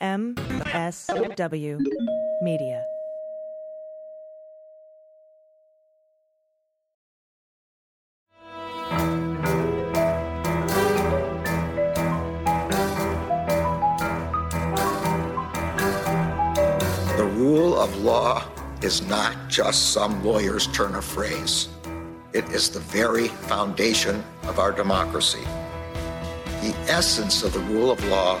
MSW 0.00 1.78
Media. 2.40 2.82
The 17.16 17.26
rule 17.34 17.78
of 17.78 17.94
law 17.98 18.42
is 18.80 19.06
not 19.06 19.36
just 19.50 19.92
some 19.92 20.24
lawyer's 20.24 20.66
turn 20.68 20.94
of 20.94 21.04
phrase. 21.04 21.68
It 22.32 22.48
is 22.48 22.70
the 22.70 22.80
very 22.80 23.28
foundation 23.28 24.24
of 24.44 24.58
our 24.58 24.72
democracy. 24.72 25.44
The 26.62 26.74
essence 26.88 27.42
of 27.42 27.52
the 27.52 27.60
rule 27.60 27.90
of 27.90 28.02
law 28.06 28.40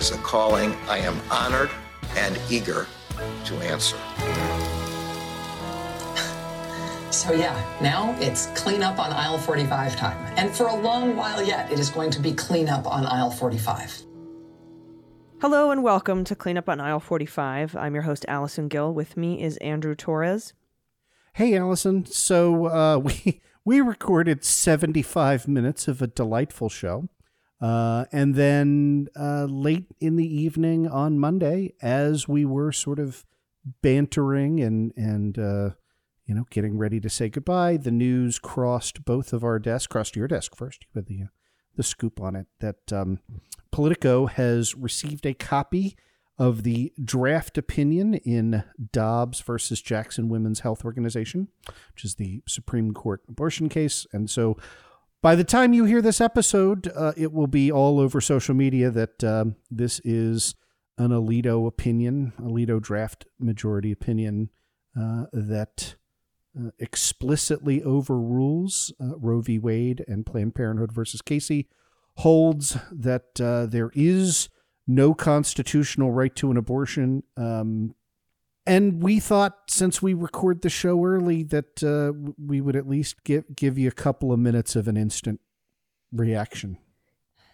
is 0.00 0.12
a 0.12 0.18
calling 0.22 0.74
I 0.88 0.96
am 0.96 1.14
honored 1.30 1.70
and 2.16 2.40
eager 2.50 2.86
to 3.44 3.54
answer. 3.56 3.96
So, 7.12 7.32
yeah, 7.32 7.60
now 7.82 8.16
it's 8.20 8.46
clean 8.54 8.84
up 8.84 9.00
on 9.00 9.10
aisle 9.10 9.36
45 9.36 9.96
time. 9.96 10.32
And 10.36 10.54
for 10.54 10.68
a 10.68 10.74
long 10.74 11.16
while 11.16 11.42
yet, 11.42 11.70
it 11.70 11.80
is 11.80 11.90
going 11.90 12.12
to 12.12 12.20
be 12.20 12.32
clean 12.32 12.68
up 12.68 12.86
on 12.86 13.04
aisle 13.04 13.32
45. 13.32 14.04
Hello 15.40 15.72
and 15.72 15.82
welcome 15.82 16.22
to 16.24 16.36
Cleanup 16.36 16.68
on 16.68 16.80
Aisle 16.80 17.00
45. 17.00 17.74
I'm 17.74 17.94
your 17.94 18.04
host, 18.04 18.24
Allison 18.28 18.68
Gill. 18.68 18.94
With 18.94 19.16
me 19.16 19.42
is 19.42 19.56
Andrew 19.56 19.96
Torrez. 19.96 20.52
Hey, 21.32 21.56
Allison. 21.56 22.06
So 22.06 22.66
uh, 22.66 22.98
we 23.02 23.40
we 23.64 23.80
recorded 23.80 24.44
75 24.44 25.48
minutes 25.48 25.88
of 25.88 26.00
a 26.00 26.06
delightful 26.06 26.68
show. 26.68 27.08
Uh, 27.60 28.06
and 28.10 28.34
then 28.34 29.08
uh, 29.18 29.44
late 29.44 29.86
in 30.00 30.16
the 30.16 30.26
evening 30.26 30.88
on 30.88 31.18
Monday, 31.18 31.74
as 31.82 32.26
we 32.26 32.44
were 32.44 32.72
sort 32.72 32.98
of 32.98 33.24
bantering 33.82 34.60
and 34.60 34.92
and 34.96 35.38
uh, 35.38 35.70
you 36.24 36.34
know 36.34 36.46
getting 36.50 36.78
ready 36.78 37.00
to 37.00 37.10
say 37.10 37.28
goodbye, 37.28 37.76
the 37.76 37.90
news 37.90 38.38
crossed 38.38 39.04
both 39.04 39.32
of 39.32 39.44
our 39.44 39.58
desks. 39.58 39.86
Crossed 39.86 40.16
your 40.16 40.28
desk 40.28 40.56
first. 40.56 40.84
You 40.84 41.00
had 41.00 41.06
the 41.06 41.24
the 41.76 41.82
scoop 41.82 42.20
on 42.20 42.34
it 42.34 42.46
that 42.60 42.92
um, 42.92 43.20
Politico 43.70 44.26
has 44.26 44.74
received 44.74 45.26
a 45.26 45.34
copy 45.34 45.96
of 46.38 46.62
the 46.62 46.90
draft 47.04 47.58
opinion 47.58 48.14
in 48.14 48.64
Dobbs 48.92 49.42
versus 49.42 49.82
Jackson 49.82 50.30
Women's 50.30 50.60
Health 50.60 50.86
Organization, 50.86 51.48
which 51.94 52.02
is 52.02 52.14
the 52.14 52.42
Supreme 52.48 52.94
Court 52.94 53.20
abortion 53.28 53.68
case. 53.68 54.06
And 54.12 54.30
so 54.30 54.56
by 55.22 55.34
the 55.34 55.44
time 55.44 55.72
you 55.72 55.84
hear 55.84 56.02
this 56.02 56.20
episode, 56.20 56.90
uh, 56.94 57.12
it 57.16 57.32
will 57.32 57.46
be 57.46 57.70
all 57.70 58.00
over 58.00 58.20
social 58.20 58.54
media 58.54 58.90
that 58.90 59.22
um, 59.22 59.56
this 59.70 60.00
is 60.04 60.54
an 60.96 61.10
Alito 61.10 61.66
opinion, 61.66 62.32
Alito 62.38 62.80
draft 62.80 63.26
majority 63.38 63.92
opinion 63.92 64.50
uh, 64.98 65.26
that 65.32 65.96
uh, 66.58 66.70
explicitly 66.78 67.82
overrules 67.82 68.92
uh, 69.00 69.16
Roe 69.18 69.40
v. 69.40 69.58
Wade 69.58 70.04
and 70.08 70.26
Planned 70.26 70.54
Parenthood 70.54 70.92
versus 70.92 71.22
Casey 71.22 71.68
holds 72.16 72.76
that 72.90 73.40
uh, 73.40 73.66
there 73.66 73.90
is 73.94 74.48
no 74.86 75.14
constitutional 75.14 76.10
right 76.10 76.34
to 76.36 76.50
an 76.50 76.56
abortion. 76.56 77.22
Um, 77.36 77.94
and 78.66 79.02
we 79.02 79.20
thought, 79.20 79.56
since 79.68 80.02
we 80.02 80.14
record 80.14 80.62
the 80.62 80.68
show 80.70 81.04
early, 81.04 81.42
that 81.44 81.82
uh, 81.82 82.12
we 82.38 82.60
would 82.60 82.76
at 82.76 82.88
least 82.88 83.24
give 83.24 83.44
give 83.56 83.78
you 83.78 83.88
a 83.88 83.92
couple 83.92 84.32
of 84.32 84.38
minutes 84.38 84.76
of 84.76 84.88
an 84.88 84.96
instant 84.96 85.40
reaction. 86.12 86.78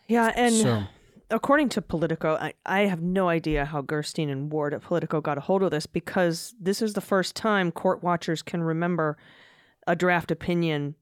Yeah, 0.09 0.33
and 0.37 0.55
So- 0.55 0.85
according 1.31 1.69
to 1.71 1.83
Politico, 1.83 2.37
I, 2.37 2.55
I 2.65 2.81
have 2.83 3.03
no 3.03 3.29
idea 3.29 3.65
how 3.65 3.83
Gerstein 3.83 4.31
and 4.31 4.51
Ward 4.53 4.73
at 4.75 4.83
Politico 4.83 5.21
got 5.21 5.39
a 5.39 5.43
hold 5.43 5.63
of 5.63 5.71
this 5.71 5.87
because 5.87 6.55
this 6.61 6.81
is 6.81 6.93
the 6.95 7.01
first 7.01 7.35
time 7.35 7.73
court 7.73 8.03
watchers 8.03 8.43
can 8.43 8.63
remember 8.63 9.17
a 9.87 9.97
draft 9.97 10.31
opinion 10.31 10.95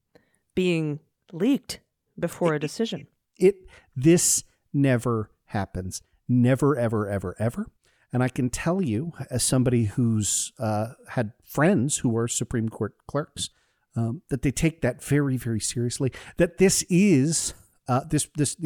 being 0.54 1.00
leaked 1.32 1.80
before 2.18 2.54
a 2.54 2.60
decision. 2.60 3.06
It 3.38 3.56
this 3.96 4.44
never 4.72 5.30
happens. 5.46 6.02
Never, 6.28 6.76
ever, 6.78 7.08
ever, 7.08 7.36
ever. 7.38 7.66
And 8.14 8.22
I 8.22 8.28
can 8.28 8.48
tell 8.48 8.80
you, 8.80 9.12
as 9.28 9.42
somebody 9.42 9.86
who's 9.86 10.52
uh, 10.60 10.90
had 11.08 11.32
friends 11.44 11.98
who 11.98 12.16
are 12.16 12.28
Supreme 12.28 12.68
Court 12.68 12.94
clerks, 13.08 13.50
um, 13.96 14.22
that 14.28 14.42
they 14.42 14.52
take 14.52 14.82
that 14.82 15.02
very, 15.02 15.36
very 15.36 15.58
seriously. 15.58 16.12
That 16.36 16.58
this 16.58 16.84
is 16.88 17.54
uh, 17.88 18.02
this 18.08 18.28
this 18.36 18.56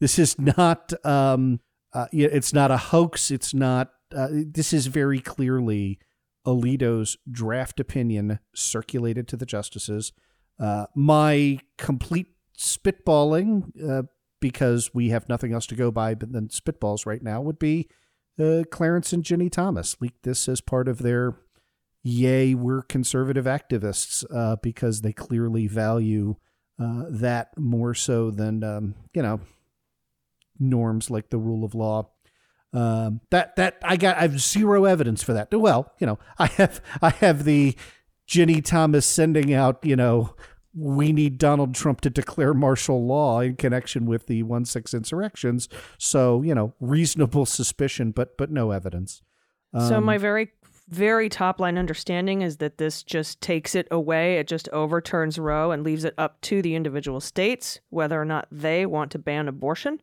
this 0.00 0.18
is 0.18 0.36
not 0.36 0.92
um, 1.06 1.60
uh, 1.92 2.06
it's 2.10 2.52
not 2.52 2.72
a 2.72 2.76
hoax. 2.76 3.30
It's 3.30 3.54
not. 3.54 3.92
Uh, 4.12 4.28
this 4.32 4.72
is 4.72 4.88
very 4.88 5.20
clearly 5.20 6.00
Alito's 6.44 7.16
draft 7.30 7.78
opinion 7.78 8.40
circulated 8.52 9.28
to 9.28 9.36
the 9.36 9.46
justices. 9.46 10.12
Uh, 10.58 10.86
my 10.96 11.60
complete 11.76 12.34
spitballing, 12.58 13.70
uh, 13.88 14.02
because 14.40 14.92
we 14.92 15.10
have 15.10 15.28
nothing 15.28 15.52
else 15.52 15.66
to 15.66 15.76
go 15.76 15.92
by 15.92 16.16
but 16.16 16.32
than 16.32 16.48
spitballs 16.48 17.06
right 17.06 17.22
now, 17.22 17.40
would 17.40 17.60
be 17.60 17.88
uh, 18.38 18.64
Clarence 18.70 19.12
and 19.12 19.24
Ginny 19.24 19.50
Thomas 19.50 19.96
leaked 20.00 20.22
this 20.22 20.48
as 20.48 20.60
part 20.60 20.88
of 20.88 20.98
their 20.98 21.36
yay, 22.02 22.54
we're 22.54 22.82
conservative 22.82 23.44
activists 23.44 24.24
uh, 24.34 24.56
because 24.62 25.00
they 25.00 25.12
clearly 25.12 25.66
value 25.66 26.36
uh, 26.80 27.04
that 27.10 27.56
more 27.58 27.94
so 27.94 28.30
than, 28.30 28.62
um, 28.62 28.94
you 29.12 29.22
know, 29.22 29.40
norms 30.58 31.10
like 31.10 31.30
the 31.30 31.38
rule 31.38 31.64
of 31.64 31.74
law. 31.74 32.10
Um, 32.72 33.22
that 33.30 33.56
that 33.56 33.78
I 33.82 33.96
got 33.96 34.18
I 34.18 34.22
have 34.22 34.40
zero 34.40 34.84
evidence 34.84 35.22
for 35.22 35.32
that. 35.32 35.48
Well, 35.52 35.90
you 35.98 36.06
know, 36.06 36.18
I 36.38 36.46
have 36.46 36.82
I 37.00 37.10
have 37.10 37.44
the 37.44 37.74
Ginny 38.26 38.60
Thomas 38.60 39.06
sending 39.06 39.54
out, 39.54 39.84
you 39.84 39.96
know, 39.96 40.34
we 40.74 41.12
need 41.12 41.38
Donald 41.38 41.74
Trump 41.74 42.00
to 42.02 42.10
declare 42.10 42.54
martial 42.54 43.06
law 43.06 43.40
in 43.40 43.56
connection 43.56 44.06
with 44.06 44.26
the 44.26 44.42
one 44.42 44.64
six 44.64 44.94
insurrections. 44.94 45.68
So, 45.98 46.42
you 46.42 46.54
know, 46.54 46.74
reasonable 46.80 47.46
suspicion, 47.46 48.10
but 48.10 48.36
but 48.36 48.50
no 48.50 48.70
evidence. 48.70 49.22
so 49.72 49.96
Um, 49.96 50.04
my 50.04 50.18
very 50.18 50.52
very 50.88 51.28
top 51.28 51.60
line 51.60 51.76
understanding 51.76 52.40
is 52.42 52.56
that 52.58 52.78
this 52.78 53.02
just 53.02 53.40
takes 53.40 53.74
it 53.74 53.86
away. 53.90 54.38
It 54.38 54.46
just 54.46 54.68
overturns 54.70 55.38
Roe 55.38 55.70
and 55.70 55.84
leaves 55.84 56.04
it 56.04 56.14
up 56.16 56.40
to 56.42 56.62
the 56.62 56.74
individual 56.74 57.20
states 57.20 57.80
whether 57.90 58.20
or 58.20 58.24
not 58.24 58.48
they 58.50 58.86
want 58.86 59.10
to 59.12 59.18
ban 59.18 59.48
abortion. 59.48 60.00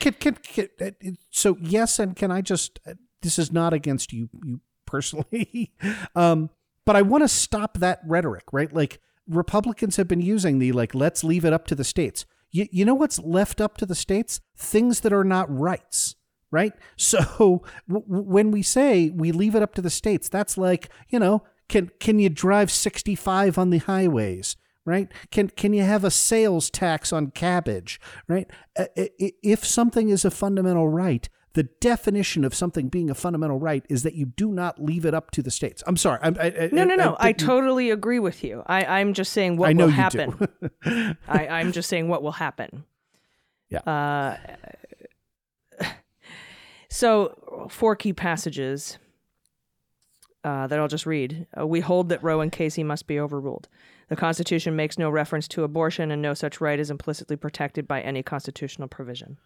Can, 0.00 0.12
can, 0.14 0.34
can, 0.34 0.68
uh, 0.80 0.90
so 1.30 1.56
yes, 1.60 1.98
and 1.98 2.16
can 2.16 2.30
I 2.30 2.40
just? 2.40 2.80
uh, 2.86 2.94
This 3.22 3.38
is 3.38 3.52
not 3.52 3.72
against 3.72 4.12
you, 4.12 4.28
you 4.44 4.60
personally, 4.86 5.72
um, 6.14 6.50
but 6.84 6.96
I 6.96 7.02
want 7.02 7.22
to 7.22 7.28
stop 7.28 7.78
that 7.78 8.00
rhetoric, 8.04 8.44
right? 8.52 8.72
Like 8.72 9.00
Republicans 9.28 9.96
have 9.96 10.08
been 10.08 10.20
using 10.20 10.58
the 10.58 10.72
like, 10.72 10.94
let's 10.94 11.22
leave 11.22 11.44
it 11.44 11.52
up 11.52 11.66
to 11.68 11.74
the 11.74 11.84
states. 11.84 12.26
You, 12.50 12.66
you 12.70 12.84
know 12.84 12.94
what's 12.94 13.18
left 13.18 13.60
up 13.60 13.76
to 13.78 13.86
the 13.86 13.94
states? 13.94 14.40
Things 14.56 15.00
that 15.00 15.12
are 15.12 15.24
not 15.24 15.54
rights, 15.54 16.16
right? 16.50 16.72
So 16.96 17.62
w- 17.88 18.04
when 18.06 18.50
we 18.50 18.62
say 18.62 19.10
we 19.10 19.32
leave 19.32 19.54
it 19.54 19.62
up 19.62 19.74
to 19.74 19.82
the 19.82 19.90
states, 19.90 20.28
that's 20.28 20.56
like 20.56 20.88
you 21.08 21.18
know, 21.18 21.42
can 21.68 21.90
can 22.00 22.18
you 22.18 22.28
drive 22.30 22.70
sixty 22.70 23.14
five 23.14 23.58
on 23.58 23.70
the 23.70 23.78
highways? 23.78 24.56
right? 24.86 25.12
Can 25.30 25.50
can 25.50 25.74
you 25.74 25.82
have 25.82 26.02
a 26.02 26.10
sales 26.10 26.70
tax 26.70 27.12
on 27.12 27.30
cabbage, 27.32 28.00
right? 28.26 28.50
Uh, 28.78 28.86
If 28.96 29.62
something 29.66 30.08
is 30.08 30.24
a 30.24 30.30
fundamental 30.30 30.88
right, 30.88 31.28
the 31.58 31.64
definition 31.80 32.44
of 32.44 32.54
something 32.54 32.86
being 32.88 33.10
a 33.10 33.16
fundamental 33.16 33.58
right 33.58 33.84
is 33.88 34.04
that 34.04 34.14
you 34.14 34.26
do 34.26 34.52
not 34.52 34.80
leave 34.80 35.04
it 35.04 35.12
up 35.12 35.32
to 35.32 35.42
the 35.42 35.50
states. 35.50 35.82
I'm 35.88 35.96
sorry. 35.96 36.20
I'm, 36.22 36.36
I, 36.38 36.44
I, 36.44 36.68
No, 36.70 36.84
no, 36.84 36.94
no. 36.94 37.16
I, 37.18 37.32
didn't- 37.32 37.48
totally 37.48 37.90
agree 37.90 38.20
with 38.20 38.44
you. 38.44 38.62
I, 38.68 38.84
I'm 39.00 39.12
just 39.12 39.32
saying 39.32 39.56
what 39.56 39.68
I 39.68 39.72
know 39.72 39.86
will 39.86 39.90
happen. 39.90 40.48
I, 41.26 41.48
I'm 41.48 41.72
just 41.72 41.88
saying 41.88 42.06
what 42.06 42.22
will 42.22 42.30
happen. 42.30 42.84
Yeah. 43.70 43.80
Uh, 43.80 44.36
so, 46.88 47.66
four 47.68 47.96
key 47.96 48.12
passages 48.12 48.98
uh, 50.44 50.68
that 50.68 50.78
I'll 50.78 50.86
just 50.86 51.06
read. 51.06 51.48
Uh, 51.58 51.66
we 51.66 51.80
hold 51.80 52.08
that 52.10 52.22
Roe 52.22 52.40
and 52.40 52.52
Casey 52.52 52.84
must 52.84 53.08
be 53.08 53.18
overruled. 53.18 53.66
The 54.10 54.14
Constitution 54.14 54.76
makes 54.76 54.96
no 54.96 55.10
reference 55.10 55.48
to 55.48 55.64
abortion, 55.64 56.12
and 56.12 56.22
no 56.22 56.34
such 56.34 56.60
right 56.60 56.78
is 56.78 56.88
implicitly 56.88 57.34
protected 57.34 57.88
by 57.88 58.00
any 58.00 58.22
constitutional 58.22 58.86
provision. 58.86 59.38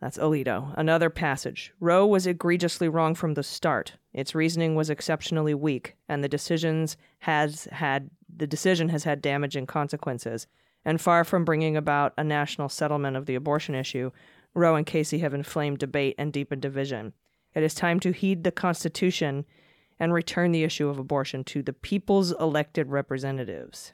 That's 0.00 0.18
Alito. 0.18 0.72
Another 0.76 1.10
passage. 1.10 1.72
Roe 1.80 2.06
was 2.06 2.26
egregiously 2.26 2.88
wrong 2.88 3.14
from 3.14 3.34
the 3.34 3.42
start. 3.42 3.94
Its 4.12 4.34
reasoning 4.34 4.74
was 4.74 4.90
exceptionally 4.90 5.54
weak, 5.54 5.96
and 6.08 6.22
the 6.22 6.28
decisions 6.28 6.96
has 7.20 7.66
had 7.72 8.10
the 8.34 8.46
decision 8.46 8.90
has 8.90 9.04
had 9.04 9.20
damaging 9.20 9.66
consequences. 9.66 10.46
And 10.84 11.00
far 11.00 11.24
from 11.24 11.44
bringing 11.44 11.76
about 11.76 12.14
a 12.16 12.22
national 12.22 12.68
settlement 12.68 13.16
of 13.16 13.26
the 13.26 13.34
abortion 13.34 13.74
issue, 13.74 14.12
Roe 14.54 14.76
and 14.76 14.86
Casey 14.86 15.18
have 15.18 15.34
inflamed 15.34 15.78
debate 15.78 16.14
and 16.16 16.32
deepened 16.32 16.62
division. 16.62 17.12
It 17.54 17.62
is 17.64 17.74
time 17.74 17.98
to 18.00 18.12
heed 18.12 18.44
the 18.44 18.52
Constitution 18.52 19.44
and 19.98 20.12
return 20.12 20.52
the 20.52 20.62
issue 20.62 20.88
of 20.88 20.98
abortion 20.98 21.42
to 21.44 21.62
the 21.62 21.72
people's 21.72 22.32
elected 22.38 22.88
representatives. 22.88 23.92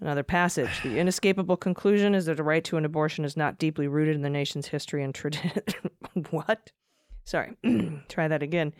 Another 0.00 0.22
passage. 0.22 0.82
The 0.82 0.98
inescapable 0.98 1.58
conclusion 1.58 2.14
is 2.14 2.24
that 2.26 2.38
the 2.38 2.42
right 2.42 2.64
to 2.64 2.78
an 2.78 2.86
abortion 2.86 3.24
is 3.24 3.36
not 3.36 3.58
deeply 3.58 3.86
rooted 3.86 4.16
in 4.16 4.22
the 4.22 4.30
nation's 4.30 4.68
history 4.68 5.04
and 5.04 5.14
tradition. 5.14 5.62
what? 6.30 6.70
Sorry. 7.24 7.56
Try 8.08 8.28
that 8.28 8.42
again. 8.42 8.72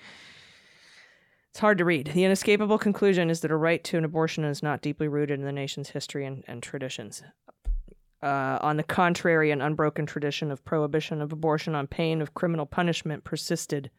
It's 1.50 1.58
hard 1.58 1.78
to 1.78 1.84
read. 1.84 2.12
The 2.14 2.24
inescapable 2.24 2.78
conclusion 2.78 3.28
is 3.28 3.40
that 3.40 3.50
a 3.50 3.56
right 3.56 3.82
to 3.84 3.98
an 3.98 4.04
abortion 4.04 4.44
is 4.44 4.62
not 4.62 4.80
deeply 4.80 5.08
rooted 5.08 5.40
in 5.40 5.44
the 5.44 5.52
nation's 5.52 5.90
history 5.90 6.24
and, 6.24 6.42
and 6.46 6.62
traditions. 6.62 7.22
Uh, 8.22 8.58
on 8.60 8.76
the 8.76 8.82
contrary, 8.82 9.50
an 9.50 9.60
unbroken 9.60 10.06
tradition 10.06 10.50
of 10.50 10.64
prohibition 10.64 11.20
of 11.20 11.32
abortion 11.32 11.74
on 11.74 11.86
pain 11.86 12.22
of 12.22 12.34
criminal 12.34 12.66
punishment 12.66 13.24
persisted 13.24 13.90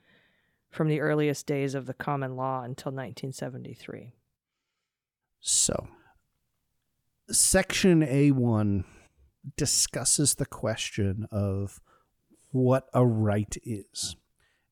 from 0.69 0.88
the 0.88 1.01
earliest 1.01 1.45
days 1.45 1.75
of 1.75 1.85
the 1.85 1.94
common 1.94 2.35
law 2.35 2.63
until 2.63 2.91
1973. 2.91 4.13
So, 5.41 5.88
Section 7.31 8.01
A1 8.01 8.83
discusses 9.57 10.35
the 10.35 10.45
question 10.45 11.27
of 11.31 11.79
what 12.51 12.87
a 12.93 13.05
right 13.05 13.55
is. 13.63 14.15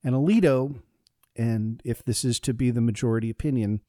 And 0.04 0.16
Alito, 0.16 0.82
and 1.36 1.82
if 1.84 2.04
this 2.04 2.24
is 2.24 2.40
to 2.42 2.54
be 2.54 2.72
the 2.72 2.82
majority 2.82 3.30
opinion, 3.30 3.82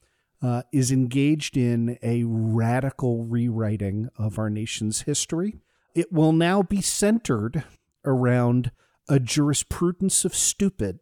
uh, 0.43 0.63
is 0.73 0.91
engaged 0.91 1.57
in 1.57 1.99
a 2.03 2.25
radical 2.25 3.25
rewriting 3.25 4.09
of 4.17 4.39
our 4.39 4.49
nation's 4.49 5.03
history. 5.03 5.57
It 5.95 6.13
will 6.13 6.33
now 6.33 6.63
be 6.63 6.81
centered 6.81 7.65
around 8.05 8.71
a 9.09 9.21
jurisprudence 9.21 10.25
of 10.25 10.35
stupid, 10.35 11.01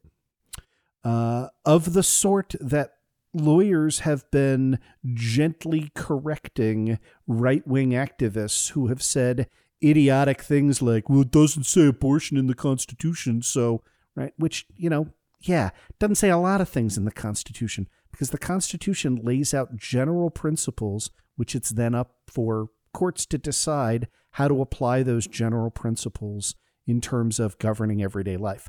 uh, 1.05 1.49
of 1.65 1.93
the 1.93 2.03
sort 2.03 2.55
that 2.61 2.98
lawyers 3.39 4.01
have 4.01 4.31
been 4.31 4.79
gently 5.15 5.91
correcting 5.95 6.99
right 7.27 7.67
wing 7.67 7.91
activists 7.91 8.71
who 8.71 8.89
have 8.89 9.03
said 9.03 9.49
idiotic 9.83 10.43
things 10.43 10.83
like, 10.83 11.09
well, 11.09 11.23
it 11.23 11.31
doesn't 11.31 11.65
say 11.65 11.87
abortion 11.87 12.37
in 12.37 12.47
the 12.47 12.55
Constitution, 12.55 13.43
so, 13.43 13.83
right? 14.15 14.33
Which, 14.37 14.67
you 14.77 14.91
know, 14.91 15.09
yeah, 15.41 15.71
doesn't 15.99 16.17
say 16.17 16.31
a 16.31 16.39
lot 16.39 16.61
of 16.61 16.69
things 16.69 16.97
in 16.97 17.05
the 17.05 17.11
Constitution 17.11 17.89
because 18.11 18.31
the 18.31 18.39
Constitution 18.39 19.21
lays 19.23 19.55
out 19.55 19.77
general 19.77 20.31
principles, 20.31 21.11
which 21.37 21.55
it's 21.55 21.71
then 21.71 21.95
up 21.95 22.17
for 22.27 22.71
courts 22.93 23.25
to 23.27 23.39
decide 23.39 24.09
how 24.33 24.49
to 24.49 24.61
apply 24.61 25.03
those 25.03 25.27
general 25.27 25.71
principles 25.71 26.55
in 26.87 27.01
terms 27.01 27.39
of 27.39 27.59
governing 27.59 28.03
everyday 28.03 28.37
life. 28.37 28.69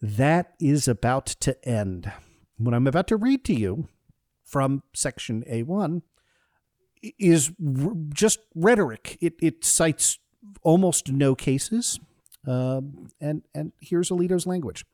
That 0.00 0.54
is 0.60 0.88
about 0.88 1.26
to 1.26 1.68
end. 1.68 2.10
What 2.58 2.74
I'm 2.74 2.86
about 2.86 3.08
to 3.08 3.16
read 3.16 3.44
to 3.46 3.54
you 3.54 3.88
from 4.46 4.82
Section 4.94 5.44
A1 5.50 6.02
is 7.18 7.52
r- 7.60 7.92
just 8.08 8.38
rhetoric. 8.54 9.18
It, 9.20 9.34
it 9.42 9.64
cites 9.64 10.18
almost 10.62 11.12
no 11.12 11.34
cases. 11.34 12.00
Um, 12.46 13.08
and, 13.20 13.42
and 13.54 13.72
here's 13.80 14.10
Alito's 14.10 14.46
language. 14.46 14.84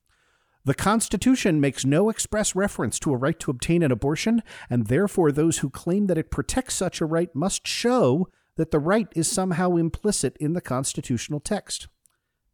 The 0.65 0.75
Constitution 0.75 1.61
makes 1.61 1.85
no 1.85 2.09
express 2.09 2.55
reference 2.55 2.99
to 3.01 3.13
a 3.13 3.17
right 3.17 3.39
to 3.41 3.51
obtain 3.51 3.83
an 3.83 3.91
abortion, 3.91 4.43
and 4.71 4.87
therefore 4.87 5.33
those 5.33 5.59
who 5.59 5.69
claim 5.69 6.07
that 6.07 6.19
it 6.19 6.31
protects 6.31 6.77
such 6.77 7.01
a 7.01 7.07
right 7.07 7.35
must 7.35 7.67
show 7.67 8.29
that 8.57 8.71
the 8.71 8.79
right 8.79 9.09
is 9.17 9.31
somehow 9.31 9.77
implicit 9.77 10.37
in 10.39 10.53
the 10.53 10.61
constitutional 10.61 11.41
text. 11.41 11.89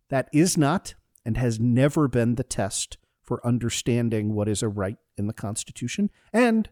That 0.08 0.28
is 0.32 0.56
not 0.56 0.94
and 1.24 1.36
has 1.36 1.60
never 1.60 2.08
been 2.08 2.36
the 2.36 2.44
test 2.44 2.96
for 3.22 3.46
understanding 3.46 4.32
what 4.32 4.48
is 4.48 4.62
a 4.62 4.68
right 4.68 4.96
in 5.18 5.26
the 5.26 5.34
Constitution, 5.34 6.10
and 6.32 6.70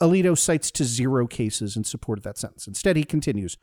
Alito 0.00 0.36
cites 0.36 0.70
to 0.72 0.84
zero 0.84 1.26
cases 1.26 1.76
in 1.76 1.84
support 1.84 2.18
of 2.18 2.24
that 2.24 2.38
sentence. 2.38 2.66
Instead, 2.66 2.96
he 2.96 3.04
continues 3.04 3.56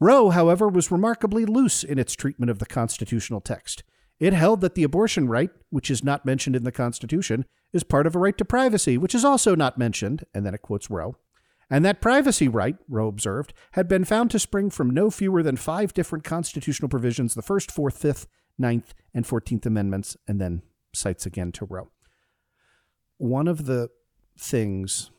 Roe, 0.00 0.30
however, 0.30 0.68
was 0.68 0.90
remarkably 0.90 1.44
loose 1.44 1.84
in 1.84 1.98
its 1.98 2.14
treatment 2.14 2.50
of 2.50 2.58
the 2.58 2.66
constitutional 2.66 3.40
text. 3.40 3.84
It 4.18 4.32
held 4.32 4.60
that 4.60 4.74
the 4.74 4.82
abortion 4.82 5.28
right, 5.28 5.50
which 5.70 5.90
is 5.90 6.04
not 6.04 6.24
mentioned 6.24 6.56
in 6.56 6.64
the 6.64 6.72
Constitution, 6.72 7.44
is 7.72 7.84
part 7.84 8.06
of 8.06 8.14
a 8.14 8.18
right 8.18 8.36
to 8.38 8.44
privacy, 8.44 8.96
which 8.98 9.14
is 9.14 9.24
also 9.24 9.54
not 9.54 9.78
mentioned, 9.78 10.24
and 10.34 10.44
then 10.44 10.54
it 10.54 10.62
quotes 10.62 10.90
Roe. 10.90 11.16
And 11.70 11.84
that 11.84 12.00
privacy 12.00 12.48
right, 12.48 12.76
Roe 12.88 13.08
observed, 13.08 13.52
had 13.72 13.88
been 13.88 14.04
found 14.04 14.30
to 14.30 14.38
spring 14.38 14.70
from 14.70 14.90
no 14.90 15.10
fewer 15.10 15.42
than 15.42 15.56
five 15.56 15.94
different 15.94 16.24
constitutional 16.24 16.88
provisions 16.88 17.34
the 17.34 17.42
First, 17.42 17.70
Fourth, 17.70 17.98
Fifth, 17.98 18.26
Ninth, 18.58 18.94
and 19.12 19.26
Fourteenth 19.26 19.66
Amendments, 19.66 20.16
and 20.28 20.40
then 20.40 20.62
cites 20.92 21.26
again 21.26 21.52
to 21.52 21.64
Roe. 21.64 21.90
One 23.18 23.48
of 23.48 23.66
the 23.66 23.90
things 24.38 25.10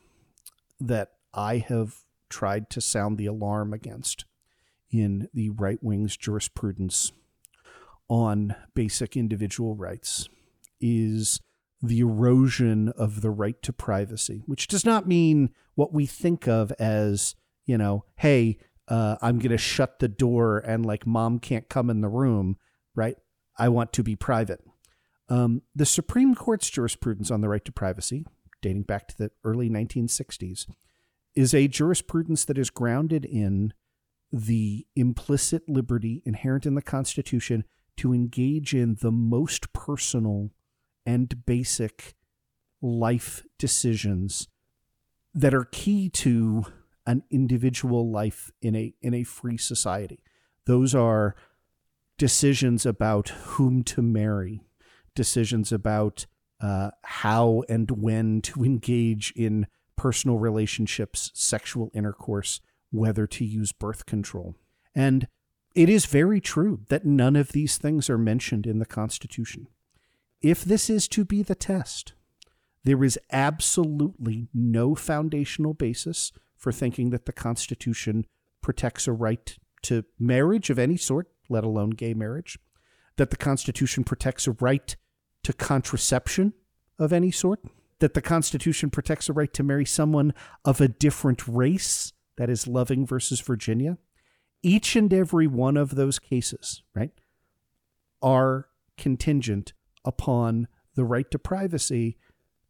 that 0.80 1.12
I 1.34 1.58
have 1.58 2.04
tried 2.28 2.70
to 2.70 2.80
sound 2.80 3.18
the 3.18 3.26
alarm 3.26 3.72
against 3.72 4.24
in 4.90 5.28
the 5.34 5.50
right 5.50 5.82
wing's 5.82 6.16
jurisprudence 6.16 7.12
on 8.08 8.54
basic 8.74 9.16
individual 9.16 9.74
rights 9.74 10.28
is 10.80 11.40
the 11.82 12.00
erosion 12.00 12.88
of 12.90 13.20
the 13.20 13.30
right 13.30 13.60
to 13.62 13.72
privacy, 13.72 14.42
which 14.46 14.68
does 14.68 14.84
not 14.84 15.06
mean 15.06 15.50
what 15.74 15.92
we 15.92 16.06
think 16.06 16.48
of 16.48 16.72
as, 16.72 17.34
you 17.64 17.76
know, 17.76 18.04
hey, 18.16 18.58
uh, 18.88 19.16
I'm 19.20 19.38
going 19.38 19.50
to 19.50 19.58
shut 19.58 19.98
the 19.98 20.08
door 20.08 20.58
and 20.58 20.86
like 20.86 21.06
mom 21.06 21.38
can't 21.38 21.68
come 21.68 21.90
in 21.90 22.00
the 22.00 22.08
room, 22.08 22.56
right? 22.94 23.16
I 23.58 23.68
want 23.68 23.92
to 23.94 24.02
be 24.02 24.16
private. 24.16 24.60
Um, 25.28 25.62
the 25.74 25.86
Supreme 25.86 26.34
Court's 26.34 26.70
jurisprudence 26.70 27.30
on 27.30 27.40
the 27.40 27.48
right 27.48 27.64
to 27.64 27.72
privacy, 27.72 28.24
dating 28.66 28.82
back 28.82 29.06
to 29.06 29.16
the 29.16 29.30
early 29.44 29.70
1960s, 29.70 30.66
is 31.36 31.54
a 31.54 31.68
jurisprudence 31.68 32.44
that 32.44 32.58
is 32.58 32.68
grounded 32.68 33.24
in 33.24 33.72
the 34.32 34.84
implicit 34.96 35.68
liberty 35.68 36.20
inherent 36.26 36.66
in 36.66 36.74
the 36.74 36.82
Constitution 36.82 37.62
to 37.96 38.12
engage 38.12 38.74
in 38.74 38.96
the 39.00 39.12
most 39.12 39.72
personal 39.72 40.50
and 41.04 41.46
basic 41.46 42.14
life 42.82 43.44
decisions 43.56 44.48
that 45.32 45.54
are 45.54 45.64
key 45.64 46.08
to 46.08 46.64
an 47.06 47.22
individual 47.30 48.10
life 48.10 48.50
in 48.60 48.74
a 48.74 48.94
in 49.00 49.14
a 49.14 49.22
free 49.22 49.56
society. 49.56 50.24
Those 50.66 50.92
are 50.92 51.36
decisions 52.18 52.84
about 52.84 53.28
whom 53.28 53.84
to 53.84 54.02
marry, 54.02 54.60
decisions 55.14 55.70
about 55.70 56.26
uh, 56.60 56.90
how 57.02 57.62
and 57.68 57.90
when 57.90 58.40
to 58.42 58.64
engage 58.64 59.32
in 59.36 59.66
personal 59.96 60.38
relationships, 60.38 61.30
sexual 61.34 61.90
intercourse, 61.94 62.60
whether 62.90 63.26
to 63.26 63.44
use 63.44 63.72
birth 63.72 64.06
control. 64.06 64.54
And 64.94 65.28
it 65.74 65.88
is 65.88 66.06
very 66.06 66.40
true 66.40 66.80
that 66.88 67.04
none 67.04 67.36
of 67.36 67.52
these 67.52 67.76
things 67.76 68.08
are 68.08 68.18
mentioned 68.18 68.66
in 68.66 68.78
the 68.78 68.86
Constitution. 68.86 69.68
If 70.40 70.64
this 70.64 70.88
is 70.88 71.08
to 71.08 71.24
be 71.24 71.42
the 71.42 71.54
test, 71.54 72.14
there 72.84 73.02
is 73.02 73.18
absolutely 73.32 74.48
no 74.54 74.94
foundational 74.94 75.74
basis 75.74 76.32
for 76.56 76.72
thinking 76.72 77.10
that 77.10 77.26
the 77.26 77.32
Constitution 77.32 78.24
protects 78.62 79.06
a 79.06 79.12
right 79.12 79.56
to 79.82 80.04
marriage 80.18 80.70
of 80.70 80.78
any 80.78 80.96
sort, 80.96 81.28
let 81.48 81.64
alone 81.64 81.90
gay 81.90 82.14
marriage, 82.14 82.58
that 83.16 83.30
the 83.30 83.36
Constitution 83.36 84.04
protects 84.04 84.46
a 84.46 84.52
right 84.52 84.96
to 85.46 85.52
contraception 85.52 86.52
of 86.98 87.12
any 87.12 87.30
sort, 87.30 87.60
that 88.00 88.14
the 88.14 88.20
Constitution 88.20 88.90
protects 88.90 89.28
the 89.28 89.32
right 89.32 89.52
to 89.54 89.62
marry 89.62 89.84
someone 89.84 90.34
of 90.64 90.80
a 90.80 90.88
different 90.88 91.46
race, 91.46 92.12
that 92.36 92.50
is, 92.50 92.66
Loving 92.66 93.06
versus 93.06 93.40
Virginia, 93.40 93.96
each 94.64 94.96
and 94.96 95.14
every 95.14 95.46
one 95.46 95.76
of 95.76 95.94
those 95.94 96.18
cases, 96.18 96.82
right, 96.96 97.12
are 98.20 98.66
contingent 98.98 99.72
upon 100.04 100.66
the 100.96 101.04
right 101.04 101.30
to 101.30 101.38
privacy 101.38 102.16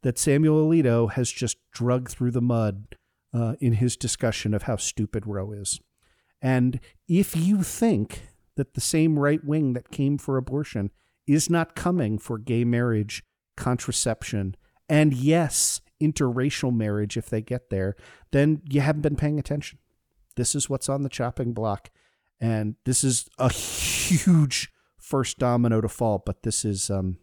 that 0.02 0.18
Samuel 0.18 0.68
Alito 0.68 1.10
has 1.12 1.32
just 1.32 1.56
drug 1.72 2.10
through 2.10 2.32
the 2.32 2.42
mud 2.42 2.94
uh, 3.32 3.54
in 3.58 3.72
his 3.72 3.96
discussion 3.96 4.52
of 4.52 4.64
how 4.64 4.76
stupid 4.76 5.26
Roe 5.26 5.50
is. 5.52 5.80
And 6.42 6.78
if 7.08 7.34
you 7.34 7.62
think 7.62 8.28
that 8.56 8.74
the 8.74 8.82
same 8.82 9.18
right 9.18 9.42
wing 9.42 9.72
that 9.72 9.90
came 9.90 10.18
for 10.18 10.36
abortion 10.36 10.90
is 11.26 11.50
not 11.50 11.74
coming 11.74 12.18
for 12.18 12.38
gay 12.38 12.64
marriage, 12.64 13.24
contraception, 13.56 14.56
and 14.88 15.12
yes, 15.12 15.80
interracial 16.00 16.74
marriage 16.74 17.16
if 17.16 17.28
they 17.28 17.40
get 17.40 17.70
there, 17.70 17.96
then 18.30 18.62
you 18.68 18.80
haven't 18.80 19.02
been 19.02 19.16
paying 19.16 19.38
attention. 19.38 19.78
This 20.36 20.54
is 20.54 20.68
what's 20.68 20.88
on 20.88 21.02
the 21.02 21.08
chopping 21.08 21.52
block. 21.52 21.90
And 22.38 22.76
this 22.84 23.02
is 23.02 23.28
a 23.38 23.50
huge 23.50 24.70
first 24.98 25.38
domino 25.38 25.80
to 25.80 25.88
fall, 25.88 26.22
but 26.24 26.42
this 26.42 26.64
is 26.64 26.90
um, 26.90 27.16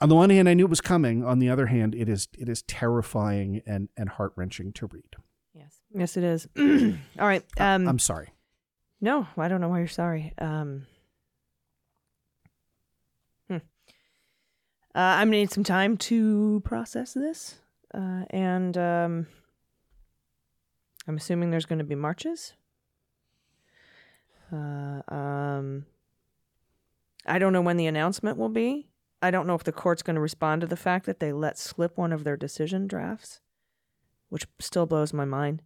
on 0.00 0.08
the 0.08 0.14
one 0.14 0.30
hand, 0.30 0.48
I 0.48 0.54
knew 0.54 0.64
it 0.64 0.70
was 0.70 0.80
coming. 0.80 1.24
On 1.24 1.38
the 1.38 1.48
other 1.48 1.66
hand, 1.66 1.94
it 1.94 2.08
is 2.08 2.28
it 2.38 2.48
is 2.48 2.62
terrifying 2.62 3.62
and 3.66 3.88
and 3.96 4.08
heart 4.08 4.32
wrenching 4.36 4.72
to 4.74 4.86
read. 4.86 5.16
Yes, 5.54 5.80
yes, 5.94 6.16
it 6.16 6.24
is. 6.24 6.48
All 7.18 7.26
right. 7.26 7.44
Um, 7.58 7.88
I'm 7.88 7.98
sorry. 7.98 8.30
No, 9.00 9.26
I 9.36 9.48
don't 9.48 9.60
know 9.60 9.68
why 9.68 9.78
you're 9.78 9.88
sorry. 9.88 10.32
Um, 10.38 10.86
uh, 14.94 14.98
I'm 14.98 15.28
gonna 15.28 15.38
need 15.38 15.50
some 15.50 15.64
time 15.64 15.96
to 15.98 16.60
process 16.64 17.14
this, 17.14 17.60
uh, 17.94 18.24
and 18.30 18.76
um, 18.76 19.26
I'm 21.06 21.16
assuming 21.16 21.50
there's 21.50 21.66
going 21.66 21.78
to 21.78 21.84
be 21.84 21.94
marches. 21.94 22.54
Uh, 24.52 25.02
um, 25.08 25.86
I 27.26 27.38
don't 27.38 27.52
know 27.52 27.62
when 27.62 27.76
the 27.76 27.86
announcement 27.86 28.36
will 28.36 28.48
be. 28.48 28.88
I 29.20 29.30
don't 29.30 29.46
know 29.46 29.54
if 29.54 29.64
the 29.64 29.72
court's 29.72 30.02
going 30.02 30.16
to 30.16 30.20
respond 30.20 30.60
to 30.60 30.66
the 30.66 30.76
fact 30.76 31.06
that 31.06 31.20
they 31.20 31.32
let 31.32 31.58
slip 31.58 31.96
one 31.96 32.12
of 32.12 32.24
their 32.24 32.36
decision 32.36 32.86
drafts, 32.86 33.40
which 34.28 34.46
still 34.58 34.86
blows 34.86 35.12
my 35.12 35.24
mind. 35.24 35.62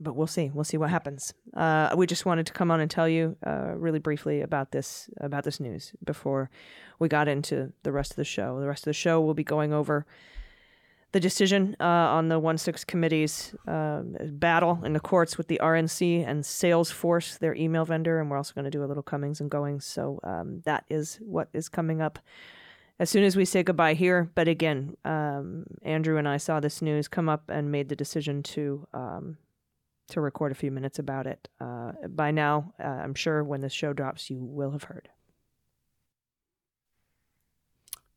But 0.00 0.14
we'll 0.14 0.28
see. 0.28 0.50
We'll 0.54 0.64
see 0.64 0.76
what 0.76 0.90
happens. 0.90 1.34
Uh, 1.54 1.92
we 1.96 2.06
just 2.06 2.24
wanted 2.24 2.46
to 2.46 2.52
come 2.52 2.70
on 2.70 2.80
and 2.80 2.90
tell 2.90 3.08
you 3.08 3.36
uh, 3.44 3.72
really 3.74 3.98
briefly 3.98 4.42
about 4.42 4.70
this 4.70 5.10
about 5.20 5.44
this 5.44 5.58
news 5.58 5.92
before 6.04 6.50
we 6.98 7.08
got 7.08 7.26
into 7.26 7.72
the 7.82 7.92
rest 7.92 8.12
of 8.12 8.16
the 8.16 8.24
show. 8.24 8.60
The 8.60 8.68
rest 8.68 8.82
of 8.82 8.90
the 8.90 8.92
show 8.92 9.20
will 9.20 9.34
be 9.34 9.44
going 9.44 9.72
over 9.72 10.06
the 11.12 11.20
decision 11.20 11.74
uh, 11.80 11.84
on 11.84 12.28
the 12.28 12.38
1 12.38 12.58
6 12.58 12.84
committee's 12.84 13.54
uh, 13.66 14.02
battle 14.32 14.80
in 14.84 14.92
the 14.92 15.00
courts 15.00 15.38
with 15.38 15.48
the 15.48 15.58
RNC 15.62 16.26
and 16.26 16.42
Salesforce, 16.42 17.38
their 17.38 17.54
email 17.54 17.84
vendor. 17.84 18.20
And 18.20 18.30
we're 18.30 18.36
also 18.36 18.52
going 18.54 18.66
to 18.66 18.70
do 18.70 18.84
a 18.84 18.86
little 18.86 19.02
comings 19.02 19.40
and 19.40 19.50
goings. 19.50 19.84
So 19.84 20.20
um, 20.22 20.60
that 20.64 20.84
is 20.88 21.18
what 21.22 21.48
is 21.52 21.68
coming 21.68 22.02
up 22.02 22.18
as 22.98 23.08
soon 23.08 23.24
as 23.24 23.36
we 23.36 23.44
say 23.44 23.62
goodbye 23.62 23.94
here. 23.94 24.30
But 24.34 24.48
again, 24.48 24.96
um, 25.04 25.64
Andrew 25.82 26.18
and 26.18 26.28
I 26.28 26.36
saw 26.36 26.60
this 26.60 26.82
news 26.82 27.08
come 27.08 27.28
up 27.28 27.48
and 27.48 27.72
made 27.72 27.88
the 27.88 27.96
decision 27.96 28.42
to. 28.44 28.86
Um, 28.92 29.38
to 30.08 30.20
record 30.20 30.52
a 30.52 30.54
few 30.54 30.70
minutes 30.70 30.98
about 30.98 31.26
it. 31.26 31.48
Uh, 31.60 31.92
by 32.08 32.30
now, 32.30 32.72
uh, 32.82 32.86
I'm 32.86 33.14
sure 33.14 33.44
when 33.44 33.60
this 33.60 33.72
show 33.72 33.92
drops, 33.92 34.30
you 34.30 34.42
will 34.42 34.70
have 34.72 34.84
heard. 34.84 35.08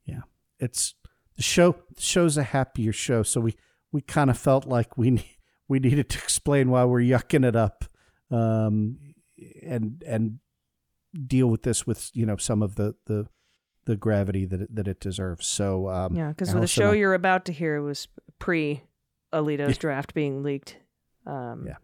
Yeah, 0.06 0.22
it's 0.60 0.96
the 1.36 1.44
show 1.44 1.76
the 1.96 2.02
show's 2.02 2.38
a 2.38 2.44
happier 2.44 2.94
show, 2.94 3.24
so 3.24 3.42
we 3.42 3.56
we 3.92 4.02
kind 4.02 4.30
of 4.30 4.38
felt 4.38 4.66
like 4.66 4.98
we 4.98 5.24
we 5.68 5.80
needed 5.80 6.10
to 6.10 6.18
explain 6.18 6.70
why 6.70 6.86
we're 6.86 7.02
yucking 7.02 7.46
it 7.46 7.56
up, 7.56 7.86
um, 8.30 8.98
and 9.64 10.04
and 10.06 10.40
deal 11.28 11.48
with 11.48 11.64
this 11.64 11.86
with 11.86 12.10
you 12.14 12.26
know 12.26 12.38
some 12.38 12.62
of 12.62 12.76
the 12.76 12.96
the 13.06 13.28
the 13.86 13.96
gravity 13.96 14.46
that 14.46 14.62
it, 14.62 14.76
that 14.76 14.88
it 14.88 15.00
deserves. 15.00 15.48
So 15.48 15.90
um, 15.90 16.16
yeah, 16.16 16.30
because 16.30 16.54
the 16.54 16.68
show 16.68 16.92
you're 16.92 17.14
about 17.14 17.46
to 17.46 17.54
hear 17.54 17.82
was 17.82 18.08
pre 18.40 18.84
Alito's 19.34 19.78
draft 19.78 20.14
being 20.14 20.44
leaked. 20.44 20.78
Um, 21.26 21.66
yeah. 21.68 21.76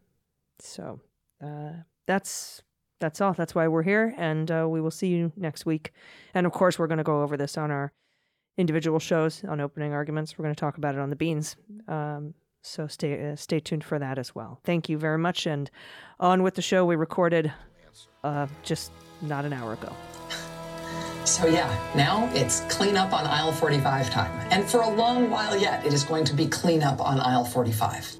So 0.59 0.99
uh, 1.43 1.71
that's 2.05 2.61
that's 2.99 3.21
all. 3.21 3.33
That's 3.33 3.53
why 3.53 3.67
we're 3.67 3.83
here, 3.83 4.13
and 4.17 4.49
uh, 4.49 4.67
we 4.67 4.81
will 4.81 4.91
see 4.91 5.07
you 5.07 5.31
next 5.35 5.65
week. 5.65 5.91
And 6.33 6.45
of 6.45 6.51
course, 6.51 6.79
we're 6.79 6.87
going 6.87 6.97
to 6.97 7.03
go 7.03 7.21
over 7.21 7.37
this 7.37 7.57
on 7.57 7.69
our 7.71 7.93
individual 8.57 8.99
shows 8.99 9.43
on 9.47 9.61
opening 9.61 9.93
arguments. 9.93 10.37
We're 10.37 10.43
going 10.43 10.55
to 10.55 10.59
talk 10.59 10.77
about 10.77 10.95
it 10.95 10.99
on 10.99 11.09
the 11.09 11.15
beans. 11.15 11.55
Um, 11.87 12.33
so 12.63 12.87
stay 12.87 13.31
uh, 13.31 13.35
stay 13.35 13.59
tuned 13.59 13.83
for 13.83 13.99
that 13.99 14.17
as 14.17 14.33
well. 14.33 14.59
Thank 14.63 14.89
you 14.89 14.97
very 14.97 15.17
much, 15.17 15.45
and 15.45 15.69
on 16.19 16.43
with 16.43 16.55
the 16.55 16.61
show 16.61 16.85
we 16.85 16.95
recorded 16.95 17.51
uh, 18.23 18.47
just 18.63 18.91
not 19.21 19.45
an 19.45 19.53
hour 19.53 19.73
ago. 19.73 19.93
So 21.25 21.45
yeah, 21.45 21.67
now 21.93 22.29
it's 22.33 22.61
cleanup 22.69 23.11
on 23.11 23.27
aisle 23.27 23.51
45 23.51 24.09
time, 24.09 24.47
and 24.49 24.63
for 24.63 24.79
a 24.79 24.89
long 24.89 25.29
while 25.29 25.57
yet, 25.57 25.85
it 25.85 25.91
is 25.91 26.05
going 26.05 26.23
to 26.23 26.33
be 26.33 26.47
cleanup 26.47 27.01
on 27.01 27.19
aisle 27.19 27.43
45. 27.43 28.17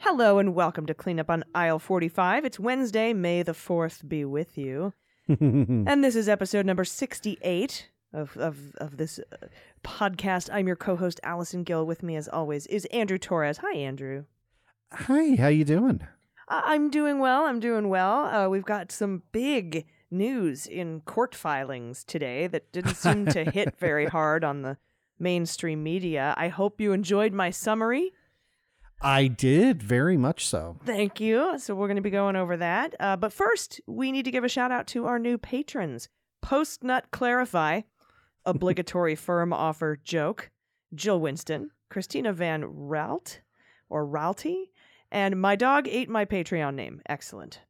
Hello 0.00 0.38
and 0.38 0.54
welcome 0.54 0.86
to 0.86 0.94
Cleanup 0.94 1.28
on 1.28 1.42
Aisle 1.56 1.80
45. 1.80 2.44
It's 2.44 2.60
Wednesday, 2.60 3.12
May 3.12 3.42
the 3.42 3.52
4th 3.52 4.08
be 4.08 4.24
with 4.24 4.56
you. 4.56 4.92
and 5.28 6.04
this 6.04 6.14
is 6.14 6.28
episode 6.28 6.64
number 6.64 6.84
68 6.84 7.88
of, 8.12 8.36
of, 8.36 8.76
of 8.76 8.96
this 8.96 9.18
uh, 9.18 9.46
podcast. 9.82 10.50
I'm 10.52 10.68
your 10.68 10.76
co-host 10.76 11.18
Allison 11.24 11.64
Gill. 11.64 11.84
With 11.84 12.04
me 12.04 12.14
as 12.14 12.28
always 12.28 12.66
is 12.68 12.84
Andrew 12.86 13.18
Torrez. 13.18 13.58
Hi 13.58 13.76
Andrew. 13.76 14.24
Hi, 14.92 15.34
how 15.34 15.48
you 15.48 15.64
doing? 15.64 16.00
Uh, 16.46 16.62
I'm 16.64 16.90
doing 16.90 17.18
well. 17.18 17.44
I'm 17.44 17.58
doing 17.58 17.88
well. 17.88 18.24
Uh, 18.24 18.48
we've 18.48 18.64
got 18.64 18.92
some 18.92 19.24
big 19.32 19.84
news 20.12 20.66
in 20.66 21.00
court 21.02 21.34
filings 21.34 22.04
today 22.04 22.46
that 22.46 22.70
didn't 22.70 22.94
seem 22.94 23.26
to 23.26 23.50
hit 23.50 23.76
very 23.80 24.06
hard 24.06 24.44
on 24.44 24.62
the 24.62 24.78
mainstream 25.18 25.82
media. 25.82 26.34
I 26.38 26.48
hope 26.48 26.80
you 26.80 26.92
enjoyed 26.92 27.32
my 27.32 27.50
summary. 27.50 28.12
I 29.00 29.28
did 29.28 29.82
very 29.82 30.16
much 30.16 30.46
so. 30.46 30.76
Thank 30.84 31.20
you. 31.20 31.58
So 31.58 31.74
we're 31.74 31.86
going 31.86 31.96
to 31.96 32.02
be 32.02 32.10
going 32.10 32.36
over 32.36 32.56
that. 32.56 32.94
Uh, 32.98 33.16
but 33.16 33.32
first, 33.32 33.80
we 33.86 34.10
need 34.10 34.24
to 34.24 34.30
give 34.30 34.44
a 34.44 34.48
shout 34.48 34.72
out 34.72 34.86
to 34.88 35.06
our 35.06 35.18
new 35.18 35.38
patrons. 35.38 36.08
Post 36.42 36.82
Nut 36.82 37.06
Clarify, 37.10 37.82
obligatory 38.44 39.14
firm 39.14 39.52
offer 39.52 39.96
joke, 40.02 40.50
Jill 40.94 41.20
Winston, 41.20 41.70
Christina 41.90 42.32
Van 42.32 42.64
Ralt 42.64 43.40
or 43.88 44.04
Ralty, 44.04 44.72
and 45.10 45.40
my 45.40 45.56
dog 45.56 45.88
ate 45.88 46.08
my 46.08 46.24
Patreon 46.24 46.74
name. 46.74 47.00
Excellent. 47.08 47.60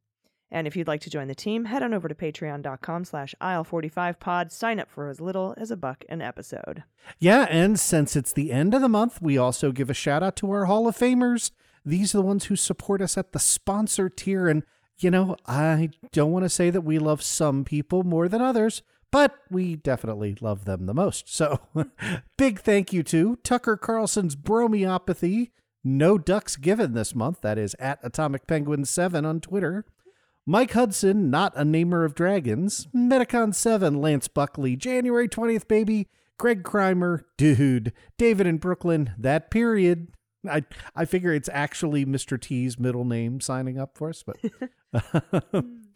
And 0.50 0.66
if 0.66 0.76
you'd 0.76 0.88
like 0.88 1.02
to 1.02 1.10
join 1.10 1.28
the 1.28 1.34
team, 1.34 1.66
head 1.66 1.82
on 1.82 1.92
over 1.92 2.08
to 2.08 2.14
patreon.com 2.14 3.04
slash 3.04 3.34
aisle45pod. 3.40 4.50
Sign 4.50 4.80
up 4.80 4.90
for 4.90 5.08
as 5.08 5.20
little 5.20 5.54
as 5.58 5.70
a 5.70 5.76
buck 5.76 6.04
an 6.08 6.22
episode. 6.22 6.84
Yeah, 7.18 7.46
and 7.50 7.78
since 7.78 8.16
it's 8.16 8.32
the 8.32 8.50
end 8.50 8.74
of 8.74 8.80
the 8.80 8.88
month, 8.88 9.20
we 9.20 9.36
also 9.36 9.72
give 9.72 9.90
a 9.90 9.94
shout 9.94 10.22
out 10.22 10.36
to 10.36 10.50
our 10.50 10.64
Hall 10.64 10.88
of 10.88 10.96
Famers. 10.96 11.50
These 11.84 12.14
are 12.14 12.18
the 12.18 12.22
ones 12.22 12.46
who 12.46 12.56
support 12.56 13.02
us 13.02 13.18
at 13.18 13.32
the 13.32 13.38
sponsor 13.38 14.08
tier. 14.08 14.48
And, 14.48 14.62
you 14.98 15.10
know, 15.10 15.36
I 15.46 15.90
don't 16.12 16.32
want 16.32 16.44
to 16.44 16.50
say 16.50 16.70
that 16.70 16.80
we 16.80 16.98
love 16.98 17.22
some 17.22 17.64
people 17.64 18.02
more 18.02 18.28
than 18.28 18.40
others, 18.40 18.82
but 19.10 19.34
we 19.50 19.76
definitely 19.76 20.36
love 20.40 20.64
them 20.64 20.86
the 20.86 20.94
most. 20.94 21.34
So 21.34 21.60
big 22.38 22.60
thank 22.60 22.92
you 22.92 23.02
to 23.04 23.36
Tucker 23.36 23.76
Carlson's 23.76 24.34
Bromiopathy. 24.34 25.50
No 25.84 26.18
ducks 26.18 26.56
given 26.56 26.92
this 26.94 27.14
month. 27.14 27.40
That 27.42 27.56
is 27.56 27.76
at 27.78 28.00
Atomic 28.02 28.46
Penguin 28.46 28.84
7 28.84 29.24
on 29.24 29.40
Twitter. 29.40 29.84
Mike 30.50 30.72
Hudson, 30.72 31.28
not 31.28 31.52
a 31.56 31.62
namer 31.62 32.04
of 32.04 32.14
dragons. 32.14 32.88
Metacon 32.96 33.54
7, 33.54 34.00
Lance 34.00 34.28
Buckley. 34.28 34.76
January 34.76 35.28
20th, 35.28 35.68
baby. 35.68 36.08
Greg 36.38 36.62
Crimer, 36.62 37.24
dude. 37.36 37.92
David 38.16 38.46
in 38.46 38.56
Brooklyn, 38.56 39.12
that 39.18 39.50
period. 39.50 40.08
I 40.48 40.64
I 40.96 41.04
figure 41.04 41.34
it's 41.34 41.50
actually 41.52 42.06
Mr. 42.06 42.40
T's 42.40 42.78
middle 42.78 43.04
name 43.04 43.42
signing 43.42 43.78
up 43.78 43.98
for 43.98 44.08
us, 44.08 44.24
but 44.24 44.38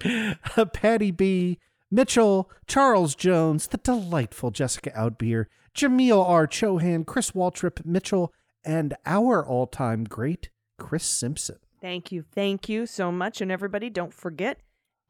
Patty 0.74 1.10
B, 1.12 1.58
Mitchell, 1.90 2.50
Charles 2.66 3.14
Jones, 3.14 3.68
the 3.68 3.78
delightful 3.78 4.50
Jessica 4.50 4.90
Outbeer, 4.90 5.46
Jameel 5.74 6.22
R. 6.28 6.46
Chohan, 6.46 7.06
Chris 7.06 7.30
Waltrip, 7.30 7.86
Mitchell, 7.86 8.34
and 8.62 8.92
our 9.06 9.42
all-time 9.46 10.04
great 10.04 10.50
Chris 10.78 11.04
Simpson. 11.04 11.56
Thank 11.82 12.12
you. 12.12 12.24
Thank 12.32 12.68
you 12.68 12.86
so 12.86 13.10
much. 13.10 13.40
And 13.40 13.50
everybody, 13.50 13.90
don't 13.90 14.14
forget 14.14 14.60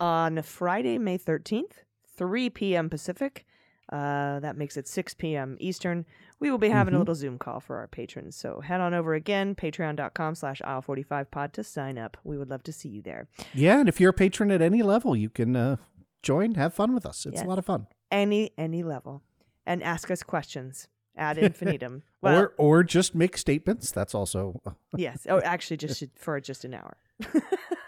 on 0.00 0.40
Friday, 0.42 0.96
May 0.96 1.18
13th, 1.18 1.84
3 2.16 2.48
p.m. 2.50 2.88
Pacific, 2.88 3.44
uh, 3.92 4.40
that 4.40 4.56
makes 4.56 4.78
it 4.78 4.88
6 4.88 5.12
p.m. 5.14 5.58
Eastern, 5.60 6.06
we 6.40 6.50
will 6.50 6.56
be 6.56 6.70
having 6.70 6.92
mm-hmm. 6.92 6.96
a 6.96 7.00
little 7.00 7.14
Zoom 7.14 7.38
call 7.38 7.60
for 7.60 7.76
our 7.76 7.86
patrons. 7.86 8.36
So 8.36 8.60
head 8.60 8.80
on 8.80 8.94
over 8.94 9.12
again, 9.12 9.54
patreon.com 9.54 10.34
slash 10.34 10.62
aisle45pod 10.62 11.52
to 11.52 11.62
sign 11.62 11.98
up. 11.98 12.16
We 12.24 12.38
would 12.38 12.48
love 12.48 12.62
to 12.64 12.72
see 12.72 12.88
you 12.88 13.02
there. 13.02 13.28
Yeah. 13.52 13.80
And 13.80 13.88
if 13.88 14.00
you're 14.00 14.10
a 14.10 14.14
patron 14.14 14.50
at 14.50 14.62
any 14.62 14.82
level, 14.82 15.14
you 15.14 15.28
can 15.28 15.54
uh, 15.54 15.76
join, 16.22 16.54
have 16.54 16.72
fun 16.72 16.94
with 16.94 17.04
us. 17.04 17.26
It's 17.26 17.36
yes. 17.36 17.44
a 17.44 17.48
lot 17.48 17.58
of 17.58 17.66
fun. 17.66 17.86
Any, 18.10 18.52
any 18.56 18.82
level. 18.82 19.22
And 19.66 19.82
ask 19.82 20.10
us 20.10 20.22
questions 20.22 20.88
ad 21.16 21.38
infinitum. 21.38 22.02
Well, 22.22 22.38
or 22.38 22.54
or 22.56 22.82
just 22.84 23.16
make 23.16 23.36
statements. 23.36 23.90
That's 23.90 24.14
also 24.14 24.60
yes. 24.96 25.26
Oh, 25.28 25.40
actually, 25.40 25.78
just 25.78 26.04
for 26.14 26.40
just 26.40 26.64
an 26.64 26.72
hour. 26.72 26.96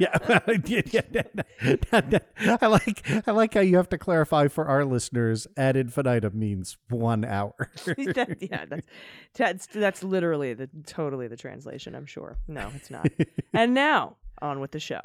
yeah, 0.00 0.08
I 2.60 2.66
like 2.66 3.28
I 3.28 3.30
like 3.30 3.54
how 3.54 3.60
you 3.60 3.76
have 3.76 3.88
to 3.90 3.98
clarify 3.98 4.48
for 4.48 4.66
our 4.66 4.84
listeners. 4.84 5.46
Ad 5.56 5.76
infinitum 5.76 6.36
means 6.36 6.78
one 6.88 7.24
hour. 7.24 7.54
that, 7.86 8.38
yeah, 8.40 8.64
that's, 8.64 8.86
that's 9.34 9.66
that's 9.66 10.02
literally 10.02 10.52
the 10.52 10.68
totally 10.84 11.28
the 11.28 11.36
translation. 11.36 11.94
I'm 11.94 12.06
sure. 12.06 12.36
No, 12.48 12.72
it's 12.74 12.90
not. 12.90 13.06
and 13.52 13.72
now 13.72 14.16
on 14.42 14.58
with 14.58 14.72
the 14.72 14.80
show. 14.80 15.00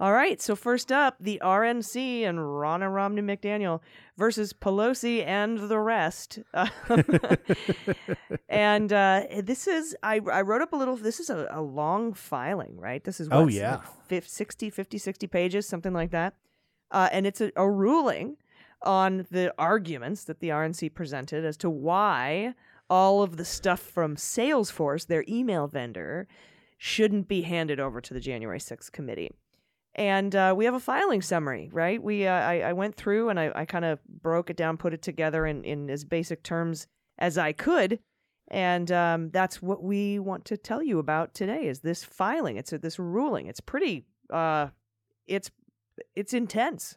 All 0.00 0.12
right, 0.12 0.42
so 0.42 0.56
first 0.56 0.90
up, 0.90 1.16
the 1.20 1.40
RNC 1.42 2.22
and 2.28 2.38
Ronna 2.38 2.92
Romney 2.92 3.22
McDaniel 3.22 3.80
versus 4.18 4.52
Pelosi 4.52 5.24
and 5.24 5.56
the 5.68 5.78
rest. 5.78 6.40
and 8.48 8.92
uh, 8.92 9.22
this 9.42 9.68
is, 9.68 9.96
I, 10.02 10.20
I 10.32 10.42
wrote 10.42 10.62
up 10.62 10.72
a 10.72 10.76
little, 10.76 10.96
this 10.96 11.20
is 11.20 11.30
a, 11.30 11.46
a 11.50 11.62
long 11.62 12.12
filing, 12.12 12.76
right? 12.76 13.04
This 13.04 13.20
is, 13.20 13.28
Oh, 13.30 13.46
yeah. 13.46 13.76
like 13.76 13.86
50, 14.08 14.28
60, 14.28 14.70
50, 14.70 14.98
60 14.98 15.26
pages, 15.28 15.68
something 15.68 15.92
like 15.92 16.10
that. 16.10 16.34
Uh, 16.90 17.08
and 17.12 17.24
it's 17.26 17.40
a, 17.40 17.52
a 17.56 17.70
ruling 17.70 18.36
on 18.82 19.26
the 19.30 19.54
arguments 19.58 20.24
that 20.24 20.40
the 20.40 20.48
RNC 20.48 20.92
presented 20.94 21.44
as 21.44 21.56
to 21.58 21.70
why 21.70 22.54
all 22.90 23.22
of 23.22 23.36
the 23.36 23.44
stuff 23.44 23.80
from 23.80 24.16
Salesforce, 24.16 25.06
their 25.06 25.24
email 25.28 25.68
vendor, 25.68 26.26
shouldn't 26.78 27.28
be 27.28 27.42
handed 27.42 27.78
over 27.80 28.00
to 28.00 28.12
the 28.12 28.20
January 28.20 28.58
6th 28.58 28.90
committee. 28.92 29.30
And 29.96 30.34
uh, 30.34 30.54
we 30.56 30.64
have 30.64 30.74
a 30.74 30.80
filing 30.80 31.22
summary, 31.22 31.70
right? 31.72 32.02
We 32.02 32.26
uh, 32.26 32.32
I, 32.32 32.60
I 32.60 32.72
went 32.72 32.96
through 32.96 33.28
and 33.28 33.38
I, 33.38 33.52
I 33.54 33.64
kind 33.64 33.84
of 33.84 34.00
broke 34.04 34.50
it 34.50 34.56
down, 34.56 34.76
put 34.76 34.92
it 34.92 35.02
together 35.02 35.46
in, 35.46 35.62
in 35.64 35.88
as 35.88 36.04
basic 36.04 36.42
terms 36.42 36.88
as 37.18 37.38
I 37.38 37.52
could. 37.52 38.00
And 38.48 38.90
um, 38.90 39.30
that's 39.30 39.62
what 39.62 39.82
we 39.82 40.18
want 40.18 40.44
to 40.46 40.56
tell 40.56 40.82
you 40.82 40.98
about 40.98 41.32
today 41.32 41.66
is 41.66 41.80
this 41.80 42.02
filing. 42.04 42.56
It's 42.56 42.72
a, 42.72 42.78
this 42.78 42.98
ruling. 42.98 43.46
It's 43.46 43.60
pretty 43.60 44.04
uh, 44.30 44.68
it's 45.26 45.50
it's 46.14 46.34
intense. 46.34 46.96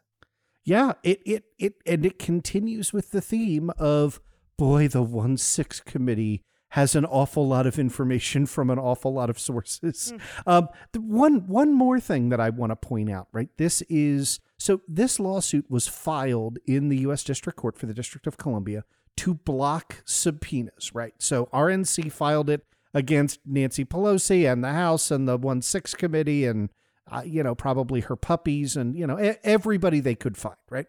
Yeah, 0.65 0.93
it 1.03 1.21
it 1.25 1.43
it 1.59 1.75
and 1.85 2.05
it 2.05 2.19
continues 2.19 2.91
with 2.93 3.11
the 3.11 3.21
theme 3.21 3.69
of 3.77 4.19
boy, 4.57 4.87
the 4.87 5.03
one 5.03 5.37
six 5.37 5.79
committee 5.79 6.41
has 6.69 6.95
an 6.95 7.05
awful 7.05 7.47
lot 7.47 7.65
of 7.65 7.79
information 7.79 8.45
from 8.45 8.69
an 8.69 8.79
awful 8.79 9.13
lot 9.13 9.29
of 9.29 9.39
sources. 9.39 10.13
Um, 10.45 10.69
the 10.91 11.01
one 11.01 11.47
one 11.47 11.73
more 11.73 11.99
thing 11.99 12.29
that 12.29 12.39
I 12.39 12.49
want 12.49 12.71
to 12.71 12.75
point 12.75 13.09
out, 13.09 13.27
right? 13.31 13.49
This 13.57 13.81
is 13.83 14.39
so 14.57 14.81
this 14.87 15.19
lawsuit 15.19 15.69
was 15.69 15.87
filed 15.87 16.57
in 16.65 16.89
the 16.89 16.97
U.S. 16.99 17.23
District 17.23 17.57
Court 17.57 17.77
for 17.77 17.85
the 17.85 17.93
District 17.93 18.27
of 18.27 18.37
Columbia 18.37 18.83
to 19.17 19.33
block 19.33 20.01
subpoenas, 20.05 20.93
right? 20.93 21.13
So 21.19 21.47
RNC 21.47 22.11
filed 22.11 22.49
it 22.49 22.65
against 22.93 23.39
Nancy 23.45 23.85
Pelosi 23.85 24.51
and 24.51 24.63
the 24.63 24.73
House 24.73 25.11
and 25.11 25.27
the 25.27 25.37
one 25.37 25.61
six 25.61 25.93
committee 25.93 26.45
and 26.45 26.69
uh, 27.09 27.23
you 27.25 27.43
know 27.43 27.55
probably 27.55 28.01
her 28.01 28.15
puppies 28.15 28.75
and 28.75 28.97
you 28.97 29.07
know 29.07 29.17
everybody 29.43 29.99
they 29.99 30.15
could 30.15 30.37
find, 30.37 30.57
right? 30.69 30.87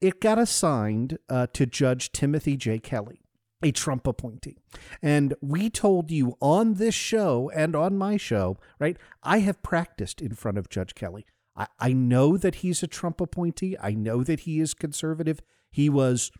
It 0.00 0.20
got 0.20 0.38
assigned 0.38 1.18
uh, 1.30 1.46
to 1.54 1.64
Judge 1.64 2.12
Timothy 2.12 2.56
J. 2.56 2.78
Kelly 2.78 3.23
a 3.64 3.72
Trump 3.72 4.06
appointee. 4.06 4.58
And 5.02 5.34
we 5.40 5.70
told 5.70 6.10
you 6.10 6.36
on 6.40 6.74
this 6.74 6.94
show 6.94 7.50
and 7.54 7.74
on 7.74 7.96
my 7.96 8.18
show, 8.18 8.58
right? 8.78 8.98
I 9.22 9.38
have 9.38 9.62
practiced 9.62 10.20
in 10.20 10.34
front 10.34 10.58
of 10.58 10.68
Judge 10.68 10.94
Kelly. 10.94 11.24
I, 11.56 11.66
I 11.80 11.92
know 11.92 12.36
that 12.36 12.56
he's 12.56 12.82
a 12.82 12.86
Trump 12.86 13.20
appointee. 13.20 13.76
I 13.80 13.92
know 13.92 14.22
that 14.22 14.40
he 14.40 14.60
is 14.60 14.74
conservative. 14.74 15.40
He 15.70 15.88
was 15.88 16.30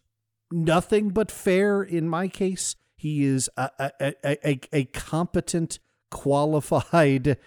nothing 0.52 1.08
but 1.08 1.30
fair 1.30 1.82
in 1.82 2.08
my 2.08 2.28
case. 2.28 2.76
He 2.96 3.24
is 3.24 3.50
a, 3.56 3.70
a, 3.78 4.14
a, 4.24 4.60
a, 4.72 4.84
competent, 4.84 5.78
qualified 6.10 7.38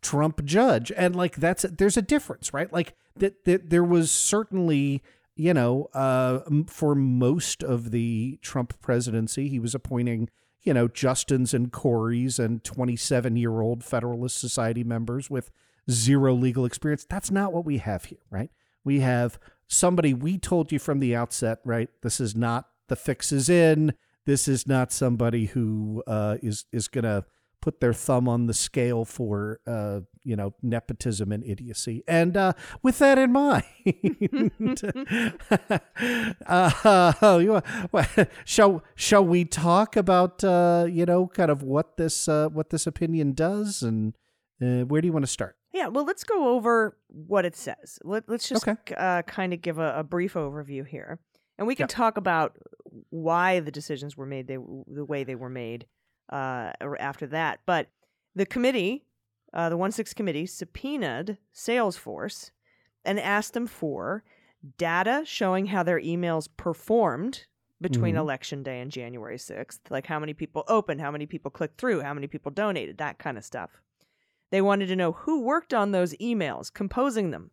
Trump 0.00 0.44
judge. 0.44 0.90
And 0.96 1.14
like 1.14 1.36
that's 1.36 1.62
there's 1.62 1.96
a 1.96 2.02
difference, 2.02 2.52
right? 2.52 2.72
Like 2.72 2.94
that, 3.16 3.44
that 3.44 3.70
there 3.70 3.84
was 3.84 4.10
certainly 4.10 5.02
you 5.34 5.54
know, 5.54 5.88
uh, 5.94 6.40
for 6.66 6.94
most 6.94 7.62
of 7.62 7.90
the 7.90 8.38
Trump 8.42 8.78
presidency, 8.80 9.48
he 9.48 9.58
was 9.58 9.74
appointing, 9.74 10.28
you 10.62 10.74
know, 10.74 10.88
Justins 10.88 11.54
and 11.54 11.72
Corys 11.72 12.38
and 12.38 12.62
27 12.62 13.36
year 13.36 13.60
old 13.60 13.82
Federalist 13.82 14.38
Society 14.38 14.84
members 14.84 15.30
with 15.30 15.50
zero 15.90 16.34
legal 16.34 16.64
experience. 16.64 17.06
That's 17.08 17.30
not 17.30 17.52
what 17.52 17.64
we 17.64 17.78
have 17.78 18.06
here, 18.06 18.18
right? 18.30 18.50
We 18.84 19.00
have 19.00 19.38
somebody 19.68 20.12
we 20.12 20.38
told 20.38 20.70
you 20.70 20.78
from 20.78 21.00
the 21.00 21.16
outset, 21.16 21.60
right? 21.64 21.88
This 22.02 22.20
is 22.20 22.36
not 22.36 22.68
the 22.88 22.96
fix 22.96 23.32
is 23.32 23.48
in. 23.48 23.94
This 24.24 24.46
is 24.46 24.66
not 24.66 24.92
somebody 24.92 25.46
who 25.46 26.02
uh, 26.06 26.36
is 26.42 26.66
is 26.72 26.88
going 26.88 27.04
to 27.04 27.24
put 27.60 27.80
their 27.80 27.94
thumb 27.94 28.28
on 28.28 28.46
the 28.46 28.54
scale 28.54 29.04
for 29.04 29.60
uh, 29.66 30.00
you 30.24 30.36
know 30.36 30.54
nepotism 30.62 31.32
and 31.32 31.44
idiocy. 31.44 32.02
And 32.06 32.36
uh, 32.36 32.52
with 32.82 32.98
that 32.98 33.18
in 33.18 33.32
mind, 33.32 33.64
uh, 36.46 37.50
well, 37.92 38.06
shall 38.44 38.82
shall 38.94 39.24
we 39.24 39.44
talk 39.44 39.96
about 39.96 40.42
uh, 40.44 40.86
you 40.88 41.06
know 41.06 41.26
kind 41.28 41.50
of 41.50 41.62
what 41.62 41.96
this 41.96 42.28
uh, 42.28 42.48
what 42.48 42.70
this 42.70 42.86
opinion 42.86 43.32
does 43.32 43.82
and 43.82 44.14
uh, 44.60 44.84
where 44.84 45.00
do 45.00 45.06
you 45.06 45.12
want 45.12 45.24
to 45.24 45.30
start? 45.30 45.56
Yeah, 45.72 45.88
well, 45.88 46.04
let's 46.04 46.22
go 46.22 46.50
over 46.50 46.98
what 47.08 47.46
it 47.46 47.56
says. 47.56 47.98
Let, 48.04 48.28
let's 48.28 48.46
just 48.48 48.68
Okay. 48.68 48.94
uh, 48.96 49.22
kind 49.22 49.54
of 49.54 49.62
give 49.62 49.78
a, 49.78 50.00
a 50.00 50.04
brief 50.04 50.34
overview 50.34 50.86
here, 50.86 51.18
and 51.58 51.66
we 51.66 51.74
can 51.74 51.84
Yep. 51.84 51.88
talk 51.90 52.16
about 52.18 52.56
why 53.08 53.60
the 53.60 53.70
decisions 53.70 54.16
were 54.16 54.26
made 54.26 54.46
they, 54.48 54.58
the 54.86 55.04
way 55.04 55.24
they 55.24 55.34
were 55.34 55.48
made 55.48 55.86
uh, 56.30 56.72
after 57.00 57.26
that. 57.28 57.60
But 57.64 57.88
the 58.34 58.44
committee, 58.44 59.06
uh, 59.52 59.68
the 59.68 59.76
one 59.76 59.92
six 59.92 60.14
committee, 60.14 60.46
subpoenaed 60.46 61.38
Salesforce 61.54 62.50
and 63.04 63.18
asked 63.20 63.54
them 63.54 63.66
for 63.66 64.24
data 64.78 65.22
showing 65.24 65.66
how 65.66 65.82
their 65.82 66.00
emails 66.00 66.48
performed 66.56 67.46
between 67.80 68.14
Mhm. 68.14 68.18
election 68.18 68.62
day 68.62 68.80
and 68.80 68.92
January 68.92 69.36
6th, 69.36 69.90
like 69.90 70.06
how 70.06 70.20
many 70.20 70.32
people 70.34 70.62
opened, 70.68 71.00
how 71.00 71.10
many 71.10 71.26
people 71.26 71.50
clicked 71.50 71.78
through, 71.78 72.00
how 72.00 72.14
many 72.14 72.28
people 72.28 72.52
donated, 72.52 72.98
that 72.98 73.18
kind 73.18 73.36
of 73.36 73.44
stuff. 73.44 73.82
They 74.50 74.62
wanted 74.62 74.86
to 74.86 74.96
know 74.96 75.12
who 75.12 75.40
worked 75.42 75.74
on 75.74 75.90
those 75.90 76.14
emails, 76.18 76.72
composing 76.72 77.30
them, 77.30 77.50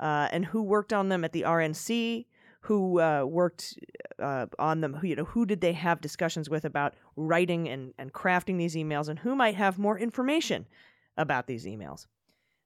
uh, 0.00 0.28
and 0.32 0.46
who 0.46 0.62
worked 0.62 0.92
on 0.92 1.08
them 1.08 1.24
at 1.24 1.32
the 1.32 1.44
RNC, 1.44 2.26
who 2.62 3.00
uh, 3.00 3.24
worked 3.24 3.78
uh, 4.18 4.46
on 4.58 4.80
them, 4.80 4.94
who, 4.94 5.06
you 5.06 5.16
know, 5.16 5.24
who 5.24 5.46
did 5.46 5.60
they 5.60 5.72
have 5.72 6.00
discussions 6.00 6.50
with 6.50 6.64
about 6.64 6.94
writing 7.14 7.68
and, 7.68 7.94
and 7.96 8.12
crafting 8.12 8.58
these 8.58 8.74
emails, 8.74 9.08
and 9.08 9.20
who 9.20 9.34
might 9.36 9.54
have 9.54 9.78
more 9.78 9.98
information 9.98 10.66
about 11.16 11.46
these 11.46 11.66
emails. 11.66 12.06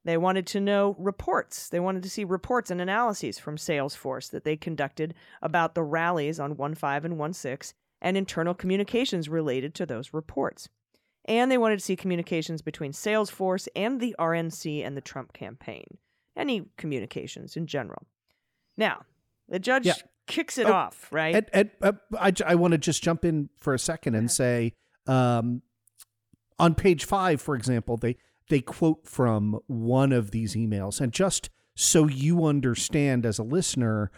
They 0.04 0.16
wanted 0.18 0.46
to 0.48 0.60
know 0.60 0.96
reports. 0.98 1.68
They 1.70 1.80
wanted 1.80 2.02
to 2.02 2.10
see 2.10 2.24
reports 2.24 2.70
and 2.70 2.80
analyses 2.80 3.38
from 3.38 3.56
Salesforce 3.56 4.30
that 4.30 4.44
they 4.44 4.56
conducted 4.56 5.14
about 5.40 5.74
the 5.74 5.82
rallies 5.82 6.38
on 6.38 6.56
1.5 6.56 7.04
and 7.04 7.16
1.6 7.16 7.72
and 8.02 8.16
internal 8.16 8.52
communications 8.54 9.30
related 9.30 9.74
to 9.76 9.86
those 9.86 10.12
reports. 10.12 10.68
And 11.24 11.50
they 11.50 11.56
wanted 11.56 11.78
to 11.78 11.84
see 11.84 11.96
communications 11.96 12.60
between 12.60 12.92
Salesforce 12.92 13.66
and 13.74 13.98
the 13.98 14.14
RNC 14.18 14.84
and 14.86 14.94
the 14.94 15.00
Trump 15.00 15.32
campaign. 15.32 15.86
Any 16.36 16.66
communications 16.76 17.56
in 17.56 17.66
general. 17.66 18.06
Now, 18.76 19.06
the 19.48 19.58
judge 19.58 19.86
Yeah. 19.86 19.94
kicks 20.26 20.58
it 20.58 20.66
Oh, 20.66 20.72
off, 20.72 21.08
right? 21.10 21.34
And, 21.34 21.46
and 21.54 21.70
uh, 21.80 21.92
I, 22.18 22.32
I 22.44 22.54
want 22.56 22.72
to 22.72 22.78
just 22.78 23.02
jump 23.02 23.24
in 23.24 23.48
for 23.56 23.72
a 23.72 23.78
second 23.78 24.16
and 24.16 24.30
say, 24.30 24.74
um, 25.06 25.62
on 26.58 26.74
page 26.74 27.06
five, 27.06 27.40
for 27.40 27.54
example, 27.54 27.96
they 27.96 28.16
they 28.48 28.60
quote 28.60 29.06
from 29.06 29.60
one 29.66 30.12
of 30.12 30.30
these 30.30 30.54
emails, 30.54 31.00
and 31.00 31.12
just 31.12 31.50
so 31.74 32.06
you 32.06 32.44
understand 32.44 33.26
as 33.26 33.38
a 33.38 33.42
listener 33.44 34.10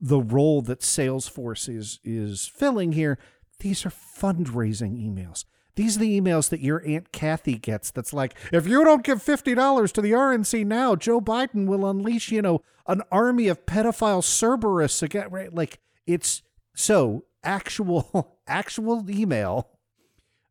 the 0.00 0.20
role 0.20 0.62
that 0.62 0.80
Salesforce 0.80 1.68
is 1.68 2.00
is 2.02 2.46
filling 2.46 2.92
here, 2.92 3.18
these 3.58 3.84
are 3.84 3.90
fundraising 3.90 4.98
emails. 4.98 5.44
These 5.76 5.96
are 5.96 6.00
the 6.00 6.20
emails 6.20 6.48
that 6.50 6.60
your 6.60 6.86
Aunt 6.86 7.12
Kathy 7.12 7.56
gets 7.56 7.90
that's 7.90 8.12
like, 8.12 8.34
if 8.52 8.66
you 8.66 8.84
don't 8.84 9.04
give 9.04 9.22
$50 9.22 9.92
to 9.92 10.00
the 10.02 10.12
RNC 10.12 10.66
now, 10.66 10.96
Joe 10.96 11.20
Biden 11.20 11.66
will 11.66 11.88
unleash, 11.88 12.30
you 12.32 12.42
know, 12.42 12.62
an 12.86 13.02
army 13.12 13.48
of 13.48 13.64
pedophile 13.66 14.22
Cerberus 14.22 15.02
again, 15.02 15.30
right? 15.30 15.54
Like 15.54 15.78
it's 16.06 16.42
so 16.74 17.24
actual 17.44 18.36
actual 18.46 19.08
email 19.08 19.70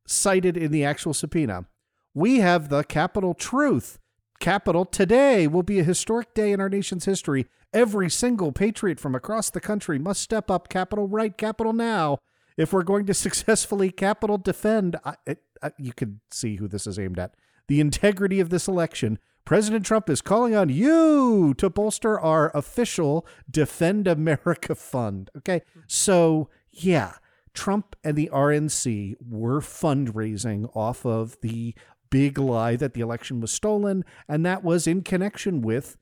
cited 0.08 0.58
in 0.58 0.72
the 0.72 0.86
actual 0.86 1.14
subpoena. 1.14 1.66
We 2.14 2.40
have 2.40 2.70
the 2.70 2.84
capital 2.84 3.34
truth. 3.34 4.00
Capital 4.40 4.86
today 4.86 5.48
will 5.48 5.64
be 5.64 5.80
a 5.80 5.84
historic 5.84 6.34
day 6.34 6.52
in 6.52 6.62
our 6.62 6.70
nation's 6.70 7.06
history. 7.06 7.48
Every 7.74 8.10
single 8.10 8.52
patriot 8.52 9.00
from 9.00 9.14
across 9.14 9.50
the 9.50 9.60
country 9.60 10.00
must 10.00 10.22
step 10.22 10.50
up. 10.50 10.70
Capital 10.70 11.08
right, 11.08 11.38
capital 11.38 11.74
now. 11.74 12.18
If 12.58 12.74
we're 12.74 12.84
going 12.84 13.06
to 13.06 13.14
successfully 13.14 13.92
capital 13.92 14.38
defend, 14.38 14.96
I, 15.06 15.16
I, 15.62 15.72
you 15.78 15.94
can 15.94 16.22
see 16.32 16.56
who 16.56 16.68
this 16.68 16.88
is 16.88 16.98
aimed 16.98 17.20
at. 17.20 17.36
The 17.68 17.80
integrity 17.80 18.40
of 18.40 18.50
this 18.50 18.68
election. 18.68 19.20
President 19.46 19.86
Trump 19.86 20.10
is 20.10 20.22
calling 20.22 20.56
on 20.56 20.70
you 20.70 21.54
to 21.58 21.70
bolster 21.70 22.20
our 22.20 22.52
official 22.56 23.26
Defend 23.50 24.08
America 24.08 24.76
fund. 24.76 25.30
Okay. 25.38 25.62
So, 25.88 26.50
yeah, 26.72 27.14
Trump 27.54 27.96
and 28.04 28.18
the 28.18 28.30
RNC 28.32 29.16
were 29.28 29.60
fundraising 29.60 30.70
off 30.76 31.06
of 31.06 31.38
the 31.42 31.76
big 32.10 32.38
lie 32.38 32.76
that 32.76 32.94
the 32.94 33.02
election 33.02 33.42
was 33.42 33.52
stolen, 33.52 34.04
and 34.28 34.46
that 34.46 34.64
was 34.64 34.88
in 34.88 35.02
connection 35.02 35.62
with 35.62 35.98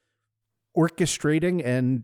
orchestrating 0.77 1.65
and 1.65 2.03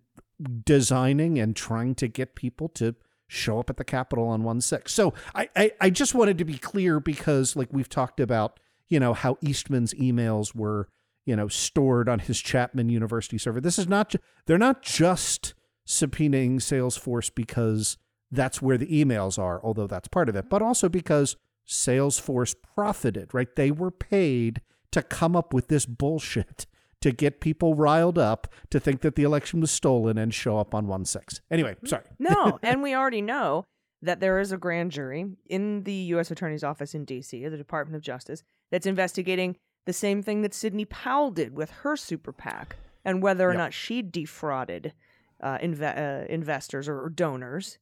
designing 0.66 1.40
and 1.40 1.56
trying 1.56 1.96
to 1.96 2.08
get 2.08 2.36
people 2.36 2.68
to 2.68 2.96
show 3.28 3.60
up 3.60 3.70
at 3.70 3.78
the 3.78 3.84
Capitol 3.84 4.28
on 4.28 4.44
1 4.44 4.62
6. 4.62 4.92
So 4.92 5.14
I, 5.34 5.50
I, 5.56 5.72
I 5.82 5.90
just 5.90 6.14
wanted 6.16 6.38
to 6.38 6.46
be 6.46 6.58
clear 6.58 7.00
because, 7.00 7.56
like, 7.56 7.70
we've 7.72 7.90
talked 7.90 8.20
about, 8.20 8.60
you 8.90 9.00
know, 9.00 9.14
how 9.14 9.38
Eastman's 9.42 9.94
emails 9.94 10.56
were, 10.56 10.90
you 11.26 11.36
know, 11.36 11.48
stored 11.48 12.10
on 12.10 12.20
his 12.20 12.40
Chapman 12.40 12.90
University 12.90 13.38
server. 13.38 13.62
This 13.62 13.80
is 13.80 13.88
not, 13.88 14.14
they're 14.46 14.58
not 14.58 14.82
just 14.82 15.54
subpoenaing 15.88 16.56
Salesforce 16.56 17.32
because 17.34 17.98
that's 18.32 18.62
where 18.62 18.78
the 18.78 18.88
emails 18.88 19.38
are, 19.38 19.62
although 19.64 19.88
that's 19.88 20.08
part 20.08 20.30
of 20.30 20.36
it, 20.36 20.50
but 20.50 20.62
also 20.62 20.90
because 20.90 21.36
Salesforce 21.68 22.56
profited, 22.76 23.34
right? 23.34 23.54
They 23.56 23.72
were 23.72 23.92
paid 23.92 24.62
to 24.92 25.02
come 25.02 25.36
up 25.36 25.54
with 25.54 25.68
this 25.68 25.86
bullshit 25.86 26.66
to 27.02 27.12
get 27.12 27.42
people 27.42 27.76
riled 27.76 28.18
up 28.18 28.48
to 28.70 28.80
think 28.80 29.02
that 29.02 29.16
the 29.16 29.24
election 29.24 29.60
was 29.60 29.72
stolen 29.72 30.18
and 30.18 30.34
show 30.34 30.58
up 30.58 30.74
on 30.74 30.88
1 30.88 31.06
6. 31.06 31.42
Anyway, 31.52 31.76
sorry. 31.86 32.04
no, 32.20 32.60
and 32.64 32.82
we 32.82 32.94
already 32.94 33.22
know 33.22 33.66
that 34.02 34.20
there 34.20 34.40
is 34.40 34.52
a 34.52 34.58
grand 34.58 34.92
jury 34.92 35.26
in 35.48 35.84
the 35.84 35.94
U.S. 35.94 36.30
Attorney's 36.32 36.64
Office 36.64 36.94
in 36.94 37.06
D.C., 37.06 37.46
the 37.48 37.58
Department 37.58 37.96
of 37.96 38.02
Justice, 38.02 38.44
that's 38.72 38.86
investigating 38.86 39.56
the 39.86 39.94
same 39.94 40.22
thing 40.22 40.42
that 40.44 40.54
Sidney 40.54 40.86
Powell 40.86 41.32
did 41.32 41.56
with 41.56 41.72
her 41.72 41.96
super 41.98 42.32
PAC 42.32 42.76
and 43.04 43.22
whether 43.22 43.48
or 43.50 43.52
Yep. 43.54 43.58
not 43.58 43.74
she 43.74 44.02
defrauded 44.02 44.94
uh, 45.42 45.58
inve- 45.58 45.98
uh, 45.98 46.26
investors 46.30 46.88
or 46.88 47.10
donors 47.10 47.78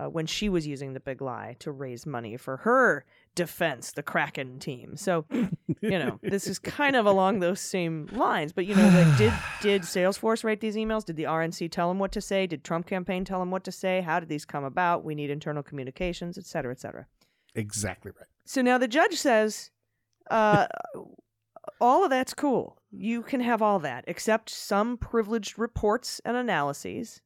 uh, 0.00 0.06
when 0.06 0.24
she 0.26 0.48
was 0.48 0.66
using 0.66 0.94
the 0.94 1.00
big 1.00 1.20
lie 1.20 1.56
to 1.58 1.70
raise 1.70 2.06
money 2.06 2.38
for 2.38 2.58
her 2.58 3.04
defense, 3.34 3.92
the 3.92 4.02
Kraken 4.02 4.58
team. 4.58 4.96
So, 4.96 5.24
you 5.30 5.98
know, 5.98 6.18
this 6.22 6.46
is 6.46 6.58
kind 6.58 6.96
of 6.96 7.06
along 7.06 7.40
those 7.40 7.60
same 7.60 8.08
lines. 8.12 8.52
But 8.52 8.66
you 8.66 8.74
know, 8.74 8.88
like, 8.88 9.18
did 9.18 9.32
did 9.62 9.82
Salesforce 9.82 10.44
write 10.44 10.60
these 10.60 10.76
emails? 10.76 11.04
Did 11.04 11.16
the 11.16 11.24
RNC 11.24 11.70
tell 11.70 11.88
them 11.88 11.98
what 11.98 12.12
to 12.12 12.20
say? 12.20 12.46
Did 12.46 12.64
Trump 12.64 12.86
campaign 12.86 13.24
tell 13.24 13.38
them 13.38 13.50
what 13.50 13.64
to 13.64 13.72
say? 13.72 14.00
How 14.00 14.20
did 14.20 14.28
these 14.28 14.44
come 14.44 14.64
about? 14.64 15.04
We 15.04 15.14
need 15.14 15.30
internal 15.30 15.62
communications, 15.62 16.38
et 16.38 16.46
cetera, 16.46 16.72
et 16.72 16.80
cetera. 16.80 17.06
Exactly 17.54 18.12
right. 18.16 18.28
So 18.44 18.62
now 18.62 18.78
the 18.78 18.88
judge 18.88 19.14
says, 19.14 19.70
uh, 20.30 20.66
all 21.80 22.04
of 22.04 22.10
that's 22.10 22.34
cool. 22.34 22.78
You 22.90 23.22
can 23.22 23.40
have 23.40 23.62
all 23.62 23.78
that, 23.80 24.04
except 24.06 24.50
some 24.50 24.96
privileged 24.96 25.58
reports 25.58 26.20
and 26.24 26.36
analyses 26.36 27.20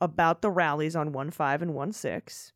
about 0.00 0.42
the 0.42 0.50
rallies 0.50 0.94
on 0.94 1.12
1 1.12 1.30
5 1.30 1.62
and 1.62 1.74
1 1.74 1.92
6, 1.92 2.52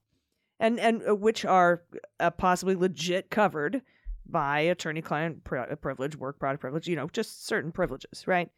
and, 0.62 0.79
and 0.79 1.03
uh, 1.07 1.14
which 1.14 1.44
are 1.44 1.83
uh, 2.20 2.31
possibly 2.31 2.77
legit 2.77 3.31
covered 3.31 3.83
by 4.25 4.61
attorney 4.61 5.03
client 5.03 5.42
pri- 5.42 5.75
privilege, 5.75 6.16
work 6.16 6.38
product 6.38 6.61
privilege, 6.61 6.87
you 6.87 6.96
know, 6.96 7.09
just 7.12 7.46
certain 7.46 7.72
privileges, 7.72 8.27
right? 8.27 8.48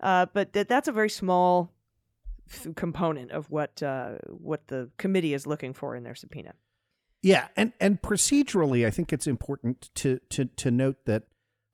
Uh, 0.00 0.26
but 0.32 0.52
th- 0.52 0.68
that's 0.68 0.88
a 0.88 0.92
very 0.92 1.08
small 1.08 1.72
f- 2.50 2.68
component 2.76 3.32
of 3.32 3.50
what 3.50 3.82
uh, 3.82 4.16
what 4.28 4.68
the 4.68 4.90
committee 4.98 5.32
is 5.32 5.46
looking 5.46 5.72
for 5.72 5.96
in 5.96 6.04
their 6.04 6.14
subpoena. 6.14 6.52
Yeah, 7.22 7.48
and 7.56 7.72
and 7.80 8.00
procedurally, 8.00 8.86
I 8.86 8.90
think 8.90 9.12
it's 9.12 9.26
important 9.26 9.90
to 9.96 10.20
to 10.28 10.44
to 10.44 10.70
note 10.70 11.06
that 11.06 11.24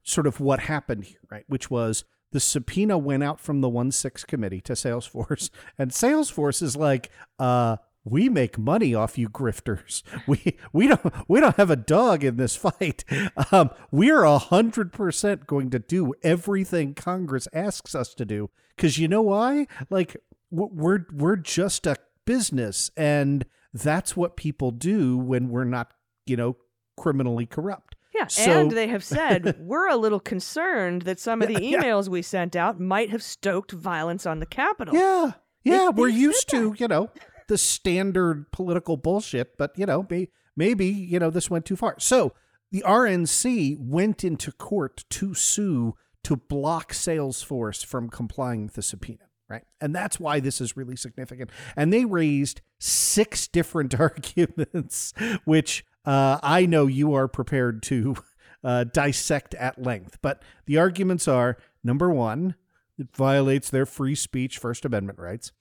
sort 0.04 0.26
of 0.26 0.38
what 0.38 0.60
happened 0.60 1.04
here, 1.04 1.20
right? 1.30 1.44
Which 1.48 1.68
was 1.68 2.04
the 2.30 2.40
subpoena 2.40 2.96
went 2.96 3.24
out 3.24 3.40
from 3.40 3.60
the 3.60 3.68
one 3.68 3.90
six 3.90 4.24
committee 4.24 4.60
to 4.62 4.74
Salesforce, 4.74 5.50
and 5.78 5.90
Salesforce 5.90 6.62
is 6.62 6.76
like, 6.76 7.10
uh, 7.38 7.76
we 8.04 8.28
make 8.28 8.58
money 8.58 8.94
off 8.94 9.16
you 9.18 9.28
grifters. 9.28 10.02
We 10.26 10.58
we 10.72 10.88
don't 10.88 11.12
we 11.28 11.40
don't 11.40 11.56
have 11.56 11.70
a 11.70 11.76
dog 11.76 12.22
in 12.24 12.36
this 12.36 12.56
fight. 12.56 13.04
Um, 13.52 13.70
we're 13.90 14.22
a 14.24 14.38
hundred 14.38 14.92
percent 14.92 15.46
going 15.46 15.70
to 15.70 15.78
do 15.78 16.14
everything 16.22 16.94
Congress 16.94 17.48
asks 17.52 17.94
us 17.94 18.14
to 18.14 18.24
do 18.24 18.50
because 18.76 18.98
you 18.98 19.08
know 19.08 19.22
why? 19.22 19.66
Like 19.90 20.16
we're 20.50 21.06
we're 21.12 21.36
just 21.36 21.86
a 21.86 21.96
business, 22.24 22.90
and 22.96 23.44
that's 23.72 24.16
what 24.16 24.36
people 24.36 24.70
do 24.70 25.16
when 25.18 25.48
we're 25.48 25.64
not, 25.64 25.92
you 26.26 26.36
know, 26.36 26.56
criminally 26.96 27.44
corrupt. 27.46 27.96
Yeah, 28.14 28.28
So- 28.28 28.60
and 28.60 28.70
they 28.70 28.86
have 28.88 29.02
said 29.02 29.56
we're 29.60 29.88
a 29.88 29.96
little 29.96 30.20
concerned 30.20 31.02
that 31.02 31.18
some 31.18 31.42
of 31.42 31.48
the 31.48 31.54
Yeah, 31.54 31.60
yeah. 31.78 31.82
emails 31.82 32.08
we 32.08 32.22
sent 32.22 32.54
out 32.54 32.78
might 32.78 33.10
have 33.10 33.22
stoked 33.22 33.72
violence 33.72 34.24
on 34.26 34.38
the 34.38 34.46
Capitol. 34.46 34.94
Yeah. 34.94 35.32
Yeah, 35.64 35.90
They- 35.92 36.00
we're 36.02 36.10
they 36.12 36.16
used 36.18 36.48
to, 36.50 36.74
you 36.78 36.86
know, 36.86 37.10
the 37.48 37.58
standard 37.58 38.50
political 38.52 38.96
bullshit, 38.96 39.56
but 39.56 39.72
you 39.76 39.86
know, 39.86 40.06
may, 40.08 40.28
maybe, 40.56 40.86
you 40.86 41.18
know, 41.18 41.30
this 41.30 41.50
went 41.50 41.64
too 41.64 41.76
far. 41.76 41.96
So, 41.98 42.32
the 42.70 42.82
RNC 42.84 43.78
went 43.78 44.24
into 44.24 44.50
court 44.50 45.04
to 45.10 45.32
sue 45.32 45.94
to 46.24 46.36
block 46.36 46.92
Salesforce 46.92 47.84
from 47.84 48.08
complying 48.08 48.64
with 48.64 48.74
the 48.74 48.82
subpoena, 48.82 49.28
right? 49.48 49.62
And 49.80 49.94
that's 49.94 50.18
why 50.18 50.40
this 50.40 50.60
is 50.60 50.76
really 50.76 50.96
significant. 50.96 51.50
And 51.76 51.92
they 51.92 52.04
raised 52.04 52.62
six 52.80 53.46
different 53.46 53.98
arguments, 54.00 55.12
which 55.44 55.84
uh, 56.04 56.40
I 56.42 56.66
know 56.66 56.86
you 56.86 57.14
are 57.14 57.28
prepared 57.28 57.82
to 57.84 58.16
uh, 58.64 58.84
dissect 58.84 59.54
at 59.54 59.80
length. 59.80 60.18
But 60.20 60.42
the 60.66 60.78
arguments 60.78 61.28
are 61.28 61.56
number 61.84 62.10
one, 62.10 62.56
it 62.98 63.14
violates 63.14 63.70
their 63.70 63.86
free 63.86 64.14
speech 64.14 64.58
First 64.58 64.84
Amendment 64.84 65.18
rights. 65.18 65.52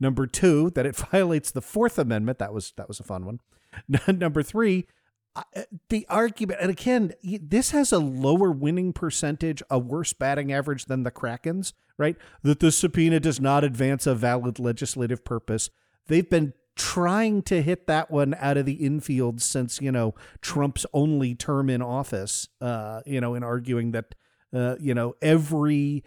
Number 0.00 0.26
two, 0.26 0.70
that 0.70 0.86
it 0.86 0.96
violates 1.10 1.50
the 1.50 1.62
Fourth 1.62 1.98
Amendment. 1.98 2.38
That 2.38 2.52
was 2.52 2.72
that 2.76 2.88
was 2.88 3.00
a 3.00 3.04
fun 3.04 3.24
one. 3.26 3.40
Number 4.18 4.42
three, 4.42 4.86
uh, 5.36 5.62
the 5.88 6.06
argument, 6.08 6.60
and 6.60 6.70
again, 6.70 7.12
this 7.22 7.70
has 7.70 7.92
a 7.92 7.98
lower 7.98 8.50
winning 8.50 8.92
percentage, 8.92 9.62
a 9.70 9.78
worse 9.78 10.12
batting 10.12 10.52
average 10.52 10.86
than 10.86 11.02
the 11.02 11.10
Krakens, 11.10 11.74
right? 11.96 12.16
That 12.42 12.60
the 12.60 12.72
subpoena 12.72 13.20
does 13.20 13.40
not 13.40 13.64
advance 13.64 14.06
a 14.06 14.14
valid 14.14 14.58
legislative 14.58 15.24
purpose. 15.24 15.70
They've 16.06 16.28
been 16.28 16.54
trying 16.78 17.42
to 17.42 17.60
hit 17.60 17.86
that 17.88 18.10
one 18.10 18.34
out 18.38 18.56
of 18.56 18.64
the 18.64 18.74
infield 18.74 19.42
since 19.42 19.80
you 19.82 19.92
know 19.92 20.14
Trump's 20.40 20.86
only 20.94 21.34
term 21.34 21.68
in 21.68 21.82
office. 21.82 22.48
Uh, 22.60 23.02
you 23.04 23.20
know, 23.20 23.34
in 23.34 23.42
arguing 23.42 23.90
that 23.92 24.14
uh, 24.52 24.76
you 24.80 24.94
know 24.94 25.14
every 25.20 26.04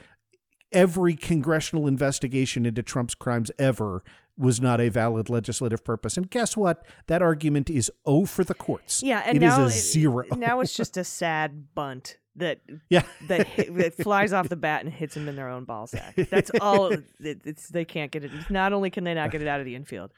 every 0.71 1.15
congressional 1.15 1.87
investigation 1.87 2.65
into 2.65 2.83
Trump's 2.83 3.15
crimes 3.15 3.51
ever 3.59 4.03
was 4.37 4.61
not 4.61 4.79
a 4.81 4.89
valid 4.89 5.29
legislative 5.29 5.83
purpose. 5.83 6.17
And 6.17 6.29
guess 6.29 6.55
what? 6.57 6.85
That 7.07 7.21
argument 7.21 7.69
is 7.69 7.91
O 8.05 8.25
for 8.25 8.43
the 8.43 8.53
courts. 8.53 9.03
Yeah, 9.03 9.21
and 9.25 9.37
It 9.37 9.43
is 9.43 9.57
now 9.57 9.65
a 9.65 9.69
zero. 9.69 10.25
now 10.37 10.59
it's 10.61 10.73
just 10.73 10.97
a 10.97 11.03
sad 11.03 11.73
bunt 11.75 12.17
that 12.37 12.59
yeah. 12.89 13.03
that, 13.27 13.45
hit, 13.45 13.75
that 13.75 13.93
flies 13.95 14.33
off 14.33 14.49
the 14.49 14.55
bat 14.55 14.83
and 14.83 14.91
hits 14.93 15.13
them 15.15 15.27
in 15.27 15.35
their 15.35 15.49
own 15.49 15.65
ball 15.65 15.85
sack. 15.87 16.15
That's 16.15 16.49
all. 16.61 16.91
It, 16.91 17.05
it's 17.43 17.67
they 17.69 17.85
can't 17.85 18.09
get 18.11 18.23
it. 18.23 18.31
Not 18.49 18.73
only 18.73 18.89
can 18.89 19.03
they 19.03 19.13
not 19.13 19.31
get 19.31 19.41
it 19.41 19.47
out 19.47 19.59
of 19.59 19.65
the 19.65 19.75
infield. 19.75 20.11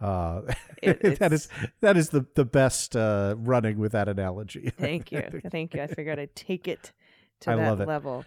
Uh, 0.00 0.42
It- 0.82 1.00
that 1.18 1.32
is 1.32 1.48
that 1.80 1.96
is 1.96 2.10
the 2.10 2.24
the 2.34 2.44
best 2.44 2.94
uh, 2.96 3.34
running 3.38 3.78
with 3.78 3.92
that 3.92 4.08
analogy. 4.08 4.70
Thank 4.78 5.10
you, 5.10 5.22
thank 5.50 5.74
you. 5.74 5.82
I 5.82 5.86
figured 5.88 6.18
I'd 6.18 6.36
take 6.36 6.68
it 6.68 6.92
to 7.40 7.50
I 7.52 7.56
that 7.56 7.86
level. 7.86 8.24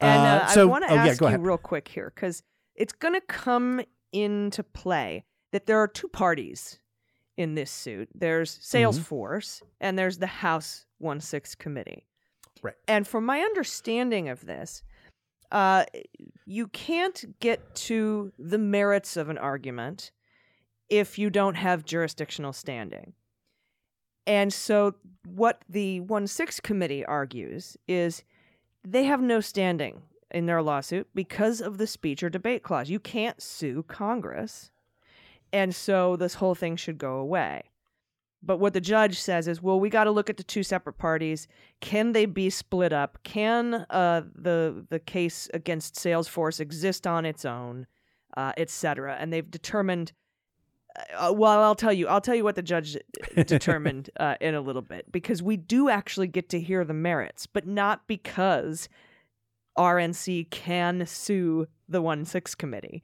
And 0.00 0.20
Uh, 0.22 0.44
uh, 0.44 0.46
so- 0.48 0.62
I 0.62 0.64
want 0.64 0.84
to 0.86 0.92
oh, 0.92 0.94
yeah, 0.94 1.06
ask 1.06 1.20
go 1.20 1.28
you 1.28 1.38
real 1.38 1.58
quick 1.58 1.88
here 1.88 2.12
because 2.14 2.42
it's 2.74 2.92
going 2.92 3.14
to 3.14 3.20
come 3.20 3.80
into 4.12 4.62
play 4.62 5.24
that 5.52 5.66
there 5.66 5.78
are 5.78 5.88
two 5.88 6.08
parties 6.08 6.78
in 7.36 7.54
this 7.54 7.70
suit. 7.70 8.08
There's 8.14 8.58
Mm-hmm. 8.58 8.76
Salesforce 8.76 9.62
and 9.80 9.98
there's 9.98 10.18
the 10.18 10.26
House 10.26 10.86
One 10.98 11.20
Six 11.20 11.54
Committee. 11.54 12.06
Right. 12.62 12.74
And 12.86 13.06
from 13.06 13.24
my 13.24 13.40
understanding 13.40 14.28
of 14.28 14.46
this, 14.46 14.82
uh, 15.52 15.84
you 16.44 16.66
can't 16.68 17.38
get 17.40 17.74
to 17.74 18.32
the 18.38 18.58
merits 18.58 19.16
of 19.16 19.28
an 19.28 19.38
argument 19.38 20.10
if 20.88 21.18
you 21.18 21.30
don't 21.30 21.54
have 21.54 21.84
jurisdictional 21.84 22.52
standing. 22.52 23.12
And 24.26 24.52
so, 24.52 24.94
what 25.24 25.62
the 25.68 26.00
1 26.00 26.26
6 26.26 26.60
committee 26.60 27.04
argues 27.04 27.76
is 27.86 28.24
they 28.92 29.04
have 29.04 29.20
no 29.20 29.40
standing 29.40 30.02
in 30.30 30.46
their 30.46 30.62
lawsuit 30.62 31.08
because 31.14 31.60
of 31.60 31.78
the 31.78 31.86
speech 31.86 32.22
or 32.22 32.30
debate 32.30 32.62
clause. 32.62 32.90
You 32.90 33.00
can't 33.00 33.40
sue 33.42 33.82
Congress. 33.84 34.70
And 35.52 35.74
so, 35.74 36.16
this 36.16 36.34
whole 36.34 36.54
thing 36.54 36.76
should 36.76 36.98
go 36.98 37.14
away. 37.16 37.62
But 38.42 38.58
what 38.58 38.72
the 38.72 38.80
judge 38.80 39.18
says 39.18 39.48
is, 39.48 39.62
well, 39.62 39.80
we 39.80 39.90
got 39.90 40.04
to 40.04 40.10
look 40.10 40.30
at 40.30 40.36
the 40.36 40.44
two 40.44 40.62
separate 40.62 40.98
parties. 40.98 41.48
Can 41.80 42.12
they 42.12 42.26
be 42.26 42.50
split 42.50 42.92
up? 42.92 43.18
Can 43.24 43.86
uh, 43.90 44.22
the 44.34 44.86
the 44.90 45.00
case 45.00 45.48
against 45.54 45.94
Salesforce 45.94 46.60
exist 46.60 47.06
on 47.06 47.24
its 47.24 47.44
own, 47.44 47.86
uh, 48.36 48.52
et 48.56 48.70
cetera? 48.70 49.16
And 49.18 49.32
they've 49.32 49.50
determined. 49.50 50.12
Uh, 51.16 51.32
well, 51.32 51.62
I'll 51.62 51.74
tell 51.74 51.92
you. 51.92 52.08
I'll 52.08 52.20
tell 52.20 52.34
you 52.34 52.44
what 52.44 52.54
the 52.54 52.62
judge 52.62 52.96
determined 53.34 54.10
uh, 54.18 54.36
in 54.40 54.54
a 54.54 54.60
little 54.60 54.82
bit 54.82 55.10
because 55.12 55.42
we 55.42 55.56
do 55.56 55.88
actually 55.88 56.28
get 56.28 56.48
to 56.50 56.60
hear 56.60 56.84
the 56.84 56.94
merits, 56.94 57.46
but 57.46 57.66
not 57.66 58.06
because 58.06 58.88
RNC 59.78 60.50
can 60.50 61.06
sue 61.06 61.66
the 61.88 62.02
one 62.02 62.24
six 62.24 62.54
committee, 62.54 63.02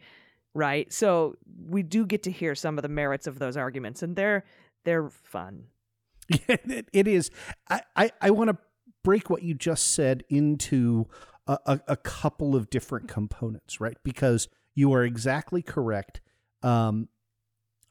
right? 0.54 0.92
So 0.92 1.37
we 1.68 1.83
do 1.83 2.04
get 2.04 2.22
to 2.24 2.30
hear 2.30 2.54
some 2.54 2.78
of 2.78 2.83
the 2.83 2.88
merits 2.88 3.26
of 3.26 3.38
those 3.38 3.57
arguments, 3.57 4.02
and 4.02 4.16
they're 4.16 4.44
they're 4.85 5.09
fun. 5.09 5.64
it, 6.28 6.88
it 6.92 7.07
is. 7.07 7.30
I, 7.68 7.83
I, 7.96 8.11
I 8.20 8.30
want 8.30 8.50
to 8.50 8.59
break 9.02 9.30
what 9.30 9.42
you 9.42 9.54
just 9.54 9.94
said 9.94 10.24
into 10.28 11.07
a, 11.46 11.59
a, 11.66 11.80
a 11.88 11.96
couple 11.96 12.57
of 12.57 12.70
different 12.70 13.09
components, 13.09 13.80
right? 13.80 13.98
Because 14.02 14.48
you 14.74 14.92
are 14.92 15.04
exactly 15.04 15.62
correct. 15.62 16.20
Um, 16.62 17.09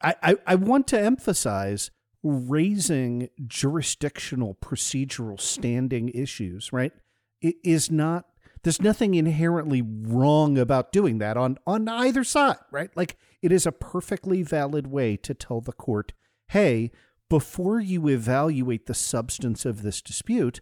I, 0.02 0.36
I, 0.46 0.54
want 0.56 0.86
to 0.88 1.00
emphasize 1.00 1.90
raising 2.22 3.28
jurisdictional 3.46 4.54
procedural 4.54 5.40
standing 5.40 6.10
issues, 6.10 6.72
right? 6.72 6.92
It 7.40 7.56
is 7.64 7.90
not 7.90 8.26
there's 8.62 8.80
nothing 8.80 9.14
inherently 9.14 9.82
wrong 9.82 10.56
about 10.58 10.90
doing 10.90 11.18
that 11.18 11.36
on 11.36 11.58
on 11.66 11.88
either 11.88 12.24
side, 12.24 12.58
right? 12.70 12.90
Like 12.96 13.16
it 13.42 13.52
is 13.52 13.66
a 13.66 13.72
perfectly 13.72 14.42
valid 14.42 14.86
way 14.86 15.16
to 15.18 15.34
tell 15.34 15.60
the 15.60 15.72
court, 15.72 16.12
"Hey, 16.48 16.90
before 17.28 17.80
you 17.80 18.08
evaluate 18.08 18.86
the 18.86 18.94
substance 18.94 19.64
of 19.64 19.82
this 19.82 20.00
dispute, 20.00 20.60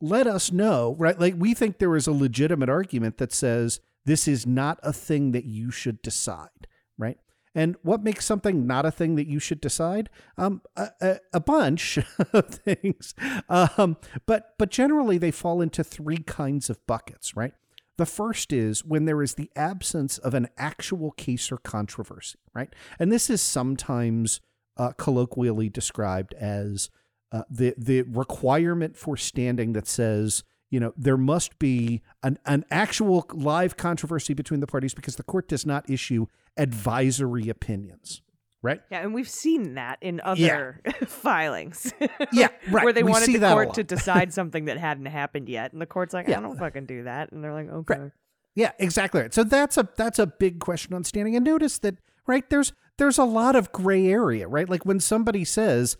let 0.00 0.26
us 0.26 0.52
know, 0.52 0.96
right? 0.98 1.18
Like 1.18 1.34
we 1.36 1.54
think 1.54 1.78
there 1.78 1.96
is 1.96 2.06
a 2.06 2.12
legitimate 2.12 2.68
argument 2.68 3.18
that 3.18 3.32
says 3.32 3.80
this 4.04 4.28
is 4.28 4.46
not 4.46 4.78
a 4.82 4.92
thing 4.92 5.32
that 5.32 5.44
you 5.44 5.70
should 5.70 6.02
decide, 6.02 6.66
right? 6.98 7.18
And 7.56 7.76
what 7.82 8.04
makes 8.04 8.26
something 8.26 8.66
not 8.66 8.84
a 8.84 8.90
thing 8.90 9.16
that 9.16 9.26
you 9.26 9.38
should 9.38 9.62
decide? 9.62 10.10
Um, 10.36 10.60
a, 10.76 10.90
a, 11.00 11.20
a 11.32 11.40
bunch 11.40 11.98
of 12.32 12.46
things, 12.50 13.14
um, 13.48 13.96
but 14.26 14.54
but 14.58 14.70
generally 14.70 15.16
they 15.16 15.30
fall 15.30 15.62
into 15.62 15.82
three 15.82 16.18
kinds 16.18 16.68
of 16.68 16.86
buckets, 16.86 17.34
right? 17.34 17.54
The 17.96 18.04
first 18.04 18.52
is 18.52 18.84
when 18.84 19.06
there 19.06 19.22
is 19.22 19.34
the 19.34 19.50
absence 19.56 20.18
of 20.18 20.34
an 20.34 20.48
actual 20.58 21.12
case 21.12 21.50
or 21.50 21.56
controversy, 21.56 22.38
right? 22.54 22.68
And 22.98 23.10
this 23.10 23.30
is 23.30 23.40
sometimes 23.40 24.42
uh, 24.76 24.92
colloquially 24.98 25.70
described 25.70 26.34
as 26.34 26.90
uh, 27.32 27.44
the 27.48 27.74
the 27.78 28.02
requirement 28.02 28.98
for 28.98 29.16
standing 29.16 29.72
that 29.72 29.88
says 29.88 30.44
you 30.76 30.80
know 30.80 30.92
there 30.94 31.16
must 31.16 31.58
be 31.58 32.02
an, 32.22 32.38
an 32.44 32.62
actual 32.70 33.24
live 33.32 33.78
controversy 33.78 34.34
between 34.34 34.60
the 34.60 34.66
parties 34.66 34.92
because 34.92 35.16
the 35.16 35.22
court 35.22 35.48
does 35.48 35.64
not 35.64 35.88
issue 35.88 36.26
advisory 36.58 37.48
opinions 37.48 38.20
right? 38.60 38.82
Yeah 38.90 39.00
and 39.00 39.14
we've 39.14 39.28
seen 39.28 39.76
that 39.76 39.96
in 40.02 40.20
other 40.20 40.82
yeah. 40.84 40.92
filings. 41.06 41.94
Yeah 42.30 42.48
right. 42.70 42.84
Where 42.84 42.92
they 42.92 43.02
we 43.02 43.10
wanted 43.10 43.40
the 43.40 43.48
court 43.48 43.72
to 43.74 43.84
decide 43.96 44.34
something 44.34 44.66
that 44.66 44.76
hadn't 44.76 45.06
happened 45.06 45.48
yet 45.48 45.72
and 45.72 45.80
the 45.80 45.86
court's 45.86 46.12
like 46.12 46.28
yeah. 46.28 46.36
i 46.36 46.42
don't 46.42 46.58
fucking 46.58 46.84
do 46.84 47.04
that 47.04 47.32
and 47.32 47.42
they're 47.42 47.54
like 47.54 47.70
okay. 47.70 47.98
Right. 47.98 48.12
yeah 48.54 48.72
exactly. 48.78 49.22
Right 49.22 49.32
so 49.32 49.44
that's 49.44 49.78
a 49.78 49.88
that's 49.96 50.18
a 50.18 50.26
big 50.26 50.60
question 50.60 50.92
on 50.92 51.04
standing. 51.04 51.36
And 51.36 51.44
notice 51.44 51.78
that 51.78 51.96
right 52.26 52.48
there's 52.50 52.74
there's 52.98 53.16
a 53.16 53.24
lot 53.24 53.56
of 53.56 53.72
gray 53.72 54.08
area 54.08 54.46
right? 54.46 54.68
Like 54.68 54.84
when 54.84 55.00
somebody 55.00 55.46
says 55.46 55.96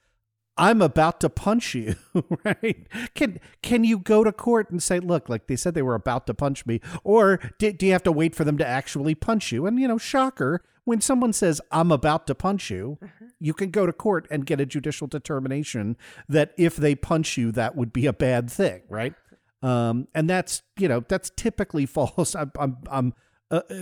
I'm 0.59 0.81
about 0.81 1.21
to 1.21 1.29
punch 1.29 1.75
you, 1.75 1.97
right? 2.45 2.87
Can 3.15 3.41
can 3.63 3.85
you 3.85 3.99
go 3.99 4.25
to 4.25 4.33
court 4.33 4.71
and 4.71 4.83
say, 4.83 5.01
look, 5.01 5.29
like 5.29 5.47
they 5.47 5.57
said 5.57 5.75
they 5.75 5.83
were 5.83 5.95
about 5.95 6.27
to 6.29 6.35
punch 6.35 6.65
me, 6.67 6.81
or 7.05 7.41
do, 7.59 7.73
do 7.73 7.87
you 7.87 7.93
have 7.93 8.03
to 8.05 8.13
wait 8.13 8.35
for 8.35 8.45
them 8.45 8.59
to 8.59 8.67
actually 8.67 9.15
punch 9.15 9.53
you? 9.53 9.67
And 9.67 9.79
you 9.79 9.89
know, 9.89 9.99
shocker, 9.99 10.63
when 10.85 11.01
someone 11.01 11.33
says 11.33 11.61
I'm 11.71 11.93
about 11.93 12.27
to 12.29 12.35
punch 12.35 12.71
you, 12.71 12.99
mm-hmm. 13.03 13.27
you 13.39 13.53
can 13.53 13.71
go 13.71 13.87
to 13.87 13.93
court 13.93 14.27
and 14.31 14.47
get 14.47 14.61
a 14.61 14.67
judicial 14.67 15.07
determination 15.07 15.97
that 16.29 16.53
if 16.57 16.77
they 16.77 16.95
punch 16.95 17.37
you, 17.37 17.53
that 17.53 17.77
would 17.77 17.93
be 17.93 18.07
a 18.07 18.13
bad 18.13 18.51
thing, 18.51 18.83
right? 18.89 19.15
Um, 19.63 20.09
and 20.15 20.31
that's 20.31 20.63
you 20.79 20.89
know 20.89 21.05
that's 21.07 21.31
typically 21.37 21.87
false. 21.87 22.35
I'm 22.35 22.53
I'm, 22.59 22.79
I'm 22.91 23.15
uh, 23.51 23.61
uh, 23.71 23.75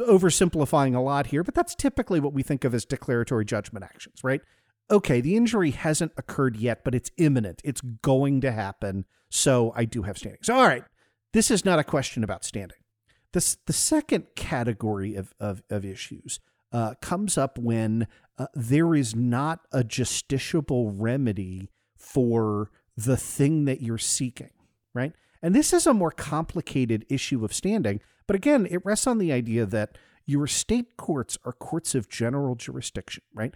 oversimplifying 0.00 0.94
a 0.94 1.00
lot 1.00 1.28
here, 1.28 1.42
but 1.42 1.54
that's 1.54 1.74
typically 1.74 2.20
what 2.20 2.34
we 2.34 2.42
think 2.42 2.64
of 2.64 2.74
as 2.74 2.84
declaratory 2.84 3.44
judgment 3.44 3.84
actions, 3.84 4.22
right? 4.22 4.42
Okay, 4.90 5.20
the 5.20 5.36
injury 5.36 5.70
hasn't 5.70 6.12
occurred 6.16 6.56
yet, 6.56 6.84
but 6.84 6.94
it's 6.94 7.10
imminent. 7.16 7.60
It's 7.64 7.80
going 7.80 8.40
to 8.42 8.52
happen. 8.52 9.04
So 9.30 9.72
I 9.76 9.84
do 9.84 10.02
have 10.02 10.18
standing. 10.18 10.40
So, 10.42 10.54
all 10.54 10.66
right, 10.66 10.84
this 11.32 11.50
is 11.50 11.64
not 11.64 11.78
a 11.78 11.84
question 11.84 12.24
about 12.24 12.44
standing. 12.44 12.78
This, 13.32 13.58
the 13.66 13.72
second 13.72 14.26
category 14.36 15.14
of, 15.14 15.34
of, 15.38 15.62
of 15.68 15.84
issues 15.84 16.40
uh, 16.72 16.94
comes 17.00 17.36
up 17.36 17.58
when 17.58 18.06
uh, 18.38 18.46
there 18.54 18.94
is 18.94 19.14
not 19.14 19.60
a 19.72 19.82
justiciable 19.82 20.92
remedy 20.94 21.70
for 21.96 22.70
the 22.96 23.16
thing 23.16 23.64
that 23.66 23.82
you're 23.82 23.98
seeking, 23.98 24.50
right? 24.94 25.12
And 25.42 25.54
this 25.54 25.72
is 25.72 25.86
a 25.86 25.94
more 25.94 26.10
complicated 26.10 27.04
issue 27.08 27.44
of 27.44 27.52
standing. 27.52 28.00
But 28.26 28.36
again, 28.36 28.66
it 28.70 28.84
rests 28.84 29.06
on 29.06 29.18
the 29.18 29.32
idea 29.32 29.66
that 29.66 29.96
your 30.26 30.46
state 30.46 30.96
courts 30.96 31.38
are 31.44 31.52
courts 31.52 31.94
of 31.94 32.08
general 32.08 32.54
jurisdiction, 32.54 33.22
right? 33.34 33.54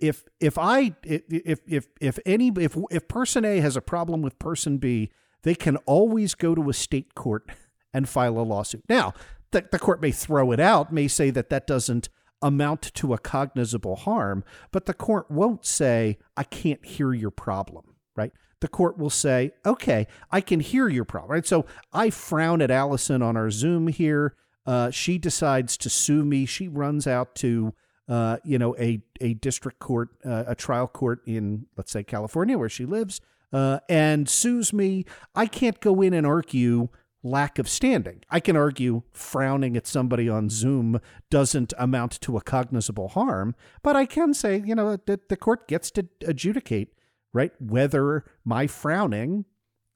If 0.00 0.24
if 0.40 0.58
I 0.58 0.94
if 1.02 1.60
if 1.66 1.88
if 2.00 2.18
any 2.26 2.52
if 2.56 2.76
if 2.90 3.08
person 3.08 3.44
A 3.44 3.60
has 3.60 3.76
a 3.76 3.80
problem 3.80 4.22
with 4.22 4.38
person 4.38 4.78
B, 4.78 5.10
they 5.42 5.54
can 5.54 5.76
always 5.78 6.34
go 6.34 6.54
to 6.54 6.68
a 6.68 6.74
state 6.74 7.14
court 7.14 7.48
and 7.92 8.08
file 8.08 8.38
a 8.38 8.42
lawsuit. 8.42 8.84
Now, 8.88 9.14
the, 9.52 9.64
the 9.70 9.78
court 9.78 10.02
may 10.02 10.10
throw 10.10 10.52
it 10.52 10.60
out, 10.60 10.92
may 10.92 11.08
say 11.08 11.30
that 11.30 11.48
that 11.50 11.66
doesn't 11.66 12.08
amount 12.42 12.82
to 12.94 13.14
a 13.14 13.18
cognizable 13.18 13.96
harm, 13.96 14.44
but 14.70 14.84
the 14.84 14.92
court 14.92 15.30
won't 15.30 15.64
say 15.64 16.18
I 16.36 16.44
can't 16.44 16.84
hear 16.84 17.14
your 17.14 17.30
problem, 17.30 17.94
right? 18.14 18.32
The 18.60 18.68
court 18.68 18.98
will 18.98 19.10
say, 19.10 19.52
"Okay, 19.64 20.06
I 20.30 20.40
can 20.40 20.60
hear 20.60 20.88
your 20.88 21.04
problem." 21.04 21.32
Right? 21.32 21.46
So, 21.46 21.66
I 21.92 22.10
frown 22.10 22.60
at 22.60 22.70
Allison 22.70 23.22
on 23.22 23.36
our 23.36 23.50
Zoom 23.50 23.88
here. 23.88 24.34
Uh, 24.66 24.90
she 24.90 25.16
decides 25.16 25.76
to 25.78 25.88
sue 25.88 26.24
me. 26.24 26.44
She 26.44 26.66
runs 26.66 27.06
out 27.06 27.34
to 27.36 27.72
uh, 28.08 28.38
you 28.44 28.58
know, 28.58 28.76
a 28.76 29.00
a 29.20 29.34
district 29.34 29.78
court, 29.78 30.10
uh, 30.24 30.44
a 30.46 30.54
trial 30.54 30.86
court 30.86 31.20
in, 31.26 31.66
let's 31.76 31.90
say, 31.90 32.02
California, 32.02 32.58
where 32.58 32.68
she 32.68 32.84
lives, 32.84 33.20
uh, 33.52 33.80
and 33.88 34.28
sues 34.28 34.72
me, 34.72 35.04
I 35.34 35.46
can't 35.46 35.80
go 35.80 36.02
in 36.02 36.12
and 36.14 36.26
argue 36.26 36.88
lack 37.22 37.58
of 37.58 37.68
standing. 37.68 38.22
I 38.30 38.38
can 38.40 38.56
argue 38.56 39.02
frowning 39.12 39.76
at 39.76 39.86
somebody 39.86 40.28
on 40.28 40.48
Zoom 40.48 41.00
doesn't 41.28 41.72
amount 41.76 42.20
to 42.20 42.36
a 42.36 42.40
cognizable 42.40 43.08
harm, 43.08 43.54
but 43.82 43.96
I 43.96 44.06
can 44.06 44.32
say, 44.32 44.62
you 44.64 44.74
know, 44.74 44.96
that 45.06 45.28
the 45.28 45.36
court 45.36 45.66
gets 45.66 45.90
to 45.92 46.06
adjudicate, 46.24 46.94
right, 47.32 47.52
whether 47.60 48.24
my 48.44 48.66
frowning 48.68 49.44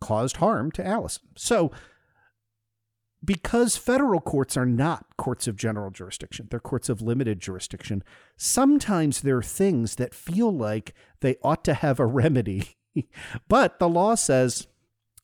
caused 0.00 0.38
harm 0.38 0.72
to 0.72 0.84
Allison. 0.84 1.22
So 1.36 1.70
because 3.24 3.76
federal 3.76 4.20
courts 4.20 4.56
are 4.56 4.66
not 4.66 5.16
courts 5.16 5.46
of 5.46 5.56
general 5.56 5.90
jurisdiction, 5.90 6.48
they're 6.50 6.60
courts 6.60 6.88
of 6.88 7.02
limited 7.02 7.40
jurisdiction, 7.40 8.02
sometimes 8.36 9.20
there 9.20 9.38
are 9.38 9.42
things 9.42 9.96
that 9.96 10.14
feel 10.14 10.52
like 10.52 10.94
they 11.20 11.36
ought 11.42 11.64
to 11.64 11.74
have 11.74 12.00
a 12.00 12.06
remedy. 12.06 12.76
but 13.48 13.78
the 13.78 13.88
law 13.88 14.14
says, 14.14 14.68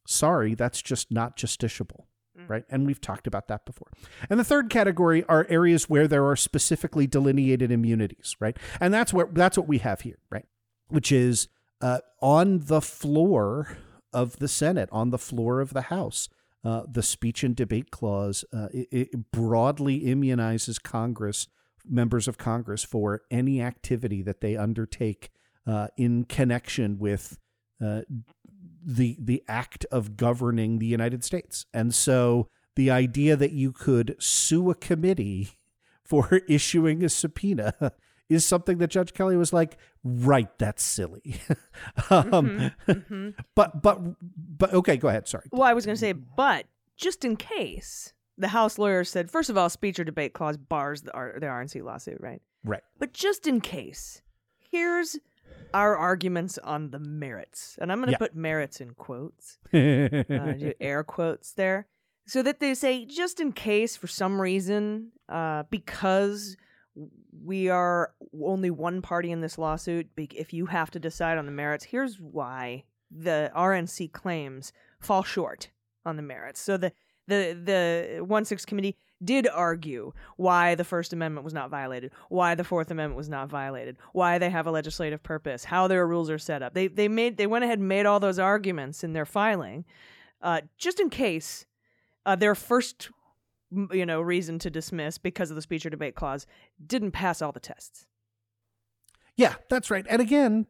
sorry, 0.06 0.54
that's 0.54 0.82
just 0.82 1.10
not 1.10 1.36
justiciable. 1.36 2.04
Mm. 2.38 2.48
Right. 2.48 2.64
And 2.68 2.86
we've 2.86 3.00
talked 3.00 3.26
about 3.26 3.48
that 3.48 3.64
before. 3.64 3.90
And 4.28 4.38
the 4.38 4.44
third 4.44 4.68
category 4.68 5.24
are 5.24 5.46
areas 5.48 5.88
where 5.88 6.06
there 6.06 6.26
are 6.26 6.36
specifically 6.36 7.06
delineated 7.06 7.70
immunities. 7.72 8.36
Right. 8.38 8.58
And 8.78 8.92
that's 8.92 9.12
what 9.12 9.34
that's 9.34 9.56
what 9.56 9.66
we 9.66 9.78
have 9.78 10.02
here. 10.02 10.18
Right. 10.30 10.44
Which 10.88 11.10
is 11.10 11.48
uh, 11.80 12.00
on 12.20 12.60
the 12.66 12.82
floor 12.82 13.78
of 14.12 14.38
the 14.38 14.48
Senate, 14.48 14.88
on 14.92 15.10
the 15.10 15.18
floor 15.18 15.60
of 15.60 15.72
the 15.72 15.82
House 15.82 16.28
uh, 16.66 16.82
the 16.90 17.02
speech 17.02 17.44
and 17.44 17.54
debate 17.54 17.92
clause 17.92 18.44
uh, 18.52 18.66
it, 18.72 18.88
it, 18.90 19.30
broadly 19.30 20.00
immunizes 20.00 20.82
Congress, 20.82 21.46
members 21.88 22.26
of 22.26 22.38
Congress, 22.38 22.82
for 22.82 23.22
any 23.30 23.62
activity 23.62 24.20
that 24.20 24.40
they 24.40 24.56
undertake 24.56 25.30
uh, 25.64 25.86
in 25.96 26.24
connection 26.24 26.98
with 26.98 27.38
uh, 27.80 28.00
the 28.84 29.16
the 29.20 29.44
act 29.46 29.86
of 29.92 30.16
governing 30.16 30.80
the 30.80 30.86
United 30.86 31.22
States. 31.22 31.66
And 31.72 31.94
so, 31.94 32.48
the 32.74 32.90
idea 32.90 33.36
that 33.36 33.52
you 33.52 33.70
could 33.70 34.16
sue 34.18 34.68
a 34.68 34.74
committee 34.74 35.50
for 36.04 36.40
issuing 36.48 37.04
a 37.04 37.08
subpoena 37.08 37.92
is 38.28 38.44
something 38.44 38.78
that 38.78 38.88
Judge 38.88 39.12
Kelly 39.12 39.36
was 39.36 39.52
like, 39.52 39.78
right, 40.02 40.48
that's 40.58 40.82
silly. 40.82 41.40
um, 42.10 42.30
mm-hmm, 42.32 42.90
mm-hmm. 42.90 43.30
But 43.54 43.82
but 43.82 44.00
but 44.58 44.72
okay, 44.72 44.96
go 44.96 45.08
ahead. 45.08 45.28
Sorry. 45.28 45.44
Well, 45.52 45.62
I 45.62 45.74
was 45.74 45.86
going 45.86 45.94
to 45.94 46.00
say, 46.00 46.12
but 46.12 46.66
just 46.96 47.24
in 47.24 47.36
case, 47.36 48.12
the 48.38 48.48
House 48.48 48.78
lawyers 48.78 49.10
said, 49.10 49.30
first 49.30 49.50
of 49.50 49.56
all, 49.56 49.68
speech 49.68 49.98
or 49.98 50.04
debate 50.04 50.32
clause 50.32 50.56
bars 50.56 51.02
the, 51.02 51.12
R- 51.12 51.36
the 51.38 51.46
RNC 51.46 51.82
lawsuit, 51.84 52.18
right? 52.20 52.42
Right. 52.64 52.82
But 52.98 53.12
just 53.12 53.46
in 53.46 53.60
case, 53.60 54.22
here's 54.70 55.16
our 55.72 55.96
arguments 55.96 56.58
on 56.58 56.90
the 56.90 56.98
merits, 56.98 57.76
and 57.80 57.92
I'm 57.92 57.98
going 57.98 58.06
to 58.06 58.12
yeah. 58.12 58.18
put 58.18 58.34
merits 58.34 58.80
in 58.80 58.94
quotes, 58.94 59.58
uh, 59.72 59.78
do 59.78 60.72
air 60.80 61.04
quotes 61.04 61.52
there, 61.52 61.86
so 62.26 62.42
that 62.42 62.60
they 62.60 62.74
say, 62.74 63.04
just 63.04 63.40
in 63.40 63.52
case, 63.52 63.96
for 63.96 64.06
some 64.06 64.40
reason, 64.40 65.12
uh, 65.28 65.64
because 65.70 66.56
we 67.44 67.68
are 67.68 68.12
only 68.42 68.70
one 68.70 69.02
party 69.02 69.30
in 69.30 69.40
this 69.40 69.58
lawsuit. 69.58 70.08
If 70.16 70.52
you 70.52 70.66
have 70.66 70.90
to 70.92 70.98
decide 70.98 71.38
on 71.38 71.46
the 71.46 71.52
merits, 71.52 71.84
here's 71.84 72.16
why 72.20 72.84
the 73.10 73.50
RNC 73.54 74.12
claims 74.12 74.72
fall 75.00 75.22
short 75.22 75.70
on 76.04 76.16
the 76.16 76.22
merits. 76.22 76.60
So 76.60 76.76
the 76.76 76.92
the 77.28 77.58
the 78.16 78.24
one 78.24 78.44
six 78.44 78.64
committee 78.64 78.96
did 79.24 79.48
argue 79.48 80.12
why 80.36 80.74
the 80.74 80.84
First 80.84 81.12
Amendment 81.12 81.44
was 81.44 81.54
not 81.54 81.70
violated, 81.70 82.12
why 82.28 82.54
the 82.54 82.64
Fourth 82.64 82.90
Amendment 82.90 83.16
was 83.16 83.28
not 83.28 83.48
violated, 83.48 83.96
why 84.12 84.38
they 84.38 84.50
have 84.50 84.66
a 84.66 84.70
legislative 84.70 85.22
purpose, 85.22 85.64
how 85.64 85.88
their 85.88 86.06
rules 86.06 86.30
are 86.30 86.38
set 86.38 86.62
up. 86.62 86.74
They 86.74 86.86
they 86.88 87.08
made 87.08 87.36
they 87.36 87.46
went 87.46 87.64
ahead 87.64 87.78
and 87.78 87.88
made 87.88 88.06
all 88.06 88.20
those 88.20 88.38
arguments 88.38 89.02
in 89.02 89.12
their 89.12 89.26
filing, 89.26 89.84
uh, 90.42 90.62
just 90.76 91.00
in 91.00 91.10
case 91.10 91.66
uh, 92.24 92.36
their 92.36 92.54
first 92.54 93.10
you 93.70 94.06
know 94.06 94.20
reason 94.20 94.58
to 94.60 94.70
dismiss 94.70 95.18
because 95.18 95.50
of 95.50 95.56
the 95.56 95.62
speech 95.62 95.84
or 95.86 95.90
debate 95.90 96.14
clause 96.14 96.46
didn't 96.84 97.12
pass 97.12 97.42
all 97.42 97.52
the 97.52 97.60
tests. 97.60 98.06
Yeah, 99.36 99.54
that's 99.68 99.90
right. 99.90 100.06
And 100.08 100.22
again, 100.22 100.66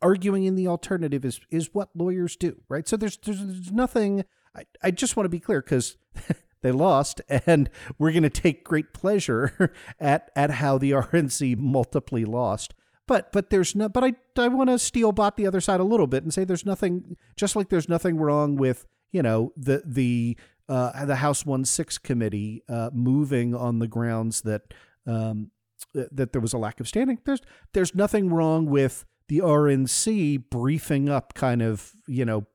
arguing 0.00 0.44
in 0.44 0.54
the 0.54 0.68
alternative 0.68 1.24
is 1.24 1.40
is 1.50 1.70
what 1.72 1.90
lawyers 1.94 2.36
do, 2.36 2.60
right? 2.68 2.86
So 2.86 2.96
there's 2.96 3.16
there's, 3.18 3.44
there's 3.44 3.72
nothing 3.72 4.24
I, 4.54 4.64
I 4.82 4.90
just 4.90 5.16
want 5.16 5.24
to 5.24 5.30
be 5.30 5.40
clear 5.40 5.60
because 5.60 5.96
they 6.62 6.72
lost, 6.72 7.20
and 7.28 7.70
we're 7.98 8.12
going 8.12 8.22
to 8.22 8.30
take 8.30 8.64
great 8.64 8.92
pleasure 8.92 9.72
at 10.00 10.30
at 10.34 10.52
how 10.52 10.78
the 10.78 10.90
RNC 10.92 11.58
multiply 11.58 12.24
lost. 12.24 12.74
But 13.06 13.32
but 13.32 13.50
there's 13.50 13.74
no. 13.74 13.88
But 13.88 14.04
I 14.04 14.14
I 14.36 14.48
want 14.48 14.70
to 14.70 14.78
steel 14.78 15.12
bot 15.12 15.36
the 15.36 15.46
other 15.46 15.60
side 15.60 15.80
a 15.80 15.84
little 15.84 16.06
bit 16.06 16.22
and 16.22 16.32
say 16.32 16.44
there's 16.44 16.66
nothing. 16.66 17.16
Just 17.36 17.56
like 17.56 17.68
there's 17.70 17.88
nothing 17.88 18.18
wrong 18.18 18.56
with 18.56 18.86
you 19.12 19.22
know 19.22 19.52
the 19.56 19.82
the 19.84 20.36
uh, 20.68 21.04
the 21.04 21.16
House 21.16 21.46
One 21.46 21.64
Six 21.64 21.98
committee 21.98 22.62
uh, 22.68 22.90
moving 22.92 23.54
on 23.54 23.78
the 23.78 23.88
grounds 23.88 24.42
that 24.42 24.74
um, 25.06 25.50
that 25.94 26.32
there 26.32 26.40
was 26.40 26.52
a 26.52 26.58
lack 26.58 26.80
of 26.80 26.88
standing. 26.88 27.18
There's 27.24 27.40
there's 27.72 27.94
nothing 27.94 28.30
wrong 28.30 28.66
with 28.66 29.04
the 29.28 29.38
RNC 29.38 30.50
briefing 30.50 31.08
up 31.08 31.34
kind 31.34 31.62
of 31.62 31.92
you 32.06 32.24
know 32.24 32.46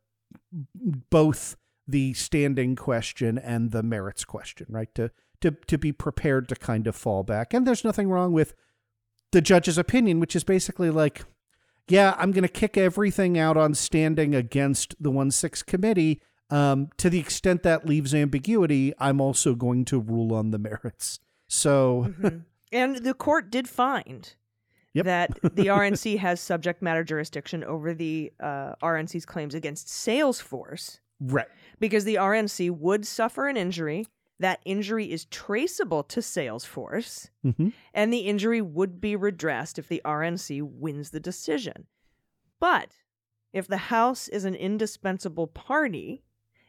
both 1.09 1.55
the 1.87 2.13
standing 2.13 2.75
question 2.75 3.37
and 3.37 3.71
the 3.71 3.83
merits 3.83 4.25
question, 4.25 4.67
right? 4.69 4.93
To 4.95 5.11
to 5.41 5.51
to 5.51 5.77
be 5.77 5.91
prepared 5.91 6.47
to 6.49 6.55
kind 6.55 6.87
of 6.87 6.95
fall 6.95 7.23
back. 7.23 7.53
And 7.53 7.67
there's 7.67 7.83
nothing 7.83 8.09
wrong 8.09 8.31
with 8.31 8.53
the 9.31 9.41
judge's 9.41 9.77
opinion, 9.77 10.19
which 10.19 10.35
is 10.35 10.43
basically 10.43 10.89
like, 10.89 11.25
yeah, 11.89 12.15
I'm 12.17 12.31
going 12.31 12.43
to 12.43 12.47
kick 12.47 12.77
everything 12.77 13.37
out 13.37 13.57
on 13.57 13.73
standing 13.73 14.33
against 14.33 14.95
the 15.01 15.11
1 15.11 15.31
6 15.31 15.63
committee. 15.63 16.21
Um, 16.49 16.89
to 16.97 17.09
the 17.09 17.19
extent 17.19 17.63
that 17.63 17.85
leaves 17.85 18.13
ambiguity, 18.13 18.93
I'm 18.99 19.19
also 19.19 19.55
going 19.55 19.85
to 19.85 19.99
rule 19.99 20.33
on 20.33 20.51
the 20.51 20.59
merits. 20.59 21.19
So. 21.47 22.07
Mm-hmm. 22.09 22.37
And 22.71 22.97
the 22.97 23.13
court 23.13 23.51
did 23.51 23.69
find 23.69 24.35
Yep. 24.93 25.05
that 25.05 25.29
the 25.55 25.67
RNC 25.67 26.19
has 26.19 26.39
subject 26.39 26.81
matter 26.81 27.03
jurisdiction 27.03 27.63
over 27.63 27.93
the 27.93 28.31
uh, 28.39 28.75
RNC's 28.81 29.25
claims 29.25 29.55
against 29.55 29.87
Salesforce 29.87 30.99
right. 31.19 31.47
because 31.79 32.05
the 32.05 32.15
RNC 32.15 32.71
would 32.71 33.05
suffer 33.05 33.47
an 33.47 33.57
injury. 33.57 34.05
That 34.39 34.59
injury 34.65 35.11
is 35.11 35.25
traceable 35.25 36.03
to 36.03 36.19
Salesforce, 36.19 37.29
hmm 37.43 37.69
and 37.93 38.11
the 38.11 38.19
injury 38.19 38.61
would 38.61 38.99
be 38.99 39.15
redressed 39.15 39.79
if 39.79 39.87
the 39.87 40.01
RNC 40.03 40.61
wins 40.63 41.11
the 41.11 41.19
decision. 41.19 41.85
But 42.59 42.89
if 43.53 43.67
the 43.67 43.77
House 43.77 44.27
is 44.27 44.43
an 44.43 44.55
indispensable 44.55 45.47
party 45.47 46.23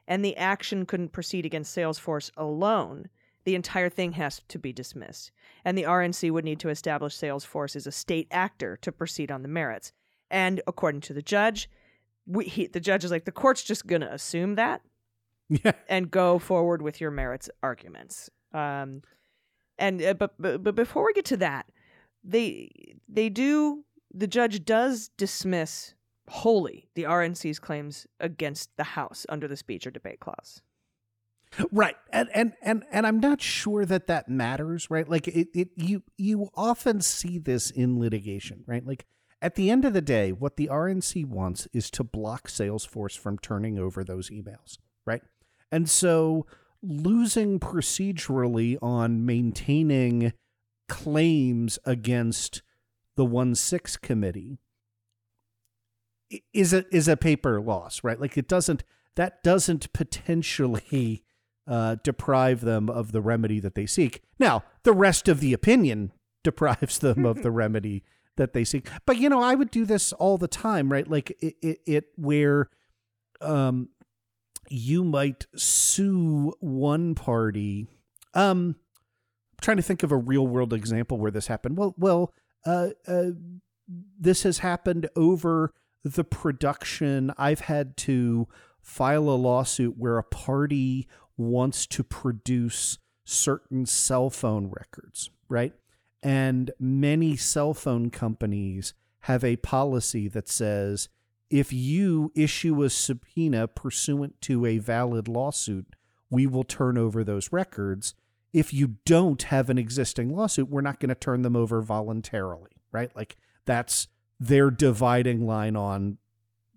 and 0.06 0.24
the 0.24 0.36
action 0.36 0.86
couldn't 0.86 1.12
proceed 1.12 1.46
against 1.46 1.76
Salesforce 1.76 2.30
alone, 2.36 3.08
the 3.44 3.54
entire 3.54 3.88
thing 3.88 4.12
has 4.12 4.40
to 4.48 4.58
be 4.58 4.72
dismissed. 4.72 5.30
And 5.64 5.76
the 5.76 5.82
RNC 5.84 6.30
would 6.30 6.44
need 6.44 6.60
to 6.60 6.68
establish 6.68 7.16
Salesforce 7.16 7.76
as 7.76 7.86
a 7.86 7.92
state 7.92 8.28
actor 8.30 8.76
to 8.82 8.92
proceed 8.92 9.30
on 9.30 9.42
the 9.42 9.48
merits. 9.48 9.92
And 10.30 10.60
according 10.66 11.02
to 11.02 11.12
the 11.12 11.22
judge, 11.22 11.70
we, 12.26 12.44
he, 12.46 12.66
the 12.66 12.80
judge 12.80 13.04
is 13.04 13.10
like, 13.10 13.24
the 13.24 13.32
court's 13.32 13.62
just 13.62 13.86
going 13.86 14.00
to 14.00 14.12
assume 14.12 14.54
that 14.54 14.82
Yeah. 15.48 15.72
and 15.88 16.10
go 16.10 16.38
forward 16.38 16.80
with 16.80 17.00
your 17.00 17.10
merits 17.10 17.50
arguments. 17.62 18.30
Um, 18.52 19.02
and 19.78 20.02
uh, 20.02 20.14
but, 20.14 20.34
but 20.38 20.62
but 20.62 20.74
before 20.74 21.04
we 21.04 21.12
get 21.12 21.24
to 21.26 21.36
that, 21.38 21.66
they 22.22 22.70
they 23.08 23.28
do 23.28 23.84
the 24.12 24.26
judge 24.26 24.64
does 24.64 25.10
dismiss 25.18 25.94
wholly 26.28 26.88
the 26.94 27.04
RNC's 27.04 27.58
claims 27.58 28.06
against 28.20 28.76
the 28.76 28.84
House 28.84 29.26
under 29.28 29.46
the 29.48 29.56
speech 29.56 29.86
or 29.86 29.90
debate 29.90 30.20
clause. 30.20 30.62
Right. 31.70 31.96
And 32.10 32.28
and 32.34 32.52
and 32.62 32.84
and 32.90 33.06
I'm 33.06 33.20
not 33.20 33.40
sure 33.40 33.84
that 33.84 34.08
that 34.08 34.28
matters, 34.28 34.90
right? 34.90 35.08
Like 35.08 35.28
it, 35.28 35.48
it 35.54 35.68
you 35.76 36.02
you 36.16 36.48
often 36.54 37.00
see 37.00 37.38
this 37.38 37.70
in 37.70 38.00
litigation, 38.00 38.64
right? 38.66 38.84
Like 38.84 39.06
at 39.40 39.54
the 39.54 39.70
end 39.70 39.84
of 39.84 39.92
the 39.92 40.00
day, 40.00 40.32
what 40.32 40.56
the 40.56 40.68
RNC 40.68 41.26
wants 41.26 41.68
is 41.72 41.90
to 41.92 42.02
block 42.02 42.48
Salesforce 42.48 43.16
from 43.16 43.38
turning 43.38 43.78
over 43.78 44.02
those 44.02 44.30
emails, 44.30 44.78
right? 45.04 45.22
And 45.70 45.88
so 45.88 46.46
losing 46.82 47.60
procedurally 47.60 48.76
on 48.82 49.24
maintaining 49.24 50.32
claims 50.88 51.78
against 51.84 52.62
the 53.16 53.24
1-6 53.24 54.00
committee 54.00 54.58
i- 54.58 54.63
is 56.52 56.72
a 56.72 56.84
is 56.94 57.08
a 57.08 57.16
paper 57.16 57.60
loss, 57.60 58.02
right? 58.02 58.20
Like 58.20 58.36
it 58.36 58.48
doesn't 58.48 58.84
that 59.16 59.42
doesn't 59.42 59.92
potentially 59.92 61.24
uh, 61.66 61.96
deprive 62.02 62.60
them 62.60 62.90
of 62.90 63.12
the 63.12 63.20
remedy 63.20 63.60
that 63.60 63.74
they 63.74 63.86
seek. 63.86 64.22
Now, 64.38 64.64
the 64.82 64.92
rest 64.92 65.28
of 65.28 65.40
the 65.40 65.52
opinion 65.52 66.12
deprives 66.44 66.98
them 66.98 67.24
of 67.24 67.42
the 67.42 67.50
remedy 67.50 68.04
that 68.36 68.52
they 68.52 68.64
seek. 68.64 68.88
But 69.06 69.18
you 69.18 69.28
know, 69.28 69.40
I 69.40 69.54
would 69.54 69.70
do 69.70 69.84
this 69.84 70.12
all 70.12 70.38
the 70.38 70.48
time, 70.48 70.90
right? 70.90 71.08
Like 71.08 71.30
it, 71.40 71.54
it, 71.62 71.78
it 71.86 72.04
where 72.16 72.68
um, 73.40 73.88
you 74.68 75.04
might 75.04 75.46
sue 75.56 76.52
one 76.60 77.14
party. 77.14 77.86
Um, 78.34 78.76
I'm 79.52 79.60
trying 79.60 79.76
to 79.76 79.82
think 79.82 80.02
of 80.02 80.12
a 80.12 80.16
real 80.16 80.46
world 80.46 80.72
example 80.72 81.18
where 81.18 81.30
this 81.30 81.46
happened. 81.46 81.76
Well, 81.78 81.94
well, 81.96 82.32
uh, 82.66 82.88
uh, 83.06 83.30
this 84.18 84.42
has 84.42 84.58
happened 84.58 85.08
over 85.14 85.72
the 86.04 86.24
production. 86.24 87.32
I've 87.38 87.60
had 87.60 87.96
to 87.98 88.46
file 88.80 89.28
a 89.30 89.36
lawsuit 89.36 89.96
where 89.96 90.18
a 90.18 90.22
party 90.22 91.08
wants 91.36 91.86
to 91.86 92.04
produce 92.04 92.98
certain 93.24 93.86
cell 93.86 94.30
phone 94.30 94.70
records, 94.70 95.30
right? 95.48 95.72
And 96.22 96.70
many 96.78 97.36
cell 97.36 97.74
phone 97.74 98.10
companies 98.10 98.94
have 99.20 99.42
a 99.42 99.56
policy 99.56 100.28
that 100.28 100.48
says 100.48 101.08
if 101.50 101.72
you 101.72 102.32
issue 102.34 102.82
a 102.82 102.90
subpoena 102.90 103.68
pursuant 103.68 104.40
to 104.42 104.66
a 104.66 104.78
valid 104.78 105.28
lawsuit, 105.28 105.86
we 106.30 106.46
will 106.46 106.64
turn 106.64 106.98
over 106.98 107.24
those 107.24 107.52
records. 107.52 108.14
If 108.52 108.72
you 108.72 108.96
don't 109.04 109.42
have 109.44 109.70
an 109.70 109.78
existing 109.78 110.34
lawsuit, 110.34 110.68
we're 110.68 110.80
not 110.80 111.00
going 111.00 111.08
to 111.08 111.14
turn 111.14 111.42
them 111.42 111.56
over 111.56 111.80
voluntarily, 111.80 112.70
right? 112.92 113.14
Like 113.14 113.36
that's 113.66 114.08
their 114.46 114.70
dividing 114.70 115.46
line 115.46 115.76
on 115.76 116.18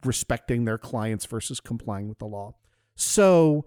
respecting 0.03 0.65
their 0.65 0.77
clients 0.77 1.25
versus 1.25 1.59
complying 1.59 2.07
with 2.07 2.19
the 2.19 2.25
law. 2.25 2.55
So 2.95 3.65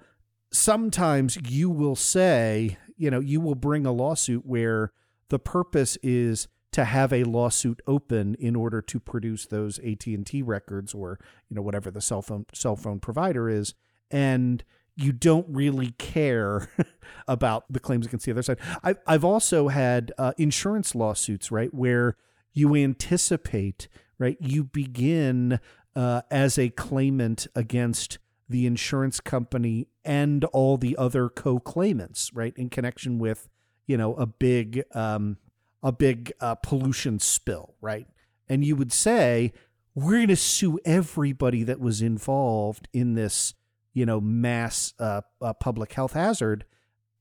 sometimes 0.53 1.39
you 1.49 1.69
will 1.71 1.97
say, 1.97 2.79
you 2.97 3.11
know, 3.11 3.21
you 3.21 3.41
will 3.41 3.55
bring 3.55 3.87
a 3.87 3.93
lawsuit 3.93 4.47
where 4.47 4.93
the 5.29 5.39
purpose 5.39 5.97
is 6.03 6.49
to 6.73 6.85
have 6.85 7.13
a 7.13 7.25
lawsuit 7.25 7.81
open 7.87 8.37
in 8.37 8.55
order 8.55 8.81
to 8.81 9.01
produce 9.01 9.47
those 9.47 9.79
AT&T 9.81 10.43
records 10.43 10.95
or, 10.95 11.19
you 11.49 11.57
know, 11.57 11.63
whatever 11.63 11.91
the 11.91 12.01
cell 12.01 12.23
phone 12.23 12.47
cell 12.53 12.77
phone 12.77 13.01
provider 13.01 13.49
is 13.49 13.75
and 14.11 14.65
you 14.97 15.13
don't 15.13 15.47
really 15.49 15.93
care 15.99 16.69
about 17.29 17.65
the 17.71 17.81
claims 17.81 18.07
against 18.07 18.27
the 18.27 18.33
other 18.33 18.43
side. 18.43 18.59
I've, 18.83 18.99
I've 19.07 19.25
also 19.25 19.69
had 19.69 20.13
uh, 20.19 20.33
insurance 20.37 20.95
lawsuits, 20.95 21.51
right, 21.51 21.73
where 21.73 22.17
you 22.53 22.75
anticipate, 22.75 23.89
right, 24.19 24.37
you 24.41 24.65
begin 24.65 25.61
uh, 25.95 26.23
as 26.31 26.59
a 26.59 26.71
claimant 26.71 27.47
against 27.55 28.19
the 28.49 28.67
insurance 28.67 29.21
company 29.21 29.87
and 30.05 30.45
all 30.47 30.77
the 30.77 30.97
other 30.97 31.29
co-claimants, 31.29 32.33
right, 32.35 32.53
in 32.57 32.69
connection 32.69 33.19
with, 33.19 33.49
you 33.87 33.97
know, 33.97 34.15
a 34.15 34.27
big, 34.27 34.83
um, 34.95 35.37
a 35.83 35.93
big 35.93 36.33
uh, 36.41 36.55
pollution 36.57 37.19
spill, 37.19 37.75
right? 37.81 38.07
And 38.49 38.65
you 38.65 38.75
would 38.77 38.93
say, 38.93 39.53
we're 39.95 40.17
going 40.17 40.29
to 40.29 40.37
sue 40.37 40.79
everybody 40.85 41.63
that 41.65 41.81
was 41.81 42.03
involved 42.03 42.89
in 42.93 43.15
this, 43.15 43.55
you 43.93 44.07
know, 44.07 44.21
mass 44.21 44.95
uh, 44.99 45.23
uh, 45.41 45.53
public 45.53 45.93
health 45.93 46.13
hazard. 46.13 46.65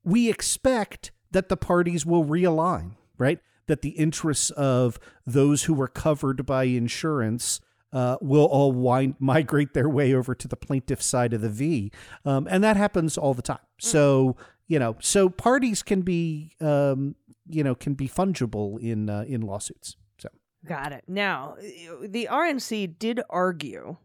We 0.03 0.29
expect 0.29 1.11
that 1.31 1.49
the 1.49 1.57
parties 1.57 2.05
will 2.05 2.25
realign, 2.25 2.95
right? 3.17 3.39
That 3.69 3.81
the 3.81 3.91
interests 3.91 4.49
of 4.51 4.99
those 5.25 5.63
who 5.63 5.73
were 5.73 5.87
covered 5.87 6.45
by 6.45 6.65
insurance 6.65 7.61
uh, 7.93 8.17
will 8.19 8.45
all 8.45 8.73
wind, 8.73 9.15
migrate 9.19 9.73
their 9.73 9.87
way 9.87 10.13
over 10.13 10.35
to 10.35 10.47
the 10.47 10.57
plaintiff 10.57 11.01
side 11.01 11.33
of 11.33 11.39
the 11.41 11.49
V, 11.49 11.91
um, 12.25 12.47
and 12.51 12.63
that 12.63 12.75
happens 12.75 13.17
all 13.17 13.33
the 13.33 13.41
time. 13.41 13.59
So 13.79 14.35
you 14.69 14.77
know, 14.77 14.95
so 15.01 15.29
parties 15.29 15.81
can 15.81 16.01
be, 16.01 16.51
um, 16.61 17.15
you 17.49 17.63
know, 17.63 17.75
can 17.75 17.95
be 17.95 18.07
fungible 18.07 18.79
in 18.79 19.09
uh, 19.09 19.25
in 19.27 19.41
lawsuits. 19.41 19.97
So 20.19 20.29
Got 20.65 20.93
it. 20.93 21.03
Now, 21.07 21.55
the 22.01 22.29
RNC 22.31 22.99
did 22.99 23.19
argue 23.29 23.97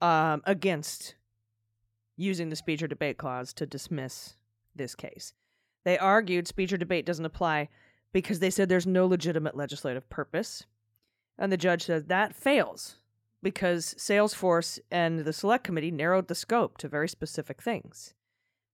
um, 0.00 0.42
against 0.44 1.14
using 2.16 2.48
the 2.48 2.56
speech 2.56 2.82
or 2.82 2.88
debate 2.88 3.18
clause 3.18 3.52
to 3.54 3.66
dismiss 3.66 4.36
this 4.74 4.94
case. 4.94 5.34
They 5.84 5.98
argued 5.98 6.48
speech 6.48 6.72
or 6.72 6.78
debate 6.78 7.06
doesn't 7.06 7.24
apply 7.24 7.68
because 8.12 8.40
they 8.40 8.50
said 8.50 8.68
there's 8.68 8.86
no 8.86 9.06
legitimate 9.06 9.56
legislative 9.56 10.08
purpose. 10.08 10.64
And 11.38 11.52
the 11.52 11.56
judge 11.56 11.84
said 11.84 12.08
that 12.08 12.34
fails 12.34 12.96
because 13.42 13.94
Salesforce 13.98 14.78
and 14.90 15.20
the 15.20 15.32
Select 15.32 15.64
Committee 15.64 15.90
narrowed 15.90 16.28
the 16.28 16.34
scope 16.34 16.78
to 16.78 16.88
very 16.88 17.08
specific 17.08 17.62
things. 17.62 18.14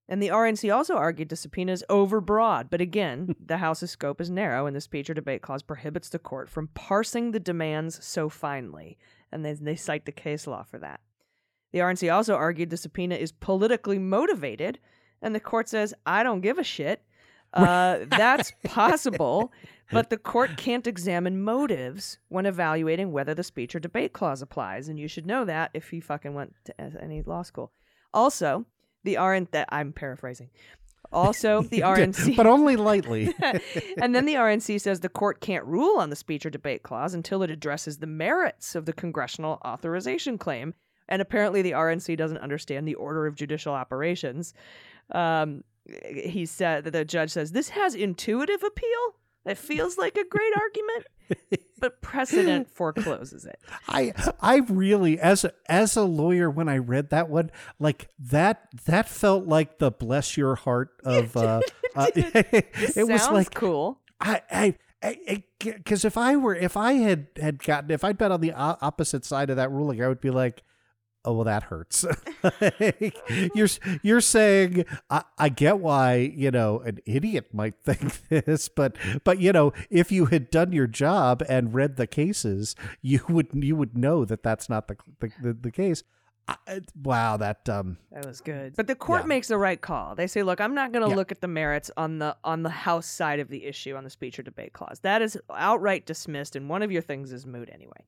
And 0.09 0.23
the 0.23 0.29
RNC 0.29 0.75
also 0.75 0.97
argued 0.97 1.31
the 1.31 1.37
subpoena 1.37 1.73
is 1.73 1.85
overbroad, 1.89 2.69
but 2.71 2.81
again, 2.81 3.35
the 3.45 3.59
House's 3.59 3.91
scope 3.91 4.21
is 4.21 4.31
narrow, 4.31 4.67
and 4.67 4.77
the 4.77 4.81
speech 4.81 5.09
or 5.09 5.15
debate 5.15 5.43
clause 5.43 5.63
prohibits 5.63 6.09
the 6.11 6.19
court 6.19 6.51
from 6.51 6.69
parsing 6.69 7.31
the 7.31 7.41
demands 7.41 8.05
so 8.05 8.29
finely. 8.29 8.99
And 9.33 9.45
they, 9.45 9.55
they 9.55 9.77
cite 9.77 10.05
the 10.05 10.13
case 10.13 10.47
law 10.47 10.63
for 10.63 10.79
that. 10.79 11.01
The 11.73 11.81
RNC 11.81 12.13
also 12.13 12.35
argued 12.35 12.71
the 12.71 12.77
subpoena 12.77 13.17
is 13.17 13.33
politically 13.33 13.99
motivated, 13.99 14.79
and 15.23 15.35
the 15.35 15.41
court 15.41 15.69
says, 15.69 15.95
I 16.07 16.23
don't 16.23 16.43
give 16.43 16.59
a 16.59 16.65
shit. 16.65 17.03
Uh, 17.55 18.01
that's 18.09 18.53
possible, 18.65 19.53
but 19.91 20.11
the 20.11 20.17
court 20.17 20.57
can't 20.57 20.87
examine 20.87 21.43
motives 21.43 22.19
when 22.29 22.47
evaluating 22.47 23.13
whether 23.13 23.35
the 23.35 23.45
speech 23.45 23.75
or 23.75 23.81
debate 23.81 24.13
clause 24.13 24.43
applies, 24.43 24.89
and 24.89 24.99
you 24.99 25.09
should 25.09 25.27
know 25.27 25.45
that 25.45 25.71
if 25.73 25.93
you 25.93 26.03
fucking 26.03 26.35
went 26.35 26.55
to 26.65 26.75
any 26.81 27.23
law 27.23 27.43
school. 27.43 27.73
Also, 28.13 28.67
the 29.05 29.17
RN 29.17 29.49
that 29.53 29.69
I'm 29.71 29.93
paraphrasing. 29.93 30.51
Also, 31.13 31.63
the 31.71 31.81
RNC, 31.81 32.37
but 32.37 32.47
only 32.47 32.77
lightly. 32.77 33.33
and 33.99 34.15
then 34.15 34.25
the 34.25 34.35
RNC 34.35 34.81
says 34.81 35.01
the 35.01 35.09
court 35.09 35.41
can't 35.41 35.65
rule 35.65 35.99
on 35.99 36.11
the 36.11 36.17
speech 36.17 36.45
or 36.45 36.51
debate 36.51 36.83
clause 36.83 37.15
until 37.15 37.43
it 37.43 37.51
addresses 37.51 37.99
the 37.99 38.07
merits 38.07 38.75
of 38.75 38.87
the 38.87 38.93
congressional 38.93 39.61
authorization 39.65 40.39
claim. 40.39 40.75
And 41.09 41.21
apparently, 41.21 41.61
the 41.61 41.73
RNC 41.73 42.17
doesn't 42.17 42.39
understand 42.39 42.89
the 42.89 42.95
order 42.95 43.27
of 43.27 43.37
judicial 43.37 43.75
operations. 43.75 44.55
Um, 45.13 45.63
he 45.87 46.47
said 46.47 46.85
that 46.85 46.93
the 46.93 47.05
judge 47.05 47.31
says 47.31 47.53
this 47.53 47.71
has 47.71 47.95
intuitive 47.95 48.63
appeal. 48.63 49.15
It 49.45 49.59
feels 49.59 49.99
like 49.99 50.17
a 50.17 50.25
great 50.25 50.53
argument, 50.61 51.07
but 51.79 52.01
precedent 52.01 52.71
forecloses 52.75 53.45
it. 53.45 53.59
I 53.89 54.15
I 54.41 54.59
really 54.69 55.19
as 55.19 55.45
a, 55.45 55.53
as 55.69 55.97
a 55.97 56.05
lawyer 56.05 56.51
when 56.51 56.69
I 56.69 56.79
read 56.79 57.11
that 57.11 57.29
one 57.29 57.51
like 57.79 58.09
that 58.19 58.69
that 58.87 59.09
felt 59.09 59.47
like 59.47 59.79
the 59.79 59.91
bless 59.91 60.37
your 60.37 60.55
heart 60.55 60.91
of 61.05 61.37
uh, 61.37 61.61
uh 61.95 62.07
it, 62.15 62.67
it 62.97 63.09
was 63.09 63.29
like 63.31 63.53
cool. 63.55 64.01
I 64.21 64.41
I 64.51 64.75
because 65.59 66.07
if 66.07 66.17
I 66.17 66.37
were 66.37 66.55
if 66.55 66.77
I 66.77 66.95
had 66.95 67.27
had 67.39 67.63
gotten 67.63 67.91
if 67.91 68.05
I'd 68.05 68.17
been 68.17 68.33
on 68.33 68.41
the 68.41 68.53
opposite 68.53 69.27
side 69.27 69.51
of 69.51 69.57
that 69.57 69.71
ruling 69.71 70.03
I 70.03 70.09
would 70.09 70.21
be 70.21 70.31
like 70.31 70.63
oh 71.25 71.33
well 71.33 71.45
that 71.45 71.65
hurts. 71.65 72.05
You're 73.55 73.69
you're 74.03 74.21
saying 74.21 74.85
I, 75.11 75.25
I 75.39 75.49
get 75.49 75.79
why 75.79 76.17
you 76.17 76.51
know 76.51 76.81
an 76.81 76.99
idiot 77.07 77.49
might 77.53 77.75
think 77.85 78.29
this 78.29 78.69
but 78.69 78.97
but 79.25 79.41
you 79.41 79.53
know 79.53 79.73
if 79.91 80.13
you 80.13 80.27
had 80.27 80.51
done 80.51 80.73
your 80.73 80.87
job 80.87 81.43
and 81.49 81.75
read 81.75 81.97
the 81.97 82.07
cases 82.07 82.75
you 83.03 83.21
would 83.29 83.49
you 83.53 83.77
would 83.77 83.97
know 83.97 84.25
that 84.25 84.43
that's 84.43 84.69
not 84.69 84.89
the 84.89 84.97
the, 85.21 85.33
the, 85.43 85.53
the 85.55 85.71
case. 85.71 86.03
I, 86.47 86.83
wow 87.03 87.39
that 87.39 87.67
um 87.71 87.97
that 88.13 88.27
was 88.27 88.43
good. 88.43 88.77
But 88.77 88.87
the 88.87 88.95
court 88.95 89.23
yeah. 89.23 89.29
makes 89.29 89.49
the 89.49 89.57
right 89.57 89.81
call. 89.81 90.15
They 90.15 90.27
say 90.27 90.43
look 90.43 90.61
i'm 90.61 90.75
not 90.75 90.93
going 90.93 91.03
to 91.03 91.09
yeah. 91.09 91.17
look 91.17 91.33
at 91.33 91.41
the 91.41 91.49
merits 91.49 91.91
on 91.97 92.19
the 92.19 92.37
on 92.45 92.63
the 92.63 92.69
house 92.69 93.07
side 93.07 93.41
of 93.41 93.49
the 93.49 93.65
issue 93.65 93.97
on 93.97 94.05
the 94.05 94.11
speech 94.11 94.39
or 94.39 94.43
debate 94.43 94.75
clause. 94.75 95.01
That 95.01 95.23
is 95.23 95.39
outright 95.51 96.05
dismissed 96.05 96.55
and 96.55 96.69
one 96.69 96.83
of 96.83 96.93
your 96.93 97.01
things 97.01 97.33
is 97.33 97.47
moot 97.47 97.71
anyway. 97.73 98.05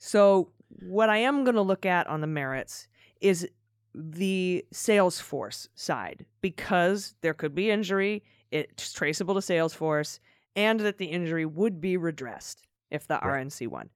So, 0.00 0.48
what 0.82 1.10
I 1.10 1.18
am 1.18 1.44
going 1.44 1.56
to 1.56 1.62
look 1.62 1.84
at 1.86 2.06
on 2.06 2.20
the 2.20 2.26
merits 2.26 2.88
is 3.20 3.48
the 3.94 4.64
Salesforce 4.72 5.68
side 5.74 6.24
because 6.40 7.14
there 7.22 7.34
could 7.34 7.54
be 7.54 7.70
injury, 7.70 8.22
it's 8.50 8.92
traceable 8.92 9.34
to 9.34 9.40
Salesforce, 9.40 10.20
and 10.56 10.80
that 10.80 10.98
the 10.98 11.06
injury 11.06 11.44
would 11.44 11.80
be 11.80 11.96
redressed 11.96 12.62
if 12.90 13.06
the 13.06 13.14
right. 13.22 13.46
RNC 13.46 13.68
won. 13.68 13.90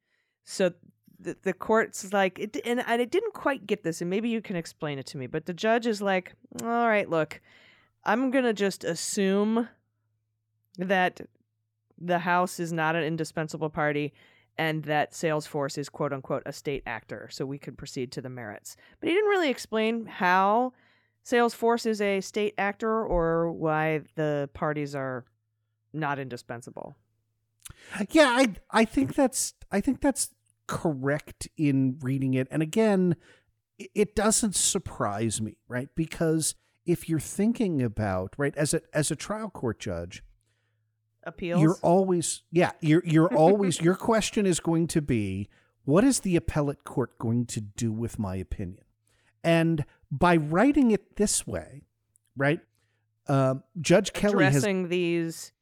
So, 0.44 0.72
the, 1.18 1.36
the 1.42 1.52
court's 1.52 2.12
like, 2.12 2.38
it, 2.38 2.56
and, 2.66 2.80
and 2.80 3.00
I 3.00 3.04
didn't 3.04 3.34
quite 3.34 3.66
get 3.66 3.82
this, 3.82 4.00
and 4.00 4.10
maybe 4.10 4.28
you 4.28 4.42
can 4.42 4.56
explain 4.56 4.98
it 4.98 5.06
to 5.06 5.16
me, 5.16 5.26
but 5.26 5.46
the 5.46 5.54
judge 5.54 5.86
is 5.86 6.02
like, 6.02 6.34
all 6.62 6.68
right, 6.68 7.08
look, 7.08 7.40
I'm 8.04 8.30
going 8.30 8.44
to 8.44 8.52
just 8.52 8.84
assume 8.84 9.68
that 10.76 11.20
the 11.98 12.18
House 12.18 12.60
is 12.60 12.72
not 12.72 12.96
an 12.96 13.04
indispensable 13.04 13.70
party 13.70 14.12
and 14.56 14.84
that 14.84 15.12
Salesforce 15.12 15.78
is 15.78 15.88
quote 15.88 16.12
unquote 16.12 16.42
a 16.46 16.52
state 16.52 16.82
actor, 16.86 17.28
so 17.30 17.44
we 17.44 17.58
could 17.58 17.76
proceed 17.76 18.12
to 18.12 18.22
the 18.22 18.28
merits. 18.28 18.76
But 19.00 19.08
he 19.08 19.14
didn't 19.14 19.30
really 19.30 19.50
explain 19.50 20.06
how 20.06 20.72
Salesforce 21.24 21.86
is 21.86 22.00
a 22.00 22.20
state 22.20 22.54
actor 22.58 23.04
or 23.04 23.50
why 23.50 24.02
the 24.14 24.48
parties 24.54 24.94
are 24.94 25.24
not 25.92 26.18
indispensable. 26.18 26.96
Yeah, 28.10 28.28
I 28.28 28.54
I 28.70 28.84
think 28.84 29.14
that's 29.14 29.54
I 29.70 29.80
think 29.80 30.00
that's 30.00 30.30
correct 30.66 31.48
in 31.56 31.98
reading 32.00 32.34
it. 32.34 32.48
And 32.50 32.62
again, 32.62 33.16
it 33.78 34.14
doesn't 34.14 34.54
surprise 34.54 35.40
me, 35.40 35.56
right? 35.68 35.88
Because 35.94 36.54
if 36.86 37.08
you're 37.08 37.20
thinking 37.20 37.82
about, 37.82 38.34
right, 38.36 38.54
as 38.56 38.74
a 38.74 38.82
as 38.92 39.10
a 39.10 39.16
trial 39.16 39.50
court 39.50 39.78
judge, 39.78 40.22
appeals. 41.26 41.62
You're 41.62 41.78
always 41.82 42.42
yeah, 42.50 42.72
you're 42.80 43.02
you're 43.04 43.32
always 43.34 43.80
your 43.80 43.94
question 43.94 44.46
is 44.46 44.60
going 44.60 44.86
to 44.88 45.02
be 45.02 45.48
what 45.84 46.04
is 46.04 46.20
the 46.20 46.36
appellate 46.36 46.84
court 46.84 47.18
going 47.18 47.46
to 47.46 47.60
do 47.60 47.92
with 47.92 48.18
my 48.18 48.36
opinion? 48.36 48.84
And 49.42 49.84
by 50.10 50.36
writing 50.36 50.90
it 50.90 51.16
this 51.16 51.46
way, 51.46 51.82
right? 52.36 52.60
Uh, 53.26 53.56
Judge 53.80 54.12
Kelly 54.12 54.46
addressing 54.46 54.82
has, 54.82 54.90
these 54.90 55.52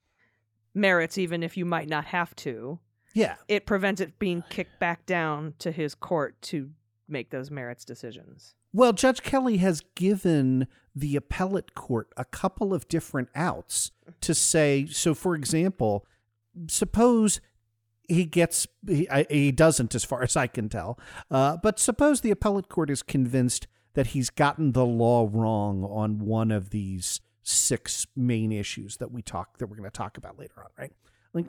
merits, 0.74 1.18
even 1.18 1.42
if 1.42 1.56
you 1.56 1.64
might 1.64 1.88
not 1.88 2.06
have 2.06 2.34
to. 2.36 2.78
Yeah, 3.14 3.36
it 3.48 3.66
prevents 3.66 4.00
it 4.00 4.18
being 4.18 4.42
kicked 4.48 4.80
back 4.80 5.04
down 5.04 5.54
to 5.58 5.70
his 5.70 5.94
court 5.94 6.40
to 6.42 6.70
make 7.08 7.30
those 7.30 7.50
merits 7.50 7.84
decisions. 7.84 8.54
Well, 8.72 8.92
Judge 8.92 9.22
Kelly 9.22 9.58
has 9.58 9.82
given 9.94 10.66
the 10.94 11.16
appellate 11.16 11.74
court 11.74 12.08
a 12.16 12.24
couple 12.24 12.72
of 12.74 12.88
different 12.88 13.28
outs 13.34 13.90
to 14.20 14.34
say. 14.34 14.86
So, 14.86 15.14
for 15.14 15.34
example, 15.34 16.06
suppose 16.68 17.40
he 18.08 18.24
gets 18.24 18.66
he, 18.86 19.08
he 19.30 19.52
doesn't, 19.52 19.94
as 19.94 20.04
far 20.04 20.22
as 20.22 20.36
I 20.36 20.46
can 20.46 20.68
tell. 20.68 20.98
Uh, 21.30 21.56
but 21.56 21.78
suppose 21.78 22.20
the 22.20 22.30
appellate 22.30 22.68
court 22.68 22.90
is 22.90 23.02
convinced 23.02 23.66
that 23.94 24.08
he's 24.08 24.30
gotten 24.30 24.72
the 24.72 24.86
law 24.86 25.28
wrong 25.30 25.84
on 25.84 26.18
one 26.18 26.50
of 26.50 26.70
these 26.70 27.20
six 27.42 28.06
main 28.16 28.52
issues 28.52 28.98
that 28.98 29.10
we 29.10 29.20
talk 29.20 29.58
that 29.58 29.66
we're 29.66 29.76
going 29.76 29.90
to 29.90 29.90
talk 29.90 30.16
about 30.16 30.38
later 30.38 30.54
on, 30.58 30.70
right? 30.78 30.92
Like 31.34 31.46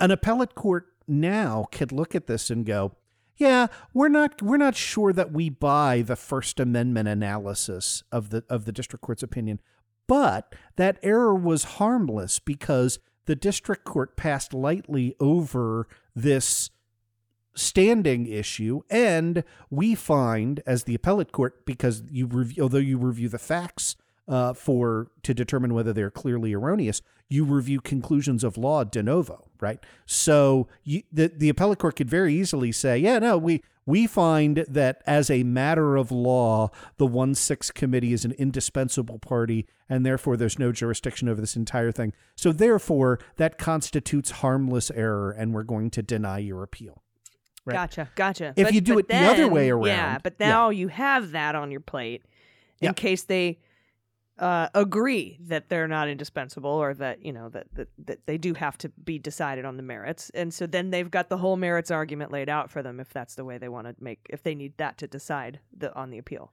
an 0.00 0.10
appellate 0.10 0.54
court 0.54 0.86
now 1.06 1.66
could 1.72 1.92
look 1.92 2.14
at 2.14 2.26
this 2.26 2.50
and 2.50 2.64
go, 2.64 2.94
yeah, 3.38 3.68
we're 3.94 4.08
not 4.08 4.42
we're 4.42 4.56
not 4.56 4.74
sure 4.74 5.12
that 5.12 5.32
we 5.32 5.48
buy 5.48 6.02
the 6.02 6.16
First 6.16 6.58
Amendment 6.60 7.08
analysis 7.08 8.02
of 8.10 8.30
the 8.30 8.44
of 8.50 8.64
the 8.64 8.72
district 8.72 9.04
court's 9.04 9.22
opinion, 9.22 9.60
but 10.06 10.54
that 10.76 10.98
error 11.02 11.34
was 11.34 11.64
harmless 11.64 12.40
because 12.40 12.98
the 13.26 13.36
district 13.36 13.84
court 13.84 14.16
passed 14.16 14.52
lightly 14.52 15.14
over 15.20 15.86
this 16.14 16.70
standing 17.54 18.26
issue 18.26 18.80
and 18.88 19.42
we 19.70 19.94
find 19.94 20.62
as 20.66 20.84
the 20.84 20.94
appellate 20.94 21.32
court 21.32 21.66
because 21.66 22.02
you 22.08 22.26
review 22.26 22.62
although 22.62 22.78
you 22.78 22.96
review 22.96 23.28
the 23.28 23.38
facts 23.38 23.96
uh, 24.28 24.52
for 24.52 25.10
to 25.22 25.34
determine 25.34 25.74
whether 25.74 25.92
they're 25.92 26.10
clearly 26.10 26.52
erroneous 26.52 27.02
you 27.30 27.44
review 27.44 27.80
conclusions 27.80 28.42
of 28.42 28.56
law 28.56 28.84
de 28.84 29.02
novo 29.02 29.48
right? 29.60 29.80
So 30.06 30.68
you, 30.84 31.02
the 31.12 31.28
the 31.28 31.48
appellate 31.48 31.78
court 31.78 31.96
could 31.96 32.08
very 32.08 32.34
easily 32.34 32.72
say, 32.72 32.98
yeah, 32.98 33.18
no, 33.18 33.36
we 33.38 33.62
we 33.86 34.06
find 34.06 34.64
that 34.68 35.02
as 35.06 35.30
a 35.30 35.42
matter 35.42 35.96
of 35.96 36.10
law, 36.10 36.70
the 36.96 37.06
one 37.06 37.34
six 37.34 37.70
committee 37.70 38.12
is 38.12 38.24
an 38.24 38.32
indispensable 38.32 39.18
party, 39.18 39.66
and 39.88 40.04
therefore 40.04 40.36
there's 40.36 40.58
no 40.58 40.72
jurisdiction 40.72 41.28
over 41.28 41.40
this 41.40 41.56
entire 41.56 41.92
thing. 41.92 42.12
So 42.36 42.52
therefore, 42.52 43.18
that 43.36 43.58
constitutes 43.58 44.30
harmless 44.30 44.90
error, 44.90 45.30
and 45.30 45.54
we're 45.54 45.62
going 45.64 45.90
to 45.90 46.02
deny 46.02 46.38
your 46.38 46.62
appeal. 46.62 47.02
Right? 47.64 47.74
Gotcha, 47.74 48.08
gotcha. 48.14 48.54
If 48.56 48.68
but, 48.68 48.74
you 48.74 48.80
do 48.80 48.98
it 48.98 49.08
then, 49.08 49.24
the 49.24 49.30
other 49.30 49.52
way 49.52 49.70
around, 49.70 49.86
yeah. 49.86 50.18
But 50.22 50.40
now 50.40 50.70
yeah. 50.70 50.78
you 50.78 50.88
have 50.88 51.32
that 51.32 51.54
on 51.54 51.70
your 51.70 51.80
plate 51.80 52.22
in 52.80 52.86
yeah. 52.86 52.92
case 52.92 53.24
they 53.24 53.58
uh, 54.38 54.68
agree 54.74 55.38
that 55.40 55.68
they're 55.68 55.88
not 55.88 56.08
indispensable 56.08 56.70
or 56.70 56.94
that 56.94 57.24
you 57.24 57.32
know 57.32 57.48
that, 57.48 57.66
that 57.74 57.88
that 58.06 58.26
they 58.26 58.38
do 58.38 58.54
have 58.54 58.78
to 58.78 58.88
be 58.88 59.18
decided 59.18 59.64
on 59.64 59.76
the 59.76 59.82
merits. 59.82 60.30
And 60.30 60.52
so 60.52 60.66
then 60.66 60.90
they've 60.90 61.10
got 61.10 61.28
the 61.28 61.38
whole 61.38 61.56
merits 61.56 61.90
argument 61.90 62.30
laid 62.32 62.48
out 62.48 62.70
for 62.70 62.82
them 62.82 63.00
if 63.00 63.12
that's 63.12 63.34
the 63.34 63.44
way 63.44 63.58
they 63.58 63.68
want 63.68 63.86
to 63.86 63.94
make 64.02 64.26
if 64.30 64.42
they 64.42 64.54
need 64.54 64.76
that 64.78 64.98
to 64.98 65.06
decide 65.06 65.60
the 65.76 65.94
on 65.94 66.10
the 66.10 66.18
appeal. 66.18 66.52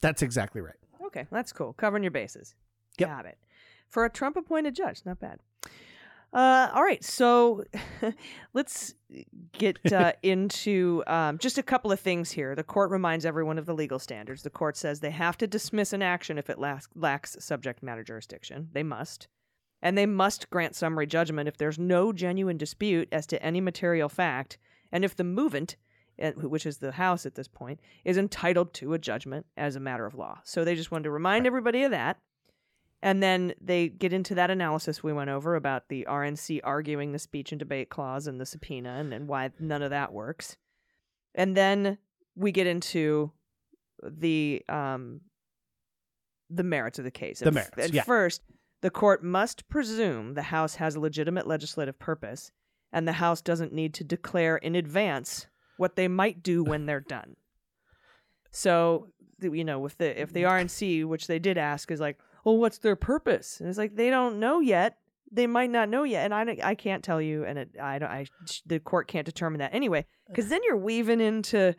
That's 0.00 0.22
exactly 0.22 0.60
right. 0.60 0.76
Okay 1.06 1.26
that's 1.30 1.52
cool. 1.52 1.72
Covering 1.72 2.02
your 2.02 2.10
bases. 2.10 2.54
Yep. 2.98 3.08
got 3.08 3.26
it. 3.26 3.38
For 3.88 4.04
a 4.04 4.10
trump 4.10 4.36
appointed 4.36 4.74
judge 4.74 5.00
not 5.04 5.18
bad 5.18 5.40
uh, 6.34 6.68
all 6.74 6.82
right, 6.82 7.04
so 7.04 7.62
let's 8.54 8.94
get 9.52 9.78
uh, 9.92 10.12
into 10.24 11.04
um, 11.06 11.38
just 11.38 11.58
a 11.58 11.62
couple 11.62 11.92
of 11.92 12.00
things 12.00 12.32
here. 12.32 12.56
The 12.56 12.64
court 12.64 12.90
reminds 12.90 13.24
everyone 13.24 13.56
of 13.56 13.66
the 13.66 13.74
legal 13.74 14.00
standards. 14.00 14.42
The 14.42 14.50
court 14.50 14.76
says 14.76 14.98
they 14.98 15.12
have 15.12 15.38
to 15.38 15.46
dismiss 15.46 15.92
an 15.92 16.02
action 16.02 16.36
if 16.36 16.50
it 16.50 16.58
lacks, 16.58 16.88
lacks 16.96 17.36
subject 17.38 17.84
matter 17.84 18.02
jurisdiction. 18.02 18.68
They 18.72 18.82
must. 18.82 19.28
And 19.80 19.96
they 19.96 20.06
must 20.06 20.50
grant 20.50 20.74
summary 20.74 21.06
judgment 21.06 21.46
if 21.46 21.56
there's 21.56 21.78
no 21.78 22.12
genuine 22.12 22.56
dispute 22.56 23.08
as 23.12 23.28
to 23.28 23.40
any 23.40 23.60
material 23.60 24.08
fact, 24.08 24.58
and 24.90 25.04
if 25.04 25.14
the 25.14 25.22
movant, 25.22 25.76
eh, 26.18 26.32
which 26.32 26.66
is 26.66 26.78
the 26.78 26.92
House 26.92 27.26
at 27.26 27.36
this 27.36 27.48
point, 27.48 27.78
is 28.04 28.18
entitled 28.18 28.74
to 28.74 28.94
a 28.94 28.98
judgment 28.98 29.46
as 29.56 29.76
a 29.76 29.80
matter 29.80 30.04
of 30.04 30.14
law. 30.14 30.40
So 30.42 30.64
they 30.64 30.74
just 30.74 30.90
wanted 30.90 31.04
to 31.04 31.10
remind 31.10 31.46
everybody 31.46 31.84
of 31.84 31.92
that. 31.92 32.18
And 33.04 33.22
then 33.22 33.52
they 33.60 33.90
get 33.90 34.14
into 34.14 34.34
that 34.36 34.50
analysis 34.50 35.02
we 35.02 35.12
went 35.12 35.28
over 35.28 35.56
about 35.56 35.90
the 35.90 36.06
RNC 36.08 36.60
arguing 36.64 37.12
the 37.12 37.18
speech 37.18 37.52
and 37.52 37.58
debate 37.58 37.90
clause 37.90 38.26
and 38.26 38.40
the 38.40 38.46
subpoena 38.46 38.94
and, 38.94 39.12
and 39.12 39.28
why 39.28 39.50
none 39.60 39.82
of 39.82 39.90
that 39.90 40.14
works. 40.14 40.56
And 41.34 41.54
then 41.54 41.98
we 42.34 42.50
get 42.50 42.66
into 42.66 43.30
the 44.02 44.62
um 44.70 45.20
the 46.48 46.62
merits 46.62 46.98
of 46.98 47.04
the 47.04 47.10
case. 47.10 47.40
The 47.40 47.48
At- 47.48 47.54
merits, 47.54 47.78
At 47.78 47.92
yeah. 47.92 48.04
first, 48.04 48.40
the 48.80 48.90
court 48.90 49.22
must 49.22 49.68
presume 49.68 50.32
the 50.32 50.42
House 50.42 50.76
has 50.76 50.94
a 50.94 51.00
legitimate 51.00 51.46
legislative 51.46 51.98
purpose, 51.98 52.52
and 52.90 53.06
the 53.06 53.12
House 53.12 53.42
doesn't 53.42 53.72
need 53.72 53.92
to 53.94 54.04
declare 54.04 54.56
in 54.56 54.74
advance 54.74 55.46
what 55.76 55.96
they 55.96 56.08
might 56.08 56.42
do 56.42 56.64
when 56.64 56.86
they're 56.86 57.00
done. 57.08 57.36
So, 58.50 59.08
you 59.42 59.64
know, 59.64 59.78
with 59.78 59.98
the 59.98 60.18
if 60.18 60.32
the 60.32 60.44
RNC, 60.44 61.04
which 61.04 61.26
they 61.26 61.38
did 61.38 61.58
ask, 61.58 61.90
is 61.90 62.00
like, 62.00 62.18
well, 62.44 62.58
what's 62.58 62.78
their 62.78 62.96
purpose? 62.96 63.60
And 63.60 63.68
it's 63.68 63.78
like 63.78 63.96
they 63.96 64.10
don't 64.10 64.38
know 64.38 64.60
yet. 64.60 64.98
They 65.32 65.46
might 65.46 65.70
not 65.70 65.88
know 65.88 66.04
yet, 66.04 66.30
and 66.30 66.34
I, 66.34 66.58
I 66.62 66.74
can't 66.74 67.02
tell 67.02 67.20
you, 67.20 67.44
and 67.44 67.58
it, 67.58 67.70
I 67.80 67.98
don't. 67.98 68.10
I 68.10 68.26
the 68.66 68.78
court 68.78 69.08
can't 69.08 69.26
determine 69.26 69.58
that 69.58 69.74
anyway, 69.74 70.06
because 70.28 70.48
then 70.48 70.60
you're 70.64 70.76
weaving 70.76 71.20
into, 71.20 71.74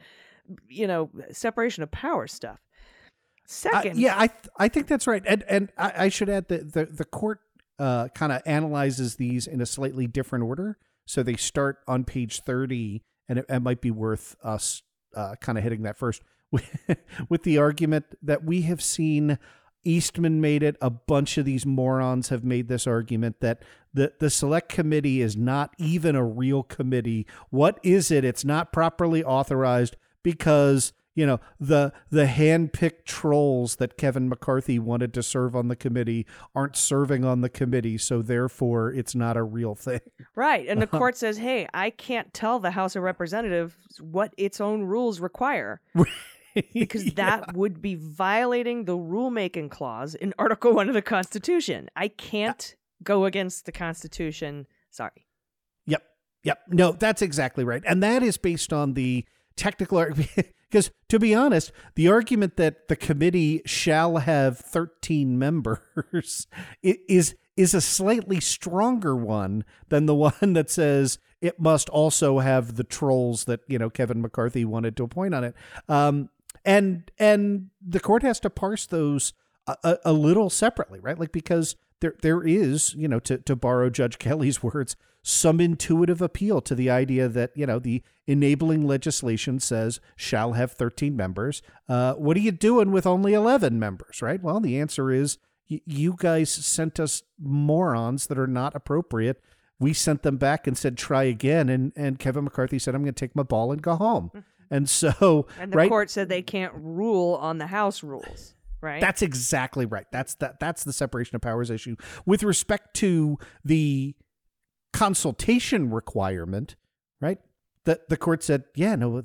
you 0.68 0.88
know, 0.88 1.10
separation 1.32 1.82
of 1.82 1.92
power 1.92 2.28
stuff. 2.28 2.60
Second, 3.46 3.98
yeah, 3.98 4.16
I 4.18 4.28
th- 4.28 4.50
I 4.58 4.68
think 4.68 4.88
that's 4.88 5.08
right, 5.08 5.24
and 5.26 5.44
and 5.48 5.72
I, 5.78 5.94
I 5.98 6.10
should 6.10 6.30
add 6.30 6.48
that 6.50 6.74
the 6.74 6.86
the 6.86 7.06
court 7.06 7.40
uh, 7.80 8.10
kind 8.10 8.32
of 8.32 8.42
analyzes 8.46 9.16
these 9.16 9.48
in 9.48 9.62
a 9.62 9.66
slightly 9.66 10.08
different 10.08 10.44
order. 10.44 10.78
So 11.06 11.24
they 11.24 11.36
start 11.36 11.78
on 11.88 12.04
page 12.04 12.42
thirty, 12.42 13.04
and 13.30 13.40
it, 13.40 13.46
it 13.48 13.62
might 13.62 13.80
be 13.80 13.92
worth 13.92 14.36
us 14.44 14.82
uh, 15.16 15.36
kind 15.40 15.58
of 15.58 15.64
hitting 15.64 15.84
that 15.84 15.98
first 15.98 16.24
with, 16.52 16.98
with 17.30 17.44
the 17.44 17.58
argument 17.58 18.06
that 18.22 18.44
we 18.44 18.64
have 18.64 18.82
seen. 18.82 19.38
Eastman 19.86 20.42
made 20.42 20.64
it. 20.64 20.76
A 20.82 20.90
bunch 20.90 21.38
of 21.38 21.46
these 21.46 21.66
morons 21.66 22.30
have 22.30 22.44
made 22.44 22.68
this 22.68 22.86
argument 22.86 23.40
that 23.40 23.64
the, 23.94 24.14
the 24.20 24.30
select 24.30 24.70
committee 24.70 25.22
is 25.22 25.38
not 25.38 25.74
even 25.78 26.16
a 26.16 26.26
real 26.26 26.64
committee. 26.64 27.26
What 27.50 27.80
is 27.84 28.12
it? 28.12 28.26
It's 28.26 28.44
not 28.44 28.74
properly 28.74 29.24
authorized 29.24 29.96
because 30.24 30.92
you 31.16 31.26
know 31.26 31.40
the 31.60 31.94
the 32.10 32.28
hand-picked 32.28 33.08
trolls 33.08 33.78
that 33.78 33.98
Kevin 33.98 34.28
McCarthy 34.28 34.78
wanted 34.78 35.14
to 35.14 35.24
serve 35.24 35.56
on 35.56 35.70
the 35.70 35.76
committee 35.76 36.28
aren't 36.54 36.76
serving 36.76 37.24
on 37.24 37.40
the 37.40 37.50
committee, 37.50 37.98
so 37.98 38.22
therefore 38.22 38.92
it's 38.92 39.16
not 39.16 39.38
a 39.38 39.44
real 39.44 39.76
thing. 39.76 40.02
right, 40.36 40.68
and 40.68 40.82
the 40.82 40.88
uh-huh. 40.90 40.98
court 40.98 41.18
says, 41.18 41.38
"Hey, 41.38 41.68
I 41.74 41.90
can't 41.90 42.34
tell 42.34 42.60
the 42.60 42.72
House 42.72 42.98
of 42.98 43.04
Representatives 43.04 43.76
what 44.02 44.34
its 44.38 44.60
own 44.60 44.84
rules 44.84 45.22
require." 45.22 45.80
because 46.74 47.06
that 47.14 47.56
would 47.56 47.82
be 47.82 47.96
violating 47.96 48.86
the 48.86 48.98
rulemaking 48.98 49.70
clause 49.70 50.16
in 50.16 50.34
Article 50.38 50.74
1 50.74 50.88
of 50.88 50.94
the 50.94 51.02
Constitution. 51.02 51.90
I 51.96 52.08
can't 52.08 52.76
go 53.04 53.26
against 53.26 53.66
the 53.66 53.72
Constitution. 53.72 54.68
Sorry. 54.90 55.28
Yep. 55.86 56.04
Yep. 56.44 56.60
No, 56.70 56.92
that's 56.94 57.22
exactly 57.22 57.64
right. 57.64 57.84
And 57.86 58.02
that 58.04 58.24
is 58.24 58.38
based 58.38 58.72
on 58.72 58.94
the 58.94 59.26
technical 59.56 59.98
argument. 59.98 60.30
Because 60.68 60.92
to 61.08 61.20
be 61.20 61.34
honest, 61.34 61.72
the 61.94 62.10
argument 62.10 62.58
that 62.58 62.90
the 62.90 62.98
committee 62.98 63.62
shall 63.66 64.18
have 64.18 64.58
13 64.58 65.40
members 65.40 66.48
is 66.84 67.36
is 67.56 67.74
a 67.74 67.80
slightly 67.80 68.42
stronger 68.42 69.16
one 69.16 69.64
than 69.88 70.06
the 70.06 70.16
one 70.16 70.54
that 70.54 70.70
says 70.70 71.20
it 71.40 71.60
must 71.60 71.88
also 71.90 72.40
have 72.40 72.76
the 72.76 72.84
trolls 72.84 73.46
that 73.46 73.62
you 73.68 73.78
know 73.78 73.90
Kevin 73.90 74.22
McCarthy 74.22 74.66
wanted 74.66 74.98
to 74.98 75.04
appoint 75.04 75.34
on 75.34 75.44
it. 75.44 75.56
Um, 75.88 76.30
and 76.66 77.10
and 77.18 77.70
the 77.86 78.00
court 78.00 78.24
has 78.24 78.40
to 78.42 78.50
parse 78.50 78.86
those 78.86 79.34
a, 79.68 79.98
a, 80.06 80.14
little 80.14 80.50
separately, 80.50 81.00
right? 81.00 81.20
Like 81.20 81.32
because 81.32 81.76
there 82.00 82.16
there 82.22 82.44
is, 82.44 82.94
you 82.96 83.08
know, 83.08 83.20
to 83.22 83.38
to 83.40 83.56
borrow 83.56 83.90
Judge 83.90 84.20
Kelly's 84.20 84.62
words, 84.64 84.96
some 85.22 85.60
intuitive 85.60 86.22
appeal 86.22 86.62
to 86.62 86.76
the 86.76 86.90
idea 86.90 87.28
that 87.28 87.52
you 87.56 87.66
know 87.66 87.80
the 87.80 88.04
enabling 88.28 88.86
legislation 88.86 89.60
says 89.60 90.00
shall 90.16 90.54
have 90.54 90.72
13 90.72 91.16
members. 91.16 91.62
Uh, 91.88 92.14
what 92.14 92.38
are 92.38 92.42
you 92.42 92.52
doing 92.52 92.92
with 92.92 93.06
only 93.06 93.34
11 93.34 93.80
members, 93.80 94.22
right? 94.22 94.42
Well, 94.42 94.60
the 94.60 94.80
answer 94.80 95.12
is 95.12 95.38
y- 95.70 95.82
you 95.86 96.16
guys 96.18 96.52
sent 96.52 97.00
us 97.00 97.24
morons 97.40 98.28
that 98.28 98.40
are 98.40 98.48
not 98.48 98.76
appropriate. 98.76 99.42
We 99.80 99.94
sent 99.94 100.24
them 100.24 100.38
back 100.38 100.68
and 100.68 100.78
said 100.78 100.98
try 100.98 101.24
again, 101.24 101.70
and 101.70 101.92
and 101.96 102.20
Kevin 102.20 102.44
McCarthy 102.44 102.80
said 102.80 102.96
I'm 102.96 103.04
going 103.04 103.14
to 103.14 103.20
take 103.20 103.36
my 103.36 103.44
ball 103.44 103.72
and 103.72 103.82
go 103.82 103.96
home. 103.96 104.32
And 104.72 104.90
so, 104.90 105.48
And 105.60 105.72
the 105.72 105.78
right, 105.78 105.90
court 105.90 106.10
said 106.10 106.30
they 106.30 106.42
can't 106.42 106.74
rule 106.76 107.36
on 107.36 107.58
the 107.58 107.68
House 107.68 108.04
rules, 108.04 108.56
right? 108.82 109.02
that's 109.02 109.22
exactly 109.22 109.86
right. 109.86 110.08
That's 110.12 110.36
that. 110.36 110.60
That's 110.60 110.84
the 110.84 110.94
separation 110.94 111.36
of 111.36 111.42
powers 111.42 111.70
issue 111.70 111.96
with 112.26 112.44
respect 112.44 112.96
to 112.98 113.38
the 113.64 114.16
consultation 114.94 115.92
requirement. 115.92 116.76
Right. 117.22 117.40
The 117.84 118.00
the 118.10 118.18
court 118.18 118.44
said, 118.44 118.64
yeah, 118.76 118.96
no. 118.96 119.22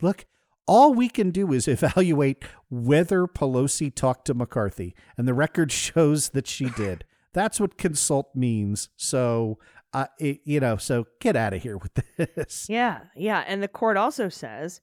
Look, 0.00 0.26
all 0.66 0.94
we 0.94 1.08
can 1.08 1.30
do 1.30 1.52
is 1.52 1.66
evaluate 1.68 2.44
whether 2.70 3.26
Pelosi 3.26 3.94
talked 3.94 4.26
to 4.26 4.34
McCarthy, 4.34 4.94
and 5.16 5.26
the 5.26 5.34
record 5.34 5.72
shows 5.84 6.30
that 6.30 6.46
she 6.46 6.66
did. 6.70 7.04
That's 7.32 7.58
what 7.58 7.76
consult 7.76 8.34
means. 8.36 8.90
So, 8.96 9.58
uh, 9.94 10.06
it, 10.18 10.40
you 10.44 10.60
know, 10.60 10.76
so 10.76 11.06
get 11.20 11.36
out 11.36 11.54
of 11.54 11.62
here 11.62 11.78
with 11.78 11.92
this. 12.36 12.66
Yeah, 12.68 13.00
yeah. 13.16 13.44
And 13.46 13.62
the 13.62 13.68
court 13.68 13.96
also 13.96 14.28
says 14.28 14.80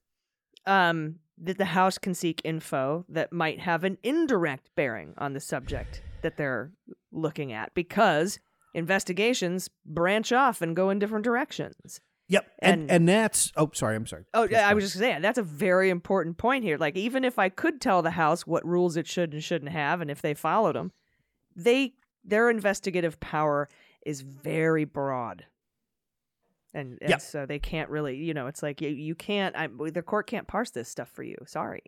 um, 0.66 1.16
that 1.38 1.58
the 1.58 1.66
House 1.66 1.98
can 1.98 2.14
seek 2.14 2.42
info 2.44 3.06
that 3.10 3.32
might 3.34 3.60
have 3.60 3.84
an 3.84 3.98
indirect 4.04 4.70
bearing 4.76 5.14
on 5.18 5.34
the 5.34 5.40
subject 5.40 6.02
that 6.22 6.38
they're 6.38 6.72
looking 7.12 7.52
at 7.52 7.74
because 7.74 8.40
investigations 8.86 9.70
branch 9.86 10.32
off 10.32 10.62
and 10.62 10.76
go 10.76 10.90
in 10.90 11.00
different 11.00 11.24
directions. 11.26 12.00
Yep, 12.28 12.46
and 12.60 12.82
And- 12.84 12.92
and 12.92 13.10
that's. 13.10 13.52
Oh, 13.58 13.70
sorry. 13.74 13.96
I'm 13.98 14.06
sorry. 14.08 14.24
Oh, 14.34 14.44
Please 14.48 14.54
yeah, 14.54 14.70
I 14.70 14.74
was 14.74 14.86
just 14.86 14.98
saying 14.98 15.22
that's 15.22 15.38
a 15.38 15.44
very 15.44 15.90
important 15.90 16.38
point 16.38 16.64
here. 16.64 16.78
Like, 16.78 16.96
even 16.96 17.26
if 17.26 17.38
I 17.38 17.50
could 17.50 17.82
tell 17.82 18.02
the 18.02 18.12
House 18.12 18.48
what 18.48 18.66
rules 18.66 18.96
it 18.96 19.06
should 19.08 19.34
and 19.34 19.44
shouldn't 19.44 19.72
have, 19.72 20.00
and 20.00 20.10
if 20.10 20.22
they 20.22 20.34
followed 20.34 20.76
them, 20.76 20.94
they 21.56 21.94
their 22.24 22.50
investigative 22.50 23.20
power 23.20 23.68
is 24.06 24.22
very 24.22 24.86
broad, 24.86 25.46
and, 26.74 26.98
and 27.02 27.10
Yeah. 27.10 27.18
so 27.18 27.46
they 27.46 27.60
can't 27.60 27.90
really, 27.90 28.16
you 28.18 28.34
know, 28.34 28.48
it's 28.48 28.64
like 28.64 28.82
you, 28.82 28.90
you 28.90 29.16
can't. 29.16 29.56
I, 29.56 29.68
the 29.68 30.02
court 30.02 30.28
can't 30.28 30.48
parse 30.48 30.72
this 30.72 30.90
stuff 30.90 31.10
for 31.10 31.24
you. 31.24 31.36
Sorry. 31.46 31.84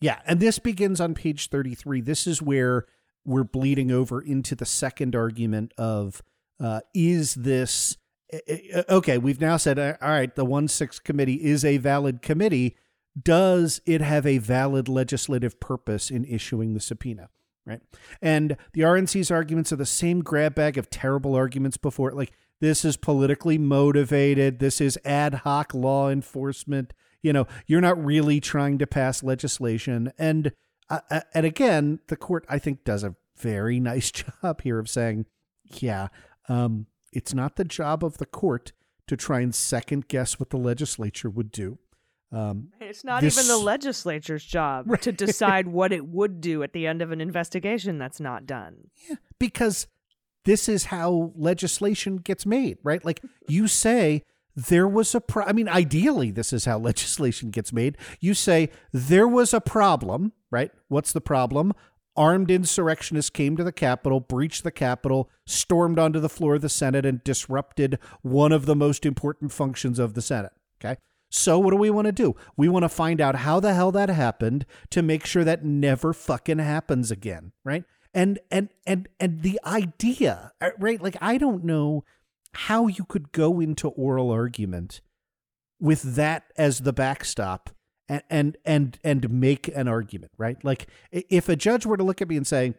Yeah, 0.00 0.20
and 0.26 0.38
this 0.40 0.58
begins 0.58 1.00
on 1.00 1.14
page 1.14 1.48
33. 1.48 2.00
This 2.02 2.26
is 2.26 2.40
where 2.40 2.86
we're 3.24 3.44
bleeding 3.44 3.90
over 3.90 4.20
into 4.20 4.54
the 4.54 4.64
second 4.66 5.14
argument 5.16 5.72
of 5.76 6.22
uh, 6.60 6.80
is 6.94 7.34
this 7.34 7.96
uh, 8.32 8.82
okay? 8.88 9.18
We've 9.18 9.40
now 9.40 9.56
said, 9.56 9.78
all 9.78 9.96
right, 10.00 10.34
the 10.34 10.44
1 10.44 10.68
6 10.68 10.98
committee 11.00 11.44
is 11.44 11.64
a 11.64 11.78
valid 11.78 12.22
committee. 12.22 12.76
Does 13.20 13.80
it 13.86 14.00
have 14.00 14.26
a 14.26 14.38
valid 14.38 14.88
legislative 14.88 15.58
purpose 15.60 16.10
in 16.10 16.24
issuing 16.24 16.74
the 16.74 16.80
subpoena? 16.80 17.30
Right. 17.68 17.82
And 18.22 18.56
the 18.72 18.80
RNC's 18.80 19.30
arguments 19.30 19.72
are 19.72 19.76
the 19.76 19.84
same 19.84 20.22
grab 20.22 20.54
bag 20.54 20.78
of 20.78 20.88
terrible 20.88 21.34
arguments 21.34 21.76
before. 21.76 22.12
Like, 22.12 22.32
this 22.60 22.82
is 22.82 22.96
politically 22.96 23.58
motivated. 23.58 24.58
This 24.58 24.80
is 24.80 24.98
ad 25.04 25.34
hoc 25.34 25.74
law 25.74 26.08
enforcement. 26.08 26.94
You 27.22 27.34
know, 27.34 27.46
you're 27.66 27.82
not 27.82 28.02
really 28.02 28.40
trying 28.40 28.78
to 28.78 28.86
pass 28.86 29.22
legislation. 29.22 30.12
And 30.18 30.52
uh, 30.88 31.00
uh, 31.10 31.20
and 31.34 31.44
again, 31.44 32.00
the 32.08 32.16
court 32.16 32.46
I 32.48 32.58
think 32.58 32.84
does 32.84 33.04
a 33.04 33.14
very 33.36 33.78
nice 33.80 34.10
job 34.10 34.62
here 34.62 34.78
of 34.78 34.88
saying, 34.88 35.26
yeah, 35.64 36.08
um, 36.48 36.86
it's 37.12 37.34
not 37.34 37.56
the 37.56 37.64
job 37.64 38.02
of 38.02 38.18
the 38.18 38.26
court 38.26 38.72
to 39.06 39.16
try 39.16 39.40
and 39.40 39.54
second 39.54 40.08
guess 40.08 40.40
what 40.40 40.50
the 40.50 40.56
legislature 40.56 41.30
would 41.30 41.52
do. 41.52 41.78
Um, 42.30 42.68
It's 42.80 43.04
not 43.04 43.22
This- 43.22 43.36
even 43.38 43.48
the 43.48 43.56
legislature's 43.64 44.44
job 44.44 44.86
to 45.00 45.12
decide 45.12 45.68
what 45.68 45.92
it 45.92 46.06
would 46.06 46.40
do 46.40 46.62
at 46.62 46.72
the 46.72 46.86
end 46.86 47.00
of 47.02 47.10
an 47.10 47.20
investigation 47.20 47.98
that's 47.98 48.20
not 48.20 48.46
done. 48.46 48.90
Yeah, 49.08 49.16
because 49.38 49.86
this 50.44 50.68
is 50.68 50.86
how 50.86 51.32
legislation 51.36 52.16
gets 52.18 52.44
made, 52.46 52.78
right? 52.82 53.04
Like 53.04 53.20
you 53.48 53.66
say, 53.66 54.22
there 54.54 54.88
was 54.88 55.14
a 55.14 55.20
pro- 55.20 55.44
I 55.44 55.52
mean, 55.52 55.68
ideally, 55.68 56.30
this 56.30 56.52
is 56.52 56.64
how 56.66 56.78
legislation 56.90 57.50
gets 57.50 57.72
made. 57.72 57.96
You 58.20 58.34
say 58.34 58.70
there 58.92 59.28
was 59.28 59.54
a 59.54 59.60
problem, 59.60 60.32
right? 60.50 60.70
What's 60.88 61.12
the 61.12 61.20
problem? 61.20 61.72
Armed 62.16 62.50
insurrectionists 62.50 63.30
came 63.30 63.56
to 63.56 63.62
the 63.62 63.70
Capitol, 63.72 64.18
breached 64.18 64.64
the 64.64 64.72
Capitol, 64.72 65.30
stormed 65.46 65.98
onto 66.00 66.18
the 66.18 66.28
floor 66.28 66.56
of 66.56 66.62
the 66.62 66.68
Senate, 66.68 67.06
and 67.06 67.22
disrupted 67.22 67.98
one 68.22 68.50
of 68.50 68.66
the 68.66 68.74
most 68.74 69.06
important 69.06 69.52
functions 69.52 69.98
of 70.00 70.14
the 70.14 70.22
Senate. 70.22 70.50
Okay. 70.84 70.96
So, 71.30 71.58
what 71.58 71.70
do 71.70 71.76
we 71.76 71.90
want 71.90 72.06
to 72.06 72.12
do? 72.12 72.36
We 72.56 72.68
want 72.68 72.84
to 72.84 72.88
find 72.88 73.20
out 73.20 73.36
how 73.36 73.60
the 73.60 73.74
hell 73.74 73.92
that 73.92 74.08
happened 74.08 74.64
to 74.90 75.02
make 75.02 75.26
sure 75.26 75.44
that 75.44 75.64
never 75.64 76.12
fucking 76.12 76.58
happens 76.58 77.10
again, 77.10 77.52
right? 77.64 77.84
And 78.14 78.38
and 78.50 78.70
and 78.86 79.08
and 79.20 79.42
the 79.42 79.60
idea, 79.64 80.52
uh, 80.60 80.70
right? 80.78 81.02
Like 81.02 81.16
I 81.20 81.36
don't 81.36 81.64
know 81.64 82.04
how 82.52 82.86
you 82.86 83.04
could 83.04 83.32
go 83.32 83.60
into 83.60 83.88
oral 83.88 84.30
argument 84.30 85.02
with 85.78 86.14
that 86.16 86.44
as 86.56 86.80
the 86.80 86.94
backstop 86.94 87.70
and 88.08 88.22
and 88.30 88.56
and 88.64 88.98
and 89.04 89.30
make 89.30 89.68
an 89.68 89.86
argument, 89.86 90.32
right? 90.38 90.62
Like 90.64 90.86
if 91.12 91.48
a 91.50 91.56
judge 91.56 91.84
were 91.84 91.98
to 91.98 92.04
look 92.04 92.22
at 92.22 92.28
me 92.28 92.38
and 92.38 92.46
say, 92.46 92.74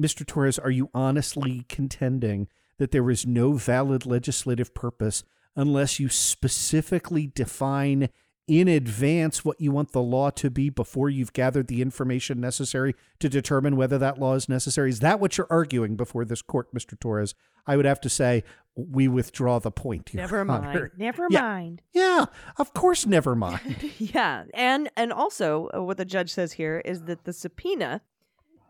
"Mr. 0.00 0.24
Torrez, 0.24 0.62
are 0.62 0.70
you 0.70 0.88
honestly 0.94 1.64
contending 1.68 2.46
that 2.78 2.92
there 2.92 3.10
is 3.10 3.26
no 3.26 3.54
valid 3.54 4.06
legislative 4.06 4.72
purpose 4.72 5.24
unless 5.56 5.98
you 5.98 6.08
specifically 6.08 7.26
define 7.34 8.08
in 8.48 8.68
advance 8.68 9.44
what 9.44 9.60
you 9.60 9.72
want 9.72 9.90
the 9.90 10.00
law 10.00 10.30
to 10.30 10.48
be 10.48 10.70
before 10.70 11.10
you've 11.10 11.32
gathered 11.32 11.66
the 11.66 11.82
information 11.82 12.40
necessary 12.40 12.94
to 13.18 13.28
determine 13.28 13.74
whether 13.74 13.98
that 13.98 14.18
law 14.20 14.34
is 14.34 14.48
necessary? 14.48 14.88
Is 14.88 15.00
that 15.00 15.18
what 15.18 15.36
you're 15.36 15.48
arguing 15.50 15.96
before 15.96 16.24
this 16.24 16.42
court, 16.42 16.72
Mr. 16.72 16.96
Torrez? 16.96 17.34
I 17.66 17.74
would 17.76 17.86
have 17.86 18.00
to 18.02 18.08
say 18.08 18.44
we 18.76 19.08
withdraw 19.08 19.58
the 19.58 19.72
point. 19.72 20.12
Your 20.14 20.20
Never 20.22 20.40
Honor. 20.42 20.60
mind. 20.72 20.90
Never 20.96 21.26
Yeah. 21.28 21.40
mind. 21.40 21.82
Yeah, 21.92 22.26
of 22.56 22.72
course, 22.72 23.04
never 23.04 23.34
mind. 23.46 23.90
yeah, 23.98 24.44
and 24.54 24.90
and 24.96 25.12
also 25.12 25.68
uh, 25.76 25.82
what 25.82 25.96
the 25.96 26.04
judge 26.04 26.30
says 26.32 26.52
here 26.52 26.80
is 26.84 27.02
that 27.04 27.24
the 27.24 27.32
subpoena, 27.32 28.00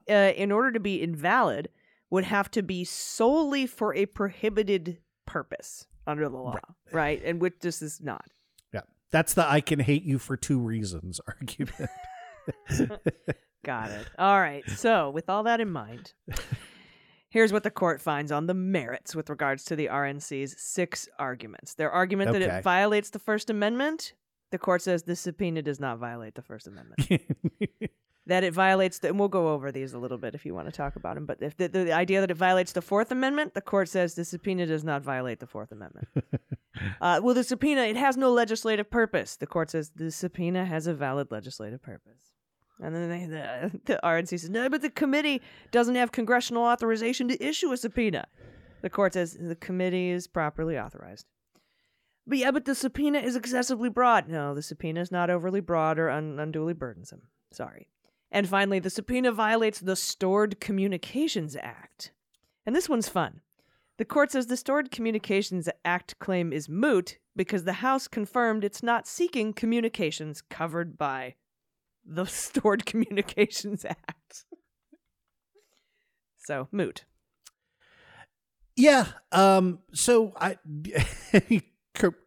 uh, 0.09 0.15
in 0.15 0.51
order 0.53 0.73
to 0.73 0.81
be 0.81 1.03
invalid, 1.03 1.69
would 2.09 2.25
have 2.25 2.51
to 2.53 2.63
be 2.63 2.83
solely 2.85 3.67
for 3.67 3.95
a 3.95 4.07
prohibited 4.07 4.99
purpose 5.27 5.87
under 6.07 6.29
the 6.29 6.37
law, 6.37 6.59
right? 6.93 7.21
And 7.25 7.41
which 7.41 7.55
this 7.61 7.83
is 7.83 8.01
not. 8.01 8.27
yeah, 8.73 8.83
that's 9.11 9.35
the 9.35 9.49
I 9.49 9.61
can 9.61 9.79
hate 9.81 10.05
you 10.05 10.19
for 10.19 10.37
two 10.37 10.59
reasons 10.59 11.21
argument. 11.27 11.91
Got 13.65 13.91
it. 13.91 14.07
All 14.19 14.39
right. 14.41 14.63
So, 14.71 15.11
with 15.11 15.29
all 15.29 15.43
that 15.43 15.61
in 15.61 15.71
mind, 15.71 16.13
here's 17.29 17.53
what 17.53 17.65
the 17.65 17.71
court 17.71 18.01
finds 18.01 18.31
on 18.31 18.47
the 18.47 18.55
merits 18.55 19.15
with 19.17 19.29
regards 19.29 19.65
to 19.65 19.77
the 19.77 19.87
RNC's 19.87 20.55
six 20.59 21.09
arguments. 21.19 21.75
Their 21.75 21.91
argument 21.91 22.33
that 22.33 22.43
it 22.43 22.63
violates 22.63 23.11
the 23.11 23.19
First 23.19 23.51
Amendment, 23.51 24.13
the 24.53 24.59
court 24.59 24.83
says 24.83 25.03
the 25.03 25.17
subpoena 25.17 25.63
does 25.63 25.81
not 25.81 25.99
violate 25.99 26.37
the 26.37 26.43
First 26.43 26.69
Amendment. 26.69 27.11
that 28.27 28.43
it 28.43 28.53
violates 28.53 28.99
the, 28.99 29.09
and 29.09 29.19
we'll 29.19 29.29
go 29.29 29.49
over 29.49 29.71
these 29.71 29.93
a 29.93 29.99
little 29.99 30.19
bit 30.19 30.35
if 30.35 30.45
you 30.45 30.55
want 30.55 30.67
to 30.67 30.73
talk 30.73 30.97
about 30.97 31.15
them. 31.15 31.27
But 31.27 31.39
if 31.41 31.57
the, 31.57 31.69
the 31.69 31.93
idea 31.93 32.21
that 32.21 32.31
it 32.31 32.37
violates 32.37 32.73
the 32.73 32.83
Fourth 32.83 33.13
Amendment, 33.13 33.55
the 33.55 33.61
court 33.61 33.89
says 33.89 34.15
the 34.15 34.25
subpoena 34.25 34.67
does 34.67 34.83
not 34.83 35.03
violate 35.03 35.39
the 35.39 35.47
Fourth 35.47 35.71
Amendment. 35.71 36.09
uh, 37.01 37.21
well, 37.23 37.35
the 37.35 37.45
subpoena 37.45 37.83
it 37.83 37.97
has 37.97 38.17
no 38.17 38.33
legislative 38.33 38.91
purpose. 38.91 39.37
The 39.37 39.47
court 39.47 39.71
says 39.71 39.93
the 39.95 40.11
subpoena 40.11 40.65
has 40.65 40.87
a 40.87 40.95
valid 40.95 41.31
legislative 41.31 41.83
purpose. 41.83 42.33
And 42.81 42.95
then 42.95 43.09
they, 43.09 43.27
the, 43.27 43.81
the 43.85 44.01
RNC 44.03 44.29
says 44.29 44.51
no, 44.51 44.69
but 44.69 44.83
the 44.83 44.91
committee 44.91 45.41
doesn't 45.71 45.95
have 45.95 46.11
congressional 46.11 46.65
authorization 46.65 47.29
to 47.29 47.43
issue 47.43 47.73
a 47.73 47.77
subpoena. 47.77 48.27
The 48.83 48.91
court 48.91 49.15
says 49.15 49.37
the 49.41 49.57
committee 49.57 50.11
is 50.11 50.27
properly 50.27 50.79
authorized. 50.79 51.27
But 52.27 52.39
yeah, 52.39 52.51
but 52.51 52.65
the 52.65 52.75
subpoena 52.75 53.21
is 53.21 53.37
excessively 53.37 53.89
broad. 53.89 54.29
No, 54.29 54.53
the 54.53 54.63
subpoena 54.63 55.01
is 55.01 55.13
not 55.13 55.31
overly 55.31 55.61
broad 55.61 55.99
or 55.99 56.11
un- 56.11 56.41
unduly 56.41 56.75
burdensome. 56.75 57.23
Sorry. 57.53 57.89
And 58.31 58.49
finally, 58.49 58.79
the 58.79 58.91
subpoena 58.91 59.33
violates 59.33 59.81
the 59.81 59.97
Stored 59.97 60.61
Communications 60.61 61.57
Act. 61.57 62.13
And 62.65 62.75
this 62.75 62.89
one's 62.89 63.09
fun. 63.09 63.41
The 63.99 64.05
court 64.05 64.33
says 64.33 64.47
the 64.47 64.57
Stored 64.57 64.91
Communications 64.91 65.69
Act 65.85 66.19
claim 66.19 66.53
is 66.53 66.69
moot 66.69 67.19
because 67.35 67.65
the 67.65 67.75
House 67.75 68.09
confirmed 68.09 68.65
it's 68.65 68.83
not 68.83 69.07
seeking 69.07 69.53
communications 69.53 70.43
covered 70.43 70.99
by 70.99 71.35
the 72.05 72.25
Stored 72.27 72.85
Communications 72.85 73.85
Act. 73.85 74.45
so, 76.37 76.69
moot. 76.71 77.05
Yeah. 78.77 79.07
Um. 79.33 79.79
So 79.95 80.35
I 80.39 80.59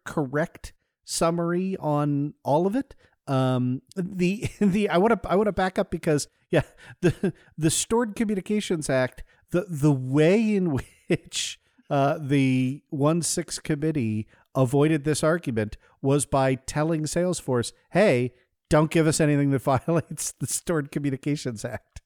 correct 0.03 0.73
summary 1.05 1.77
on 1.79 2.33
all 2.43 2.65
of 2.65 2.75
it. 2.75 2.95
Um. 3.29 3.81
The 3.95 4.49
the 4.59 4.89
I 4.89 4.97
want 4.97 5.21
to 5.21 5.29
I 5.29 5.35
want 5.35 5.47
to 5.47 5.53
back 5.53 5.79
up 5.79 5.91
because 5.91 6.27
yeah 6.49 6.63
the 7.01 7.33
the 7.57 7.69
Stored 7.69 8.15
Communications 8.15 8.89
Act 8.89 9.23
the 9.51 9.65
the 9.69 9.91
way 9.91 10.55
in 10.55 10.77
which 11.07 11.59
uh 11.89 12.17
the 12.21 12.81
one 12.89 13.21
six 13.21 13.59
committee 13.59 14.27
avoided 14.55 15.03
this 15.03 15.23
argument 15.23 15.77
was 16.01 16.25
by 16.25 16.55
telling 16.55 17.03
Salesforce, 17.03 17.71
hey, 17.91 18.33
don't 18.69 18.91
give 18.91 19.07
us 19.07 19.19
anything 19.19 19.51
that 19.51 19.61
violates 19.61 20.31
the 20.31 20.47
Stored 20.47 20.91
Communications 20.91 21.65
Act. 21.65 22.01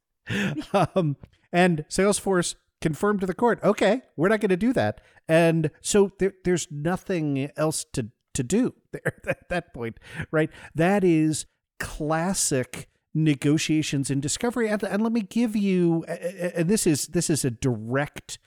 um, 0.74 1.18
and 1.52 1.86
Salesforce 1.90 2.56
confirmed 2.82 3.22
to 3.22 3.26
the 3.28 3.34
court, 3.34 3.60
okay, 3.64 4.02
we're 4.16 4.30
not 4.30 4.40
going 4.40 4.50
to 4.50 4.58
do 4.58 4.74
that. 4.74 5.02
And 5.28 5.72
so 5.82 6.12
there, 6.20 6.34
there's 6.44 6.68
nothing 6.72 7.50
else 7.56 7.86
to, 7.94 8.10
to 8.34 8.44
do 8.44 8.74
there 8.92 9.14
at 9.28 9.50
that 9.50 9.74
point, 9.74 10.00
right? 10.32 10.50
That 10.76 11.04
is 11.04 11.46
classic 11.80 12.90
negotiations 13.14 14.10
and 14.10 14.22
discovery. 14.22 14.70
And, 14.70 14.84
and 14.84 15.04
let 15.04 15.12
me 15.12 15.22
give 15.22 15.56
you, 15.56 16.04
and 16.06 16.70
this 16.70 16.88
is 16.88 17.08
this 17.08 17.30
is 17.30 17.46
a 17.46 17.52
direct 17.52 18.40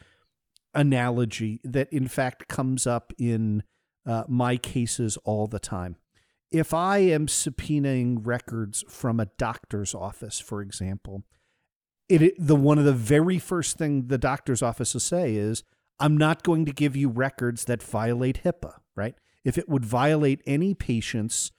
analogy 0.74 1.60
that 1.64 1.92
in 1.92 2.06
fact 2.08 2.48
comes 2.48 2.86
up 2.86 3.12
in 3.18 3.62
uh, 4.04 4.24
my 4.28 4.56
cases 4.56 5.16
all 5.24 5.46
the 5.46 5.58
time. 5.58 5.96
If 6.52 6.72
I 6.72 6.98
am 6.98 7.26
subpoenaing 7.26 8.24
records 8.24 8.84
from 8.88 9.18
a 9.18 9.26
doctor's 9.38 9.94
office, 9.94 10.38
for 10.38 10.62
example, 10.62 11.24
it, 12.08 12.34
the 12.38 12.54
one 12.54 12.78
of 12.78 12.84
the 12.84 12.92
very 12.92 13.38
first 13.38 13.78
thing 13.78 14.06
the 14.06 14.18
doctor's 14.18 14.62
office 14.62 14.94
will 14.94 15.00
say 15.00 15.34
is, 15.34 15.64
"I'm 15.98 16.16
not 16.16 16.44
going 16.44 16.64
to 16.66 16.72
give 16.72 16.94
you 16.94 17.08
records 17.08 17.64
that 17.64 17.82
violate 17.82 18.44
HIPAA." 18.44 18.74
Right? 18.94 19.16
If 19.46 19.56
it 19.56 19.68
would 19.68 19.84
violate 19.84 20.42
any 20.44 20.74
patient's 20.74 21.52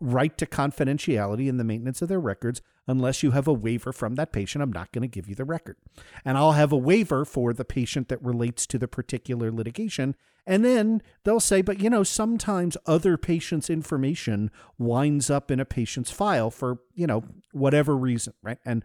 right 0.00 0.36
to 0.36 0.44
confidentiality 0.44 1.48
in 1.48 1.56
the 1.56 1.64
maintenance 1.64 2.02
of 2.02 2.10
their 2.10 2.20
records, 2.20 2.60
unless 2.86 3.22
you 3.22 3.30
have 3.30 3.48
a 3.48 3.54
waiver 3.54 3.90
from 3.90 4.16
that 4.16 4.30
patient, 4.30 4.62
I'm 4.62 4.70
not 4.70 4.92
going 4.92 5.00
to 5.00 5.08
give 5.08 5.30
you 5.30 5.34
the 5.34 5.46
record. 5.46 5.78
And 6.26 6.36
I'll 6.36 6.52
have 6.52 6.72
a 6.72 6.76
waiver 6.76 7.24
for 7.24 7.54
the 7.54 7.64
patient 7.64 8.10
that 8.10 8.22
relates 8.22 8.66
to 8.66 8.78
the 8.78 8.86
particular 8.86 9.50
litigation. 9.50 10.14
And 10.46 10.62
then 10.62 11.00
they'll 11.24 11.40
say, 11.40 11.62
but 11.62 11.80
you 11.80 11.88
know, 11.88 12.02
sometimes 12.02 12.76
other 12.84 13.16
patients' 13.16 13.70
information 13.70 14.50
winds 14.76 15.30
up 15.30 15.50
in 15.50 15.58
a 15.58 15.64
patient's 15.64 16.10
file 16.10 16.50
for, 16.50 16.80
you 16.94 17.06
know, 17.06 17.24
whatever 17.52 17.96
reason, 17.96 18.34
right? 18.42 18.58
And 18.66 18.84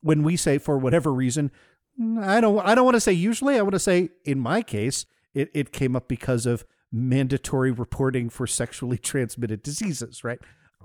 when 0.00 0.22
we 0.22 0.38
say 0.38 0.56
for 0.56 0.78
whatever 0.78 1.12
reason, 1.12 1.50
I 2.18 2.40
don't 2.40 2.58
I 2.60 2.74
don't 2.74 2.86
want 2.86 2.96
to 2.96 3.00
say 3.00 3.12
usually, 3.12 3.58
I 3.58 3.62
want 3.62 3.74
to 3.74 3.78
say 3.78 4.08
in 4.24 4.38
my 4.38 4.62
case, 4.62 5.04
it, 5.34 5.50
it 5.52 5.72
came 5.72 5.94
up 5.94 6.08
because 6.08 6.46
of 6.46 6.64
mandatory 6.92 7.70
reporting 7.70 8.28
for 8.28 8.46
sexually 8.46 8.98
transmitted 8.98 9.62
diseases, 9.62 10.22
right? 10.22 10.38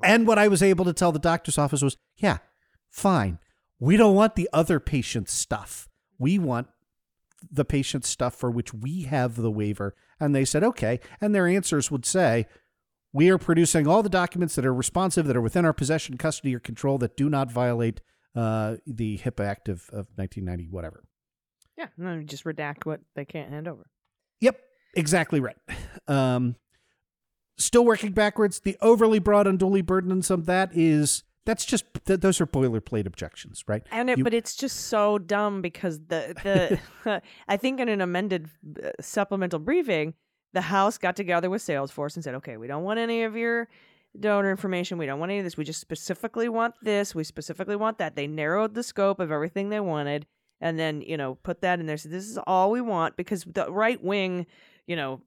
And 0.03 0.27
what 0.27 0.39
I 0.39 0.47
was 0.47 0.63
able 0.63 0.85
to 0.85 0.93
tell 0.93 1.11
the 1.11 1.19
doctor's 1.19 1.57
office 1.57 1.81
was, 1.81 1.97
yeah, 2.15 2.37
fine. 2.89 3.39
We 3.79 3.97
don't 3.97 4.15
want 4.15 4.35
the 4.35 4.49
other 4.53 4.79
patient's 4.79 5.33
stuff. 5.33 5.89
We 6.17 6.39
want 6.39 6.67
the 7.51 7.65
patient's 7.65 8.09
stuff 8.09 8.35
for 8.35 8.49
which 8.49 8.73
we 8.73 9.03
have 9.03 9.35
the 9.35 9.51
waiver. 9.51 9.95
And 10.19 10.33
they 10.33 10.45
said, 10.45 10.63
okay. 10.63 10.99
And 11.21 11.35
their 11.35 11.47
answers 11.47 11.91
would 11.91 12.05
say, 12.05 12.47
we 13.13 13.29
are 13.29 13.37
producing 13.37 13.87
all 13.87 14.03
the 14.03 14.09
documents 14.09 14.55
that 14.55 14.65
are 14.65 14.73
responsive, 14.73 15.27
that 15.27 15.37
are 15.37 15.41
within 15.41 15.65
our 15.65 15.73
possession, 15.73 16.17
custody, 16.17 16.55
or 16.55 16.59
control 16.59 16.97
that 16.99 17.17
do 17.17 17.29
not 17.29 17.51
violate 17.51 18.01
uh, 18.35 18.75
the 18.85 19.17
HIPAA 19.17 19.45
Act 19.45 19.69
of, 19.69 19.89
of 19.89 20.07
1990, 20.15 20.67
whatever. 20.69 21.03
Yeah, 21.77 21.87
no, 21.97 22.21
just 22.23 22.43
redact 22.43 22.85
what 22.85 23.01
they 23.15 23.25
can't 23.25 23.51
hand 23.51 23.67
over. 23.67 23.87
Yep, 24.41 24.59
exactly 24.97 25.39
right. 25.39 25.55
Um, 26.07 26.55
still 27.57 27.85
working 27.85 28.11
backwards. 28.11 28.59
The 28.61 28.77
overly 28.81 29.19
broad, 29.19 29.47
unduly 29.47 29.81
burdensome. 29.81 30.43
That 30.43 30.71
is 30.73 31.23
that's 31.45 31.63
just 31.65 31.85
th- 32.05 32.19
those 32.19 32.41
are 32.41 32.45
boilerplate 32.47 33.05
objections, 33.05 33.63
right? 33.67 33.83
And 33.91 34.09
it, 34.09 34.17
You- 34.17 34.23
but 34.23 34.33
it's 34.33 34.55
just 34.55 34.87
so 34.87 35.17
dumb 35.17 35.61
because 35.61 35.99
the 36.07 36.79
the 37.05 37.21
I 37.47 37.57
think 37.57 37.79
in 37.79 37.89
an 37.89 38.01
amended 38.01 38.49
uh, 38.83 38.89
supplemental 38.99 39.59
briefing, 39.59 40.13
the 40.53 40.61
House 40.61 40.97
got 40.97 41.15
together 41.15 41.49
with 41.49 41.61
Salesforce 41.61 42.15
and 42.15 42.23
said, 42.23 42.35
"Okay, 42.35 42.57
we 42.57 42.67
don't 42.67 42.83
want 42.83 42.99
any 42.99 43.23
of 43.23 43.35
your 43.35 43.67
donor 44.19 44.49
information. 44.51 44.97
We 44.97 45.05
don't 45.05 45.19
want 45.19 45.31
any 45.31 45.39
of 45.39 45.45
this. 45.45 45.57
We 45.57 45.63
just 45.63 45.79
specifically 45.81 46.49
want 46.49 46.75
this. 46.81 47.13
We 47.15 47.23
specifically 47.23 47.75
want 47.75 47.97
that." 47.99 48.15
They 48.15 48.27
narrowed 48.27 48.73
the 48.73 48.83
scope 48.83 49.19
of 49.19 49.31
everything 49.31 49.69
they 49.69 49.79
wanted, 49.79 50.25
and 50.59 50.77
then 50.77 51.01
you 51.01 51.15
know 51.17 51.35
put 51.35 51.61
that 51.61 51.79
in 51.79 51.85
there. 51.85 51.97
So 51.97 52.09
this 52.09 52.25
is 52.27 52.37
all 52.45 52.71
we 52.71 52.81
want 52.81 53.15
because 53.15 53.43
the 53.45 53.71
right 53.71 54.03
wing, 54.03 54.47
you 54.87 54.95
know, 54.95 55.21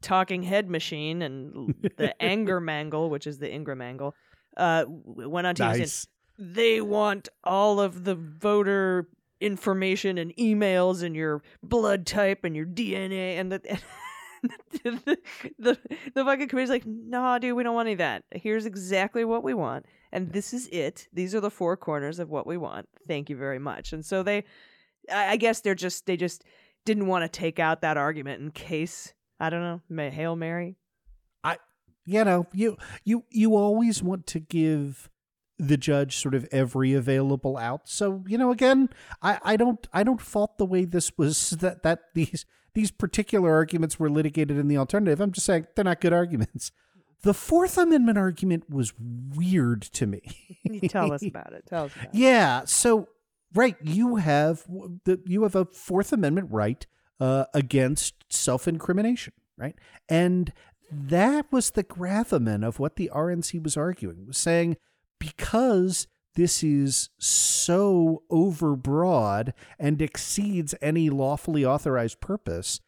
talking 0.00 0.42
head 0.42 0.68
machine 0.68 1.22
and 1.22 1.74
the 1.96 2.14
anger 2.22 2.60
mangle, 2.60 3.10
which 3.10 3.26
is 3.26 3.38
the 3.38 3.52
Ingraham 3.52 3.82
angle, 3.82 4.14
uh, 4.56 4.84
went 4.88 5.46
on 5.46 5.54
TV 5.54 5.74
and 5.74 5.88
said, 5.88 6.08
they 6.38 6.80
want 6.80 7.28
all 7.44 7.80
of 7.80 8.04
the 8.04 8.14
voter 8.14 9.08
information 9.40 10.18
and 10.18 10.34
emails 10.36 11.02
and 11.02 11.14
your 11.14 11.42
blood 11.62 12.06
type 12.06 12.44
and 12.44 12.56
your 12.56 12.66
DNA 12.66 13.38
and 13.38 13.52
the 13.52 13.60
the, 14.72 15.18
the, 15.58 15.78
the 16.14 16.24
fucking 16.24 16.48
committee's 16.48 16.70
like, 16.70 16.84
nah, 16.86 17.38
dude, 17.38 17.56
we 17.56 17.62
don't 17.62 17.74
want 17.74 17.86
any 17.86 17.92
of 17.92 17.98
that. 17.98 18.24
Here's 18.32 18.66
exactly 18.66 19.24
what 19.24 19.42
we 19.42 19.54
want, 19.54 19.86
and 20.12 20.32
this 20.32 20.52
is 20.52 20.68
it. 20.68 21.08
These 21.12 21.34
are 21.34 21.40
the 21.40 21.50
four 21.50 21.76
corners 21.76 22.18
of 22.18 22.30
what 22.30 22.46
we 22.46 22.56
want. 22.56 22.88
Thank 23.06 23.30
you 23.30 23.36
very 23.36 23.58
much. 23.58 23.92
And 23.92 24.04
so 24.04 24.22
they, 24.22 24.44
I 25.10 25.32
I 25.32 25.36
guess 25.36 25.60
they're 25.60 25.74
just 25.74 26.06
they 26.06 26.16
just 26.16 26.44
didn't 26.84 27.06
want 27.06 27.24
to 27.24 27.28
take 27.28 27.58
out 27.58 27.80
that 27.82 27.96
argument 27.96 28.42
in 28.42 28.50
case 28.50 29.12
I 29.40 29.50
don't 29.50 29.62
know, 29.62 29.80
may 29.88 30.10
hail 30.10 30.36
mary. 30.36 30.76
I 31.42 31.58
you 32.06 32.24
know, 32.24 32.46
you 32.52 32.76
you 33.04 33.24
you 33.30 33.56
always 33.56 34.02
want 34.02 34.26
to 34.28 34.40
give 34.40 35.10
the 35.58 35.76
judge 35.76 36.16
sort 36.16 36.34
of 36.34 36.46
every 36.50 36.92
available 36.92 37.56
out. 37.56 37.82
So, 37.88 38.24
you 38.26 38.36
know, 38.36 38.50
again, 38.50 38.88
I, 39.22 39.38
I 39.44 39.56
don't 39.56 39.86
I 39.92 40.02
don't 40.02 40.20
fault 40.20 40.58
the 40.58 40.66
way 40.66 40.84
this 40.84 41.12
was 41.16 41.50
that 41.60 41.82
that 41.82 42.00
these 42.14 42.44
these 42.74 42.90
particular 42.90 43.52
arguments 43.52 43.98
were 43.98 44.10
litigated 44.10 44.58
in 44.58 44.68
the 44.68 44.76
alternative. 44.76 45.20
I'm 45.20 45.32
just 45.32 45.46
saying 45.46 45.66
they're 45.74 45.84
not 45.84 46.00
good 46.00 46.12
arguments. 46.12 46.72
the 47.22 47.34
Fourth 47.34 47.78
Amendment 47.78 48.18
argument 48.18 48.68
was 48.68 48.92
weird 48.98 49.82
to 49.82 50.06
me. 50.06 50.22
Tell 50.88 51.12
us 51.12 51.22
about 51.26 51.52
it. 51.52 51.64
Tell 51.66 51.84
us 51.84 51.94
about 51.94 52.06
it. 52.06 52.10
Yeah. 52.14 52.62
So, 52.66 53.08
right, 53.54 53.76
you 53.82 54.16
have 54.16 54.64
the 55.04 55.20
you 55.26 55.42
have 55.42 55.54
a 55.54 55.64
Fourth 55.66 56.12
Amendment 56.12 56.48
right 56.50 56.86
uh, 57.20 57.44
against 57.54 58.24
self-incrimination, 58.28 59.32
right? 59.56 59.76
And 60.08 60.52
that 60.90 61.50
was 61.50 61.70
the 61.70 61.82
gravamen 61.82 62.62
of 62.62 62.78
what 62.78 62.96
the 62.96 63.10
RNC 63.14 63.62
was 63.62 63.76
arguing, 63.76 64.26
was 64.26 64.38
saying 64.38 64.76
because 65.18 66.06
this 66.34 66.62
is 66.62 67.10
so 67.18 68.22
overbroad 68.30 69.52
and 69.78 70.02
exceeds 70.02 70.74
any 70.82 71.08
lawfully 71.08 71.64
authorized 71.64 72.20
purpose, 72.20 72.80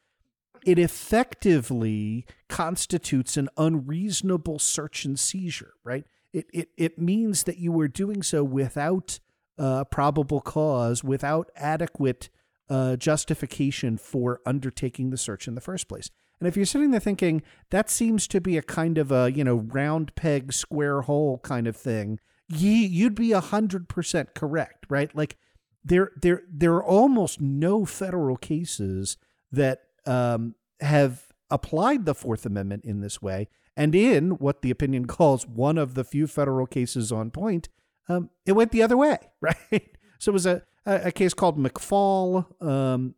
it 0.65 0.79
effectively 0.79 2.27
constitutes 2.49 3.37
an 3.37 3.49
unreasonable 3.57 4.59
search 4.59 5.05
and 5.05 5.19
seizure, 5.19 5.75
right? 5.85 6.05
It, 6.33 6.47
it, 6.53 6.69
it 6.77 6.99
means 6.99 7.45
that 7.45 7.59
you 7.59 7.71
were 7.71 7.89
doing 7.89 8.23
so 8.23 8.43
without 8.43 9.21
uh, 9.59 9.85
probable 9.85 10.41
cause, 10.41 11.03
without 11.03 11.51
adequate 11.57 12.29
uh, 12.69 12.97
justification 12.97 13.97
for 13.97 14.41
undertaking 14.45 15.11
the 15.11 15.17
search 15.17 15.47
in 15.47 15.55
the 15.55 15.61
first 15.61 15.89
place. 15.89 16.11
And 16.39 16.49
if 16.49 16.57
you're 16.57 16.67
sitting 16.67 16.91
there 16.91 17.01
thinking 17.01 17.43
that 17.71 17.89
seems 17.89 18.29
to 18.29 18.41
be 18.41 18.57
a 18.57 18.63
kind 18.63 18.99
of 18.99 19.11
a 19.11 19.33
you 19.33 19.45
know 19.45 19.57
round 19.57 20.15
peg 20.15 20.53
square 20.53 21.03
hole 21.03 21.39
kind 21.39 21.67
of 21.67 21.77
thing, 21.77 22.19
ye, 22.49 22.85
you'd 22.85 23.15
be 23.15 23.33
hundred 23.33 23.89
percent 23.89 24.35
correct, 24.35 24.87
right? 24.89 25.15
Like 25.15 25.37
there 25.85 26.11
there 26.21 26.43
there 26.51 26.75
are 26.75 26.85
almost 26.85 27.41
no 27.41 27.85
federal 27.85 28.37
cases 28.37 29.17
that 29.51 29.83
um, 30.05 30.55
have 30.81 31.33
applied 31.51 32.05
the 32.05 32.15
Fourth 32.15 32.45
Amendment 32.45 32.85
in 32.85 33.01
this 33.01 33.23
way, 33.23 33.49
and 33.77 33.95
in 33.95 34.33
what 34.33 34.63
the 34.63 34.71
opinion 34.71 35.07
calls 35.07 35.47
one 35.47 35.79
of 35.79 35.95
the 35.95 36.05
few 36.05 36.27
federal 36.27 36.67
cases 36.67 37.11
on 37.11 37.31
point, 37.31 37.69
um, 38.09 38.31
it 38.45 38.53
went 38.53 38.73
the 38.73 38.83
other 38.83 38.97
way, 38.97 39.19
right? 39.41 39.97
So 40.19 40.31
it 40.31 40.33
was 40.33 40.47
a 40.47 40.63
a, 40.87 41.13
case 41.13 41.35
called 41.35 41.59
McPhaul. 41.59 42.47
Um, 42.63 43.15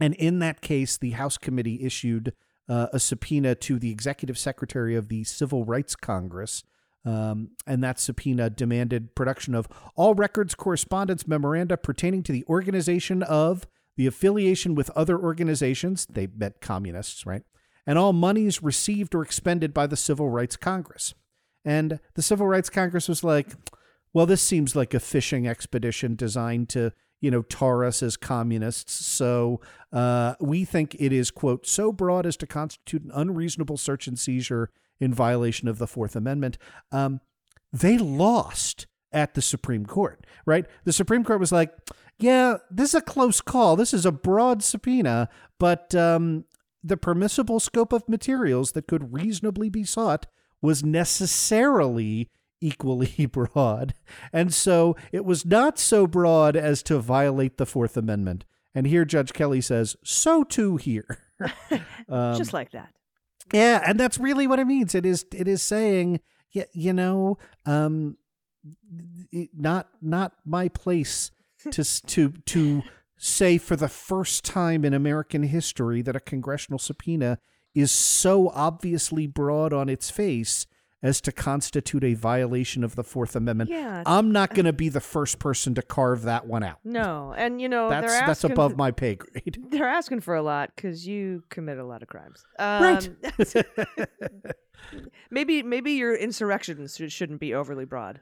and 0.00 0.14
in 0.14 0.38
that 0.40 0.60
case, 0.60 0.96
the 0.96 1.12
House 1.12 1.38
committee 1.38 1.82
issued 1.82 2.32
uh, 2.68 2.88
a 2.92 3.00
subpoena 3.00 3.54
to 3.56 3.78
the 3.78 3.90
executive 3.90 4.38
secretary 4.38 4.94
of 4.94 5.08
the 5.08 5.24
Civil 5.24 5.64
Rights 5.64 5.96
Congress. 5.96 6.62
Um, 7.04 7.52
and 7.66 7.82
that 7.82 7.98
subpoena 7.98 8.50
demanded 8.50 9.14
production 9.14 9.54
of 9.54 9.66
all 9.96 10.14
records, 10.14 10.54
correspondence, 10.54 11.26
memoranda 11.26 11.76
pertaining 11.78 12.22
to 12.24 12.32
the 12.32 12.44
organization 12.48 13.22
of 13.22 13.66
the 13.96 14.06
affiliation 14.06 14.74
with 14.74 14.90
other 14.90 15.18
organizations. 15.18 16.06
They 16.06 16.26
met 16.26 16.60
communists, 16.60 17.24
right? 17.24 17.42
And 17.86 17.98
all 17.98 18.12
monies 18.12 18.62
received 18.62 19.14
or 19.14 19.22
expended 19.22 19.72
by 19.72 19.86
the 19.86 19.96
Civil 19.96 20.28
Rights 20.28 20.56
Congress. 20.56 21.14
And 21.64 22.00
the 22.14 22.22
Civil 22.22 22.46
Rights 22.46 22.70
Congress 22.70 23.08
was 23.08 23.24
like, 23.24 23.48
well, 24.12 24.26
this 24.26 24.42
seems 24.42 24.74
like 24.74 24.94
a 24.94 25.00
fishing 25.00 25.46
expedition 25.46 26.14
designed 26.16 26.68
to, 26.70 26.92
you 27.20 27.30
know, 27.30 27.42
tar 27.42 27.84
us 27.84 28.02
as 28.02 28.16
communists. 28.16 28.92
So 29.06 29.60
uh, 29.92 30.34
we 30.40 30.64
think 30.64 30.96
it 30.98 31.12
is, 31.12 31.30
quote, 31.30 31.66
so 31.66 31.92
broad 31.92 32.26
as 32.26 32.36
to 32.38 32.46
constitute 32.46 33.04
an 33.04 33.12
unreasonable 33.14 33.76
search 33.76 34.06
and 34.06 34.18
seizure 34.18 34.70
in 34.98 35.14
violation 35.14 35.68
of 35.68 35.78
the 35.78 35.86
Fourth 35.86 36.16
Amendment. 36.16 36.58
Um, 36.92 37.20
they 37.72 37.98
lost 37.98 38.86
at 39.12 39.34
the 39.34 39.42
Supreme 39.42 39.86
Court, 39.86 40.26
right? 40.46 40.66
The 40.84 40.92
Supreme 40.92 41.24
Court 41.24 41.40
was 41.40 41.52
like, 41.52 41.72
yeah, 42.18 42.58
this 42.70 42.90
is 42.90 42.96
a 42.96 43.02
close 43.02 43.40
call. 43.40 43.76
This 43.76 43.94
is 43.94 44.04
a 44.04 44.12
broad 44.12 44.62
subpoena, 44.62 45.28
but 45.58 45.94
um, 45.94 46.44
the 46.84 46.96
permissible 46.96 47.60
scope 47.60 47.92
of 47.92 48.08
materials 48.08 48.72
that 48.72 48.86
could 48.86 49.12
reasonably 49.12 49.68
be 49.68 49.84
sought 49.84 50.26
was 50.62 50.84
necessarily 50.84 52.28
equally 52.60 53.26
broad. 53.32 53.94
And 54.32 54.52
so 54.52 54.96
it 55.12 55.24
was 55.24 55.44
not 55.44 55.78
so 55.78 56.06
broad 56.06 56.56
as 56.56 56.82
to 56.84 56.98
violate 56.98 57.56
the 57.56 57.66
Fourth 57.66 57.96
Amendment. 57.96 58.44
And 58.74 58.86
here 58.86 59.04
Judge 59.04 59.32
Kelly 59.32 59.60
says, 59.60 59.96
so 60.04 60.44
too 60.44 60.76
here. 60.76 61.18
um, 62.08 62.36
Just 62.36 62.52
like 62.52 62.70
that. 62.72 62.92
Yeah, 63.52 63.82
and 63.84 63.98
that's 63.98 64.18
really 64.18 64.46
what 64.46 64.58
it 64.58 64.66
means. 64.66 64.94
It 64.94 65.04
is 65.04 65.24
it 65.32 65.48
is 65.48 65.62
saying, 65.62 66.20
you 66.52 66.92
know, 66.92 67.38
um, 67.66 68.16
not 69.56 69.88
not 70.00 70.34
my 70.44 70.68
place 70.68 71.30
to 71.70 71.84
to 71.84 72.32
to 72.46 72.82
say 73.18 73.58
for 73.58 73.76
the 73.76 73.88
first 73.88 74.44
time 74.44 74.84
in 74.84 74.94
American 74.94 75.42
history 75.42 76.00
that 76.02 76.16
a 76.16 76.20
congressional 76.20 76.78
subpoena 76.78 77.38
is 77.74 77.92
so 77.92 78.48
obviously 78.50 79.26
broad 79.26 79.72
on 79.72 79.88
its 79.88 80.10
face 80.10 80.66
as 81.02 81.20
to 81.22 81.32
constitute 81.32 82.04
a 82.04 82.14
violation 82.14 82.84
of 82.84 82.94
the 82.94 83.02
Fourth 83.02 83.34
Amendment. 83.34 83.70
Yeah. 83.70 84.02
I'm 84.04 84.32
not 84.32 84.54
going 84.54 84.66
to 84.66 84.72
be 84.72 84.88
the 84.88 85.00
first 85.00 85.38
person 85.38 85.74
to 85.76 85.82
carve 85.82 86.22
that 86.22 86.46
one 86.46 86.62
out. 86.62 86.78
No, 86.84 87.34
and 87.36 87.60
you 87.60 87.68
know 87.68 87.88
that's 87.88 88.12
they're 88.12 88.26
that's 88.26 88.44
above 88.44 88.76
my 88.76 88.90
pay 88.90 89.14
grade. 89.14 89.58
They're 89.70 89.88
asking 89.88 90.20
for 90.20 90.34
a 90.34 90.42
lot 90.42 90.72
because 90.74 91.06
you 91.06 91.42
commit 91.48 91.78
a 91.78 91.84
lot 91.84 92.02
of 92.02 92.08
crimes. 92.08 92.44
Um, 92.58 92.82
Right. 92.82 93.10
maybe 95.30 95.62
maybe 95.62 95.92
your 95.92 96.14
insurrections 96.14 97.00
shouldn't 97.08 97.40
be 97.40 97.54
overly 97.54 97.84
broad. 97.84 98.20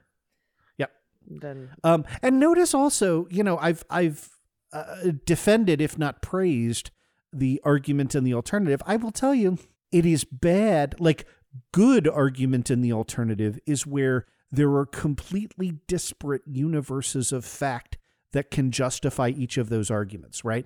Yep. 0.77 0.91
Then 1.27 1.69
Um, 1.83 2.05
and 2.21 2.39
notice 2.39 2.73
also, 2.73 3.27
you 3.29 3.43
know, 3.43 3.57
I've 3.57 3.83
I've 3.89 4.29
uh, 4.71 5.11
defended, 5.25 5.81
if 5.81 5.97
not 5.97 6.21
praised, 6.21 6.91
the 7.33 7.59
argument 7.63 8.15
and 8.15 8.25
the 8.25 8.33
alternative. 8.33 8.81
I 8.85 8.95
will 8.95 9.11
tell 9.11 9.33
you, 9.35 9.57
it 9.91 10.05
is 10.05 10.23
bad. 10.23 10.95
Like 10.99 11.25
good 11.71 12.07
argument 12.07 12.69
in 12.69 12.81
the 12.81 12.93
alternative 12.93 13.59
is 13.65 13.85
where 13.85 14.25
there 14.51 14.73
are 14.75 14.85
completely 14.85 15.79
disparate 15.87 16.41
universes 16.45 17.31
of 17.31 17.45
fact 17.45 17.97
that 18.31 18.51
can 18.51 18.71
justify 18.71 19.29
each 19.29 19.57
of 19.57 19.69
those 19.69 19.89
arguments, 19.89 20.43
right? 20.43 20.65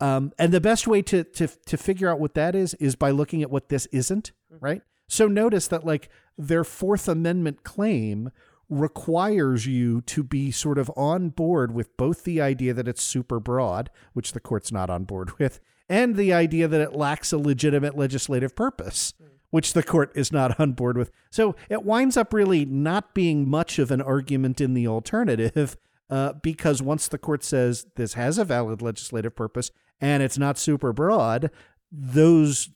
Um, 0.00 0.32
and 0.38 0.52
the 0.52 0.60
best 0.60 0.86
way 0.86 1.02
to 1.02 1.24
to 1.24 1.46
to 1.46 1.76
figure 1.76 2.08
out 2.08 2.20
what 2.20 2.34
that 2.34 2.54
is 2.54 2.74
is 2.74 2.96
by 2.96 3.10
looking 3.10 3.42
at 3.42 3.50
what 3.50 3.68
this 3.68 3.86
isn't, 3.86 4.32
right? 4.60 4.82
So 5.08 5.28
notice 5.28 5.68
that 5.68 5.84
like 5.84 6.08
their 6.36 6.64
Fourth 6.64 7.08
Amendment 7.08 7.62
claim 7.62 8.30
requires 8.68 9.66
you 9.66 10.00
to 10.02 10.22
be 10.22 10.50
sort 10.50 10.78
of 10.78 10.90
on 10.96 11.28
board 11.28 11.72
with 11.72 11.96
both 11.96 12.24
the 12.24 12.40
idea 12.40 12.72
that 12.74 12.88
it's 12.88 13.02
super 13.02 13.38
broad, 13.38 13.90
which 14.14 14.32
the 14.32 14.40
court's 14.40 14.72
not 14.72 14.90
on 14.90 15.04
board 15.04 15.30
with, 15.38 15.60
and 15.88 16.16
the 16.16 16.32
idea 16.32 16.66
that 16.66 16.80
it 16.80 16.94
lacks 16.94 17.32
a 17.32 17.38
legitimate 17.38 17.96
legislative 17.96 18.56
purpose, 18.56 19.14
which 19.54 19.72
the 19.72 19.84
court 19.84 20.10
is 20.16 20.32
not 20.32 20.58
on 20.58 20.72
board 20.72 20.98
with. 20.98 21.12
So 21.30 21.54
it 21.68 21.84
winds 21.84 22.16
up 22.16 22.34
really 22.34 22.64
not 22.64 23.14
being 23.14 23.48
much 23.48 23.78
of 23.78 23.92
an 23.92 24.02
argument 24.02 24.60
in 24.60 24.74
the 24.74 24.88
alternative. 24.88 25.76
Uh, 26.10 26.32
because 26.32 26.82
once 26.82 27.06
the 27.06 27.18
court 27.18 27.44
says 27.44 27.86
this 27.94 28.14
has 28.14 28.36
a 28.36 28.44
valid 28.44 28.82
legislative 28.82 29.36
purpose 29.36 29.70
and 30.00 30.24
it's 30.24 30.36
not 30.36 30.58
super 30.58 30.92
broad, 30.92 31.52
those 31.92 32.70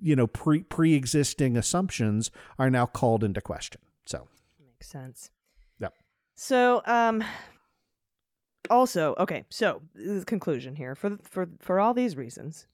you 0.00 0.16
know 0.16 0.26
pre 0.26 0.62
pre-existing 0.62 1.54
assumptions 1.54 2.30
are 2.58 2.70
now 2.70 2.86
called 2.86 3.22
into 3.22 3.42
question. 3.42 3.82
So 4.06 4.26
makes 4.64 4.88
sense. 4.88 5.30
Yep. 5.80 5.92
So 6.34 6.80
um. 6.86 7.22
Also, 8.70 9.14
okay. 9.18 9.44
So 9.50 9.82
the 9.94 10.24
conclusion 10.26 10.76
here 10.76 10.94
for 10.94 11.18
for 11.22 11.46
for 11.60 11.78
all 11.78 11.92
these 11.92 12.16
reasons, 12.16 12.66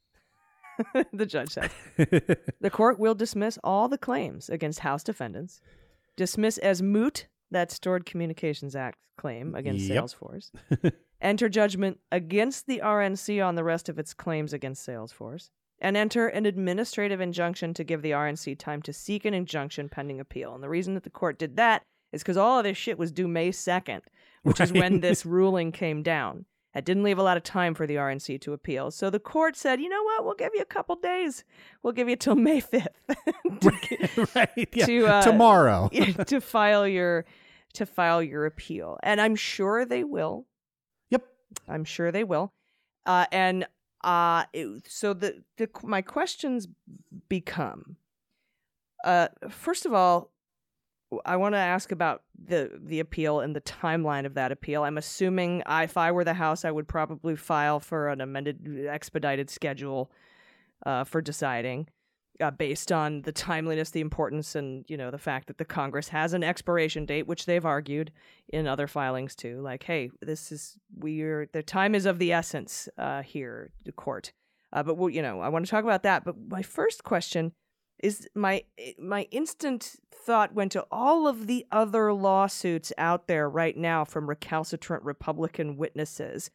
the 1.12 1.26
judge 1.26 1.50
said 1.50 1.70
the 1.96 2.70
court 2.70 2.98
will 2.98 3.14
dismiss 3.14 3.58
all 3.64 3.88
the 3.88 3.98
claims 3.98 4.48
against 4.48 4.80
House 4.80 5.02
defendants, 5.02 5.60
dismiss 6.16 6.58
as 6.58 6.82
moot 6.82 7.26
that 7.50 7.70
Stored 7.70 8.06
Communications 8.06 8.74
Act 8.74 8.98
claim 9.16 9.54
against 9.54 9.86
Yep. 9.86 10.04
Salesforce, 10.04 10.50
enter 11.20 11.48
judgment 11.48 12.00
against 12.10 12.66
the 12.66 12.80
RNC 12.84 13.44
on 13.44 13.54
the 13.54 13.64
rest 13.64 13.88
of 13.88 13.98
its 13.98 14.12
claims 14.14 14.52
against 14.52 14.86
Salesforce, 14.86 15.50
and 15.78 15.96
enter 15.96 16.28
an 16.28 16.46
administrative 16.46 17.20
injunction 17.20 17.74
to 17.74 17.84
give 17.84 18.02
the 18.02 18.10
RNC 18.10 18.58
time 18.58 18.82
to 18.82 18.92
seek 18.92 19.24
an 19.24 19.34
injunction 19.34 19.88
pending 19.88 20.20
appeal. 20.20 20.54
And 20.54 20.62
the 20.62 20.68
reason 20.68 20.94
that 20.94 21.04
the 21.04 21.10
court 21.10 21.38
did 21.38 21.56
that 21.56 21.82
is 22.12 22.22
because 22.22 22.36
all 22.36 22.58
of 22.58 22.64
this 22.64 22.76
shit 22.76 22.98
was 22.98 23.12
due 23.12 23.28
May 23.28 23.50
2nd, 23.50 24.00
which 24.42 24.60
is 24.60 24.72
when 24.72 25.00
this 25.00 25.26
ruling 25.26 25.72
came 25.72 26.02
down. 26.02 26.44
It 26.74 26.84
didn't 26.84 27.04
leave 27.04 27.18
a 27.18 27.22
lot 27.22 27.36
of 27.36 27.42
time 27.44 27.74
for 27.74 27.86
the 27.86 27.94
RNC 27.96 28.40
to 28.42 28.52
appeal. 28.52 28.90
So 28.90 29.08
the 29.08 29.20
court 29.20 29.56
said, 29.56 29.80
you 29.80 29.88
know 29.88 30.02
what? 30.02 30.24
We'll 30.24 30.34
give 30.34 30.50
you 30.54 30.60
a 30.62 30.64
couple 30.66 30.96
days. 30.96 31.44
We'll 31.82 31.92
give 31.92 32.08
you 32.08 32.16
till 32.16 32.34
May 32.34 32.60
5th 32.72 32.86
to, 33.60 34.28
right. 34.34 34.68
Yeah. 34.74 34.86
to, 34.86 35.06
uh, 35.06 35.22
Tomorrow. 35.22 35.88
to 36.26 36.40
file 36.40 36.86
your 36.88 37.24
to 37.74 37.86
file 37.86 38.22
your 38.22 38.46
appeal. 38.46 38.98
And 39.02 39.20
I'm 39.20 39.34
sure 39.36 39.84
they 39.84 40.04
will. 40.04 40.46
Yep. 41.10 41.24
I'm 41.68 41.84
sure 41.84 42.12
they 42.12 42.22
will. 42.24 42.52
Uh, 43.06 43.26
and 43.32 43.66
uh, 44.02 44.44
it- 44.52 44.86
so 44.88 45.12
the, 45.14 45.42
the 45.58 45.68
my 45.82 46.02
questions 46.02 46.66
become 47.28 47.96
uh, 49.04 49.28
first 49.50 49.84
of 49.86 49.92
all, 49.92 50.30
I 51.24 51.36
want 51.36 51.54
to 51.54 51.58
ask 51.58 51.92
about 51.92 52.22
the 52.42 52.70
the 52.82 53.00
appeal 53.00 53.40
and 53.40 53.54
the 53.54 53.60
timeline 53.60 54.26
of 54.26 54.34
that 54.34 54.52
appeal. 54.52 54.82
I'm 54.84 54.98
assuming 54.98 55.62
if 55.68 55.96
I 55.96 56.12
were 56.12 56.24
the 56.24 56.34
House, 56.34 56.64
I 56.64 56.70
would 56.70 56.88
probably 56.88 57.36
file 57.36 57.80
for 57.80 58.08
an 58.08 58.20
amended 58.20 58.86
expedited 58.88 59.50
schedule 59.50 60.10
uh, 60.86 61.04
for 61.04 61.20
deciding. 61.20 61.88
uh, 62.40 62.50
based 62.50 62.90
on 62.90 63.22
the 63.22 63.32
timeliness, 63.32 63.90
the 63.90 64.00
importance, 64.00 64.54
and 64.54 64.84
you 64.88 64.96
know 64.96 65.10
the 65.10 65.18
fact 65.18 65.46
that 65.46 65.58
the 65.58 65.64
Congress 65.64 66.08
has 66.08 66.32
an 66.32 66.42
expiration 66.42 67.06
date, 67.06 67.26
which 67.26 67.46
they've 67.46 67.64
argued 67.64 68.10
in 68.48 68.66
other 68.66 68.86
filings 68.86 69.34
too. 69.36 69.60
Like, 69.60 69.84
hey, 69.84 70.10
this 70.20 70.50
is 70.50 70.76
we're 70.96 71.48
the 71.52 71.62
time 71.62 71.94
is 71.94 72.06
of 72.06 72.18
the 72.18 72.32
essence 72.32 72.88
uh, 72.98 73.22
here, 73.22 73.70
the 73.84 73.92
court. 73.92 74.32
Uh, 74.72 74.82
but 74.82 74.96
we'll, 74.96 75.10
you 75.10 75.22
know, 75.22 75.40
I 75.40 75.48
want 75.48 75.64
to 75.64 75.70
talk 75.70 75.84
about 75.84 76.02
that. 76.02 76.24
But 76.24 76.34
my 76.48 76.62
first 76.62 77.04
question 77.04 77.52
is 78.04 78.28
my 78.34 78.64
my 78.98 79.22
instant 79.30 79.96
thought 80.12 80.54
went 80.54 80.72
to 80.72 80.86
all 80.90 81.26
of 81.26 81.46
the 81.46 81.66
other 81.72 82.12
lawsuits 82.12 82.92
out 82.98 83.26
there 83.26 83.48
right 83.48 83.76
now 83.76 84.04
from 84.04 84.28
recalcitrant 84.28 85.02
Republican 85.02 85.76
witnesses 85.76 86.50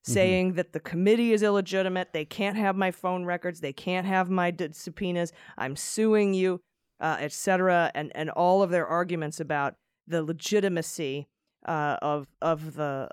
Mm-hmm. 0.00 0.12
saying 0.14 0.48
mm-hmm. 0.48 0.56
that 0.56 0.72
the 0.72 0.80
committee 0.80 1.34
is 1.34 1.42
illegitimate. 1.42 2.14
They 2.14 2.24
can't 2.24 2.56
have 2.56 2.74
my 2.74 2.90
phone 2.90 3.26
records. 3.26 3.60
They 3.60 3.74
can't 3.74 4.06
have 4.06 4.30
my 4.30 4.50
d- 4.50 4.70
subpoenas. 4.72 5.30
I'm 5.58 5.76
suing 5.76 6.32
you, 6.32 6.62
uh, 7.00 7.18
etc. 7.20 7.90
And 7.94 8.10
and 8.14 8.30
all 8.30 8.62
of 8.62 8.70
their 8.70 8.86
arguments 8.86 9.40
about 9.40 9.74
the 10.06 10.22
legitimacy 10.22 11.28
uh, 11.66 11.98
of 12.00 12.28
of 12.40 12.76
the 12.76 13.10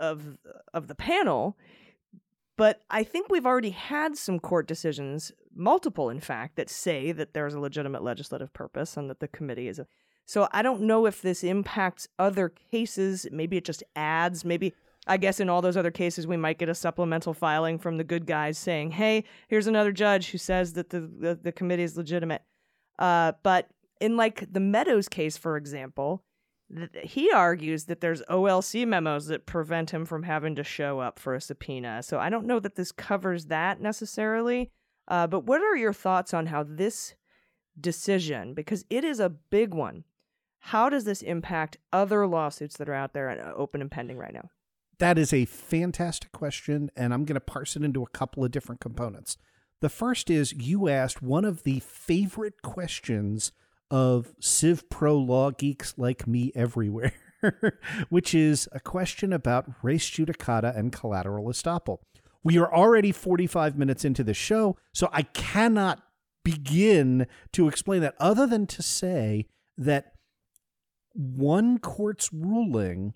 of 0.00 0.38
of 0.72 0.88
the 0.88 0.94
panel. 0.94 1.58
But 2.56 2.82
I 2.88 3.02
think 3.02 3.28
we've 3.28 3.46
already 3.46 3.70
had 3.70 4.16
some 4.16 4.38
court 4.38 4.68
decisions, 4.68 5.32
multiple 5.54 6.08
in 6.08 6.20
fact, 6.20 6.56
that 6.56 6.70
say 6.70 7.10
that 7.12 7.34
there's 7.34 7.54
a 7.54 7.60
legitimate 7.60 8.02
legislative 8.02 8.52
purpose 8.52 8.96
and 8.96 9.10
that 9.10 9.20
the 9.20 9.28
committee 9.28 9.68
is 9.68 9.78
a. 9.78 9.86
So 10.26 10.48
I 10.52 10.62
don't 10.62 10.82
know 10.82 11.04
if 11.06 11.20
this 11.20 11.44
impacts 11.44 12.08
other 12.18 12.48
cases. 12.48 13.26
Maybe 13.30 13.56
it 13.56 13.64
just 13.64 13.82
adds. 13.94 14.44
Maybe 14.44 14.72
I 15.06 15.16
guess 15.16 15.40
in 15.40 15.50
all 15.50 15.60
those 15.60 15.76
other 15.76 15.90
cases, 15.90 16.26
we 16.26 16.36
might 16.36 16.58
get 16.58 16.68
a 16.68 16.74
supplemental 16.74 17.34
filing 17.34 17.78
from 17.78 17.98
the 17.98 18.04
good 18.04 18.26
guys 18.26 18.56
saying, 18.56 18.92
hey, 18.92 19.24
here's 19.48 19.66
another 19.66 19.92
judge 19.92 20.30
who 20.30 20.38
says 20.38 20.74
that 20.74 20.90
the, 20.90 21.00
the, 21.00 21.34
the 21.34 21.52
committee 21.52 21.82
is 21.82 21.96
legitimate. 21.96 22.42
Uh, 22.98 23.32
but 23.42 23.68
in 24.00 24.16
like 24.16 24.50
the 24.50 24.60
Meadows 24.60 25.08
case, 25.08 25.36
for 25.36 25.56
example, 25.56 26.22
he 27.02 27.30
argues 27.30 27.84
that 27.84 28.00
there's 28.00 28.22
OLC 28.22 28.86
memos 28.86 29.26
that 29.26 29.46
prevent 29.46 29.90
him 29.90 30.04
from 30.04 30.22
having 30.22 30.54
to 30.56 30.64
show 30.64 31.00
up 31.00 31.18
for 31.18 31.34
a 31.34 31.40
subpoena. 31.40 32.02
So 32.02 32.18
I 32.18 32.30
don't 32.30 32.46
know 32.46 32.58
that 32.60 32.74
this 32.74 32.92
covers 32.92 33.46
that 33.46 33.80
necessarily. 33.80 34.70
Uh, 35.06 35.26
but 35.26 35.44
what 35.44 35.60
are 35.60 35.76
your 35.76 35.92
thoughts 35.92 36.32
on 36.32 36.46
how 36.46 36.62
this 36.62 37.14
decision, 37.78 38.54
because 38.54 38.84
it 38.88 39.04
is 39.04 39.20
a 39.20 39.28
big 39.28 39.74
one, 39.74 40.04
how 40.58 40.88
does 40.88 41.04
this 41.04 41.20
impact 41.20 41.76
other 41.92 42.26
lawsuits 42.26 42.78
that 42.78 42.88
are 42.88 42.94
out 42.94 43.12
there 43.12 43.28
and 43.28 43.40
uh, 43.40 43.52
open 43.54 43.82
and 43.82 43.90
pending 43.90 44.16
right 44.16 44.32
now? 44.32 44.48
That 44.98 45.18
is 45.18 45.32
a 45.32 45.44
fantastic 45.44 46.32
question, 46.32 46.90
and 46.96 47.12
I'm 47.12 47.24
going 47.24 47.34
to 47.34 47.40
parse 47.40 47.76
it 47.76 47.82
into 47.82 48.02
a 48.02 48.08
couple 48.08 48.44
of 48.44 48.50
different 48.50 48.80
components. 48.80 49.36
The 49.80 49.88
first 49.88 50.30
is 50.30 50.54
you 50.54 50.88
asked 50.88 51.20
one 51.20 51.44
of 51.44 51.64
the 51.64 51.80
favorite 51.80 52.62
questions 52.62 53.52
of 53.90 54.32
Civ 54.40 54.88
Pro 54.88 55.16
law 55.16 55.50
geeks 55.50 55.94
like 55.96 56.26
me 56.26 56.52
everywhere, 56.54 57.12
which 58.08 58.34
is 58.34 58.68
a 58.72 58.80
question 58.80 59.32
about 59.32 59.70
res 59.82 60.02
judicata 60.02 60.76
and 60.76 60.92
collateral 60.92 61.46
estoppel. 61.46 61.98
We 62.42 62.58
are 62.58 62.72
already 62.72 63.12
45 63.12 63.78
minutes 63.78 64.04
into 64.04 64.22
the 64.22 64.34
show, 64.34 64.76
so 64.92 65.08
I 65.12 65.22
cannot 65.22 66.02
begin 66.44 67.26
to 67.52 67.68
explain 67.68 68.02
that 68.02 68.14
other 68.20 68.46
than 68.46 68.66
to 68.66 68.82
say 68.82 69.46
that 69.78 70.12
one 71.14 71.78
court's 71.78 72.32
ruling 72.32 73.14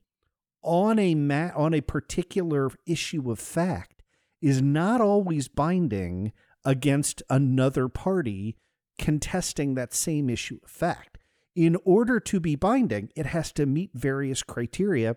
on 0.62 0.98
a 0.98 1.14
ma- 1.14 1.50
on 1.54 1.74
a 1.74 1.80
particular 1.80 2.70
issue 2.86 3.30
of 3.30 3.38
fact 3.38 4.02
is 4.40 4.62
not 4.62 5.00
always 5.00 5.48
binding 5.48 6.32
against 6.64 7.22
another 7.28 7.88
party 7.88 8.56
contesting 8.98 9.74
that 9.74 9.94
same 9.94 10.28
issue 10.28 10.58
of 10.62 10.70
fact. 10.70 11.18
In 11.54 11.76
order 11.84 12.20
to 12.20 12.40
be 12.40 12.54
binding, 12.54 13.10
it 13.16 13.26
has 13.26 13.52
to 13.52 13.66
meet 13.66 13.90
various 13.94 14.42
criteria. 14.42 15.16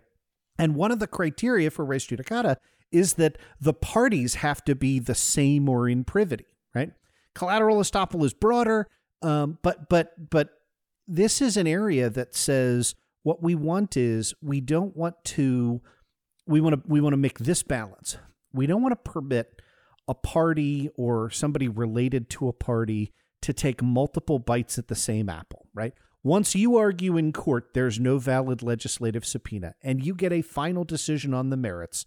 And 0.58 0.76
one 0.76 0.92
of 0.92 1.00
the 1.00 1.08
criteria 1.08 1.70
for 1.70 1.86
res 1.86 2.08
judicata 2.08 2.58
is 2.92 3.14
that 3.14 3.38
the 3.60 3.74
parties 3.74 4.36
have 4.36 4.64
to 4.66 4.76
be 4.76 5.00
the 5.00 5.16
same 5.16 5.70
or 5.70 5.88
in 5.88 6.04
privity, 6.04 6.58
right? 6.76 6.92
Collateral 7.34 7.78
estoppel 7.78 8.26
is 8.26 8.34
broader, 8.34 8.88
um, 9.22 9.60
but 9.62 9.88
but 9.88 10.30
but 10.30 10.50
this 11.08 11.42
is 11.42 11.58
an 11.58 11.68
area 11.68 12.10
that 12.10 12.36
says 12.36 12.96
what 13.24 13.42
we 13.42 13.56
want 13.56 13.96
is 13.96 14.34
we 14.42 14.62
don't 14.62 14.96
want 14.96 15.16
to 15.24 15.82
we 16.48 16.60
want 16.60 16.76
to 16.76 16.82
we 16.88 17.02
want 17.02 17.14
to 17.14 17.18
make 17.18 17.40
this 17.40 17.64
balance. 17.64 18.18
We 18.54 18.66
don't 18.66 18.82
want 18.82 18.92
to 18.92 19.12
permit 19.12 19.62
a 20.08 20.14
party 20.14 20.90
or 20.96 21.30
somebody 21.30 21.68
related 21.68 22.30
to 22.32 22.48
a 22.48 22.54
party 22.54 23.14
to 23.42 23.54
take 23.54 23.82
multiple 23.82 24.40
bites 24.40 24.78
at 24.78 24.88
the 24.88 24.96
same 24.96 25.30
apple, 25.30 25.68
right? 25.74 25.94
Once 26.24 26.54
you 26.54 26.78
argue 26.78 27.18
in 27.18 27.34
court 27.34 27.74
there's 27.74 28.00
no 28.00 28.20
valid 28.20 28.62
legislative 28.62 29.26
subpoena 29.26 29.74
and 29.82 30.06
you 30.06 30.14
get 30.14 30.32
a 30.32 30.42
final 30.42 30.84
decision 30.84 31.34
on 31.34 31.50
the 31.50 31.58
merits, 31.58 32.06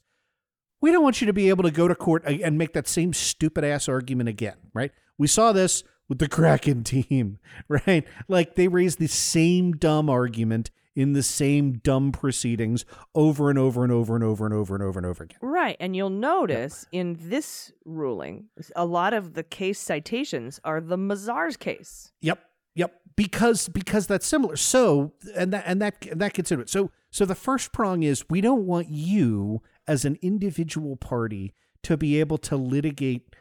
we 0.80 0.92
don't 0.92 1.02
want 1.02 1.20
you 1.20 1.26
to 1.26 1.32
be 1.32 1.48
able 1.48 1.64
to 1.64 1.70
go 1.70 1.88
to 1.88 1.94
court 1.94 2.22
and 2.26 2.58
make 2.58 2.74
that 2.74 2.86
same 2.86 3.12
stupid 3.12 3.64
ass 3.64 3.88
argument 3.88 4.28
again, 4.28 4.56
right? 4.72 4.92
We 5.18 5.26
saw 5.26 5.52
this 5.52 5.82
with 6.08 6.18
the 6.18 6.28
Kraken 6.28 6.84
team, 6.84 7.38
right? 7.68 8.04
Like 8.28 8.54
they 8.54 8.68
raised 8.68 8.98
the 8.98 9.08
same 9.08 9.72
dumb 9.72 10.08
argument 10.08 10.70
in 10.94 11.12
the 11.12 11.22
same 11.22 11.72
dumb 11.72 12.12
proceedings 12.12 12.84
over 13.14 13.50
and 13.50 13.58
over 13.58 13.82
and 13.82 13.92
over 13.92 14.14
and 14.14 14.24
over 14.24 14.44
and 14.44 14.54
over 14.54 14.74
and 14.74 14.84
over 14.84 14.98
and 14.98 15.06
over 15.06 15.24
again. 15.24 15.38
Right. 15.42 15.76
And 15.80 15.96
you'll 15.96 16.10
notice 16.10 16.86
yep. 16.90 17.00
in 17.00 17.16
this 17.20 17.72
ruling, 17.84 18.46
a 18.76 18.84
lot 18.84 19.12
of 19.12 19.34
the 19.34 19.42
case 19.42 19.78
citations 19.78 20.60
are 20.64 20.80
the 20.80 20.96
Mazars 20.96 21.58
case. 21.58 22.12
Yep. 22.20 22.38
Yep. 22.76 22.92
Because 23.16 23.68
because 23.68 24.06
that's 24.06 24.26
similar. 24.26 24.56
So 24.56 25.12
and 25.36 25.52
that 25.52 25.64
and 25.66 25.80
that 25.80 26.06
and 26.10 26.20
that 26.20 26.32
gets 26.32 26.50
into 26.50 26.62
it. 26.62 26.68
So 26.68 26.90
so 27.10 27.24
the 27.24 27.36
first 27.36 27.72
prong 27.72 28.02
is 28.02 28.24
we 28.28 28.40
don't 28.40 28.66
want 28.66 28.88
you 28.88 29.62
as 29.86 30.04
an 30.04 30.18
individual 30.22 30.96
party 30.96 31.54
to 31.84 31.96
be 31.96 32.18
able 32.18 32.38
to 32.38 32.56
litigate 32.56 33.36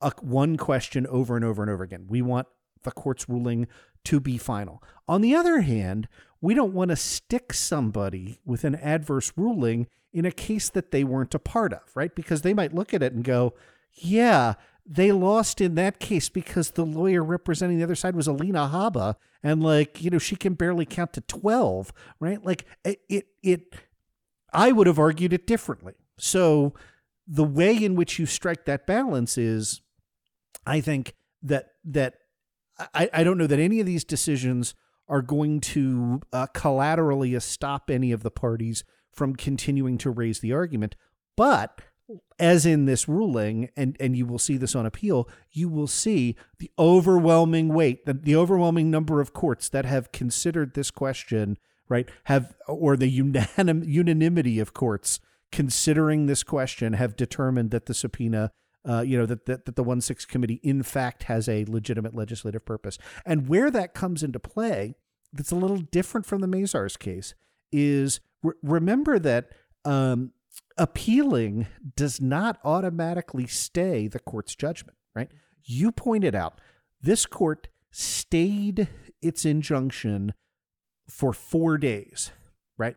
a, 0.00 0.12
one 0.20 0.56
question 0.56 1.06
over 1.06 1.36
and 1.36 1.44
over 1.44 1.62
and 1.62 1.70
over 1.70 1.84
again. 1.84 2.06
We 2.08 2.22
want 2.22 2.48
the 2.82 2.90
court's 2.90 3.28
ruling 3.28 3.68
to 4.04 4.18
be 4.18 4.38
final. 4.38 4.82
On 5.06 5.20
the 5.20 5.34
other 5.34 5.60
hand, 5.60 6.08
we 6.42 6.54
don't 6.54 6.74
want 6.74 6.90
to 6.90 6.96
stick 6.96 7.54
somebody 7.54 8.40
with 8.44 8.64
an 8.64 8.74
adverse 8.74 9.32
ruling 9.36 9.86
in 10.12 10.26
a 10.26 10.32
case 10.32 10.68
that 10.68 10.90
they 10.90 11.04
weren't 11.04 11.34
a 11.34 11.38
part 11.38 11.72
of, 11.72 11.80
right? 11.94 12.14
Because 12.14 12.42
they 12.42 12.52
might 12.52 12.74
look 12.74 12.92
at 12.92 13.02
it 13.02 13.14
and 13.14 13.24
go, 13.24 13.54
yeah, 13.94 14.54
they 14.84 15.12
lost 15.12 15.60
in 15.60 15.76
that 15.76 16.00
case 16.00 16.28
because 16.28 16.72
the 16.72 16.84
lawyer 16.84 17.22
representing 17.22 17.78
the 17.78 17.84
other 17.84 17.94
side 17.94 18.16
was 18.16 18.26
Alina 18.26 18.68
Habba 18.72 19.14
and 19.42 19.62
like, 19.62 20.02
you 20.02 20.10
know, 20.10 20.18
she 20.18 20.36
can 20.36 20.54
barely 20.54 20.84
count 20.84 21.12
to 21.14 21.20
12, 21.22 21.92
right? 22.20 22.44
Like 22.44 22.66
it 22.84 23.00
it, 23.08 23.26
it 23.42 23.74
I 24.52 24.72
would 24.72 24.88
have 24.88 24.98
argued 24.98 25.32
it 25.32 25.46
differently. 25.46 25.94
So 26.18 26.74
the 27.26 27.44
way 27.44 27.76
in 27.76 27.94
which 27.94 28.18
you 28.18 28.26
strike 28.26 28.64
that 28.64 28.86
balance 28.86 29.38
is 29.38 29.80
I 30.66 30.80
think 30.80 31.14
that 31.42 31.70
that 31.84 32.14
I, 32.92 33.08
I 33.12 33.24
don't 33.24 33.38
know 33.38 33.46
that 33.46 33.60
any 33.60 33.78
of 33.78 33.86
these 33.86 34.04
decisions 34.04 34.74
are 35.12 35.20
going 35.20 35.60
to 35.60 36.22
uh, 36.32 36.46
collaterally 36.54 37.38
stop 37.38 37.90
any 37.90 38.12
of 38.12 38.22
the 38.22 38.30
parties 38.30 38.82
from 39.12 39.36
continuing 39.36 39.98
to 39.98 40.10
raise 40.10 40.40
the 40.40 40.54
argument. 40.54 40.96
But 41.36 41.82
as 42.38 42.64
in 42.64 42.86
this 42.86 43.06
ruling, 43.06 43.68
and, 43.76 43.94
and 44.00 44.16
you 44.16 44.24
will 44.24 44.38
see 44.38 44.56
this 44.56 44.74
on 44.74 44.86
appeal, 44.86 45.28
you 45.50 45.68
will 45.68 45.86
see 45.86 46.34
the 46.58 46.70
overwhelming 46.78 47.68
weight, 47.68 48.06
the, 48.06 48.14
the 48.14 48.34
overwhelming 48.34 48.90
number 48.90 49.20
of 49.20 49.34
courts 49.34 49.68
that 49.68 49.84
have 49.84 50.12
considered 50.12 50.72
this 50.72 50.90
question, 50.90 51.58
right, 51.90 52.08
have, 52.24 52.54
or 52.66 52.96
the 52.96 53.20
unanim, 53.20 53.86
unanimity 53.86 54.58
of 54.58 54.72
courts 54.72 55.20
considering 55.50 56.24
this 56.24 56.42
question 56.42 56.94
have 56.94 57.16
determined 57.16 57.70
that 57.70 57.84
the 57.84 57.92
subpoena 57.92 58.50
uh, 58.88 59.00
you 59.02 59.16
know 59.16 59.26
that, 59.26 59.46
that 59.46 59.64
that 59.64 59.76
the 59.76 59.84
one 59.84 60.00
six 60.00 60.24
committee 60.24 60.58
in 60.62 60.82
fact 60.82 61.24
has 61.24 61.48
a 61.48 61.64
legitimate 61.66 62.16
legislative 62.16 62.64
purpose, 62.64 62.98
and 63.24 63.48
where 63.48 63.70
that 63.70 63.94
comes 63.94 64.22
into 64.24 64.40
play, 64.40 64.96
that's 65.32 65.50
a 65.50 65.56
little 65.56 65.78
different 65.78 66.26
from 66.26 66.40
the 66.40 66.46
Mazars 66.46 66.98
case. 66.98 67.34
Is 67.70 68.20
re- 68.42 68.54
remember 68.62 69.18
that 69.18 69.50
um, 69.84 70.32
appealing 70.76 71.66
does 71.96 72.20
not 72.20 72.58
automatically 72.64 73.46
stay 73.46 74.08
the 74.08 74.20
court's 74.20 74.54
judgment. 74.54 74.96
Right? 75.14 75.30
You 75.64 75.92
pointed 75.92 76.34
out 76.34 76.60
this 77.00 77.26
court 77.26 77.68
stayed 77.90 78.88
its 79.20 79.44
injunction 79.44 80.34
for 81.08 81.32
four 81.32 81.78
days, 81.78 82.30
right? 82.78 82.96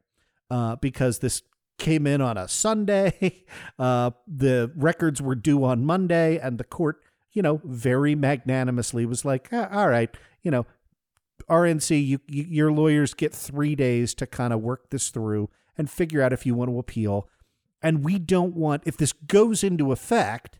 Uh, 0.49 0.75
because 0.77 1.19
this 1.19 1.41
came 1.77 2.07
in 2.07 2.21
on 2.21 2.37
a 2.37 2.47
Sunday. 2.47 3.45
Uh, 3.77 4.11
the 4.25 4.71
records 4.77 5.21
were 5.21 5.35
due 5.35 5.65
on 5.65 5.83
Monday, 5.83 6.37
and 6.37 6.57
the 6.57 6.63
court, 6.63 7.01
you 7.33 7.41
know, 7.41 7.59
very 7.65 8.15
magnanimously 8.15 9.05
was 9.05 9.25
like, 9.25 9.49
ah, 9.51 9.67
"All 9.69 9.89
right, 9.89 10.09
you 10.43 10.51
know, 10.51 10.65
RNC, 11.49 12.05
you, 12.05 12.19
you, 12.27 12.43
your 12.43 12.71
lawyers 12.71 13.13
get 13.13 13.33
three 13.33 13.75
days 13.75 14.13
to 14.15 14.27
kind 14.27 14.53
of 14.53 14.61
work 14.61 14.89
this 14.89 15.09
through 15.09 15.49
and 15.77 15.89
figure 15.89 16.21
out 16.21 16.33
if 16.33 16.45
you 16.45 16.55
want 16.55 16.69
to 16.71 16.79
appeal." 16.79 17.27
And 17.81 18.03
we 18.03 18.17
don't 18.17 18.55
want 18.55 18.83
if 18.85 18.97
this 18.97 19.13
goes 19.13 19.63
into 19.63 19.91
effect, 19.91 20.59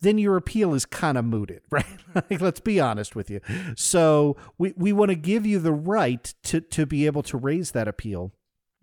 then 0.00 0.18
your 0.18 0.36
appeal 0.36 0.72
is 0.74 0.86
kind 0.86 1.18
of 1.18 1.24
mooted, 1.24 1.62
right? 1.70 1.84
like, 2.14 2.40
let's 2.40 2.60
be 2.60 2.78
honest 2.80 3.14
with 3.16 3.30
you. 3.30 3.40
So 3.76 4.36
we, 4.56 4.72
we 4.76 4.92
want 4.92 5.10
to 5.10 5.14
give 5.16 5.44
you 5.44 5.58
the 5.58 5.72
right 5.72 6.32
to, 6.44 6.60
to 6.60 6.86
be 6.86 7.06
able 7.06 7.22
to 7.24 7.36
raise 7.36 7.72
that 7.72 7.88
appeal. 7.88 8.32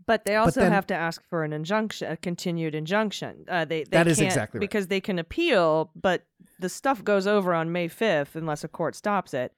But 0.05 0.23
they 0.25 0.35
also 0.37 0.61
then- 0.61 0.71
have 0.71 0.87
to 0.87 0.93
ask 0.95 1.21
for 1.29 1.43
an 1.43 1.51
injunction, 1.53 2.11
a 2.11 2.17
continued 2.17 2.75
injunction. 2.75 3.45
Uh, 3.49 3.65
they, 3.65 3.83
they 3.83 3.89
That 3.89 4.07
is 4.07 4.19
exactly 4.21 4.59
right. 4.59 4.61
because 4.61 4.87
they 4.87 5.01
can 5.01 5.19
appeal, 5.19 5.91
but 5.95 6.23
the 6.59 6.69
stuff 6.69 7.03
goes 7.03 7.27
over 7.27 7.53
on 7.53 7.71
May 7.71 7.87
fifth 7.87 8.35
unless 8.35 8.63
a 8.63 8.67
court 8.67 8.95
stops 8.95 9.33
it, 9.33 9.53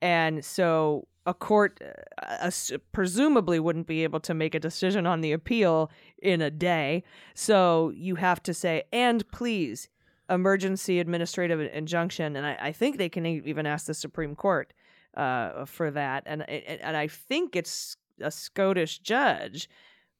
and 0.00 0.44
so 0.44 1.08
a 1.26 1.34
court 1.34 1.80
uh, 2.20 2.50
presumably 2.92 3.60
wouldn't 3.60 3.86
be 3.86 4.02
able 4.02 4.20
to 4.20 4.34
make 4.34 4.54
a 4.54 4.60
decision 4.60 5.06
on 5.06 5.20
the 5.20 5.32
appeal 5.32 5.90
in 6.20 6.40
a 6.40 6.50
day. 6.50 7.04
So 7.34 7.92
you 7.94 8.16
have 8.16 8.42
to 8.44 8.54
say, 8.54 8.84
and 8.92 9.28
please, 9.30 9.88
emergency 10.28 10.98
administrative 10.98 11.60
injunction, 11.60 12.36
and 12.36 12.46
I, 12.46 12.58
I 12.60 12.72
think 12.72 12.96
they 12.96 13.08
can 13.08 13.26
even 13.26 13.66
ask 13.66 13.86
the 13.86 13.94
Supreme 13.94 14.34
Court 14.34 14.72
uh, 15.16 15.64
for 15.64 15.90
that, 15.90 16.22
and 16.26 16.48
and 16.48 16.96
I 16.96 17.06
think 17.06 17.54
it's 17.54 17.96
a 18.20 18.30
Scottish 18.30 18.98
judge 18.98 19.68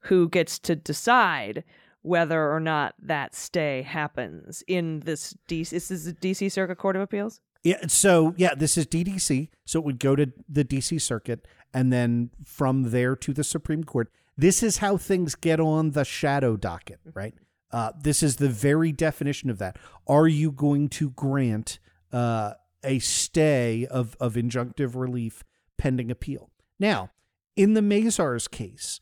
who 0.01 0.29
gets 0.29 0.59
to 0.61 0.77
decide 0.77 1.65
whether 2.03 2.53
or 2.53 2.61
not 2.61 2.95
that 3.01 3.35
stay 3.35 3.83
happens 3.83 4.63
in 4.67 5.01
this 5.01 5.35
DC. 5.49 5.71
This 5.71 5.91
is 5.91 6.05
the 6.05 6.13
DC 6.13 6.51
Circuit 6.51 6.77
Court 6.77 6.97
of 6.97 7.03
Appeals. 7.03 7.41
Yeah. 7.65 7.87
So 7.87 8.35
yeah, 8.37 8.55
this 8.55 8.77
is 8.77 8.87
DDC. 8.87 9.49
So 9.65 9.79
it 9.79 9.85
would 9.85 9.99
go 9.99 10.17
to 10.17 10.33
the 10.49 10.65
DC 10.65 11.01
Circuit 11.01 11.47
and 11.73 11.93
then 11.93 12.31
from 12.45 12.91
there 12.91 13.17
to 13.17 13.33
the 13.33 13.45
Supreme 13.45 13.85
Court. 13.85 14.11
This 14.37 14.63
is 14.63 14.79
how 14.79 14.97
things 14.97 15.35
get 15.35 15.61
on 15.61 15.91
the 15.91 16.05
shadow 16.05 16.57
docket, 16.57 17.01
right? 17.15 17.35
Uh, 17.71 17.93
this 18.03 18.23
is 18.23 18.37
the 18.37 18.49
very 18.49 18.93
definition 18.93 19.51
of 19.51 19.59
that. 19.59 19.77
Are 20.07 20.29
you 20.29 20.51
going 20.51 20.89
to 20.91 21.11
grant 21.11 21.79
uh, 22.13 22.55
a 22.85 22.99
stay 22.99 23.87
of, 23.87 24.17
of 24.21 24.35
injunctive 24.35 24.95
relief 24.95 25.43
pending 25.79 26.11
appeal? 26.11 26.51
Now, 26.79 27.11
in 27.57 27.75
the 27.75 27.81
Mazars 27.81 28.51
case, 28.51 29.01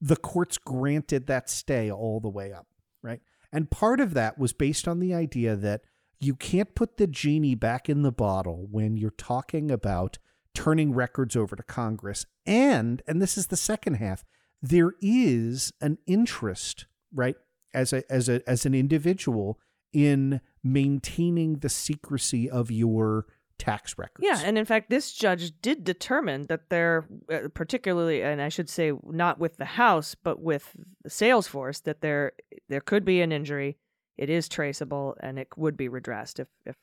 the 0.00 0.16
courts 0.16 0.58
granted 0.58 1.26
that 1.26 1.48
stay 1.48 1.90
all 1.90 2.20
the 2.20 2.28
way 2.28 2.52
up, 2.52 2.66
right? 3.02 3.20
And 3.52 3.70
part 3.70 4.00
of 4.00 4.14
that 4.14 4.38
was 4.38 4.52
based 4.52 4.86
on 4.86 4.98
the 4.98 5.14
idea 5.14 5.56
that 5.56 5.82
you 6.20 6.34
can't 6.34 6.74
put 6.74 6.96
the 6.96 7.06
genie 7.06 7.54
back 7.54 7.88
in 7.88 8.02
the 8.02 8.12
bottle 8.12 8.66
when 8.70 8.96
you're 8.96 9.10
talking 9.10 9.70
about 9.70 10.18
turning 10.54 10.94
records 10.94 11.36
over 11.36 11.56
to 11.56 11.62
Congress. 11.62 12.26
And, 12.46 13.02
and 13.06 13.20
this 13.20 13.36
is 13.36 13.48
the 13.48 13.56
second 13.56 13.94
half, 13.94 14.24
there 14.62 14.92
is 15.00 15.72
an 15.80 15.98
interest, 16.06 16.86
right, 17.12 17.36
as 17.74 17.92
a 17.92 18.10
as 18.10 18.28
a 18.28 18.40
as 18.48 18.64
an 18.64 18.74
individual 18.74 19.58
in 19.92 20.40
maintaining 20.62 21.58
the 21.58 21.68
secrecy 21.68 22.48
of 22.48 22.70
your 22.70 23.26
tax 23.58 23.98
records. 23.98 24.26
Yeah, 24.26 24.40
and 24.44 24.58
in 24.58 24.64
fact, 24.64 24.90
this 24.90 25.12
judge 25.12 25.52
did 25.60 25.84
determine 25.84 26.46
that 26.46 26.70
there, 26.70 27.06
uh, 27.30 27.48
particularly, 27.52 28.22
and 28.22 28.40
I 28.40 28.48
should 28.48 28.68
say, 28.68 28.92
not 29.04 29.38
with 29.38 29.56
the 29.56 29.64
House, 29.64 30.14
but 30.14 30.40
with 30.40 30.74
the 31.02 31.10
Salesforce, 31.10 31.82
that 31.82 32.00
there 32.00 32.32
there 32.68 32.80
could 32.80 33.04
be 33.04 33.20
an 33.20 33.32
injury. 33.32 33.76
It 34.16 34.30
is 34.30 34.48
traceable, 34.48 35.16
and 35.20 35.38
it 35.38 35.48
would 35.56 35.76
be 35.76 35.88
redressed 35.88 36.38
if 36.40 36.48
if 36.64 36.76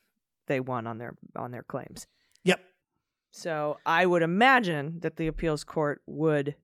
they 0.46 0.60
won 0.60 0.86
on 0.86 0.98
their 0.98 1.14
on 1.36 1.50
their 1.50 1.62
claims. 1.62 2.06
Yep. 2.44 2.60
So 3.30 3.78
I 3.86 4.04
would 4.04 4.22
imagine 4.22 5.00
that 5.00 5.16
the 5.16 5.26
appeals 5.26 5.64
court 5.64 6.02
would 6.06 6.56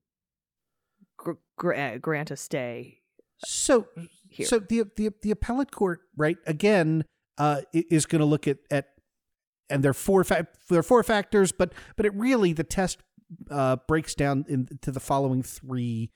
gr- 1.16 1.32
gr- 1.56 1.74
uh, 1.74 1.98
grant 1.98 2.30
a 2.30 2.36
stay. 2.36 3.00
So, 3.44 3.86
Here. 4.28 4.46
so 4.46 4.58
the 4.58 4.84
the 4.96 5.10
the 5.22 5.30
appellate 5.30 5.70
court, 5.70 6.00
right? 6.16 6.36
Again, 6.46 7.04
uh, 7.38 7.62
is 7.72 8.06
going 8.06 8.20
to 8.20 8.26
look 8.26 8.48
at 8.48 8.58
at, 8.70 8.88
and 9.70 9.82
there 9.82 9.90
are 9.90 9.94
four 9.94 10.24
fa- 10.24 10.48
there 10.68 10.80
are 10.80 10.84
four 10.84 11.02
factors, 11.02 11.52
but 11.52 11.72
but 11.96 12.04
it 12.04 12.14
really 12.14 12.52
the 12.52 12.64
test 12.64 12.98
uh, 13.50 13.76
breaks 13.86 14.14
down 14.14 14.44
into 14.48 14.90
the 14.90 15.00
following 15.00 15.42
three 15.42 16.10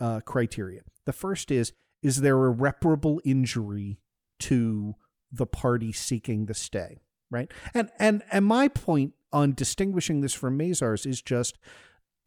uh, 0.00 0.20
criteria. 0.20 0.82
The 1.04 1.12
first 1.12 1.50
is 1.50 1.72
is 2.02 2.20
there 2.20 2.36
irreparable 2.36 3.20
injury 3.24 3.98
to 4.40 4.94
the 5.30 5.46
party 5.46 5.92
seeking 5.92 6.46
the 6.46 6.54
stay, 6.54 7.02
right? 7.30 7.50
And 7.72 7.90
and 7.98 8.22
and 8.30 8.44
my 8.44 8.68
point 8.68 9.14
on 9.32 9.54
distinguishing 9.54 10.20
this 10.20 10.34
from 10.34 10.58
Mazars 10.58 11.06
is 11.06 11.22
just 11.22 11.58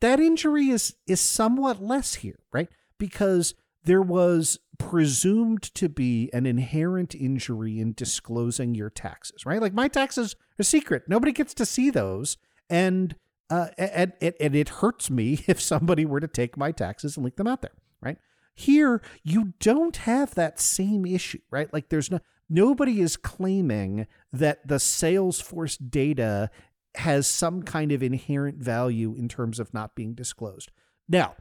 that 0.01 0.19
injury 0.19 0.69
is 0.69 0.95
is 1.07 1.19
somewhat 1.19 1.81
less 1.81 2.15
here, 2.15 2.39
right? 2.51 2.69
Because 2.97 3.53
there 3.83 4.01
was 4.01 4.57
presumed 4.79 5.61
to 5.75 5.87
be 5.87 6.29
an 6.33 6.45
inherent 6.45 7.13
injury 7.13 7.79
in 7.79 7.93
disclosing 7.93 8.73
your 8.73 8.89
taxes, 8.89 9.45
right? 9.45 9.61
Like 9.61 9.73
my 9.73 9.87
taxes 9.87 10.35
are 10.59 10.63
secret; 10.63 11.03
nobody 11.07 11.31
gets 11.31 11.53
to 11.55 11.65
see 11.65 11.89
those, 11.89 12.37
and 12.69 13.15
uh, 13.49 13.67
and, 13.77 14.13
and, 14.21 14.33
and 14.39 14.55
it 14.55 14.69
hurts 14.69 15.09
me 15.09 15.43
if 15.47 15.61
somebody 15.61 16.05
were 16.05 16.19
to 16.19 16.27
take 16.27 16.57
my 16.57 16.71
taxes 16.71 17.15
and 17.15 17.25
leak 17.25 17.35
them 17.35 17.47
out 17.47 17.61
there, 17.61 17.75
right? 18.01 18.17
Here, 18.55 19.01
you 19.21 19.53
don't 19.59 19.97
have 19.97 20.33
that 20.35 20.59
same 20.59 21.05
issue, 21.05 21.41
right? 21.51 21.71
Like 21.73 21.89
there's 21.89 22.09
no 22.09 22.19
nobody 22.49 23.01
is 23.01 23.17
claiming 23.17 24.07
that 24.31 24.67
the 24.67 24.75
Salesforce 24.75 25.77
data 25.89 26.49
has 26.95 27.27
some 27.27 27.63
kind 27.63 27.91
of 27.91 28.01
inherent 28.01 28.57
value 28.57 29.13
in 29.15 29.27
terms 29.27 29.59
of 29.59 29.73
not 29.73 29.95
being 29.95 30.13
disclosed. 30.13 30.71
Now, 31.09 31.35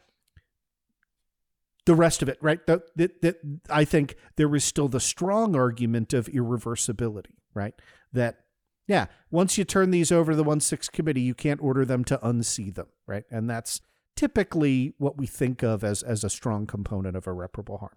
the 1.87 1.95
rest 1.95 2.23
of 2.23 2.29
it, 2.29 2.39
right? 2.41 2.67
That 2.67 2.83
that 2.97 3.23
that 3.23 3.37
I 3.71 3.85
think 3.85 4.17
there 4.37 4.55
is 4.55 4.65
still 4.65 4.89
the 4.89 5.01
strong 5.01 5.55
argument 5.55 6.13
of 6.13 6.27
irreversibility, 6.27 7.37
right? 7.55 7.75
That 8.13 8.41
yeah, 8.87 9.07
once 9.31 9.57
you 9.57 9.65
turn 9.65 9.91
these 9.91 10.11
over 10.11 10.33
to 10.33 10.37
the 10.37 10.45
one 10.45 10.61
six 10.61 10.89
committee, 10.89 11.21
you 11.21 11.35
can't 11.35 11.63
order 11.63 11.85
them 11.85 12.05
to 12.05 12.19
unsee 12.19 12.75
them, 12.75 12.89
right? 13.07 13.25
And 13.31 13.49
that's 13.49 13.81
typically 14.17 14.95
what 14.99 15.17
we 15.17 15.27
think 15.27 15.63
of 15.63 15.85
as 15.85 16.03
as 16.03 16.25
a 16.25 16.31
strong 16.31 16.67
component 16.67 17.17
of 17.17 17.27
irreparable 17.27 17.79
harm. 17.79 17.97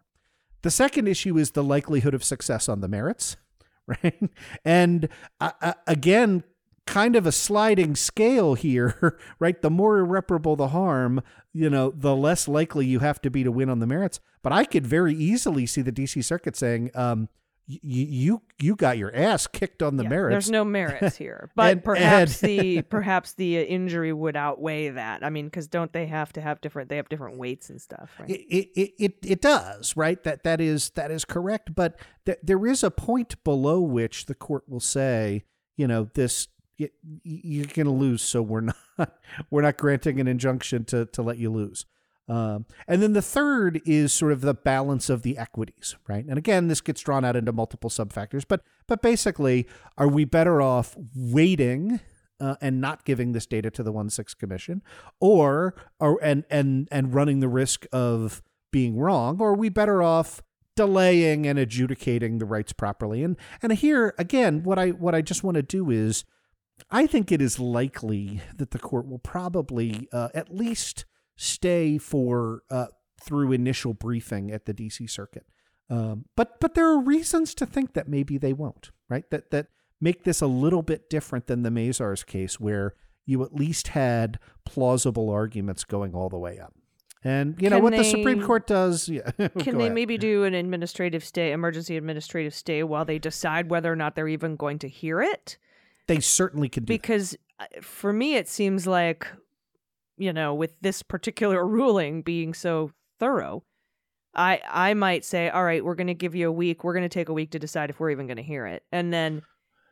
The 0.62 0.72
second 0.72 1.08
issue 1.08 1.38
is 1.38 1.52
the 1.52 1.64
likelihood 1.64 2.14
of 2.14 2.24
success 2.24 2.68
on 2.68 2.82
the 2.82 2.88
merits, 2.88 3.38
right? 3.88 4.30
And 4.66 5.10
uh, 5.40 5.52
uh, 5.62 5.74
again, 5.86 6.44
kind 6.86 7.16
of 7.16 7.28
a 7.28 7.32
sliding 7.32 7.96
scale 7.96 8.56
here, 8.56 9.20
right? 9.40 9.62
The 9.62 9.70
more 9.70 10.00
irreparable 10.00 10.56
the 10.56 10.70
harm, 10.70 11.22
you 11.54 11.70
know, 11.70 11.92
the 11.96 12.16
less 12.16 12.48
likely 12.48 12.86
you 12.86 13.00
have 13.00 13.22
to 13.22 13.30
be 13.30 13.44
to 13.44 13.52
win 13.52 13.70
on 13.70 13.80
the 13.80 13.88
merits. 13.88 14.20
But 14.42 14.54
I 14.54 14.66
could 14.66 14.88
very 14.88 15.14
easily 15.14 15.66
see 15.66 15.82
the 15.82 15.92
DC 15.92 16.24
Circuit 16.24 16.56
saying, 16.56 16.92
um, 16.96 17.30
y- 17.70 17.80
you 17.84 18.42
you 18.62 18.76
got 18.76 18.98
your 18.98 19.14
ass 19.16 19.46
kicked 19.48 19.84
on 19.84 19.98
the 19.98 20.04
Yeah, 20.04 20.10
merits. 20.10 20.34
There's 20.34 20.52
no 20.52 20.64
merits 20.66 21.16
here, 21.26 21.50
but 21.56 21.72
And- 21.74 21.84
perhaps 21.84 22.42
and- 22.42 22.50
the 22.50 22.82
perhaps 22.90 23.34
the 23.34 23.60
uh, 23.60 23.62
injury 23.62 24.14
would 24.14 24.36
outweigh 24.36 24.90
that. 24.90 25.24
I 25.24 25.30
mean, 25.30 25.46
because 25.46 25.68
don't 25.68 25.92
they 25.94 26.06
have 26.08 26.32
to 26.34 26.42
have 26.42 26.62
different? 26.62 26.90
They 26.90 26.96
have 26.98 27.10
different 27.10 27.38
weights 27.38 27.70
and 27.70 27.82
stuff, 27.82 28.10
right? 28.20 28.30
It, 28.30 28.68
it 28.76 28.94
it 28.98 29.14
it 29.24 29.42
does 29.42 29.96
right 29.98 30.22
that 30.24 30.44
that 30.44 30.62
is 30.62 30.90
that 30.92 31.12
is 31.12 31.26
correct 31.26 31.76
but 31.76 32.00
th- 32.26 32.40
there 32.44 32.66
is 32.66 32.84
a 32.84 32.92
point 32.92 33.44
below 33.44 33.80
which 33.82 34.26
the 34.26 34.36
court 34.36 34.64
will 34.68 34.80
say 34.80 35.44
you 35.76 35.88
know 35.88 36.10
this 36.14 36.48
y- 36.80 36.90
y- 37.04 37.20
you're 37.24 37.66
going 37.66 37.86
to 37.86 37.92
lose 37.92 38.22
so 38.22 38.42
we're 38.42 38.62
not 38.62 38.76
we're 39.52 39.62
not 39.62 39.78
granting 39.78 40.20
an 40.20 40.28
injunction 40.28 40.84
to 40.86 41.06
to 41.08 41.22
let 41.22 41.38
you 41.38 41.50
lose 41.52 41.86
um, 42.30 42.66
and 42.88 43.02
then 43.02 43.14
the 43.14 43.22
third 43.22 43.82
is 43.86 44.12
sort 44.12 44.32
of 44.32 44.42
the 44.42 44.54
balance 44.54 45.10
of 45.10 45.22
the 45.22 45.38
equities 45.38 45.96
right? 46.08 46.26
And 46.26 46.38
again 46.38 46.68
this 46.68 46.82
gets 46.82 47.02
drawn 47.02 47.26
out 47.26 47.36
into 47.36 47.52
multiple 47.52 47.90
subfactors 47.90 48.44
but 48.48 48.62
but 48.88 49.02
basically 49.02 49.68
are 49.98 50.08
we 50.08 50.26
better 50.26 50.62
off 50.62 50.96
waiting 51.16 52.00
uh, 52.40 52.56
and 52.62 52.80
not 52.80 53.06
giving 53.06 53.32
this 53.32 53.46
data 53.46 53.72
to 53.72 53.84
the 53.84 53.92
one 53.92 54.10
six 54.10 54.34
commission, 54.34 54.82
or 55.20 55.76
or 56.00 56.20
and 56.24 56.44
and 56.50 56.88
and 56.92 57.14
running 57.14 57.40
the 57.40 57.48
risk 57.48 57.86
of 57.92 58.42
being 58.72 58.98
wrong, 58.98 59.38
or 59.40 59.52
are 59.52 59.56
we 59.56 59.70
better 59.70 60.04
off 60.04 60.42
delaying 60.76 61.48
and 61.48 61.58
adjudicating 61.58 62.38
the 62.38 62.46
rights 62.46 62.74
properly? 62.74 63.24
And 63.24 63.38
and 63.62 63.74
here 63.74 64.14
again, 64.18 64.64
what 64.64 64.78
I 64.78 64.90
what 64.90 65.16
I 65.16 65.22
just 65.22 65.44
want 65.44 65.56
to 65.56 65.64
do 65.64 65.90
is, 65.90 66.26
I 66.92 67.08
think 67.08 67.32
it 67.32 67.42
is 67.42 67.60
likely 67.60 68.42
that 68.56 68.72
the 68.72 68.80
court 68.80 69.08
will 69.08 69.20
probably 69.20 70.08
uh, 70.12 70.30
at 70.34 70.54
least 70.54 71.06
stay 71.38 71.98
for 71.98 72.64
uh, 72.70 72.88
through 73.22 73.54
initial 73.54 73.94
briefing 73.94 74.52
at 74.52 74.66
the 74.66 74.74
DC 74.74 75.10
Circuit. 75.10 75.46
Um, 75.90 76.26
but 76.36 76.60
but 76.60 76.74
there 76.74 76.88
are 76.88 77.00
reasons 77.00 77.56
to 77.56 77.66
think 77.66 77.94
that 77.94 78.10
maybe 78.10 78.38
they 78.38 78.52
won't, 78.52 78.92
right? 79.08 79.30
That 79.30 79.52
that 79.52 79.68
make 80.02 80.24
this 80.24 80.42
a 80.42 80.48
little 80.48 80.82
bit 80.82 81.10
different 81.10 81.48
than 81.48 81.64
the 81.64 81.70
Mazars 81.70 82.26
case, 82.26 82.60
where 82.60 82.94
you 83.26 83.44
at 83.44 83.54
least 83.54 83.90
had 83.90 84.40
plausible 84.66 85.30
arguments 85.30 85.84
going 85.84 86.14
all 86.14 86.30
the 86.30 86.38
way 86.38 86.60
up. 86.60 86.74
And 87.24 87.56
you 87.60 87.70
know 87.70 87.78
Can 87.78 87.84
what 87.84 87.96
the 87.96 88.04
Supreme 88.04 88.42
Court 88.42 88.68
does? 88.68 89.10
Yeah, 89.10 89.32
Can 89.38 89.78
they 89.78 89.86
ahead. 89.86 89.94
maybe 89.94 90.18
do 90.18 90.44
an 90.44 90.54
administrative 90.54 91.24
stay, 91.24 91.52
emergency 91.52 91.98
administrative 91.98 92.54
stay, 92.54 92.84
while 92.84 93.06
they 93.06 93.20
decide 93.20 93.70
whether 93.70 93.92
or 93.92 93.96
not 93.96 94.16
they're 94.16 94.28
even 94.28 94.56
going 94.56 94.80
to 94.80 94.88
hear 94.88 95.22
it? 95.22 95.58
They 96.08 96.20
certainly 96.20 96.70
could 96.70 96.86
do. 96.86 96.94
Because 96.94 97.36
uh, 97.60 97.66
for 97.82 98.14
me, 98.14 98.36
it 98.36 98.48
seems 98.48 98.88
like, 98.88 99.28
you 100.18 100.34
know, 100.34 100.54
with 100.54 100.74
this 100.82 101.02
particular 101.04 101.66
ruling 101.78 102.22
being 102.22 102.54
so 102.54 102.92
thorough, 103.20 103.64
I 104.36 104.62
I 104.70 104.94
might 104.94 105.26
say, 105.26 105.50
all 105.50 105.64
right, 105.64 105.84
we're 105.84 105.96
going 105.96 106.08
to 106.08 106.14
give 106.14 106.36
you 106.36 106.48
a 106.50 106.52
week. 106.52 106.84
We're 106.84 106.94
going 106.94 107.04
to 107.04 107.10
take 107.10 107.30
a 107.30 107.34
week 107.34 107.52
to 107.52 107.60
decide 107.60 107.90
if 107.90 108.00
we're 108.00 108.12
even 108.12 108.28
going 108.28 108.38
to 108.38 108.44
hear 108.44 108.66
it, 108.68 108.84
and 108.92 109.12
then 109.14 109.42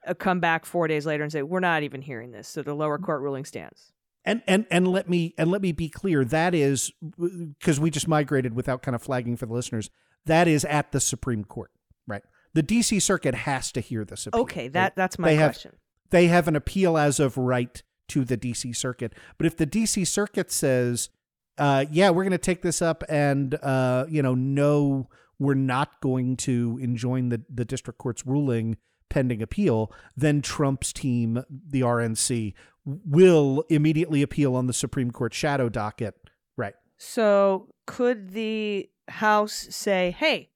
uh, 0.08 0.14
come 0.14 0.40
back 0.40 0.66
four 0.66 0.88
days 0.88 1.06
later 1.06 1.24
and 1.24 1.32
say 1.32 1.42
we're 1.42 1.60
not 1.60 1.84
even 1.84 2.02
hearing 2.02 2.32
this. 2.32 2.48
So 2.48 2.62
the 2.62 2.74
lower 2.76 2.98
court 2.98 3.22
ruling 3.22 3.46
stands. 3.46 3.92
And 4.24 4.42
and 4.48 4.66
and 4.72 4.88
let 4.88 5.08
me 5.08 5.34
and 5.38 5.52
let 5.52 5.62
me 5.62 5.72
be 5.72 5.88
clear. 5.90 6.26
That 6.26 6.56
is 6.56 6.92
because 7.20 7.80
we 7.80 7.92
just 7.92 8.08
migrated 8.08 8.56
without 8.56 8.82
kind 8.82 8.96
of 8.96 9.02
flagging 9.04 9.38
for 9.38 9.46
the 9.46 9.54
listeners. 9.54 9.90
That 10.26 10.48
is 10.48 10.66
at 10.66 10.92
the 10.92 11.00
Supreme 11.00 11.44
Court, 11.44 11.70
right? 12.08 12.24
The 12.56 12.64
D.C. 12.64 13.00
Circuit 13.02 13.36
has 13.36 13.72
to 13.74 13.82
hear 13.82 14.04
this 14.04 14.26
appeal. 14.26 14.42
Okay, 14.42 14.68
that 14.70 14.96
that's 14.96 15.20
my 15.20 15.28
they 15.30 15.36
have- 15.36 15.52
question. 15.52 15.74
they 16.10 16.28
have 16.28 16.48
an 16.48 16.56
appeal 16.56 16.98
as 16.98 17.20
of 17.20 17.38
right 17.38 17.84
to 18.10 18.26
the 18.26 18.38
DC 18.38 18.76
Circuit. 18.76 19.14
But 19.38 19.48
if 19.48 19.58
the 19.58 19.68
DC 19.68 20.06
Circuit 20.08 20.52
says, 20.52 21.10
uh, 21.58 21.86
"Yeah, 21.92 22.10
we're 22.10 22.24
going 22.24 22.32
to 22.32 22.38
take 22.38 22.62
this 22.62 22.82
up," 22.82 23.04
and 23.10 23.56
uh, 23.62 24.06
you 24.10 24.22
know, 24.22 24.36
no, 24.36 25.10
we're 25.40 25.54
not 25.54 26.02
going 26.02 26.38
to 26.38 26.80
enjoin 26.82 27.30
the 27.30 27.42
the 27.50 27.66
district 27.66 28.00
court's 28.00 28.26
ruling 28.26 28.78
pending 29.10 29.42
appeal, 29.42 29.92
then 30.18 30.42
Trump's 30.42 30.92
team, 30.92 31.44
the 31.50 31.82
RNC, 31.82 32.54
will 32.84 33.64
immediately 33.70 34.22
appeal 34.22 34.56
on 34.56 34.68
the 34.68 34.74
Supreme 34.74 35.12
Court 35.12 35.34
shadow 35.34 35.70
docket. 35.70 36.16
Right. 36.58 36.74
So 36.98 37.70
could 37.86 38.32
the 38.32 38.90
House 39.08 39.68
say, 39.70 40.16
"Hey, 40.18 40.50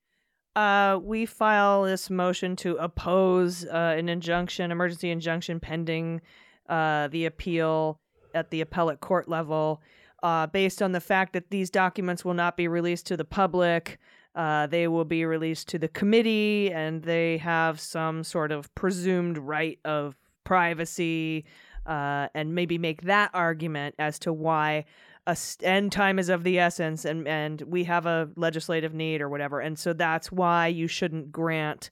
uh, 0.56 1.00
we 1.02 1.26
file 1.26 1.84
this 1.84 2.10
motion 2.10 2.56
to 2.58 2.76
oppose 2.78 3.66
uh, 3.66 3.96
an 3.98 4.10
injunction, 4.10 4.72
emergency 4.72 5.10
injunction 5.12 5.60
pending 5.60 6.22
uh, 6.70 7.08
the 7.10 7.26
appeal 7.26 8.00
at 8.34 8.52
the 8.52 8.62
appellate 8.62 9.02
court 9.02 9.28
level, 9.28 9.82
uh, 10.24 10.48
based 10.48 10.82
on 10.82 10.92
the 10.92 11.02
fact 11.02 11.34
that 11.34 11.50
these 11.50 11.70
documents 11.70 12.24
will 12.24 12.34
not 12.34 12.56
be 12.56 12.68
released 12.68 13.08
to 13.08 13.18
the 13.18 13.26
public." 13.26 14.00
Uh, 14.36 14.68
they 14.68 14.88
will 14.88 15.06
be 15.06 15.26
released 15.26 15.68
to 15.68 15.80
the 15.80 15.88
committee, 15.88 16.72
and 16.72 17.02
they 17.04 17.38
have 17.40 17.80
some 17.80 18.24
sort 18.24 18.52
of 18.52 18.74
presumed 18.76 19.38
right 19.38 19.80
of 19.84 20.16
privacy, 20.44 21.44
uh, 21.86 22.28
and 22.36 22.54
maybe 22.54 22.78
make 22.78 23.02
that 23.02 23.32
argument 23.34 23.96
as 23.98 24.20
to 24.20 24.32
why 24.32 24.86
a 25.30 25.36
st- 25.36 25.68
end 25.68 25.92
time 25.92 26.18
is 26.18 26.30
of 26.30 26.44
the 26.44 26.58
essence 26.58 27.06
and 27.06 27.28
and 27.28 27.62
we 27.62 27.84
have 27.84 28.06
a 28.06 28.30
legislative 28.36 28.94
need 28.94 29.22
or 29.22 29.30
whatever 29.30 29.60
and 29.60 29.78
so 29.78 29.94
that's 29.94 30.32
why 30.32 30.66
you 30.66 30.88
shouldn't 30.88 31.32
grant 31.32 31.92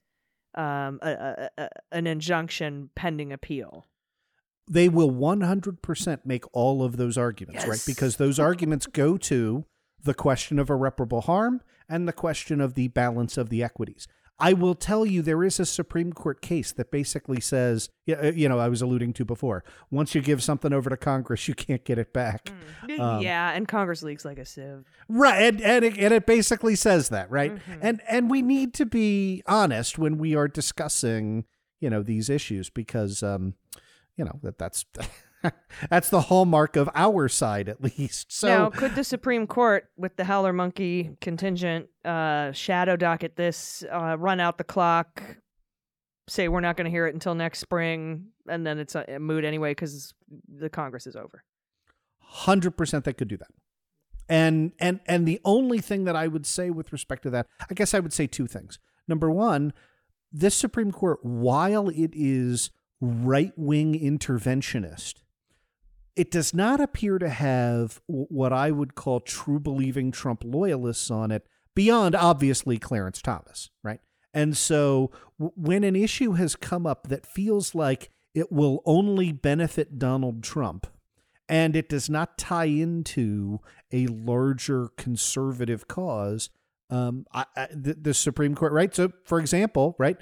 um 0.56 1.00
a, 1.04 1.10
a, 1.10 1.50
a, 1.64 1.70
an 1.92 2.08
injunction 2.08 2.90
pending 2.96 3.32
appeal 3.32 3.86
they 4.70 4.90
will 4.90 5.12
100% 5.12 6.20
make 6.26 6.44
all 6.54 6.84
of 6.84 6.98
those 6.98 7.18
arguments, 7.18 7.66
right? 7.66 7.84
Because 7.86 8.18
those 8.18 8.40
arguments 8.40 8.86
go 8.86 9.18
to 9.18 9.66
the 10.04 10.14
question 10.14 10.60
of 10.60 10.70
irreparable 10.70 11.22
harm 11.22 11.62
and 11.90 12.08
the 12.08 12.14
question 12.14 12.60
of 12.60 12.74
the 12.74 12.90
balance 12.90 13.38
of 13.38 13.50
the 13.50 13.64
equities. 13.64 14.08
I 14.40 14.54
will 14.54 14.76
tell 14.76 15.04
you, 15.04 15.24
there 15.24 15.44
is 15.44 15.60
a 15.60 15.66
Supreme 15.66 16.14
Court 16.14 16.42
case 16.42 16.72
that 16.74 16.92
basically 16.92 17.42
says, 17.42 17.90
uh, 18.08 18.32
you 18.32 18.48
know, 18.48 18.60
I 18.60 18.70
was 18.70 18.84
alluding 18.84 19.14
to 19.14 19.26
before, 19.26 19.64
once 19.90 20.14
you 20.14 20.22
give 20.22 20.44
something 20.44 20.72
over 20.72 20.92
to 20.92 20.98
Congress, 20.98 21.48
you 21.48 21.56
can't 21.56 21.84
get 21.84 21.98
it 21.98 22.14
back. 22.14 22.52
Um, 23.00 23.22
yeah 23.22 23.52
and 23.52 23.68
congress 23.68 24.02
leaks 24.02 24.24
like 24.26 24.38
a 24.38 24.46
sieve 24.46 24.86
Right, 25.10 25.42
and 25.42 25.62
and 25.62 25.86
it, 25.86 25.98
and 25.98 26.14
it 26.14 26.26
basically 26.26 26.76
says 26.76 27.10
that, 27.10 27.30
right? 27.30 27.54
Mm-hmm. 27.54 27.80
And 27.82 28.02
and 28.10 28.30
we 28.30 28.42
need 28.42 28.74
to 28.76 28.86
be 28.86 29.44
honest 29.46 29.98
when 29.98 30.18
we 30.18 30.36
are 30.36 30.48
discussing, 30.48 31.46
you 31.80 31.90
know, 31.90 32.02
these 32.02 32.30
issues 32.30 32.70
because, 32.70 33.24
um, 33.24 33.56
you 34.18 34.26
know, 34.26 34.40
that 34.44 34.58
that's 34.58 34.86
that's 35.90 36.10
the 36.10 36.22
hallmark 36.22 36.76
of 36.76 36.90
our 36.96 37.30
side 37.30 37.70
at 37.70 37.82
least. 37.82 38.32
So 38.32 38.48
now 38.48 38.70
could 38.70 38.96
the 38.96 39.04
supreme 39.04 39.48
court 39.48 39.90
with 39.96 40.16
the 40.16 40.24
howler 40.24 40.52
monkey 40.52 41.12
contingent 41.22 41.88
uh 42.04 42.52
shadow 42.52 42.96
docket 42.96 43.36
this 43.36 43.84
uh 43.92 44.18
run 44.18 44.40
out 44.40 44.58
the 44.58 44.64
clock 44.64 45.22
say 46.28 46.48
we're 46.48 46.60
not 46.60 46.76
going 46.76 46.86
to 46.86 46.92
hear 46.92 47.08
it 47.08 47.14
until 47.14 47.36
next 47.36 47.60
spring 47.60 48.26
and 48.50 48.66
then 48.66 48.80
it's 48.80 48.96
a, 48.96 49.06
a 49.08 49.20
moot 49.20 49.46
anyway 49.46 49.72
because 49.72 50.14
the 50.50 50.70
congress 50.70 51.06
is 51.08 51.16
over 51.16 51.44
hundred 52.28 52.72
percent 52.72 53.06
they 53.06 53.14
could 53.14 53.28
do 53.28 53.38
that. 53.38 53.48
And 54.30 54.74
and 54.80 55.00
and 55.06 55.28
the 55.28 55.40
only 55.46 55.80
thing 55.80 56.04
that 56.04 56.16
I 56.16 56.28
would 56.28 56.46
say 56.46 56.70
with 56.70 56.92
respect 56.92 57.24
to 57.24 57.30
that, 57.32 57.48
I 57.70 57.74
guess 57.74 57.94
I 57.94 58.00
would 58.00 58.14
say 58.14 58.28
two 58.28 58.46
things. 58.46 58.78
Number 59.08 59.32
one, 59.32 59.74
this 60.32 60.54
Supreme 60.54 60.92
Court, 60.92 61.20
while 61.24 61.88
it 61.90 62.12
is 62.14 62.72
right 63.00 63.54
wing 63.56 63.94
interventionist, 63.94 65.16
it 66.16 66.32
does 66.32 66.54
not 66.54 66.80
appear 66.80 67.20
to 67.20 67.30
have 67.30 68.02
what 68.08 68.52
I 68.52 68.72
would 68.72 68.96
call 68.96 69.20
true 69.20 69.60
believing 69.60 70.12
Trump 70.12 70.44
loyalists 70.44 71.12
on 71.12 71.32
it, 71.32 71.46
beyond 71.76 72.16
obviously 72.16 72.78
Clarence 72.80 73.22
Thomas, 73.22 73.70
right? 73.84 74.00
And 74.34 74.58
so 74.58 75.12
when 75.38 75.84
an 75.84 75.96
issue 75.96 76.34
has 76.34 76.56
come 76.56 76.86
up 76.86 77.08
that 77.08 77.26
feels 77.26 77.76
like 77.76 78.10
it 78.34 78.52
will 78.52 78.82
only 78.86 79.32
benefit 79.32 79.98
Donald 79.98 80.44
Trump, 80.44 80.88
and 81.50 81.76
it 81.76 81.90
does 81.90 82.10
not 82.10 82.38
tie 82.38 82.66
into 82.66 83.60
a 83.92 84.06
larger 84.08 84.90
conservative 84.98 85.88
cause. 85.88 86.50
Um, 86.90 87.26
I, 87.34 87.46
I, 87.56 87.68
the, 87.72 87.96
the 87.96 88.14
Supreme 88.14 88.54
Court, 88.54 88.74
right? 88.74 88.94
So, 88.94 89.12
for 89.24 89.40
example, 89.40 89.96
right, 89.98 90.18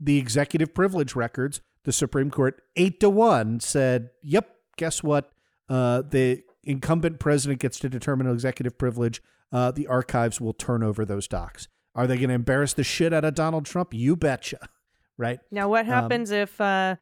the 0.00 0.18
executive 0.18 0.74
privilege 0.74 1.14
records, 1.14 1.60
the 1.84 1.92
Supreme 1.92 2.30
Court 2.30 2.60
eight 2.76 3.00
to 3.00 3.10
one 3.10 3.60
said, 3.60 4.10
"Yep, 4.22 4.48
guess 4.76 5.02
what? 5.02 5.30
Uh, 5.68 6.02
the 6.02 6.42
incumbent 6.62 7.20
president 7.20 7.60
gets 7.60 7.78
to 7.80 7.88
determine 7.88 8.26
executive 8.30 8.76
privilege. 8.78 9.22
Uh, 9.52 9.70
the 9.70 9.86
archives 9.86 10.40
will 10.40 10.52
turn 10.54 10.82
over 10.82 11.04
those 11.04 11.28
docs. 11.28 11.68
Are 11.94 12.06
they 12.06 12.16
going 12.16 12.28
to 12.28 12.34
embarrass 12.34 12.72
the 12.72 12.82
shit 12.84 13.12
out 13.12 13.24
of 13.24 13.34
Donald 13.34 13.66
Trump? 13.66 13.94
You 13.94 14.16
betcha, 14.16 14.68
right? 15.18 15.38
Now, 15.50 15.68
what 15.68 15.82
Um, 15.82 15.86
happens 15.86 16.30
if 16.30 16.60
uh, 16.60 16.96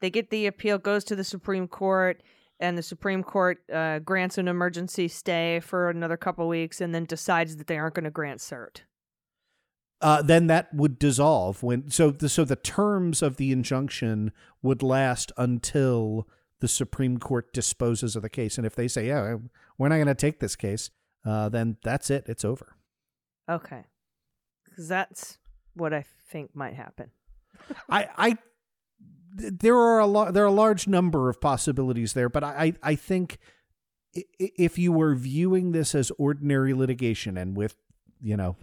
they 0.00 0.10
get 0.10 0.30
the 0.30 0.46
appeal, 0.46 0.78
goes 0.78 1.04
to 1.04 1.16
the 1.16 1.24
Supreme 1.24 1.68
Court, 1.68 2.22
and 2.58 2.76
the 2.76 2.82
Supreme 2.82 3.22
Court 3.22 3.58
uh, 3.72 3.98
grants 4.00 4.36
an 4.38 4.48
emergency 4.48 5.08
stay 5.08 5.60
for 5.60 5.88
another 5.90 6.16
couple 6.16 6.48
weeks, 6.48 6.80
and 6.80 6.94
then 6.94 7.04
decides 7.04 7.56
that 7.56 7.66
they 7.66 7.78
aren't 7.78 7.94
going 7.94 8.04
to 8.04 8.10
grant 8.10 8.40
cert? 8.40 8.78
Uh, 10.00 10.22
then 10.22 10.46
that 10.46 10.72
would 10.74 10.98
dissolve 10.98 11.62
when 11.62 11.90
so 11.90 12.10
the, 12.10 12.28
so 12.28 12.44
the 12.44 12.56
terms 12.56 13.22
of 13.22 13.36
the 13.36 13.50
injunction 13.50 14.32
would 14.62 14.82
last 14.82 15.32
until 15.36 16.28
the 16.60 16.68
Supreme 16.68 17.18
Court 17.18 17.52
disposes 17.52 18.16
of 18.16 18.22
the 18.22 18.28
case. 18.28 18.58
And 18.58 18.66
if 18.66 18.74
they 18.74 18.88
say, 18.88 19.08
"Yeah, 19.08 19.36
we're 19.78 19.88
not 19.88 19.96
going 19.96 20.06
to 20.06 20.14
take 20.14 20.40
this 20.40 20.56
case," 20.56 20.90
uh, 21.24 21.48
then 21.48 21.76
that's 21.82 22.10
it. 22.10 22.24
It's 22.26 22.44
over. 22.44 22.76
Okay, 23.48 23.84
because 24.64 24.88
that's 24.88 25.38
what 25.74 25.94
I 25.94 26.04
think 26.30 26.54
might 26.54 26.74
happen. 26.74 27.10
I, 27.88 28.08
I, 28.16 28.38
there 29.34 29.76
are 29.76 29.98
a 29.98 30.06
lot, 30.06 30.34
there 30.34 30.44
are 30.44 30.48
a 30.48 30.52
large 30.52 30.86
number 30.86 31.30
of 31.30 31.40
possibilities 31.40 32.12
there, 32.12 32.28
but 32.28 32.44
I, 32.44 32.74
I 32.82 32.90
I 32.90 32.94
think 32.96 33.38
if 34.38 34.78
you 34.78 34.92
were 34.92 35.14
viewing 35.14 35.72
this 35.72 35.94
as 35.94 36.10
ordinary 36.18 36.74
litigation, 36.74 37.36
and 37.36 37.56
with, 37.56 37.76
you 38.20 38.36
know, 38.36 38.56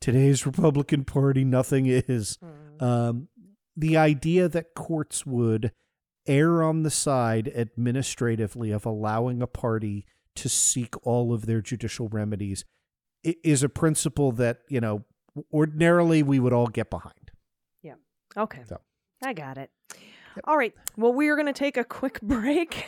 today's 0.00 0.46
Republican 0.46 1.04
Party, 1.04 1.44
nothing 1.44 1.86
is. 1.86 2.38
Um, 2.80 3.28
the 3.76 3.96
idea 3.96 4.48
that 4.48 4.74
courts 4.74 5.26
would 5.26 5.72
err 6.26 6.62
on 6.62 6.82
the 6.82 6.90
side 6.90 7.50
administratively 7.54 8.70
of 8.70 8.84
allowing 8.86 9.42
a 9.42 9.46
party 9.46 10.06
to 10.34 10.48
seek 10.48 10.94
all 11.06 11.32
of 11.32 11.46
their 11.46 11.60
judicial 11.60 12.08
remedies 12.08 12.64
is 13.22 13.62
a 13.62 13.68
principle 13.68 14.32
that 14.32 14.58
you 14.68 14.80
know 14.80 15.04
ordinarily 15.52 16.22
we 16.22 16.38
would 16.38 16.52
all 16.52 16.66
get 16.66 16.90
behind. 16.90 17.30
Yeah. 17.82 17.94
Okay, 18.36 18.62
So. 18.68 18.80
I 19.22 19.32
got 19.32 19.58
it. 19.58 19.70
All 20.44 20.56
right. 20.56 20.74
Well, 20.96 21.12
we 21.12 21.28
are 21.28 21.34
going 21.36 21.46
to 21.46 21.52
take 21.52 21.76
a 21.76 21.84
quick 21.84 22.20
break 22.22 22.86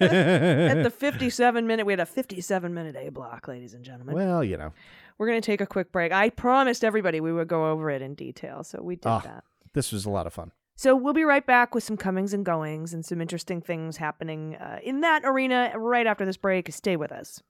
at 0.00 0.82
the 0.82 0.92
57 0.96 1.66
minute. 1.66 1.86
We 1.86 1.92
had 1.92 2.00
a 2.00 2.06
57 2.06 2.72
minute 2.74 2.96
A 2.96 3.10
block, 3.10 3.48
ladies 3.48 3.74
and 3.74 3.84
gentlemen. 3.84 4.14
Well, 4.14 4.42
you 4.44 4.56
know, 4.56 4.72
We're 5.18 5.26
going 5.28 5.40
to 5.40 5.46
take 5.46 5.60
a 5.60 5.66
quick 5.66 5.92
break. 5.92 6.12
I 6.12 6.30
promised 6.30 6.84
everybody 6.84 7.20
we 7.20 7.32
would 7.32 7.48
go 7.48 7.70
over 7.70 7.90
it 7.90 8.02
in 8.02 8.14
detail, 8.14 8.64
so 8.64 8.80
we 8.82 8.96
did 8.96 9.06
Ah. 9.08 9.20
that. 9.24 9.44
this 9.72 9.92
was 9.92 10.04
a 10.06 10.10
lot 10.10 10.26
of 10.26 10.32
fun. 10.32 10.52
So 10.78 10.94
we'll 10.94 11.14
be 11.14 11.24
right 11.24 11.44
back 11.46 11.74
with 11.74 11.84
some 11.84 11.96
comings 11.96 12.34
and 12.34 12.44
goings 12.44 12.92
and 12.92 13.02
some 13.04 13.20
interesting 13.22 13.62
things 13.62 13.96
happening 13.96 14.56
uh, 14.56 14.78
in 14.82 15.00
that 15.00 15.22
arena 15.24 15.72
right 15.74 16.06
after 16.06 16.26
this 16.26 16.36
break. 16.36 16.70
Stay 16.70 16.96
with 16.96 17.12
us. 17.12 17.40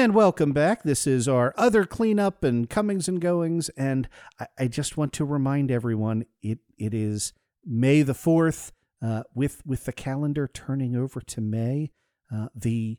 And 0.00 0.14
welcome 0.14 0.52
back. 0.52 0.82
This 0.82 1.06
is 1.06 1.28
our 1.28 1.52
other 1.58 1.84
cleanup 1.84 2.42
and 2.42 2.70
comings 2.70 3.06
and 3.06 3.20
goings. 3.20 3.68
And 3.76 4.08
I, 4.38 4.46
I 4.60 4.66
just 4.66 4.96
want 4.96 5.12
to 5.12 5.26
remind 5.26 5.70
everyone 5.70 6.24
it 6.40 6.60
it 6.78 6.94
is 6.94 7.34
May 7.66 8.00
the 8.00 8.14
fourth. 8.14 8.72
Uh, 9.04 9.24
with 9.34 9.60
with 9.66 9.84
the 9.84 9.92
calendar 9.92 10.48
turning 10.48 10.96
over 10.96 11.20
to 11.20 11.42
May, 11.42 11.92
uh, 12.34 12.46
the 12.54 12.96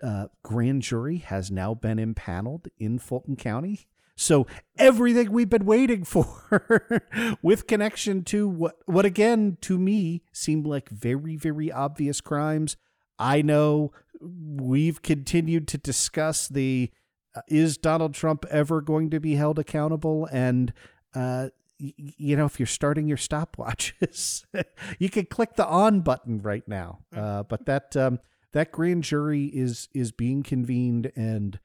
uh, 0.00 0.28
grand 0.44 0.82
jury 0.82 1.18
has 1.18 1.50
now 1.50 1.74
been 1.74 1.98
impaneled 1.98 2.68
in 2.78 3.00
Fulton 3.00 3.34
County. 3.34 3.88
So 4.14 4.46
everything 4.78 5.32
we've 5.32 5.50
been 5.50 5.66
waiting 5.66 6.04
for 6.04 7.02
with 7.42 7.66
connection 7.66 8.22
to 8.26 8.46
what 8.46 8.76
what 8.86 9.04
again 9.04 9.58
to 9.62 9.76
me 9.76 10.22
seemed 10.32 10.68
like 10.68 10.88
very 10.88 11.34
very 11.34 11.72
obvious 11.72 12.20
crimes. 12.20 12.76
I 13.22 13.42
know 13.42 13.92
we've 14.20 15.00
continued 15.02 15.68
to 15.68 15.78
discuss 15.78 16.48
the 16.48 16.90
uh, 17.34 17.40
is 17.48 17.78
Donald 17.78 18.14
Trump 18.14 18.44
ever 18.50 18.80
going 18.80 19.10
to 19.10 19.20
be 19.20 19.36
held 19.36 19.58
accountable 19.58 20.28
and 20.30 20.72
uh 21.14 21.48
you 21.82 22.36
know, 22.36 22.44
if 22.44 22.60
you're 22.60 22.66
starting 22.66 23.08
your 23.08 23.16
stopwatches, 23.16 24.44
you 24.98 25.10
can 25.10 25.26
click 25.26 25.54
the 25.54 25.66
on 25.66 26.00
button 26.00 26.40
right 26.40 26.66
now. 26.68 27.00
Uh, 27.14 27.42
but 27.42 27.66
that 27.66 27.96
um, 27.96 28.20
that 28.52 28.70
grand 28.70 29.04
jury 29.04 29.46
is 29.46 29.88
is 29.92 30.12
being 30.12 30.42
convened, 30.42 31.10
and 31.16 31.58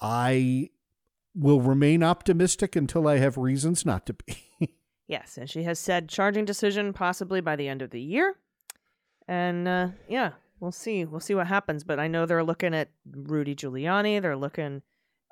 I 0.00 0.70
will 1.34 1.60
remain 1.60 2.02
optimistic 2.02 2.74
until 2.74 3.06
I 3.06 3.18
have 3.18 3.36
reasons 3.36 3.86
not 3.86 4.06
to 4.06 4.14
be. 4.14 4.74
yes, 5.06 5.36
and 5.36 5.48
she 5.48 5.62
has 5.62 5.78
said 5.78 6.08
charging 6.08 6.44
decision 6.44 6.92
possibly 6.92 7.40
by 7.40 7.54
the 7.54 7.68
end 7.68 7.82
of 7.82 7.90
the 7.90 8.00
year, 8.00 8.36
and 9.28 9.68
uh, 9.68 9.88
yeah, 10.08 10.32
we'll 10.58 10.72
see. 10.72 11.04
We'll 11.04 11.20
see 11.20 11.34
what 11.34 11.46
happens. 11.46 11.84
But 11.84 12.00
I 12.00 12.08
know 12.08 12.26
they're 12.26 12.44
looking 12.44 12.74
at 12.74 12.88
Rudy 13.10 13.54
Giuliani. 13.54 14.20
They're 14.20 14.36
looking 14.36 14.82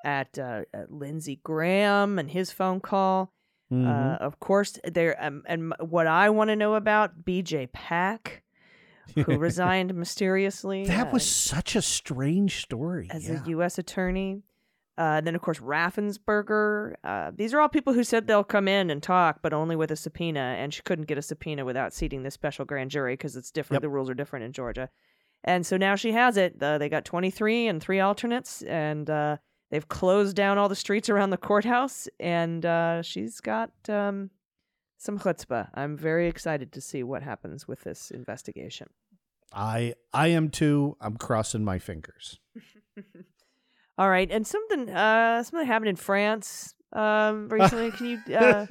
at, 0.05 0.37
uh, 0.37 0.61
at 0.73 0.91
Lindsey 0.91 1.39
Graham 1.43 2.19
and 2.19 2.29
his 2.29 2.51
phone 2.51 2.79
call. 2.79 3.33
Mm-hmm. 3.71 3.87
Uh, 3.87 4.15
of 4.25 4.39
course, 4.39 4.79
there 4.85 5.21
um, 5.21 5.43
and 5.45 5.73
what 5.79 6.07
I 6.07 6.29
want 6.29 6.49
to 6.49 6.55
know 6.55 6.75
about 6.75 7.25
BJay 7.25 7.69
Pak, 7.73 8.43
who 9.13 9.23
resigned 9.37 9.93
mysteriously. 9.93 10.85
That 10.85 11.07
uh, 11.07 11.11
was 11.11 11.29
such 11.29 11.75
a 11.75 11.81
strange 11.81 12.61
story 12.61 13.09
as 13.11 13.27
yeah. 13.27 13.43
a 13.43 13.49
U.S. 13.49 13.77
attorney. 13.77 14.43
Uh, 14.97 15.21
then, 15.21 15.35
of 15.35 15.41
course, 15.41 15.59
Raffensperger. 15.59 16.95
Uh, 17.03 17.31
these 17.35 17.53
are 17.53 17.59
all 17.59 17.69
people 17.69 17.93
who 17.93 18.03
said 18.03 18.27
they'll 18.27 18.43
come 18.43 18.67
in 18.67 18.89
and 18.89 19.01
talk, 19.03 19.39
but 19.41 19.53
only 19.53 19.75
with 19.75 19.91
a 19.91 19.95
subpoena. 19.95 20.55
And 20.57 20.73
she 20.73 20.81
couldn't 20.81 21.07
get 21.07 21.17
a 21.17 21.21
subpoena 21.21 21.65
without 21.65 21.93
seating 21.93 22.23
this 22.23 22.33
special 22.33 22.65
grand 22.65 22.91
jury 22.91 23.13
because 23.13 23.35
it's 23.35 23.51
different. 23.51 23.77
Yep. 23.77 23.81
The 23.83 23.89
rules 23.89 24.09
are 24.09 24.15
different 24.15 24.45
in 24.45 24.53
Georgia. 24.53 24.89
And 25.43 25.65
so 25.65 25.77
now 25.77 25.95
she 25.95 26.13
has 26.13 26.35
it. 26.35 26.61
Uh, 26.61 26.77
they 26.77 26.89
got 26.89 27.05
23 27.05 27.67
and 27.67 27.81
three 27.81 27.99
alternates. 27.99 28.63
And 28.63 29.09
uh, 29.09 29.37
They've 29.69 29.87
closed 29.87 30.35
down 30.35 30.57
all 30.57 30.69
the 30.69 30.75
streets 30.75 31.09
around 31.09 31.31
the 31.31 31.37
courthouse, 31.37 32.07
and 32.19 32.65
uh, 32.65 33.01
she's 33.01 33.41
got 33.41 33.71
um, 33.89 34.29
some 34.97 35.19
chutzpah. 35.19 35.69
I'm 35.73 35.97
very 35.97 36.27
excited 36.27 36.71
to 36.73 36.81
see 36.81 37.03
what 37.03 37.21
happens 37.21 37.67
with 37.67 37.81
this 37.81 38.09
investigation. 38.09 38.87
I 39.53 39.95
I 40.13 40.27
am 40.27 40.49
too. 40.49 40.95
I'm 41.01 41.17
crossing 41.17 41.65
my 41.65 41.79
fingers. 41.79 42.39
all 43.97 44.09
right, 44.09 44.29
and 44.31 44.45
something 44.45 44.89
uh, 44.89 45.43
something 45.43 45.67
happened 45.67 45.89
in 45.89 45.95
France 45.95 46.75
um, 46.93 47.49
recently. 47.49 47.91
Can 47.91 48.05
you? 48.05 48.35
Uh... 48.35 48.65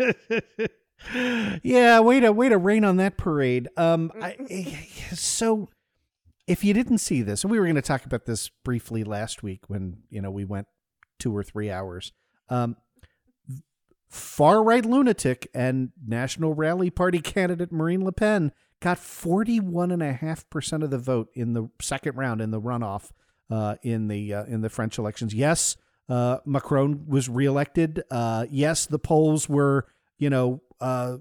yeah, 1.62 2.00
way 2.00 2.20
to 2.20 2.32
way 2.32 2.48
to 2.48 2.58
rain 2.58 2.84
on 2.84 2.96
that 2.98 3.16
parade. 3.16 3.68
Um, 3.76 4.12
I, 4.20 4.36
eh, 4.48 4.76
so 5.14 5.68
if 6.46 6.62
you 6.62 6.72
didn't 6.72 6.98
see 6.98 7.22
this, 7.22 7.42
and 7.42 7.50
we 7.50 7.58
were 7.58 7.66
going 7.66 7.76
to 7.76 7.82
talk 7.82 8.04
about 8.04 8.26
this 8.26 8.50
briefly 8.64 9.04
last 9.04 9.42
week 9.42 9.68
when 9.68 9.98
you 10.10 10.20
know 10.20 10.30
we 10.30 10.44
went 10.44 10.68
two 11.18 11.36
or 11.36 11.42
three 11.42 11.70
hours. 11.70 12.12
Um, 12.48 12.76
far 14.08 14.62
right 14.62 14.84
lunatic 14.84 15.48
and 15.52 15.90
National 16.06 16.54
Rally 16.54 16.90
Party 16.90 17.20
candidate 17.20 17.72
Marine 17.72 18.04
Le 18.04 18.12
Pen 18.12 18.52
got 18.80 18.98
41.5% 18.98 20.84
of 20.84 20.90
the 20.90 20.98
vote 20.98 21.28
in 21.34 21.54
the 21.54 21.68
second 21.80 22.16
round 22.16 22.40
in 22.40 22.50
the 22.50 22.60
runoff 22.60 23.10
uh, 23.50 23.76
in 23.82 24.08
the 24.08 24.34
uh, 24.34 24.44
in 24.44 24.60
the 24.60 24.70
French 24.70 24.98
elections. 24.98 25.34
Yes, 25.34 25.76
uh, 26.08 26.38
Macron 26.44 27.06
was 27.06 27.28
reelected. 27.28 28.02
Uh, 28.10 28.46
yes, 28.50 28.86
the 28.86 28.98
polls 28.98 29.48
were, 29.48 29.86
you 30.18 30.30
know, 30.30 30.62
uh, 30.80 31.18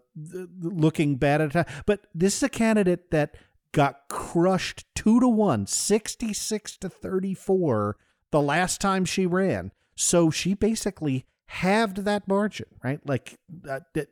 looking 0.62 1.16
bad 1.16 1.42
at 1.42 1.52
time. 1.52 1.66
But 1.86 2.08
this 2.14 2.38
is 2.38 2.44
a 2.44 2.50
candidate 2.50 3.12
that 3.12 3.36
got 3.72 4.08
crushed 4.10 4.86
two 4.96 5.20
to 5.20 5.28
one, 5.28 5.68
66 5.68 6.78
to 6.78 6.90
34 6.90 7.98
the 8.32 8.42
last 8.42 8.82
time 8.82 9.06
she 9.06 9.26
ran. 9.26 9.72
So 9.96 10.30
she 10.30 10.54
basically 10.54 11.26
halved 11.48 11.98
that 12.00 12.28
margin, 12.28 12.68
right? 12.84 13.00
Like 13.06 13.40
uh, 13.68 13.82
that 13.94 14.10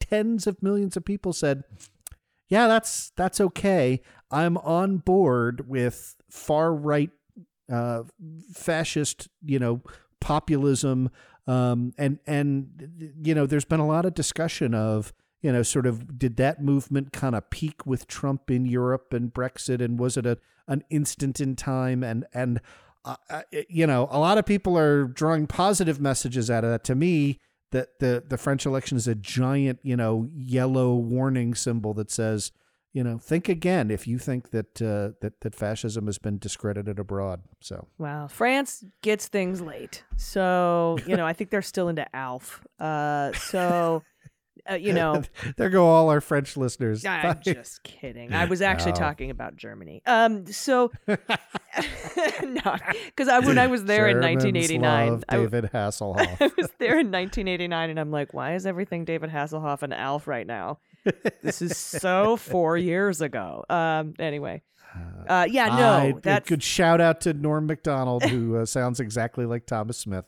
tens 0.00 0.46
of 0.46 0.62
millions 0.62 0.96
of 0.96 1.04
people 1.04 1.32
said, 1.32 1.62
"Yeah, 2.48 2.66
that's 2.68 3.12
that's 3.16 3.40
okay. 3.40 4.00
I'm 4.30 4.56
on 4.58 4.98
board 4.98 5.68
with 5.68 6.16
far 6.30 6.72
right 6.74 7.10
uh, 7.70 8.02
fascist, 8.52 9.28
you 9.44 9.58
know, 9.58 9.82
populism." 10.20 11.10
Um, 11.46 11.92
and 11.98 12.18
and 12.26 13.14
you 13.22 13.34
know, 13.34 13.46
there's 13.46 13.64
been 13.64 13.80
a 13.80 13.86
lot 13.86 14.04
of 14.04 14.14
discussion 14.14 14.74
of 14.74 15.12
you 15.42 15.50
know, 15.52 15.62
sort 15.62 15.86
of 15.86 16.18
did 16.18 16.36
that 16.36 16.62
movement 16.62 17.12
kind 17.12 17.34
of 17.34 17.48
peak 17.50 17.86
with 17.86 18.06
Trump 18.06 18.50
in 18.50 18.66
Europe 18.66 19.12
and 19.12 19.32
Brexit, 19.32 19.80
and 19.80 19.98
was 19.98 20.16
it 20.16 20.26
a 20.26 20.38
an 20.68 20.84
instant 20.90 21.40
in 21.40 21.56
time? 21.56 22.04
And 22.04 22.26
and 22.34 22.60
uh, 23.04 23.42
you 23.68 23.86
know, 23.86 24.08
a 24.10 24.18
lot 24.18 24.38
of 24.38 24.44
people 24.44 24.76
are 24.76 25.04
drawing 25.04 25.46
positive 25.46 26.00
messages 26.00 26.50
out 26.50 26.64
of 26.64 26.70
that. 26.70 26.84
To 26.84 26.94
me, 26.94 27.40
that 27.70 27.98
the 28.00 28.22
the 28.26 28.36
French 28.36 28.66
election 28.66 28.96
is 28.96 29.08
a 29.08 29.14
giant, 29.14 29.80
you 29.82 29.96
know, 29.96 30.28
yellow 30.34 30.94
warning 30.94 31.54
symbol 31.54 31.94
that 31.94 32.10
says, 32.10 32.52
you 32.92 33.04
know, 33.04 33.18
think 33.18 33.48
again 33.48 33.90
if 33.90 34.06
you 34.06 34.18
think 34.18 34.50
that 34.50 34.82
uh, 34.82 35.16
that 35.20 35.40
that 35.40 35.54
fascism 35.54 36.06
has 36.06 36.18
been 36.18 36.38
discredited 36.38 36.98
abroad. 36.98 37.42
So, 37.60 37.88
well, 37.98 38.28
France 38.28 38.84
gets 39.02 39.28
things 39.28 39.60
late, 39.60 40.04
so 40.16 40.98
you 41.06 41.16
know, 41.16 41.26
I 41.26 41.32
think 41.32 41.50
they're 41.50 41.62
still 41.62 41.88
into 41.88 42.04
Alf. 42.14 42.64
Uh, 42.78 43.32
so 43.32 44.02
uh, 44.68 44.74
you 44.74 44.92
know, 44.92 45.22
there 45.56 45.70
go 45.70 45.86
all 45.86 46.10
our 46.10 46.20
French 46.20 46.56
listeners. 46.56 47.04
I'm 47.04 47.40
just 47.44 47.82
kidding. 47.82 48.32
I 48.32 48.44
was 48.44 48.62
actually 48.62 48.92
no. 48.92 48.98
talking 48.98 49.30
about 49.30 49.56
Germany. 49.56 50.02
Um, 50.06 50.46
so 50.46 50.92
no, 51.06 51.16
because 53.06 53.28
I, 53.28 53.38
when 53.40 53.58
I 53.58 53.66
was 53.66 53.84
there 53.84 54.08
Germans 54.08 54.44
in 54.44 54.50
1989, 54.50 55.24
David 55.28 55.70
Hasselhoff. 55.72 56.40
I 56.40 56.50
was 56.56 56.70
there 56.78 56.98
in 56.98 57.10
1989, 57.10 57.90
and 57.90 58.00
I'm 58.00 58.10
like, 58.10 58.34
why 58.34 58.54
is 58.54 58.66
everything 58.66 59.04
David 59.04 59.30
Hasselhoff 59.30 59.82
and 59.82 59.94
Alf 59.94 60.26
right 60.26 60.46
now? 60.46 60.78
This 61.42 61.62
is 61.62 61.76
so 61.76 62.36
four 62.36 62.76
years 62.76 63.20
ago. 63.20 63.64
Um, 63.68 64.14
anyway. 64.18 64.62
Uh, 65.28 65.46
yeah, 65.48 65.66
no. 65.68 65.92
I, 65.92 66.14
that's 66.20 66.48
good. 66.48 66.62
Shout 66.62 67.00
out 67.00 67.20
to 67.22 67.32
Norm 67.32 67.66
Macdonald, 67.66 68.24
who 68.24 68.56
uh, 68.56 68.66
sounds 68.66 68.98
exactly 68.98 69.46
like 69.46 69.66
Thomas 69.66 69.98
Smith. 69.98 70.24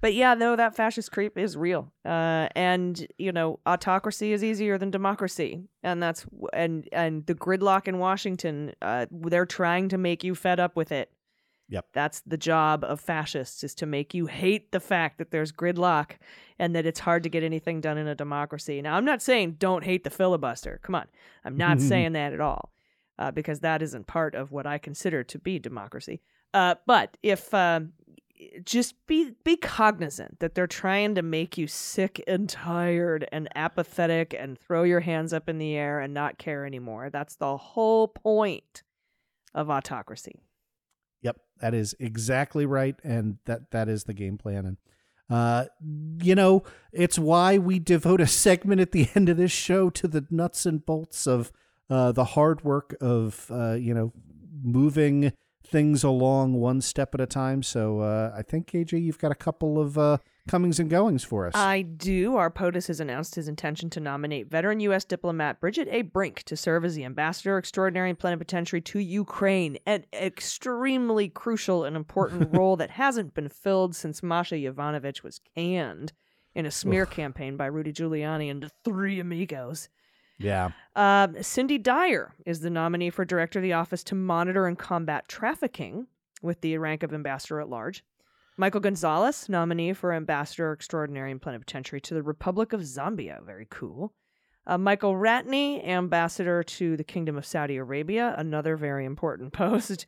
But 0.00 0.14
yeah, 0.14 0.34
no, 0.34 0.56
that 0.56 0.76
fascist 0.76 1.10
creep 1.10 1.38
is 1.38 1.56
real. 1.56 1.92
Uh, 2.04 2.48
and 2.54 3.06
you 3.18 3.32
know, 3.32 3.60
autocracy 3.66 4.32
is 4.32 4.44
easier 4.44 4.78
than 4.78 4.90
democracy, 4.90 5.64
and 5.82 6.02
that's 6.02 6.26
and 6.52 6.88
and 6.92 7.26
the 7.26 7.34
gridlock 7.34 7.88
in 7.88 7.98
Washington, 7.98 8.72
uh, 8.82 9.06
they're 9.10 9.46
trying 9.46 9.88
to 9.88 9.98
make 9.98 10.22
you 10.22 10.34
fed 10.34 10.60
up 10.60 10.76
with 10.76 10.92
it. 10.92 11.10
Yep. 11.68 11.86
That's 11.92 12.20
the 12.20 12.36
job 12.36 12.84
of 12.84 13.00
fascists 13.00 13.64
is 13.64 13.74
to 13.76 13.86
make 13.86 14.14
you 14.14 14.26
hate 14.26 14.70
the 14.70 14.80
fact 14.80 15.18
that 15.18 15.30
there's 15.30 15.50
gridlock 15.50 16.12
and 16.58 16.74
that 16.76 16.86
it's 16.86 17.00
hard 17.00 17.24
to 17.24 17.28
get 17.28 17.42
anything 17.42 17.80
done 17.80 17.98
in 17.98 18.06
a 18.06 18.14
democracy. 18.14 18.80
Now, 18.80 18.96
I'm 18.96 19.04
not 19.04 19.20
saying 19.20 19.56
don't 19.58 19.84
hate 19.84 20.04
the 20.04 20.10
filibuster. 20.10 20.78
Come 20.82 20.94
on. 20.94 21.06
I'm 21.44 21.56
not 21.56 21.80
saying 21.82 22.12
that 22.12 22.32
at 22.32 22.40
all. 22.40 22.72
Uh, 23.18 23.30
because 23.30 23.60
that 23.60 23.80
isn't 23.80 24.06
part 24.06 24.34
of 24.34 24.52
what 24.52 24.66
I 24.66 24.76
consider 24.76 25.24
to 25.24 25.38
be 25.38 25.58
democracy. 25.58 26.20
Uh, 26.52 26.74
but 26.86 27.16
if 27.22 27.52
um, 27.54 27.94
just 28.64 28.94
be 29.06 29.32
be 29.44 29.56
cognizant 29.56 30.40
that 30.40 30.54
they're 30.54 30.66
trying 30.66 31.14
to 31.14 31.22
make 31.22 31.56
you 31.56 31.66
sick 31.66 32.22
and 32.26 32.48
tired 32.48 33.26
and 33.32 33.48
apathetic 33.54 34.34
and 34.38 34.58
throw 34.58 34.82
your 34.82 35.00
hands 35.00 35.32
up 35.32 35.48
in 35.48 35.58
the 35.58 35.74
air 35.74 36.00
and 36.00 36.12
not 36.12 36.38
care 36.38 36.66
anymore. 36.66 37.10
That's 37.10 37.36
the 37.36 37.56
whole 37.56 38.08
point 38.08 38.82
of 39.54 39.70
autocracy. 39.70 40.40
That 41.60 41.74
is 41.74 41.94
exactly 41.98 42.66
right 42.66 42.96
and 43.02 43.38
that 43.46 43.70
that 43.70 43.88
is 43.88 44.04
the 44.04 44.14
game 44.14 44.38
plan 44.38 44.66
and 44.66 44.76
uh, 45.28 45.64
you 46.22 46.34
know, 46.34 46.62
it's 46.92 47.18
why 47.18 47.58
we 47.58 47.78
devote 47.78 48.20
a 48.20 48.26
segment 48.26 48.80
at 48.80 48.92
the 48.92 49.08
end 49.14 49.28
of 49.28 49.36
this 49.36 49.52
show 49.52 49.90
to 49.90 50.06
the 50.06 50.24
nuts 50.30 50.66
and 50.66 50.84
bolts 50.84 51.26
of 51.26 51.52
uh, 51.90 52.12
the 52.12 52.24
hard 52.24 52.64
work 52.64 52.96
of, 53.00 53.50
uh, 53.50 53.72
you 53.72 53.94
know, 53.94 54.12
moving 54.62 55.32
things 55.64 56.04
along 56.04 56.54
one 56.54 56.80
step 56.80 57.14
at 57.14 57.20
a 57.20 57.26
time. 57.26 57.62
So 57.62 58.00
uh, 58.00 58.32
I 58.36 58.42
think 58.42 58.70
AJ, 58.70 59.02
you've 59.02 59.18
got 59.18 59.32
a 59.32 59.36
couple 59.36 59.80
of 59.80 59.98
uh, 59.98 60.18
comings 60.46 60.78
and 60.78 60.90
goings 60.90 61.24
for 61.24 61.46
us. 61.46 61.54
I 61.54 61.82
do. 61.82 62.36
Our 62.36 62.50
POTUS 62.50 62.88
has 62.88 63.00
announced 63.00 63.34
his 63.34 63.48
intention 63.48 63.90
to 63.90 64.00
nominate 64.00 64.50
veteran 64.50 64.80
U.S. 64.80 65.04
diplomat 65.04 65.60
Bridget 65.60 65.88
A. 65.90 66.02
Brink 66.02 66.42
to 66.44 66.56
serve 66.56 66.84
as 66.84 66.94
the 66.94 67.04
ambassador 67.04 67.58
extraordinary 67.58 68.10
and 68.10 68.18
plenipotentiary 68.18 68.80
to 68.82 68.98
Ukraine, 68.98 69.78
an 69.86 70.04
extremely 70.12 71.28
crucial 71.28 71.84
and 71.84 71.96
important 71.96 72.52
role 72.56 72.76
that 72.76 72.90
hasn't 72.90 73.34
been 73.34 73.48
filled 73.48 73.94
since 73.94 74.22
Masha 74.22 74.56
Yovanovitch 74.56 75.22
was 75.22 75.40
canned 75.54 76.12
in 76.54 76.66
a 76.66 76.70
smear 76.70 77.02
Oof. 77.02 77.10
campaign 77.10 77.56
by 77.56 77.66
Rudy 77.66 77.92
Giuliani 77.92 78.50
and 78.50 78.62
the 78.62 78.70
Three 78.84 79.20
Amigos. 79.20 79.88
Yeah. 80.38 80.70
Uh, 80.94 81.28
Cindy 81.40 81.78
Dyer 81.78 82.34
is 82.44 82.60
the 82.60 82.70
nominee 82.70 83.10
for 83.10 83.24
director 83.24 83.58
of 83.58 83.62
the 83.62 83.72
Office 83.72 84.04
to 84.04 84.14
Monitor 84.14 84.66
and 84.66 84.78
Combat 84.78 85.28
Trafficking 85.28 86.06
with 86.42 86.60
the 86.60 86.76
rank 86.78 87.02
of 87.02 87.14
ambassador 87.14 87.60
at 87.60 87.68
large. 87.68 88.04
Michael 88.56 88.80
Gonzalez, 88.80 89.48
nominee 89.48 89.92
for 89.92 90.12
Ambassador 90.12 90.72
Extraordinary 90.72 91.30
and 91.30 91.40
Plenipotentiary 91.42 92.00
to 92.02 92.14
the 92.14 92.22
Republic 92.22 92.72
of 92.72 92.80
Zambia. 92.80 93.44
Very 93.44 93.66
cool. 93.70 94.12
Uh, 94.66 94.78
Michael 94.78 95.14
Ratney, 95.14 95.86
Ambassador 95.86 96.62
to 96.62 96.96
the 96.96 97.04
Kingdom 97.04 97.36
of 97.36 97.46
Saudi 97.46 97.76
Arabia. 97.76 98.34
Another 98.36 98.76
very 98.76 99.04
important 99.04 99.52
post. 99.52 100.06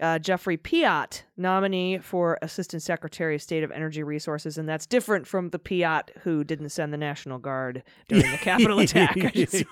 Uh, 0.00 0.18
Geoffrey 0.18 0.56
Pyatt, 0.56 1.22
nominee 1.36 1.98
for 1.98 2.36
Assistant 2.42 2.82
Secretary 2.82 3.36
of 3.36 3.42
State 3.42 3.62
of 3.62 3.70
Energy 3.70 4.02
Resources, 4.02 4.58
and 4.58 4.68
that's 4.68 4.86
different 4.86 5.24
from 5.24 5.50
the 5.50 5.58
Piatt 5.60 6.08
who 6.22 6.42
didn't 6.42 6.70
send 6.70 6.92
the 6.92 6.96
National 6.98 7.38
Guard 7.38 7.84
during 8.08 8.28
the 8.28 8.36
Capitol 8.38 8.78
attack. 8.80 9.16
Yes. 9.34 9.62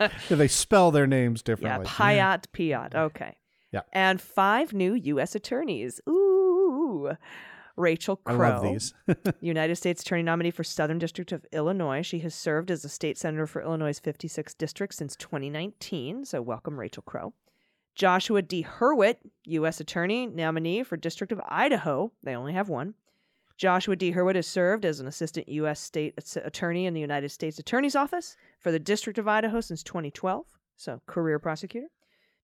Yeah, 0.00 0.36
they 0.36 0.48
spell 0.48 0.90
their 0.90 1.06
names 1.06 1.40
Yeah, 1.40 1.54
differently. 1.54 1.86
Piatt, 1.86 2.44
Piatt. 2.52 2.94
Okay. 2.94 3.36
Yeah. 3.72 3.80
And 3.92 4.20
five 4.20 4.74
new 4.74 4.92
U.S. 4.92 5.34
attorneys. 5.34 5.98
Ooh. 6.08 7.12
Rachelle 7.76 8.18
Crowe. 8.22 8.78
United 9.40 9.76
States 9.76 10.02
Attorney 10.02 10.22
nominee 10.22 10.50
for 10.50 10.64
Southern 10.64 10.98
District 10.98 11.32
of 11.32 11.46
Illinois. 11.52 12.02
She 12.02 12.20
has 12.20 12.34
served 12.34 12.70
as 12.70 12.84
a 12.84 12.88
state 12.88 13.18
senator 13.18 13.46
for 13.46 13.62
Illinois' 13.62 14.00
56th 14.00 14.56
district 14.56 14.94
since 14.94 15.16
2019. 15.16 16.24
So 16.24 16.40
welcome, 16.40 16.76
Rachelle 16.76 17.04
Crowe. 17.04 17.32
Joshua 17.94 18.42
D. 18.42 18.64
Hurwitz, 18.64 19.18
U.S. 19.44 19.80
Attorney 19.80 20.26
nominee 20.26 20.82
for 20.82 20.96
District 20.96 21.32
of 21.32 21.40
Idaho. 21.48 22.12
They 22.22 22.34
only 22.34 22.52
have 22.52 22.68
one. 22.68 22.94
Joshua 23.56 23.94
D. 23.94 24.12
Hurwitz 24.12 24.34
has 24.34 24.46
served 24.48 24.84
as 24.84 24.98
an 24.98 25.06
assistant 25.06 25.48
U.S. 25.48 25.78
state 25.78 26.14
attorney 26.36 26.86
in 26.86 26.94
the 26.94 27.00
United 27.00 27.30
States 27.30 27.58
Attorney's 27.58 27.94
Office 27.94 28.36
for 28.58 28.72
the 28.72 28.80
District 28.80 29.18
of 29.18 29.28
Idaho 29.28 29.60
since 29.60 29.84
2012. 29.84 30.44
So, 30.76 31.00
career 31.06 31.38
prosecutor. 31.38 31.86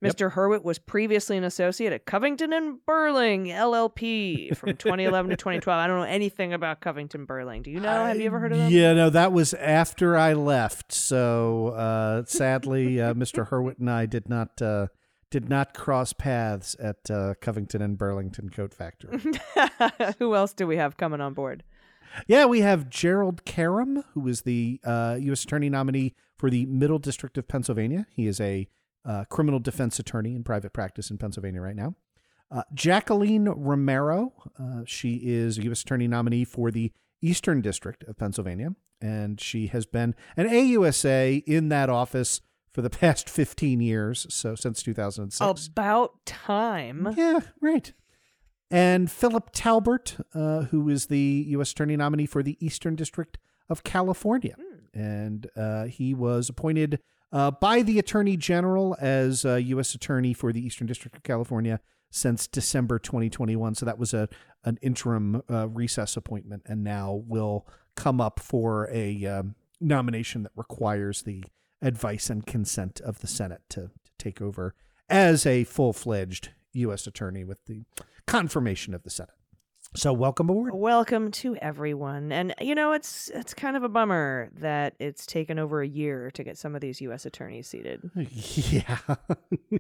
Yep. 0.03 0.17
Mr. 0.17 0.33
Hurwitz 0.33 0.65
was 0.65 0.79
previously 0.79 1.37
an 1.37 1.45
associate 1.45 1.93
at 1.93 2.07
Covington 2.07 2.53
and 2.55 2.79
Burling 2.87 3.47
LLP 3.47 4.57
from 4.57 4.77
2011 4.79 5.31
to 5.31 5.37
2012. 5.37 5.79
I 5.79 5.87
don't 5.87 5.99
know 5.99 6.05
anything 6.05 6.55
about 6.55 6.81
Covington 6.81 7.27
Burling. 7.27 7.63
Do 7.63 7.71
you 7.71 7.81
know? 7.81 8.07
Have 8.07 8.19
you 8.19 8.27
ever 8.27 8.39
heard 8.39 8.53
of 8.53 8.59
them? 8.59 8.73
Yeah, 8.73 8.95
no, 8.95 9.11
that 9.11 9.33
was 9.33 9.53
after 9.55 10.17
I 10.17 10.33
left. 10.33 10.93
So 10.93 11.69
uh, 11.69 12.25
sadly, 12.25 13.01
uh, 13.01 13.13
Mr. 13.15 13.49
Hurwitz 13.49 13.79
and 13.79 13.91
I 13.91 14.07
did 14.07 14.29
not 14.29 14.63
uh, 14.63 14.87
did 15.31 15.49
not 15.51 15.75
cross 15.75 16.13
paths 16.15 16.75
at 16.81 17.11
uh, 17.11 17.35
Covington 17.41 17.83
and 17.83 17.99
Burlington 17.99 18.49
Coat 18.49 18.73
Factory. 18.73 19.21
Who 20.19 20.35
else 20.35 20.55
do 20.55 20.67
we 20.67 20.77
have 20.77 20.97
coming 20.97 21.21
on 21.21 21.35
board? 21.35 21.63
yeah, 22.27 22.47
we 22.47 22.63
have 22.63 22.89
Gerald 22.89 23.45
Karam, 23.45 24.03
who 24.15 24.27
is 24.27 24.43
the 24.43 24.81
uh, 24.83 25.17
U.S. 25.21 25.45
Attorney 25.45 25.69
nominee 25.69 26.15
for 26.37 26.51
the 26.51 26.67
Middle 26.67 26.99
District 26.99 27.37
of 27.39 27.47
Pennsylvania. 27.47 28.07
He 28.11 28.27
is 28.27 28.41
a 28.41 28.67
uh, 29.05 29.25
criminal 29.25 29.61
defense 29.61 29.99
attorney 29.99 30.35
in 30.35 30.45
private 30.45 30.73
practice 30.73 31.11
in 31.11 31.19
Pennsylvania 31.19 31.61
right 31.61 31.77
now. 31.77 31.95
Uh, 32.51 32.63
Jacqueline 32.75 33.49
Romero, 33.49 34.33
uh, 34.59 34.83
she 34.85 35.21
is 35.23 35.59
a 35.59 35.63
U.S. 35.63 35.83
Attorney 35.83 36.09
nominee 36.09 36.45
for 36.45 36.71
the 36.71 36.93
Eastern 37.23 37.61
District 37.61 38.03
of 38.05 38.19
Pennsylvania, 38.19 38.75
and 39.01 39.41
she 39.41 39.69
has 39.69 39.87
been 39.87 40.15
an 40.37 40.49
AUSA 40.49 41.45
in 41.45 41.69
that 41.69 41.89
office 41.89 42.41
for 42.73 42.83
the 42.83 42.91
past 42.91 43.29
15 43.29 43.81
years, 43.81 44.27
so 44.31 44.55
since 44.55 44.83
2006. 44.83 45.67
About 45.69 46.25
time. 46.27 47.15
Yeah, 47.17 47.41
right. 47.61 47.93
And 48.71 49.11
Phillip 49.11 49.51
Talbert, 49.53 50.17
uh, 50.35 50.63
who 50.65 50.89
is 50.89 51.07
the 51.07 51.45
U.S. 51.49 51.73
Attorney 51.73 51.97
nominee 51.97 52.27
for 52.27 52.43
the 52.43 52.57
Eastern 52.65 52.95
District 52.95 53.37
of 53.69 53.83
California. 53.83 54.55
And 54.95 55.49
uh, 55.57 55.85
he 55.85 56.15
was 56.15 56.49
appointed 56.49 57.01
uh, 57.33 57.51
by 57.51 57.83
the 57.83 57.99
Attorney 57.99 58.37
General 58.37 58.97
as 59.01 59.45
U.S. 59.45 59.95
Attorney 59.95 60.33
for 60.33 60.53
the 60.53 60.65
Eastern 60.65 60.87
District 60.87 61.17
of 61.17 61.23
California 61.23 61.81
since 62.11 62.47
December 62.47 62.99
2021. 62.99 63.75
So 63.77 63.87
that 63.87 63.99
was 63.99 64.13
a 64.13 64.29
an 64.65 64.79
interim 64.83 65.43
uh, 65.51 65.69
recess 65.69 66.17
appointment, 66.17 66.63
and 66.67 66.85
now 66.85 67.23
will 67.27 67.67
come 67.95 68.21
up 68.21 68.41
for 68.41 68.89
a 68.93 69.25
um, 69.25 69.55
nomination 69.81 70.43
that 70.43 70.53
requires 70.55 71.23
the 71.23 71.45
advice 71.81 72.29
and 72.29 72.47
consent 72.47 73.01
of 73.01 73.21
the 73.21 73.27
Senate 73.27 73.63
to, 73.71 73.91
to 74.05 74.13
take 74.19 74.43
over 74.43 74.75
as 75.09 75.47
a 75.47 75.65
full 75.65 75.93
fledged 75.93 76.51
U.S. 76.75 77.07
Attorney 77.07 77.43
with 77.43 77.65
the 77.67 77.85
confirmation 78.27 78.95
of 78.95 79.03
the 79.03 79.11
Senate. 79.11 79.35
So 79.97 80.13
welcome 80.13 80.49
aboard. 80.49 80.73
Welcome 80.73 81.33
to 81.33 81.57
everyone. 81.57 82.31
And 82.31 82.55
you 82.61 82.77
know, 82.77 82.93
it's 82.93 83.29
it's 83.35 83.55
kind 83.55 83.77
of 83.77 83.83
a 83.83 83.89
bummer 83.89 84.51
that 84.61 84.95
it's 85.01 85.27
taken 85.27 85.59
over 85.59 85.83
a 85.83 85.89
year 85.89 86.31
to 86.33 86.45
get 86.45 86.57
some 86.57 86.77
of 86.77 86.81
these 86.81 87.01
US 87.01 87.27
attorneys 87.27 87.67
seated. 87.67 88.09
Yeah. 88.71 88.99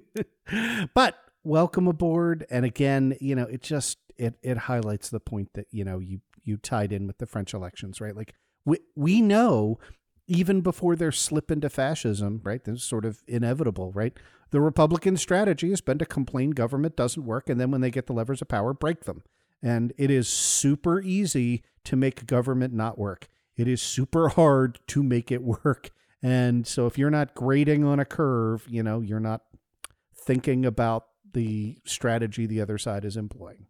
but 0.95 1.16
welcome 1.45 1.87
aboard. 1.87 2.45
And 2.51 2.65
again, 2.65 3.16
you 3.20 3.37
know, 3.37 3.45
it 3.45 3.62
just 3.62 3.99
it 4.19 4.35
it 4.43 4.59
highlights 4.59 5.11
the 5.11 5.20
point 5.20 5.51
that, 5.55 5.66
you 5.70 5.85
know, 5.85 6.01
you 6.01 6.20
you 6.43 6.57
tied 6.57 6.93
in 6.93 7.07
with 7.07 7.19
the 7.19 7.27
French 7.27 7.55
elections, 7.55 8.01
right? 8.01 8.16
Like 8.16 8.35
we 8.65 8.78
we 8.97 9.23
know 9.23 9.78
even 10.27 10.61
before 10.61 10.97
their 10.97 11.12
slip 11.12 11.53
into 11.53 11.69
fascism, 11.69 12.41
right? 12.43 12.65
This 12.65 12.78
is 12.78 12.82
sort 12.85 13.05
of 13.05 13.23
inevitable, 13.28 13.93
right? 13.93 14.12
The 14.51 14.61
Republican 14.61 15.16
strategy 15.16 15.70
has 15.70 15.81
been 15.81 15.99
to 15.99 16.07
complain 16.07 16.51
government 16.51 16.97
doesn't 16.97 17.24
work, 17.24 17.49
and 17.49 17.61
then 17.61 17.70
when 17.70 17.81
they 17.81 17.91
get 17.93 18.07
the 18.07 18.12
levers 18.12 18.43
of 18.43 18.49
power, 18.49 18.74
break 18.74 19.05
them. 19.05 19.23
And 19.62 19.93
it 19.99 20.11
is 20.11 20.28
super 20.28 21.01
easy 21.01 21.62
to 21.85 21.97
make 21.97 22.27
government 22.27 22.73
not 22.73 22.99
work. 22.99 23.28
It 23.57 23.69
is 23.69 23.82
super 23.82 24.31
hard 24.31 24.78
to 24.89 25.03
make 25.03 25.31
it 25.31 25.43
work. 25.43 25.91
And 26.23 26.66
so 26.66 26.87
if 26.87 26.99
you're 26.99 27.11
not 27.11 27.35
grading 27.35 27.85
on 27.85 28.01
a 28.01 28.05
curve, 28.05 28.66
you 28.69 28.82
know, 28.82 29.01
you're 29.01 29.20
not 29.20 29.43
thinking 30.15 30.65
about 30.65 31.07
the 31.32 31.78
strategy 31.85 32.47
the 32.47 32.61
other 32.61 32.78
side 32.78 33.05
is 33.05 33.16
employing. 33.16 33.66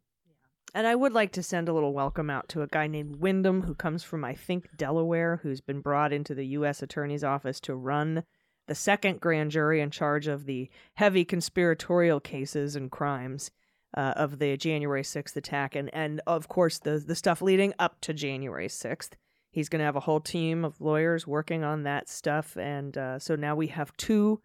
And 0.75 0.87
I 0.87 0.95
would 0.95 1.13
like 1.13 1.33
to 1.33 1.43
send 1.43 1.69
a 1.69 1.73
little 1.73 1.93
welcome 1.93 2.31
out 2.31 2.49
to 2.51 2.63
a 2.63 2.69
guy 2.69 2.87
named 2.87 3.17
Windom 3.17 3.63
who 3.63 3.75
comes 3.75 4.05
from, 4.05 4.25
I 4.25 4.35
think, 4.35 4.77
Delaware, 4.77 5.41
who's 5.43 5.61
been 5.61 5.81
brought 5.81 6.13
into 6.13 6.35
the 6.35 6.47
U.S. 6.47 6.83
Attorney's 6.83 7.25
Office 7.25 7.59
to 7.61 7.75
run 7.75 8.23
the 8.69 8.75
second 8.77 9.21
grand 9.21 9.51
jury 9.51 9.81
in 9.81 9.91
charge 9.91 10.29
of 10.29 10.45
the 10.45 10.71
heavy 10.95 11.25
conspiratorial 11.25 12.21
cases 12.21 12.77
and 12.77 12.91
crimes 12.91 13.51
uh, 13.97 14.15
of 14.17 14.39
the 14.39 14.57
January 14.57 15.03
6th 15.03 15.37
attack. 15.37 15.75
And, 15.75 15.93
and 15.93 16.21
of 16.27 16.49
course, 16.49 16.79
the, 16.79 16.99
the 16.99 17.15
stuff 17.15 17.43
leading 17.43 17.75
up 17.79 18.01
to 18.03 18.13
January 18.13 18.69
6th. 18.69 19.11
He's 19.53 19.69
going 19.69 19.81
to 19.81 19.85
have 19.85 19.97
a 19.97 20.01
whole 20.01 20.21
team 20.21 20.65
of 20.65 20.81
lawyers 20.81 21.27
working 21.27 21.65
on 21.65 21.83
that 21.83 22.09
stuff. 22.09 22.57
And 22.57 22.97
uh, 22.97 23.19
so 23.19 23.35
now 23.35 23.57
we 23.57 23.67
have 23.69 23.97
two 23.97 24.41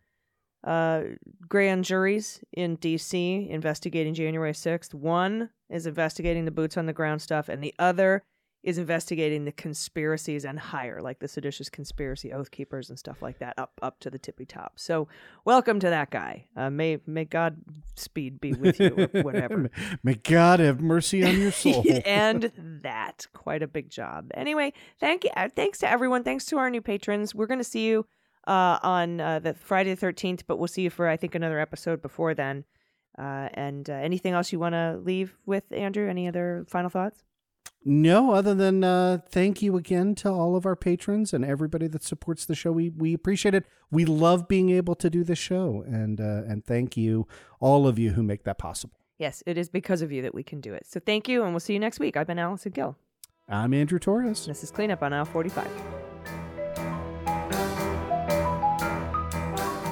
uh, 0.65 1.03
grand 1.47 1.85
juries 1.85 2.43
in 2.51 2.75
D.C. 2.77 3.47
investigating 3.49 4.15
January 4.15 4.53
6th. 4.53 4.93
One 4.93 5.51
is 5.69 5.85
investigating 5.85 6.45
the 6.45 6.51
boots 6.51 6.75
on 6.75 6.87
the 6.87 6.93
ground 6.93 7.21
stuff, 7.21 7.49
and 7.49 7.63
the 7.63 7.73
other 7.77 8.23
is 8.65 8.79
investigating 8.79 9.45
the 9.45 9.51
conspiracies 9.51 10.43
and 10.43 10.59
higher, 10.59 10.99
like 11.01 11.19
the 11.19 11.27
seditious 11.27 11.69
conspiracy, 11.69 12.33
oath 12.33 12.49
keepers, 12.49 12.89
and 12.89 12.97
stuff 12.97 13.21
like 13.21 13.37
that, 13.39 13.53
up 13.57 13.79
up 13.81 13.99
to 13.99 14.09
the 14.09 14.17
tippy 14.17 14.45
top. 14.45 14.73
So, 14.75 15.07
welcome 15.45 15.79
to 15.79 15.89
that 15.89 16.09
guy. 16.09 16.47
Uh, 16.57 16.71
may 16.71 16.97
may 17.05 17.25
God 17.25 17.57
speed 17.95 18.41
be 18.41 18.53
with 18.53 18.79
you, 18.79 19.07
or 19.13 19.21
whatever. 19.21 19.69
May 20.03 20.15
God 20.15 20.59
have 20.59 20.81
mercy 20.81 21.23
on 21.23 21.39
your 21.39 21.51
soul. 21.63 21.85
and 22.05 22.51
that 22.83 23.27
quite 23.33 23.61
a 23.61 23.67
big 23.67 23.89
job. 23.89 24.31
Anyway, 24.33 24.73
thank 24.99 25.23
you. 25.25 25.29
uh, 25.37 25.47
Thanks 25.55 25.77
to 25.79 25.89
everyone. 25.89 26.23
Thanks 26.23 26.45
to 26.45 26.57
our 26.57 26.69
new 26.71 26.81
patrons. 26.81 27.35
We're 27.35 27.45
going 27.47 27.59
to 27.59 27.63
see 27.63 27.85
you 27.85 28.07
uh, 28.47 28.79
on 28.81 29.21
uh, 29.21 29.39
the 29.39 29.53
Friday 29.53 29.91
the 29.91 29.95
thirteenth, 29.95 30.47
but 30.47 30.57
we'll 30.57 30.67
see 30.67 30.81
you 30.81 30.89
for 30.89 31.07
I 31.07 31.17
think 31.17 31.35
another 31.35 31.59
episode 31.59 32.01
before 32.01 32.33
then. 32.33 32.65
Uh, 33.17 33.47
and 33.53 33.89
uh, 33.89 33.93
anything 33.93 34.33
else 34.33 34.51
you 34.51 34.59
want 34.59 34.73
to 34.73 34.99
leave 35.01 35.37
with, 35.45 35.63
Andrew? 35.71 36.09
Any 36.09 36.27
other 36.27 36.65
final 36.67 36.89
thoughts? 36.89 37.23
No, 37.87 38.31
other 38.33 38.55
than 38.55 38.83
uh, 38.83 39.19
thank 39.29 39.61
you 39.61 39.77
again 39.77 40.15
to 40.15 40.29
all 40.29 40.55
of 40.55 40.65
our 40.65 40.75
patrons 40.75 41.33
and 41.33 41.45
everybody 41.45 41.85
that 41.87 42.03
supports 42.03 42.43
the 42.43 42.55
show. 42.55 42.71
We 42.71 42.89
we 42.89 43.13
appreciate 43.13 43.53
it. 43.53 43.65
We 43.91 44.05
love 44.05 44.47
being 44.47 44.71
able 44.71 44.95
to 44.95 45.09
do 45.09 45.23
this 45.23 45.37
show, 45.37 45.83
and 45.85 46.19
uh, 46.19 46.41
and 46.47 46.65
thank 46.65 46.97
you 46.97 47.27
all 47.59 47.87
of 47.87 47.99
you 47.99 48.13
who 48.13 48.23
make 48.23 48.43
that 48.45 48.57
possible. 48.57 48.97
Yes, 49.19 49.43
it 49.45 49.57
is 49.57 49.69
because 49.69 50.01
of 50.01 50.11
you 50.11 50.23
that 50.23 50.33
we 50.33 50.41
can 50.41 50.61
do 50.61 50.73
it. 50.73 50.87
So 50.87 50.99
thank 50.99 51.29
you, 51.29 51.43
and 51.43 51.51
we'll 51.53 51.59
see 51.59 51.73
you 51.73 51.79
next 51.79 51.99
week. 51.99 52.17
I've 52.17 52.27
been 52.27 52.39
Allison 52.39 52.71
Gill. 52.71 52.97
I'm 53.47 53.73
Andrew 53.73 53.99
Torrez. 53.99 54.47
This 54.47 54.63
is 54.63 54.71
Cleanup 54.71 55.03
on 55.03 55.13
Aisle 55.13 55.25
45. 55.25 55.67